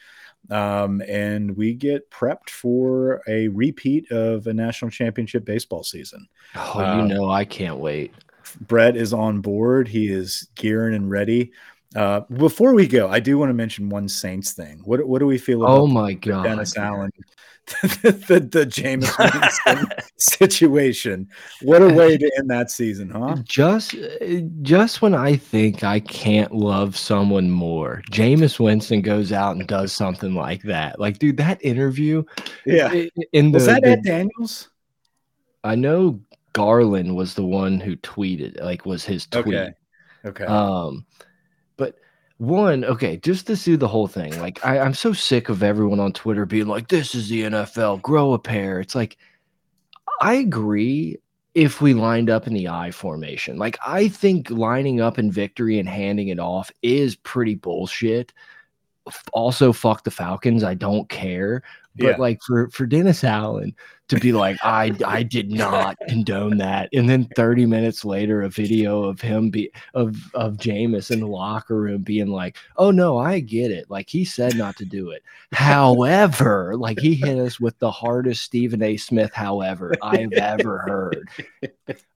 Um, 0.50 1.02
and 1.08 1.56
we 1.56 1.74
get 1.74 2.12
prepped 2.12 2.50
for 2.50 3.22
a 3.28 3.48
repeat 3.48 4.12
of 4.12 4.46
a 4.48 4.54
national 4.54 4.92
championship 4.92 5.46
baseball 5.46 5.84
season. 5.84 6.28
Oh, 6.56 6.80
you 6.80 6.86
uh, 6.86 7.08
know, 7.08 7.30
I 7.30 7.46
can't 7.46 7.78
wait. 7.78 8.14
Brett 8.60 8.98
is 8.98 9.14
on 9.14 9.40
board. 9.40 9.88
He 9.88 10.12
is 10.12 10.50
gearing 10.56 10.96
and 10.96 11.10
ready. 11.10 11.54
Uh, 11.96 12.22
before 12.38 12.74
we 12.74 12.88
go, 12.88 13.10
I 13.10 13.20
do 13.20 13.38
want 13.38 13.50
to 13.50 13.54
mention 13.54 13.90
one 13.90 14.08
Saints 14.08 14.54
thing. 14.54 14.82
What 14.84 15.06
what 15.08 15.20
do 15.20 15.26
we 15.26 15.38
feel 15.38 15.64
about? 15.64 15.78
Oh 15.78 15.88
my 15.88 16.14
god, 16.14 16.44
Dennis 16.44 16.78
Allen 16.78 17.12
the, 17.82 18.46
the 18.52 18.66
Jameis 18.66 19.18
Winston 19.68 19.88
situation. 20.18 21.30
What 21.62 21.82
a 21.82 21.94
way 21.94 22.18
to 22.18 22.32
end 22.38 22.50
that 22.50 22.70
season, 22.70 23.10
huh? 23.10 23.38
Just 23.46 23.96
just 24.62 25.02
when 25.02 25.16
I 25.16 25.38
think 25.38 25.84
I 25.84 26.02
can't 26.02 26.54
love 26.54 26.98
someone 26.98 27.50
more, 27.50 28.02
Jameis 28.12 28.60
Winston 28.60 29.02
goes 29.02 29.32
out 29.32 29.56
and 29.56 29.66
does 29.66 29.94
something 29.94 30.36
like 30.36 30.62
that. 30.64 31.00
Like, 31.00 31.20
dude, 31.20 31.38
that 31.38 31.64
interview. 31.64 32.24
Yeah. 32.66 32.92
In 33.32 33.52
the, 33.52 33.58
was 33.58 33.68
that 33.68 33.84
the, 33.84 33.92
Ed 33.92 34.04
Daniels? 34.04 34.70
I 35.64 35.76
know 35.76 36.20
Garland 36.52 37.16
was 37.16 37.34
the 37.34 37.46
one 37.46 37.80
who 37.80 37.96
tweeted, 37.98 38.62
like, 38.62 38.86
was 38.86 39.06
his 39.06 39.26
tweet. 39.26 39.56
Okay. 39.56 39.74
Okay. 40.26 40.46
Um, 40.46 41.06
one, 42.44 42.84
okay, 42.84 43.18
just 43.18 43.48
to 43.48 43.56
see 43.56 43.76
the 43.76 43.88
whole 43.88 44.08
thing. 44.08 44.40
Like, 44.42 44.64
I, 44.66 44.80
I'm 44.80 44.94
so 44.94 45.14
sick 45.14 45.50
of 45.50 45.64
everyone 45.64 46.00
on 46.00 46.12
Twitter 46.12 46.46
being 46.46 46.68
like, 46.68 46.90
this 46.90 47.16
is 47.16 47.30
the 47.30 47.44
NFL, 47.44 48.02
grow 48.02 48.34
a 48.34 48.40
pair. 48.40 48.80
It's 48.80 48.96
like, 48.96 49.18
I 50.22 50.36
agree 50.36 51.18
if 51.54 51.82
we 51.82 51.94
lined 51.94 52.30
up 52.30 52.46
in 52.46 52.54
the 52.54 52.68
I 52.68 52.92
formation. 52.92 53.58
Like, 53.58 53.78
I 53.86 54.10
think 54.10 54.50
lining 54.50 55.00
up 55.00 55.18
in 55.18 55.32
victory 55.32 55.80
and 55.80 55.88
handing 55.88 56.28
it 56.28 56.40
off 56.40 56.72
is 56.82 57.16
pretty 57.16 57.56
bullshit. 57.56 58.34
Also, 59.32 59.72
fuck 59.72 60.04
the 60.04 60.12
Falcons. 60.12 60.64
I 60.64 60.74
don't 60.74 61.08
care. 61.10 61.64
But 61.96 62.06
yeah. 62.06 62.16
like 62.18 62.42
for 62.42 62.70
for 62.70 62.86
Dennis 62.86 63.24
Allen 63.24 63.76
to 64.10 64.20
be 64.20 64.34
like, 64.34 64.58
I 64.64 64.94
I 65.06 65.24
did 65.24 65.52
not 65.52 65.98
condone 66.08 66.58
that, 66.58 66.90
and 66.92 67.08
then 67.08 67.30
30 67.36 67.66
minutes 67.66 68.04
later, 68.04 68.42
a 68.42 68.50
video 68.50 69.04
of 69.04 69.22
him 69.22 69.50
be 69.50 69.72
of 69.94 70.18
of 70.34 70.58
Jameis 70.58 71.12
in 71.12 71.20
the 71.20 71.28
locker 71.28 71.80
room 71.80 72.02
being 72.02 72.28
like, 72.28 72.58
Oh 72.78 72.92
no, 72.92 73.18
I 73.18 73.40
get 73.40 73.72
it. 73.72 73.90
Like 73.90 74.10
he 74.10 74.26
said 74.26 74.56
not 74.56 74.76
to 74.78 74.86
do 74.86 75.12
it. 75.12 75.24
However, 75.52 76.76
like 76.76 77.00
he 77.00 77.14
hit 77.14 77.38
us 77.38 77.60
with 77.60 77.78
the 77.80 77.92
hardest 77.92 78.44
Stephen 78.44 78.82
A. 78.82 78.98
Smith, 78.98 79.34
however, 79.34 79.94
I've 80.02 80.34
ever 80.34 80.80
heard. 80.80 81.30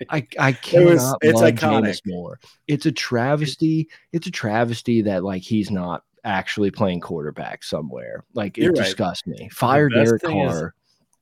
I 0.10 0.28
I 0.40 0.52
cannot 0.54 0.64
it 0.74 0.94
was, 0.94 1.16
it's 1.22 1.42
love 1.42 1.54
iconic. 1.54 1.84
Jameis 1.84 2.02
more. 2.06 2.40
It's 2.68 2.86
a 2.86 2.92
travesty. 2.92 3.90
It's 4.12 4.28
a 4.28 4.32
travesty 4.32 5.02
that 5.04 5.24
like 5.24 5.44
he's 5.44 5.70
not 5.70 6.04
actually 6.28 6.72
playing 6.72 7.00
quarterback 7.00 7.64
somewhere. 7.64 8.26
Like 8.34 8.58
You're 8.58 8.74
it 8.74 8.78
right. 8.78 8.86
disgusts 8.86 9.26
me. 9.26 9.50
Fire 9.50 9.90
Derek 9.90 10.22
Carr. 10.22 10.74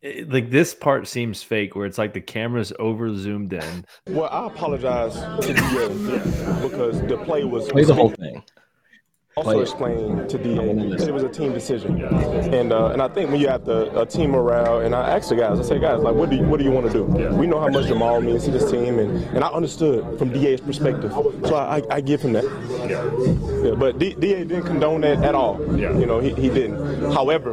Is, 0.01 0.27
like 0.27 0.51
this 0.51 0.75
part 0.75 1.07
seems 1.07 1.41
fake, 1.41 1.75
where 1.75 1.85
it's 1.85 1.97
like 1.97 2.13
the 2.13 2.21
camera's 2.21 2.71
over 2.77 3.15
zoomed 3.15 3.53
in. 3.53 3.85
Well, 4.07 4.29
I 4.31 4.47
apologize 4.47 5.15
to 5.15 5.47
you 5.47 6.67
because 6.67 7.01
the 7.07 7.19
play 7.25 7.43
was 7.43 7.67
play 7.69 7.85
the 7.85 7.95
whole 7.95 8.09
thing 8.09 8.43
also 9.37 9.59
explained 9.59 10.29
to 10.29 10.37
DA 10.37 10.55
that 10.95 11.09
it 11.09 11.13
was 11.13 11.23
a 11.23 11.27
team 11.27 11.51
decision, 11.51 12.01
and 12.01 12.71
uh, 12.71 12.91
and 12.91 13.01
I 13.01 13.09
think 13.09 13.31
when 13.31 13.41
you 13.41 13.49
have 13.49 13.65
the 13.65 13.99
a 13.99 14.05
team 14.05 14.29
morale, 14.31 14.79
and 14.79 14.95
I 14.95 15.09
asked 15.17 15.27
the 15.27 15.35
guys, 15.35 15.59
I 15.59 15.63
say, 15.63 15.77
guys, 15.77 15.99
like, 15.99 16.15
what 16.15 16.29
do 16.29 16.37
you, 16.37 16.43
what 16.43 16.57
do 16.57 16.63
you 16.63 16.71
want 16.71 16.89
to 16.89 16.93
do? 16.93 17.03
We 17.03 17.45
know 17.45 17.59
how 17.59 17.67
much 17.67 17.87
Jamaal 17.87 18.23
means 18.23 18.45
to 18.45 18.51
this 18.51 18.71
team, 18.71 18.97
and, 18.97 19.21
and 19.35 19.43
I 19.43 19.49
understood 19.49 20.17
from 20.17 20.31
DA's 20.31 20.61
perspective, 20.61 21.11
so 21.11 21.53
I, 21.53 21.79
I, 21.79 21.81
I 21.95 21.99
give 21.99 22.21
him 22.21 22.31
that. 22.31 22.45
Yeah. 22.87 23.67
yeah 23.67 23.75
but 23.75 23.99
D, 23.99 24.13
DA 24.13 24.45
didn't 24.45 24.63
condone 24.63 25.01
that 25.01 25.21
at 25.21 25.35
all. 25.35 25.59
Yeah. 25.77 25.91
You 25.97 26.05
know, 26.05 26.21
he, 26.21 26.33
he 26.35 26.47
didn't. 26.47 27.11
However, 27.11 27.51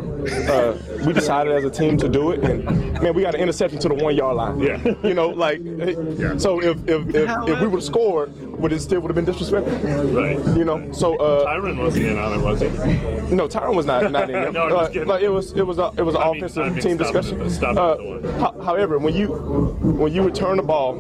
uh, 0.49 0.79
we 1.05 1.13
decided 1.13 1.53
as 1.53 1.65
a 1.65 1.71
team 1.71 1.97
to 1.97 2.09
do 2.09 2.31
it, 2.31 2.45
and 2.45 2.65
man, 3.03 3.13
we 3.13 3.23
got 3.23 3.35
an 3.35 3.41
interception 3.41 3.81
to 3.81 3.89
the 3.89 3.95
one 3.95 4.15
yard 4.15 4.37
line. 4.37 4.61
Yeah. 4.61 4.79
You 5.03 5.15
know, 5.15 5.31
like, 5.31 5.61
yeah. 5.65 6.37
so 6.37 6.63
if 6.63 6.77
if, 6.89 7.09
if, 7.09 7.29
if 7.29 7.61
we 7.61 7.67
would 7.67 7.81
have 7.81 7.83
scored, 7.83 8.31
would 8.61 8.73
it 8.73 8.81
still 8.81 9.01
would 9.01 9.09
have 9.09 9.17
been 9.17 9.25
disrespectful? 9.25 9.77
Right. 10.13 10.39
You 10.57 10.65
know, 10.65 10.93
so 10.93 11.17
uh, 11.17 11.45
Tyrann 11.73 11.85
wasn't 11.85 12.07
in 12.07 12.19
on 12.19 12.39
it, 12.39 12.43
was 12.43 12.61
he? 12.61 13.35
No, 13.35 13.49
Tyrann 13.49 13.75
was 13.75 13.87
not 13.87 14.11
not 14.11 14.31
in. 14.31 14.53
no, 14.53 14.69
uh, 14.69 14.91
like 15.07 15.23
it 15.23 15.29
was 15.29 15.53
it 15.53 15.67
was 15.67 15.79
a, 15.79 15.93
it 15.97 16.03
was 16.03 16.15
an 16.15 16.23
offensive 16.23 16.73
mean, 16.73 16.83
team 16.83 16.97
discussion. 16.97 17.41
Uh, 17.41 18.63
however, 18.63 18.99
when 18.99 19.15
you 19.15 19.29
when 19.29 20.13
you 20.13 20.23
return 20.23 20.57
the 20.57 20.63
ball 20.63 20.95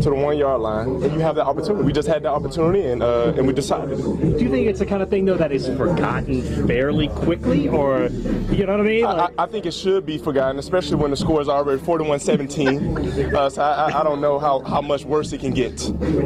to 0.00 0.10
the 0.10 0.14
one 0.14 0.38
yard 0.38 0.60
line, 0.60 0.88
and 0.88 1.12
you 1.12 1.20
have 1.20 1.34
that 1.36 1.46
opportunity. 1.46 1.84
We 1.84 1.92
just 1.92 2.08
had 2.08 2.22
the 2.22 2.28
opportunity, 2.28 2.84
and 2.84 3.02
uh, 3.02 3.34
and 3.36 3.46
we 3.46 3.52
decided. 3.52 3.98
Do 3.98 4.38
you 4.38 4.50
think 4.50 4.66
it's 4.66 4.78
the 4.78 4.86
kind 4.86 5.02
of 5.02 5.10
thing 5.10 5.24
though 5.24 5.36
that 5.36 5.52
is 5.52 5.66
forgotten 5.66 6.42
fairly 6.66 7.08
quickly, 7.08 7.68
or 7.68 8.08
you 8.50 8.66
know 8.66 8.72
what 8.72 8.80
I 8.80 8.84
mean? 8.84 9.04
Like... 9.04 9.32
I, 9.38 9.44
I, 9.44 9.46
think 9.46 9.66
it 9.66 9.74
should 9.74 10.06
be 10.06 10.18
forgotten, 10.18 10.58
especially 10.58 10.96
when 10.96 11.10
the 11.10 11.16
score 11.16 11.40
is 11.40 11.48
already 11.48 11.80
41-17. 11.80 13.34
uh, 13.34 13.50
so 13.50 13.62
I, 13.62 14.00
I, 14.00 14.02
don't 14.04 14.20
know 14.20 14.38
how, 14.38 14.60
how 14.60 14.80
much 14.80 15.04
worse 15.04 15.32
it 15.32 15.40
can 15.40 15.52
get. 15.52 15.82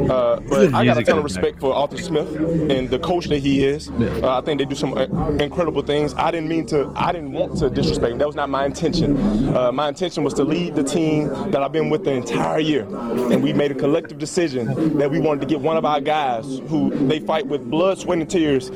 Uh, 0.09 0.39
but 0.41 0.73
I 0.73 0.85
got 0.85 0.97
a 0.97 1.03
ton 1.03 1.17
of 1.17 1.23
respect 1.23 1.59
for 1.59 1.73
Arthur 1.73 1.97
Smith 1.97 2.33
and 2.71 2.89
the 2.89 2.99
coach 2.99 3.25
that 3.27 3.39
he 3.39 3.65
is. 3.65 3.89
Uh, 3.89 4.37
I 4.37 4.41
think 4.41 4.59
they 4.59 4.65
do 4.65 4.75
some 4.75 4.97
uh, 4.97 5.05
incredible 5.37 5.81
things. 5.81 6.13
I 6.15 6.31
didn't 6.31 6.49
mean 6.49 6.65
to. 6.67 6.91
I 6.95 7.11
didn't 7.11 7.31
want 7.33 7.57
to 7.59 7.69
disrespect. 7.69 8.13
Him. 8.13 8.17
That 8.17 8.27
was 8.27 8.35
not 8.35 8.49
my 8.49 8.65
intention. 8.65 9.17
Uh, 9.55 9.71
my 9.71 9.89
intention 9.89 10.23
was 10.23 10.33
to 10.35 10.43
lead 10.43 10.75
the 10.75 10.83
team 10.83 11.29
that 11.51 11.61
I've 11.63 11.71
been 11.71 11.89
with 11.89 12.03
the 12.03 12.11
entire 12.11 12.59
year, 12.59 12.83
and 12.83 13.43
we 13.43 13.53
made 13.57 13.71
a 13.71 13.75
collective 13.75 14.17
decision 14.19 14.97
that 14.97 15.09
we 15.09 15.19
wanted 15.19 15.41
to 15.41 15.47
get 15.47 15.59
one 15.59 15.75
of 15.75 15.83
our 15.83 15.99
guys 15.99 16.45
who 16.67 16.91
they 17.07 17.19
fight 17.19 17.47
with 17.47 17.69
blood, 17.69 17.97
sweat, 17.97 18.19
and 18.19 18.29
tears 18.29 18.69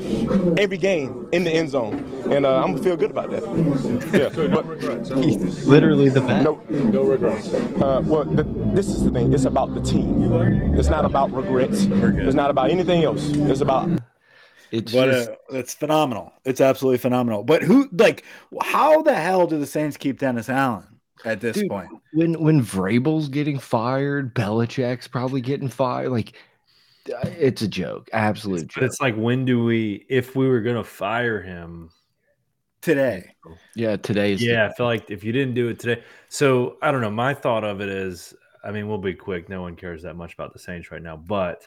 every 0.58 0.76
game 0.76 1.28
in 1.32 1.44
the 1.44 1.50
end 1.50 1.70
zone. 1.70 2.04
And 2.30 2.44
uh, 2.44 2.62
I'm 2.62 2.72
gonna 2.72 2.82
feel 2.82 2.96
good 2.96 3.10
about 3.10 3.30
that. 3.30 3.42
Yeah, 4.12 4.30
so 4.32 4.46
no 4.46 4.62
regrets. 4.62 5.10
Literally 5.10 6.08
the 6.08 6.20
best. 6.20 6.44
No, 6.44 6.60
no 6.68 7.02
regrets. 7.02 7.52
Uh, 7.54 8.02
well, 8.04 8.24
the, 8.24 8.42
this 8.74 8.88
is 8.88 9.04
the 9.04 9.10
thing. 9.10 9.32
It's 9.32 9.44
about 9.44 9.74
the 9.74 9.80
team. 9.80 10.32
It's 10.76 10.88
not 10.88 11.04
about 11.04 11.32
regrets. 11.32 11.84
It's 11.84 12.34
not 12.34 12.50
about 12.50 12.70
anything 12.70 13.04
else. 13.04 13.28
It's 13.28 13.60
about 13.60 13.88
it's 14.72 14.90
but 14.90 15.06
just, 15.06 15.30
uh, 15.30 15.34
it's 15.50 15.74
phenomenal. 15.74 16.32
It's 16.44 16.60
absolutely 16.60 16.98
phenomenal. 16.98 17.44
But 17.44 17.62
who 17.62 17.88
like 17.92 18.24
how 18.62 19.02
the 19.02 19.14
hell 19.14 19.46
do 19.46 19.58
the 19.58 19.66
Saints 19.66 19.96
keep 19.96 20.18
Dennis 20.18 20.48
Allen? 20.48 20.84
At 21.24 21.40
this 21.40 21.56
Dude, 21.56 21.68
point. 21.68 21.90
When 22.12 22.40
when 22.42 22.62
Vrabel's 22.62 23.28
getting 23.28 23.58
fired, 23.58 24.34
Belichick's 24.34 25.08
probably 25.08 25.40
getting 25.40 25.68
fired. 25.68 26.10
Like 26.10 26.34
uh, 27.08 27.28
it's 27.38 27.62
a 27.62 27.68
joke, 27.68 28.08
absolute 28.12 28.62
it's, 28.62 28.74
joke. 28.74 28.84
It's 28.84 29.00
like 29.00 29.16
when 29.16 29.44
do 29.44 29.64
we, 29.64 30.06
if 30.08 30.36
we 30.36 30.48
were 30.48 30.60
gonna 30.60 30.84
fire 30.84 31.40
him 31.40 31.90
today? 32.80 33.34
Yeah, 33.74 33.96
today's. 33.96 34.42
Yeah, 34.42 34.68
the- 34.68 34.72
I 34.72 34.76
feel 34.76 34.86
like 34.86 35.10
if 35.10 35.24
you 35.24 35.32
didn't 35.32 35.54
do 35.54 35.68
it 35.68 35.78
today, 35.78 36.02
so 36.28 36.76
I 36.82 36.92
don't 36.92 37.00
know. 37.00 37.10
My 37.10 37.34
thought 37.34 37.64
of 37.64 37.80
it 37.80 37.88
is, 37.88 38.34
I 38.64 38.70
mean, 38.70 38.88
we'll 38.88 38.98
be 38.98 39.14
quick. 39.14 39.48
No 39.48 39.62
one 39.62 39.76
cares 39.76 40.02
that 40.02 40.14
much 40.14 40.34
about 40.34 40.52
the 40.52 40.58
Saints 40.58 40.90
right 40.90 41.02
now, 41.02 41.16
but 41.16 41.66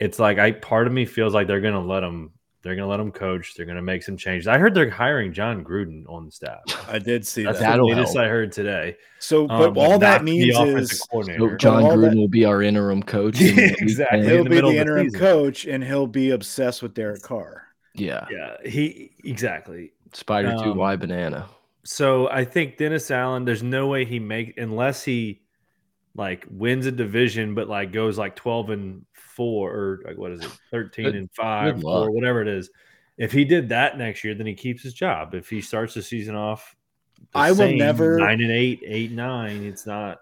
it's 0.00 0.18
like 0.18 0.38
I 0.38 0.52
part 0.52 0.86
of 0.86 0.92
me 0.92 1.06
feels 1.06 1.34
like 1.34 1.46
they're 1.46 1.60
gonna 1.60 1.84
let 1.84 2.02
him 2.02 2.32
they're 2.64 2.74
going 2.74 2.86
to 2.86 2.90
let 2.90 2.98
him 2.98 3.12
coach. 3.12 3.54
They're 3.54 3.66
going 3.66 3.76
to 3.76 3.82
make 3.82 4.02
some 4.02 4.16
changes. 4.16 4.48
I 4.48 4.56
heard 4.56 4.72
they're 4.72 4.88
hiring 4.88 5.34
Jon 5.34 5.62
Gruden 5.62 6.08
on 6.08 6.24
the 6.24 6.32
staff. 6.32 6.62
I 6.88 6.98
did 6.98 7.26
see 7.26 7.44
That's 7.44 7.60
that. 7.60 7.76
the 7.76 7.84
latest 7.84 8.16
I 8.16 8.26
heard 8.26 8.52
today. 8.52 8.96
So, 9.18 9.46
but 9.46 9.70
um, 9.70 9.78
all 9.78 9.98
that 9.98 10.24
means 10.24 10.58
is 10.58 11.00
so 11.00 11.22
Jon 11.56 11.82
Gruden 11.82 12.10
that, 12.10 12.16
will 12.16 12.26
be 12.26 12.46
our 12.46 12.62
interim 12.62 13.02
coach. 13.02 13.38
exactly. 13.40 14.26
He'll 14.26 14.44
be 14.44 14.56
the, 14.56 14.62
the 14.62 14.78
interim 14.78 15.10
the 15.10 15.18
coach, 15.18 15.66
and 15.66 15.84
he'll 15.84 16.06
be 16.06 16.30
obsessed 16.30 16.82
with 16.82 16.94
Derek 16.94 17.20
Carr. 17.20 17.68
Yeah. 17.94 18.26
Yeah. 18.30 18.56
He 18.64 19.12
exactly. 19.22 19.92
Spider 20.14 20.52
um, 20.52 20.64
two 20.64 20.72
Y 20.72 20.96
banana. 20.96 21.50
So 21.84 22.30
I 22.30 22.46
think 22.46 22.78
Dennis 22.78 23.10
Allen. 23.10 23.44
There's 23.44 23.62
no 23.62 23.88
way 23.88 24.06
he 24.06 24.18
make 24.18 24.56
unless 24.56 25.04
he 25.04 25.42
like 26.16 26.46
wins 26.50 26.86
a 26.86 26.92
division, 26.92 27.54
but 27.54 27.68
like 27.68 27.92
goes 27.92 28.16
like 28.16 28.36
twelve 28.36 28.70
and 28.70 29.04
four 29.34 29.70
or 29.72 30.00
like 30.04 30.16
what 30.16 30.32
is 30.32 30.44
it, 30.44 30.50
thirteen 30.70 31.04
good, 31.04 31.14
and 31.14 31.30
five 31.32 31.84
or 31.84 32.10
whatever 32.10 32.42
it 32.42 32.48
is. 32.48 32.70
If 33.16 33.32
he 33.32 33.44
did 33.44 33.68
that 33.68 33.96
next 33.98 34.24
year, 34.24 34.34
then 34.34 34.46
he 34.46 34.54
keeps 34.54 34.82
his 34.82 34.94
job. 34.94 35.34
If 35.34 35.48
he 35.48 35.60
starts 35.60 35.94
the 35.94 36.02
season 36.02 36.34
off, 36.34 36.74
the 37.32 37.38
I 37.38 37.52
will 37.52 37.72
never 37.72 38.18
nine 38.18 38.40
and 38.40 38.50
eight, 38.50 38.82
eight 38.84 39.12
nine. 39.12 39.64
It's 39.64 39.86
not. 39.86 40.18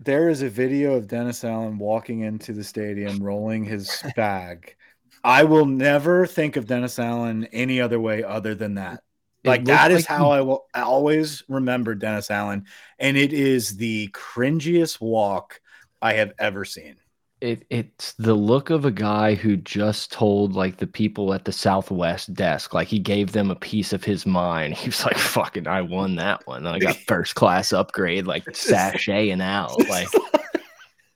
There 0.00 0.28
is 0.28 0.42
a 0.42 0.48
video 0.48 0.94
of 0.94 1.08
Dennis 1.08 1.42
Allen 1.42 1.78
walking 1.78 2.20
into 2.20 2.52
the 2.52 2.62
stadium, 2.62 3.18
rolling 3.20 3.64
his 3.64 4.02
bag. 4.14 4.76
I 5.24 5.42
will 5.42 5.66
never 5.66 6.26
think 6.26 6.56
of 6.56 6.66
Dennis 6.66 6.98
Allen 7.00 7.46
any 7.46 7.80
other 7.80 7.98
way 7.98 8.22
other 8.22 8.54
than 8.54 8.74
that. 8.74 9.02
Like 9.44 9.64
that 9.64 9.90
is 9.90 10.02
like 10.02 10.06
how. 10.06 10.30
I 10.30 10.42
will 10.42 10.66
always 10.74 11.42
remember 11.48 11.94
Dennis 11.94 12.30
Allen, 12.30 12.66
and 12.98 13.16
it 13.16 13.32
is 13.32 13.76
the 13.76 14.08
cringiest 14.08 15.00
walk 15.00 15.60
I 16.00 16.14
have 16.14 16.32
ever 16.38 16.64
seen. 16.64 16.96
It, 17.40 17.64
it's 17.70 18.14
the 18.14 18.34
look 18.34 18.70
of 18.70 18.84
a 18.84 18.90
guy 18.90 19.34
who 19.34 19.56
just 19.56 20.10
told 20.10 20.54
like 20.54 20.78
the 20.78 20.88
people 20.88 21.32
at 21.32 21.44
the 21.44 21.52
Southwest 21.52 22.34
desk, 22.34 22.74
like 22.74 22.88
he 22.88 22.98
gave 22.98 23.30
them 23.30 23.50
a 23.50 23.56
piece 23.56 23.92
of 23.92 24.02
his 24.02 24.26
mind. 24.26 24.74
He 24.78 24.88
was 24.88 25.04
like, 25.04 25.18
"Fucking, 25.18 25.68
I 25.68 25.82
won 25.82 26.16
that 26.16 26.46
one. 26.46 26.66
I 26.66 26.78
got 26.78 26.96
first 27.06 27.36
class 27.36 27.72
upgrade, 27.72 28.26
like 28.26 28.44
sashaying 28.46 29.42
out." 29.42 29.76
Like 29.88 30.08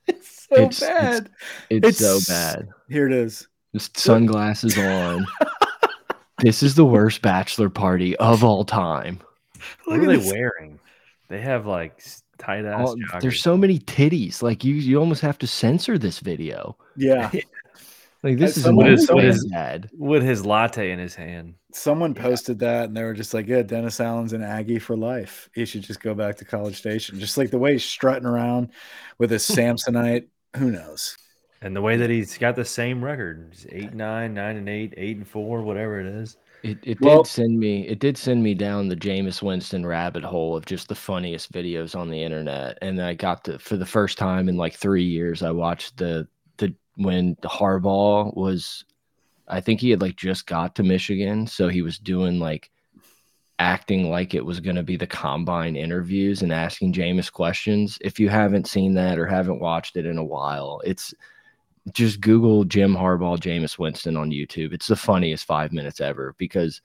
it's 0.07 0.47
so 0.49 0.55
it's, 0.55 0.79
bad. 0.79 1.29
It's, 1.69 1.87
it's, 1.87 2.01
it's 2.01 2.25
so 2.25 2.33
bad. 2.33 2.69
Here 2.89 3.07
it 3.07 3.13
is. 3.13 3.47
Just 3.73 3.97
sunglasses 3.97 4.77
on. 4.77 5.25
this 6.39 6.63
is 6.63 6.75
the 6.75 6.85
worst 6.85 7.21
bachelor 7.21 7.69
party 7.69 8.15
of 8.17 8.43
all 8.43 8.63
time. 8.63 9.19
What 9.85 9.99
are 9.99 10.05
they 10.05 10.17
this. 10.17 10.31
wearing? 10.31 10.79
They 11.29 11.41
have 11.41 11.65
like 11.65 12.03
tight 12.43 12.65
ass. 12.65 12.89
Oh, 12.89 13.19
there's 13.19 13.41
so 13.41 13.57
many 13.57 13.79
titties. 13.79 14.41
Like 14.41 14.63
you, 14.63 14.73
you 14.75 14.99
almost 14.99 15.21
have 15.21 15.37
to 15.39 15.47
censor 15.47 15.97
this 15.97 16.19
video. 16.19 16.77
Yeah. 16.95 17.31
like 18.23 18.37
this 18.37 18.57
is 18.57 18.65
with 18.65 18.87
his, 18.87 19.09
with, 19.11 19.23
his, 19.23 19.47
with 19.97 20.23
his 20.23 20.45
latte 20.45 20.91
in 20.91 20.99
his 20.99 21.15
hand. 21.15 21.55
Someone 21.71 22.13
posted 22.13 22.61
yeah. 22.61 22.69
that 22.69 22.85
and 22.85 22.97
they 22.97 23.03
were 23.03 23.13
just 23.13 23.33
like, 23.33 23.47
"Yeah, 23.47 23.63
Dennis 23.63 23.99
Allen's 23.99 24.33
an 24.33 24.43
Aggie 24.43 24.79
for 24.79 24.95
life. 24.95 25.49
He 25.53 25.65
should 25.65 25.81
just 25.81 26.01
go 26.01 26.13
back 26.13 26.37
to 26.37 26.45
College 26.45 26.77
Station." 26.77 27.19
Just 27.19 27.37
like 27.37 27.49
the 27.49 27.57
way 27.57 27.73
he's 27.73 27.85
strutting 27.85 28.27
around 28.27 28.69
with 29.17 29.31
his 29.31 29.43
Samsonite. 29.47 30.27
Who 30.57 30.69
knows? 30.71 31.17
And 31.61 31.75
the 31.75 31.81
way 31.81 31.95
that 31.97 32.09
he's 32.09 32.37
got 32.37 32.55
the 32.55 32.65
same 32.65 33.03
record, 33.03 33.53
he's 33.53 33.65
eight, 33.71 33.93
nine, 33.93 34.33
nine 34.33 34.57
and 34.57 34.67
eight, 34.67 34.93
eight 34.97 35.15
and 35.15 35.27
four, 35.27 35.61
whatever 35.61 35.99
it 35.99 36.07
is. 36.07 36.37
It 36.63 36.79
it 36.83 37.01
well, 37.01 37.23
did 37.23 37.29
send 37.29 37.59
me 37.59 37.85
it 37.87 37.99
did 37.99 38.17
send 38.17 38.41
me 38.41 38.53
down 38.53 38.87
the 38.87 38.95
Jameis 38.95 39.41
Winston 39.41 39.85
rabbit 39.85 40.23
hole 40.23 40.55
of 40.55 40.65
just 40.65 40.87
the 40.87 40.95
funniest 40.95 41.51
videos 41.51 41.93
on 41.93 42.09
the 42.09 42.23
internet. 42.23 42.77
And 42.81 43.01
I 43.01 43.13
got 43.15 43.43
to 43.45 43.59
for 43.59 43.75
the 43.75 43.85
first 43.85 44.17
time 44.17 44.47
in 44.47 44.55
like 44.55 44.75
three 44.75 45.03
years, 45.03 45.43
I 45.43 45.51
watched 45.51 45.97
the 45.97 46.25
the 46.57 46.73
when 46.95 47.35
Harbaugh 47.43 48.33
was 48.35 48.85
I 49.49 49.59
think 49.59 49.81
he 49.81 49.89
had 49.89 50.01
like 50.01 50.15
just 50.15 50.47
got 50.47 50.75
to 50.75 50.83
Michigan. 50.83 51.47
So 51.47 51.67
he 51.67 51.81
was 51.81 51.99
doing 51.99 52.39
like 52.39 52.71
acting 53.59 54.09
like 54.09 54.33
it 54.33 54.45
was 54.45 54.61
going 54.61 54.77
to 54.77 54.83
be 54.83 54.95
the 54.95 55.05
combine 55.05 55.75
interviews 55.75 56.41
and 56.43 56.53
asking 56.53 56.93
Jameis 56.93 57.31
questions. 57.31 57.97
If 58.01 58.21
you 58.21 58.29
haven't 58.29 58.67
seen 58.67 58.93
that 58.93 59.19
or 59.19 59.27
haven't 59.27 59.59
watched 59.59 59.97
it 59.97 60.05
in 60.05 60.17
a 60.17 60.23
while, 60.23 60.81
it's 60.85 61.13
just 61.91 62.21
Google 62.21 62.63
Jim 62.63 62.95
Harbaugh, 62.95 63.37
Jameis 63.37 63.77
Winston 63.77 64.15
on 64.15 64.31
YouTube. 64.31 64.73
It's 64.73 64.87
the 64.87 64.95
funniest 64.95 65.45
five 65.45 65.73
minutes 65.73 65.99
ever 65.99 66.33
because 66.37 66.81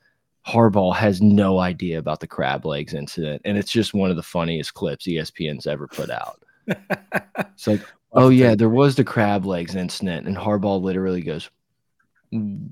Harbaugh 0.47 0.95
has 0.95 1.21
no 1.21 1.59
idea 1.59 1.99
about 1.99 2.21
the 2.21 2.27
crab 2.27 2.65
legs 2.65 2.95
incident, 2.95 3.43
and 3.45 3.57
it's 3.57 3.71
just 3.71 3.95
one 3.95 4.11
of 4.11 4.17
the 4.17 4.23
funniest 4.23 4.75
clips 4.75 5.07
ESPN's 5.07 5.67
ever 5.67 5.87
put 5.87 6.11
out. 6.11 6.43
it's 6.67 7.67
like, 7.67 7.83
oh 8.13 8.29
yeah, 8.31 8.55
there 8.55 8.69
was 8.69 8.97
the 8.97 9.05
crab 9.05 9.45
legs 9.45 9.75
incident, 9.75 10.27
and 10.27 10.37
Harbaugh 10.37 10.81
literally 10.81 11.21
goes, 11.21 11.51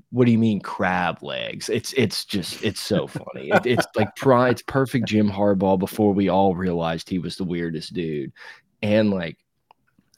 "What 0.09 0.25
do 0.25 0.31
you 0.31 0.37
mean 0.37 0.59
crab 0.59 1.21
legs?" 1.21 1.69
It's 1.69 1.93
it's 1.93 2.25
just 2.25 2.63
it's 2.63 2.81
so 2.81 3.07
funny. 3.07 3.49
It, 3.49 3.65
it's 3.65 3.87
like 3.95 4.15
pride, 4.15 4.51
it's 4.51 4.63
perfect 4.63 5.07
Jim 5.07 5.29
Harbaugh 5.29 5.79
before 5.79 6.13
we 6.13 6.29
all 6.29 6.55
realized 6.55 7.09
he 7.09 7.19
was 7.19 7.37
the 7.37 7.43
weirdest 7.45 7.93
dude, 7.93 8.33
and 8.81 9.11
like 9.11 9.37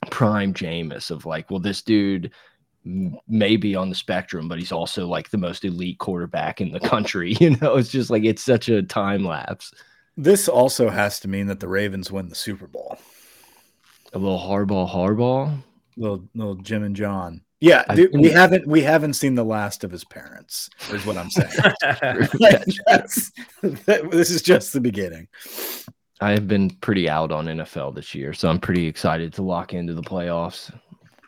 prime 0.09 0.53
Jameis 0.53 1.11
of 1.11 1.25
like, 1.25 1.49
well, 1.49 1.59
this 1.59 1.81
dude 1.81 2.31
may 3.27 3.57
be 3.57 3.75
on 3.75 3.89
the 3.89 3.95
spectrum, 3.95 4.47
but 4.47 4.59
he's 4.59 4.71
also 4.71 5.07
like 5.07 5.29
the 5.29 5.37
most 5.37 5.65
elite 5.65 5.99
quarterback 5.99 6.61
in 6.61 6.71
the 6.71 6.79
country. 6.79 7.33
You 7.39 7.55
know, 7.57 7.75
it's 7.75 7.89
just 7.89 8.09
like 8.09 8.25
it's 8.25 8.43
such 8.43 8.69
a 8.69 8.83
time 8.83 9.23
lapse. 9.23 9.71
This 10.17 10.49
also 10.49 10.89
has 10.89 11.19
to 11.21 11.27
mean 11.27 11.47
that 11.47 11.59
the 11.59 11.67
Ravens 11.67 12.11
win 12.11 12.27
the 12.27 12.35
Super 12.35 12.67
Bowl. 12.67 12.97
A 14.11 14.19
little 14.19 14.39
hardball, 14.39 14.89
hardball, 14.89 15.57
little 15.95 16.27
little 16.35 16.55
Jim 16.55 16.83
and 16.83 16.95
John. 16.95 17.41
Yeah, 17.61 17.83
dude, 17.93 18.11
we 18.13 18.29
haven't 18.29 18.67
we 18.67 18.81
haven't 18.81 19.13
seen 19.13 19.35
the 19.35 19.45
last 19.45 19.83
of 19.83 19.91
his 19.91 20.03
parents. 20.05 20.69
Is 20.91 21.05
what 21.05 21.17
I'm 21.17 21.29
saying. 21.29 21.51
this 23.85 24.29
is 24.29 24.41
just 24.41 24.73
the 24.73 24.81
beginning. 24.81 25.27
I 26.21 26.31
have 26.31 26.47
been 26.47 26.69
pretty 26.69 27.09
out 27.09 27.31
on 27.31 27.45
NFL 27.45 27.95
this 27.95 28.13
year, 28.13 28.33
so 28.33 28.49
I'm 28.49 28.59
pretty 28.59 28.87
excited 28.87 29.33
to 29.33 29.41
lock 29.41 29.73
into 29.73 29.93
the 29.93 30.01
playoffs. 30.01 30.71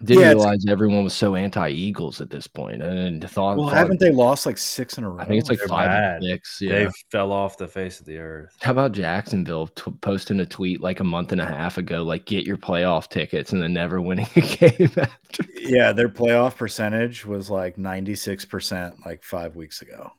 Didn't 0.03 0.23
yeah, 0.23 0.30
realize 0.30 0.65
everyone 0.68 1.03
was 1.03 1.13
so 1.13 1.35
anti-Eagles 1.35 2.22
at 2.22 2.31
this 2.31 2.47
point. 2.47 2.80
point, 2.80 2.91
and 2.91 3.30
thought. 3.30 3.57
Well, 3.57 3.68
thought, 3.68 3.77
haven't 3.77 3.99
they 3.99 4.11
lost 4.11 4.47
like 4.47 4.57
six 4.57 4.97
in 4.97 5.03
a 5.03 5.09
row? 5.09 5.22
I 5.22 5.26
think 5.26 5.39
it's 5.39 5.49
like 5.49 5.59
They're 5.59 5.68
five 5.68 5.89
bad. 5.89 6.23
six. 6.23 6.57
Yeah. 6.59 6.72
They 6.72 6.88
fell 7.11 7.31
off 7.31 7.57
the 7.57 7.68
face 7.68 7.99
of 7.99 8.07
the 8.07 8.18
earth. 8.18 8.55
How 8.61 8.72
about 8.72 8.93
Jacksonville 8.93 9.68
posting 10.01 10.39
a 10.39 10.45
tweet 10.45 10.81
like 10.81 11.01
a 11.01 11.03
month 11.03 11.31
and 11.34 11.39
a 11.39 11.45
half 11.45 11.77
ago, 11.77 12.01
like 12.01 12.26
"Get 12.26 12.47
your 12.47 12.57
playoff 12.57 13.09
tickets," 13.09 13.53
and 13.53 13.61
then 13.61 13.73
never 13.73 14.01
winning 14.01 14.27
a 14.35 14.41
game 14.41 14.91
after. 14.97 15.43
Yeah, 15.59 15.91
their 15.93 16.09
playoff 16.09 16.57
percentage 16.57 17.23
was 17.23 17.51
like 17.51 17.77
ninety 17.77 18.15
six 18.15 18.43
percent, 18.43 19.05
like 19.05 19.23
five 19.23 19.55
weeks 19.55 19.84
ago. 19.84 20.11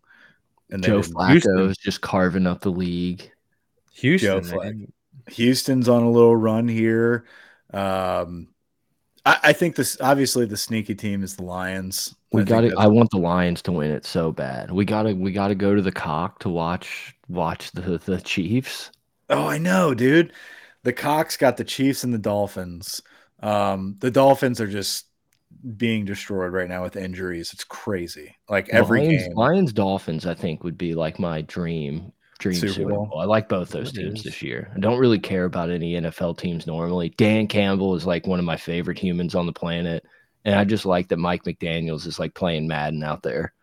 And 0.70 0.82
Joe 0.82 1.00
Flacco 1.00 1.68
is 1.68 1.76
just 1.76 2.02
carving 2.02 2.46
up 2.46 2.60
the 2.60 2.70
league. 2.70 3.31
Houston. 3.92 4.92
Houston's 5.30 5.88
on 5.88 6.02
a 6.02 6.10
little 6.10 6.36
run 6.36 6.68
here. 6.68 7.24
Um, 7.72 8.48
I, 9.24 9.38
I, 9.44 9.52
think 9.52 9.76
this 9.76 9.96
obviously 10.00 10.46
the 10.46 10.56
sneaky 10.56 10.94
team 10.94 11.22
is 11.22 11.36
the 11.36 11.44
Lions. 11.44 12.14
We 12.32 12.44
got 12.44 12.62
to. 12.62 12.74
I 12.76 12.86
want 12.86 13.10
the 13.10 13.18
Lions 13.18 13.62
to 13.62 13.72
win 13.72 13.90
it 13.90 14.04
so 14.04 14.32
bad. 14.32 14.70
We 14.70 14.84
got 14.84 15.04
to. 15.04 15.14
We 15.14 15.32
got 15.32 15.48
to 15.48 15.54
go 15.54 15.74
to 15.74 15.82
the 15.82 15.92
cock 15.92 16.40
to 16.40 16.48
watch 16.48 17.14
watch 17.28 17.70
the 17.72 17.98
the 17.98 18.20
Chiefs. 18.20 18.90
Oh, 19.30 19.46
I 19.46 19.58
know, 19.58 19.94
dude. 19.94 20.32
The 20.82 20.92
Cox 20.92 21.36
got 21.36 21.56
the 21.56 21.64
Chiefs 21.64 22.04
and 22.04 22.12
the 22.12 22.18
Dolphins. 22.18 23.00
Um, 23.40 23.96
the 24.00 24.10
Dolphins 24.10 24.60
are 24.60 24.66
just 24.66 25.06
being 25.76 26.04
destroyed 26.04 26.52
right 26.52 26.68
now 26.68 26.82
with 26.82 26.96
injuries. 26.96 27.52
It's 27.52 27.64
crazy. 27.64 28.36
Like 28.48 28.68
every 28.70 29.06
Lions, 29.06 29.22
game. 29.22 29.36
Lions 29.36 29.72
Dolphins, 29.72 30.26
I 30.26 30.34
think, 30.34 30.64
would 30.64 30.76
be 30.76 30.94
like 30.94 31.18
my 31.18 31.42
dream 31.42 32.12
dream 32.42 32.54
Super, 32.54 32.72
Super 32.72 32.90
Bowl. 32.90 33.06
Bowl. 33.06 33.20
I 33.20 33.24
like 33.24 33.48
both 33.48 33.70
those 33.70 33.90
it 33.90 33.94
teams 33.94 34.18
is. 34.20 34.24
this 34.24 34.42
year. 34.42 34.70
I 34.74 34.80
don't 34.80 34.98
really 34.98 35.18
care 35.18 35.44
about 35.44 35.70
any 35.70 35.94
NFL 35.94 36.38
teams 36.38 36.66
normally. 36.66 37.10
Dan 37.10 37.46
Campbell 37.46 37.94
is 37.94 38.06
like 38.06 38.26
one 38.26 38.38
of 38.38 38.44
my 38.44 38.56
favorite 38.56 38.98
humans 38.98 39.34
on 39.34 39.46
the 39.46 39.52
planet. 39.52 40.04
And 40.44 40.56
I 40.56 40.64
just 40.64 40.84
like 40.84 41.08
that 41.08 41.18
Mike 41.18 41.44
McDaniels 41.44 42.06
is 42.06 42.18
like 42.18 42.34
playing 42.34 42.66
Madden 42.66 43.02
out 43.02 43.22
there. 43.22 43.54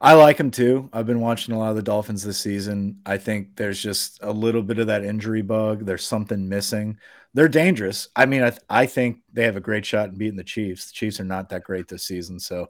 I 0.00 0.12
like 0.14 0.38
him 0.38 0.50
too. 0.50 0.90
I've 0.92 1.06
been 1.06 1.20
watching 1.20 1.54
a 1.54 1.58
lot 1.58 1.70
of 1.70 1.76
the 1.76 1.82
Dolphins 1.82 2.22
this 2.22 2.38
season. 2.38 3.00
I 3.06 3.16
think 3.16 3.56
there's 3.56 3.80
just 3.82 4.18
a 4.22 4.32
little 4.32 4.62
bit 4.62 4.78
of 4.78 4.88
that 4.88 5.02
injury 5.02 5.40
bug. 5.40 5.86
There's 5.86 6.04
something 6.04 6.46
missing. 6.46 6.98
They're 7.32 7.48
dangerous. 7.48 8.08
I 8.14 8.26
mean, 8.26 8.42
I, 8.42 8.50
th 8.50 8.60
I 8.68 8.86
think 8.86 9.22
they 9.32 9.44
have 9.44 9.56
a 9.56 9.60
great 9.60 9.86
shot 9.86 10.10
in 10.10 10.16
beating 10.16 10.36
the 10.36 10.44
Chiefs. 10.44 10.86
The 10.86 10.92
Chiefs 10.92 11.20
are 11.20 11.24
not 11.24 11.48
that 11.48 11.64
great 11.64 11.88
this 11.88 12.04
season, 12.04 12.38
so 12.38 12.68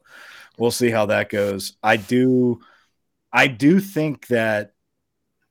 we'll 0.59 0.71
see 0.71 0.91
how 0.91 1.07
that 1.07 1.29
goes. 1.29 1.77
I 1.83 1.97
do, 1.97 2.61
I 3.33 3.49
do 3.49 3.81
think 3.81 4.29
that 4.29 4.74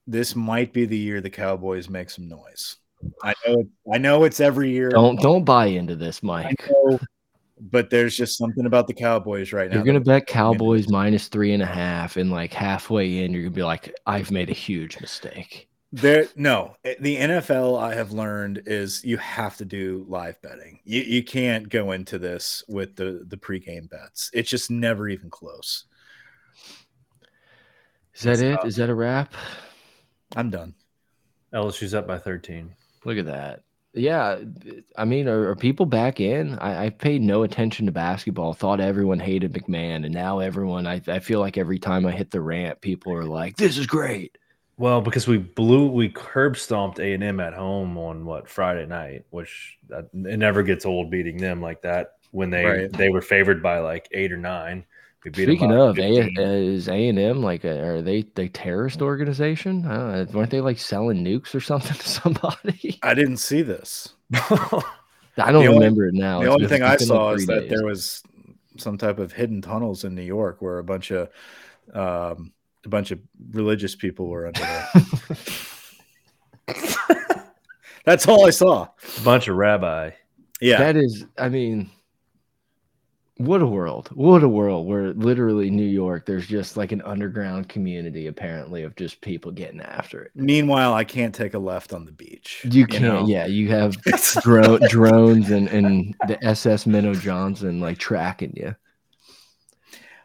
this 0.08 0.36
might 0.36 0.74
be 0.74 0.86
the 0.86 0.98
year 0.98 1.22
the 1.22 1.30
Cowboys 1.30 1.90
make 1.90 2.10
some 2.10 2.28
noise. 2.28 2.78
I 3.22 3.34
know 3.46 3.64
I 3.94 3.98
know 3.98 4.24
it's 4.24 4.40
every 4.40 4.72
year. 4.72 4.90
Don't 4.90 5.20
don't 5.20 5.44
buy 5.44 5.68
into 5.68 5.96
this, 5.96 6.24
Mike. 6.24 6.70
Know, 6.70 7.00
but 7.60 7.90
there's 7.90 8.16
just 8.16 8.38
something 8.38 8.66
about 8.66 8.88
the 8.88 8.94
Cowboys 8.94 9.54
right 9.54 9.70
now. 9.70 9.76
You're 9.76 9.86
gonna 9.86 10.00
bet 10.00 10.28
Cowboys 10.28 10.90
minus 10.90 11.28
three 11.28 11.54
and 11.54 11.64
a 11.64 11.68
half, 11.68 12.18
and 12.18 12.32
like 12.32 12.54
halfway 12.54 13.24
in, 13.24 13.34
you're 13.34 13.44
gonna 13.44 13.56
be 13.56 13.64
like, 13.64 13.94
I've 14.06 14.32
made 14.32 14.50
a 14.50 14.54
huge 14.54 15.00
mistake. 15.00 15.68
There, 15.92 16.28
no, 16.36 16.76
eh, 16.86 16.96
the 17.00 17.18
NFL 17.18 17.80
I 17.80 17.94
have 17.94 18.12
learned 18.12 18.64
is 18.66 19.06
you 19.06 19.18
have 19.18 19.58
to 19.58 19.66
do 19.66 20.06
live 20.08 20.42
betting. 20.42 20.80
You 20.86 21.02
you 21.02 21.24
can't 21.24 21.70
go 21.70 21.92
into 21.92 22.18
this 22.18 22.64
with 22.68 22.96
the 22.96 23.26
the 23.28 23.38
pregame 23.38 23.90
bets. 23.90 24.32
It's 24.34 24.50
just 24.50 24.72
never 24.72 25.08
even 25.08 25.30
close. 25.30 25.86
Is 28.16 28.22
that 28.24 28.40
it? 28.42 28.60
Is 28.66 28.76
that 28.78 28.90
a 28.90 28.96
wrap? 28.96 29.34
I'm 30.35 30.49
done. 30.49 30.73
LSU's 31.53 31.93
up 31.93 32.07
by 32.07 32.18
13. 32.18 32.73
Look 33.05 33.18
at 33.18 33.26
that. 33.26 33.64
Yeah, 33.95 34.39
I 34.97 35.05
mean, 35.05 35.27
are, 35.27 35.49
are 35.49 35.55
people 35.55 35.85
back 35.85 36.19
in? 36.19 36.57
I, 36.57 36.85
I, 36.85 36.89
paid 36.89 37.22
no 37.22 37.43
attention 37.43 37.85
to 37.85 37.91
basketball. 37.91 38.53
Thought 38.53 38.80
everyone 38.80 39.19
hated 39.19 39.53
McMahon, 39.53 40.03
and 40.03 40.11
now 40.11 40.39
everyone. 40.39 40.88
I, 40.88 40.99
I 41.07 41.19
feel 41.19 41.39
like 41.39 41.60
every 41.60 41.77
time 41.77 42.07
I 42.07 42.11
hit 42.11 42.31
the 42.31 42.41
ramp, 42.41 42.81
people 42.81 43.14
are 43.14 43.23
like, 43.23 43.55
"This 43.55 43.77
is 43.77 43.85
great." 43.85 44.39
Well, 44.77 45.01
because 45.01 45.27
we 45.27 45.38
blew, 45.38 45.88
we 45.88 46.10
curb 46.10 46.57
stomped 46.57 46.99
A 46.99 47.14
and 47.14 47.23
M 47.23 47.39
at 47.39 47.53
home 47.53 47.95
on 47.99 48.26
what 48.26 48.49
Friday 48.49 48.88
night, 48.88 49.26
which 49.30 49.77
that, 49.89 50.10
it 50.11 50.39
never 50.39 50.64
gets 50.64 50.88
old 50.88 51.11
beating 51.11 51.38
them 51.38 51.61
like 51.61 51.84
that 51.84 52.14
when 52.31 52.49
they 52.49 52.65
right. 52.65 52.93
they 52.93 53.10
were 53.10 53.22
favored 53.22 53.61
by 53.61 53.77
like 53.77 54.07
eight 54.11 54.31
or 54.31 54.38
nine. 54.38 54.85
Speaking 55.26 55.72
of, 55.72 55.98
a, 55.98 56.34
is 56.38 56.90
A 56.90 57.08
and 57.08 57.18
M 57.18 57.41
like 57.41 57.64
a, 57.64 57.82
are 57.82 58.02
they 58.02 58.24
the 58.36 58.50
terrorist 58.50 59.02
organization? 59.02 59.86
Uh, 59.86 60.26
weren't 60.34 60.50
they 60.50 60.60
like 60.60 60.78
selling 60.78 61.24
nukes 61.24 61.56
or 61.56 61.60
something 61.62 61.95
to 61.95 62.10
somebody? 62.10 63.00
I 63.02 63.14
didn't 63.14 63.38
see 63.38 63.62
this. 63.62 64.16
I 64.34 65.52
don't 65.52 65.66
remember 65.66 66.08
it 66.08 66.14
now. 66.14 66.40
The 66.40 66.48
it's 66.48 66.54
only 66.54 66.68
thing 66.68 66.84
I 66.84 66.98
saw 66.98 67.32
is 67.34 67.45
that 67.48 67.70
there 67.70 67.86
was 67.86 68.22
some 68.78 68.98
type 68.98 69.20
of 69.20 69.32
hidden 69.32 69.62
tunnels 69.62 70.04
in 70.04 70.14
New 70.14 70.24
York 70.24 70.62
where 70.62 70.80
a 70.80 70.84
bunch 70.84 71.12
of 71.12 71.30
um, 71.94 72.52
a 72.86 72.90
bunch 72.90 73.12
of 73.12 73.20
religious 73.52 73.95
people 73.95 74.28
were 74.28 74.48
under 74.48 74.60
there. 74.60 74.90
That's 78.06 78.28
all 78.28 78.45
I 78.45 78.50
saw. 78.50 78.90
A 79.18 79.22
bunch 79.22 79.48
of 79.48 79.56
rabbi. 79.56 80.12
Yeah. 80.60 80.80
That 80.80 80.98
is, 80.98 81.26
I 81.38 81.50
mean, 81.50 81.90
what 83.38 83.61
a 83.61 83.65
world. 83.65 84.10
What 84.14 84.43
a 84.43 84.47
world 84.47 84.88
where 84.88 85.11
literally 85.14 85.72
New 85.72 85.88
York, 85.88 86.26
there's 86.26 86.45
just 86.45 86.77
like 86.77 86.91
an 86.91 87.01
underground 87.01 87.68
community 87.68 88.27
apparently 88.27 88.84
of 88.84 88.95
just 88.95 89.22
people 89.22 89.51
getting 89.51 89.81
after 89.81 90.23
it. 90.23 90.31
Meanwhile, 90.35 90.93
I 90.93 91.03
can't 91.03 91.34
take 91.34 91.55
a 91.55 91.60
left 91.60 91.93
on 91.93 92.05
the 92.05 92.11
beach. 92.11 92.61
You, 92.64 92.81
you 92.81 92.88
can't, 92.88 93.03
know? 93.03 93.26
yeah. 93.27 93.47
You 93.47 93.69
have 93.69 93.99
dro- 94.43 94.77
drones 94.88 95.49
and, 95.49 95.68
and 95.69 96.15
the 96.27 96.43
SS 96.45 96.85
Minnow 96.85 97.15
Johnson 97.15 97.80
like 97.80 97.97
tracking 97.97 98.53
you. 98.55 98.76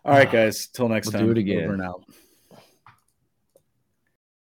All 0.05 0.13
right, 0.13 0.29
ah, 0.29 0.33
guys. 0.33 0.67
Till 0.67 0.89
next 0.89 1.07
we'll 1.07 1.21
time. 1.21 1.27
Do 1.27 1.31
it 1.33 1.39
again. 1.39 1.81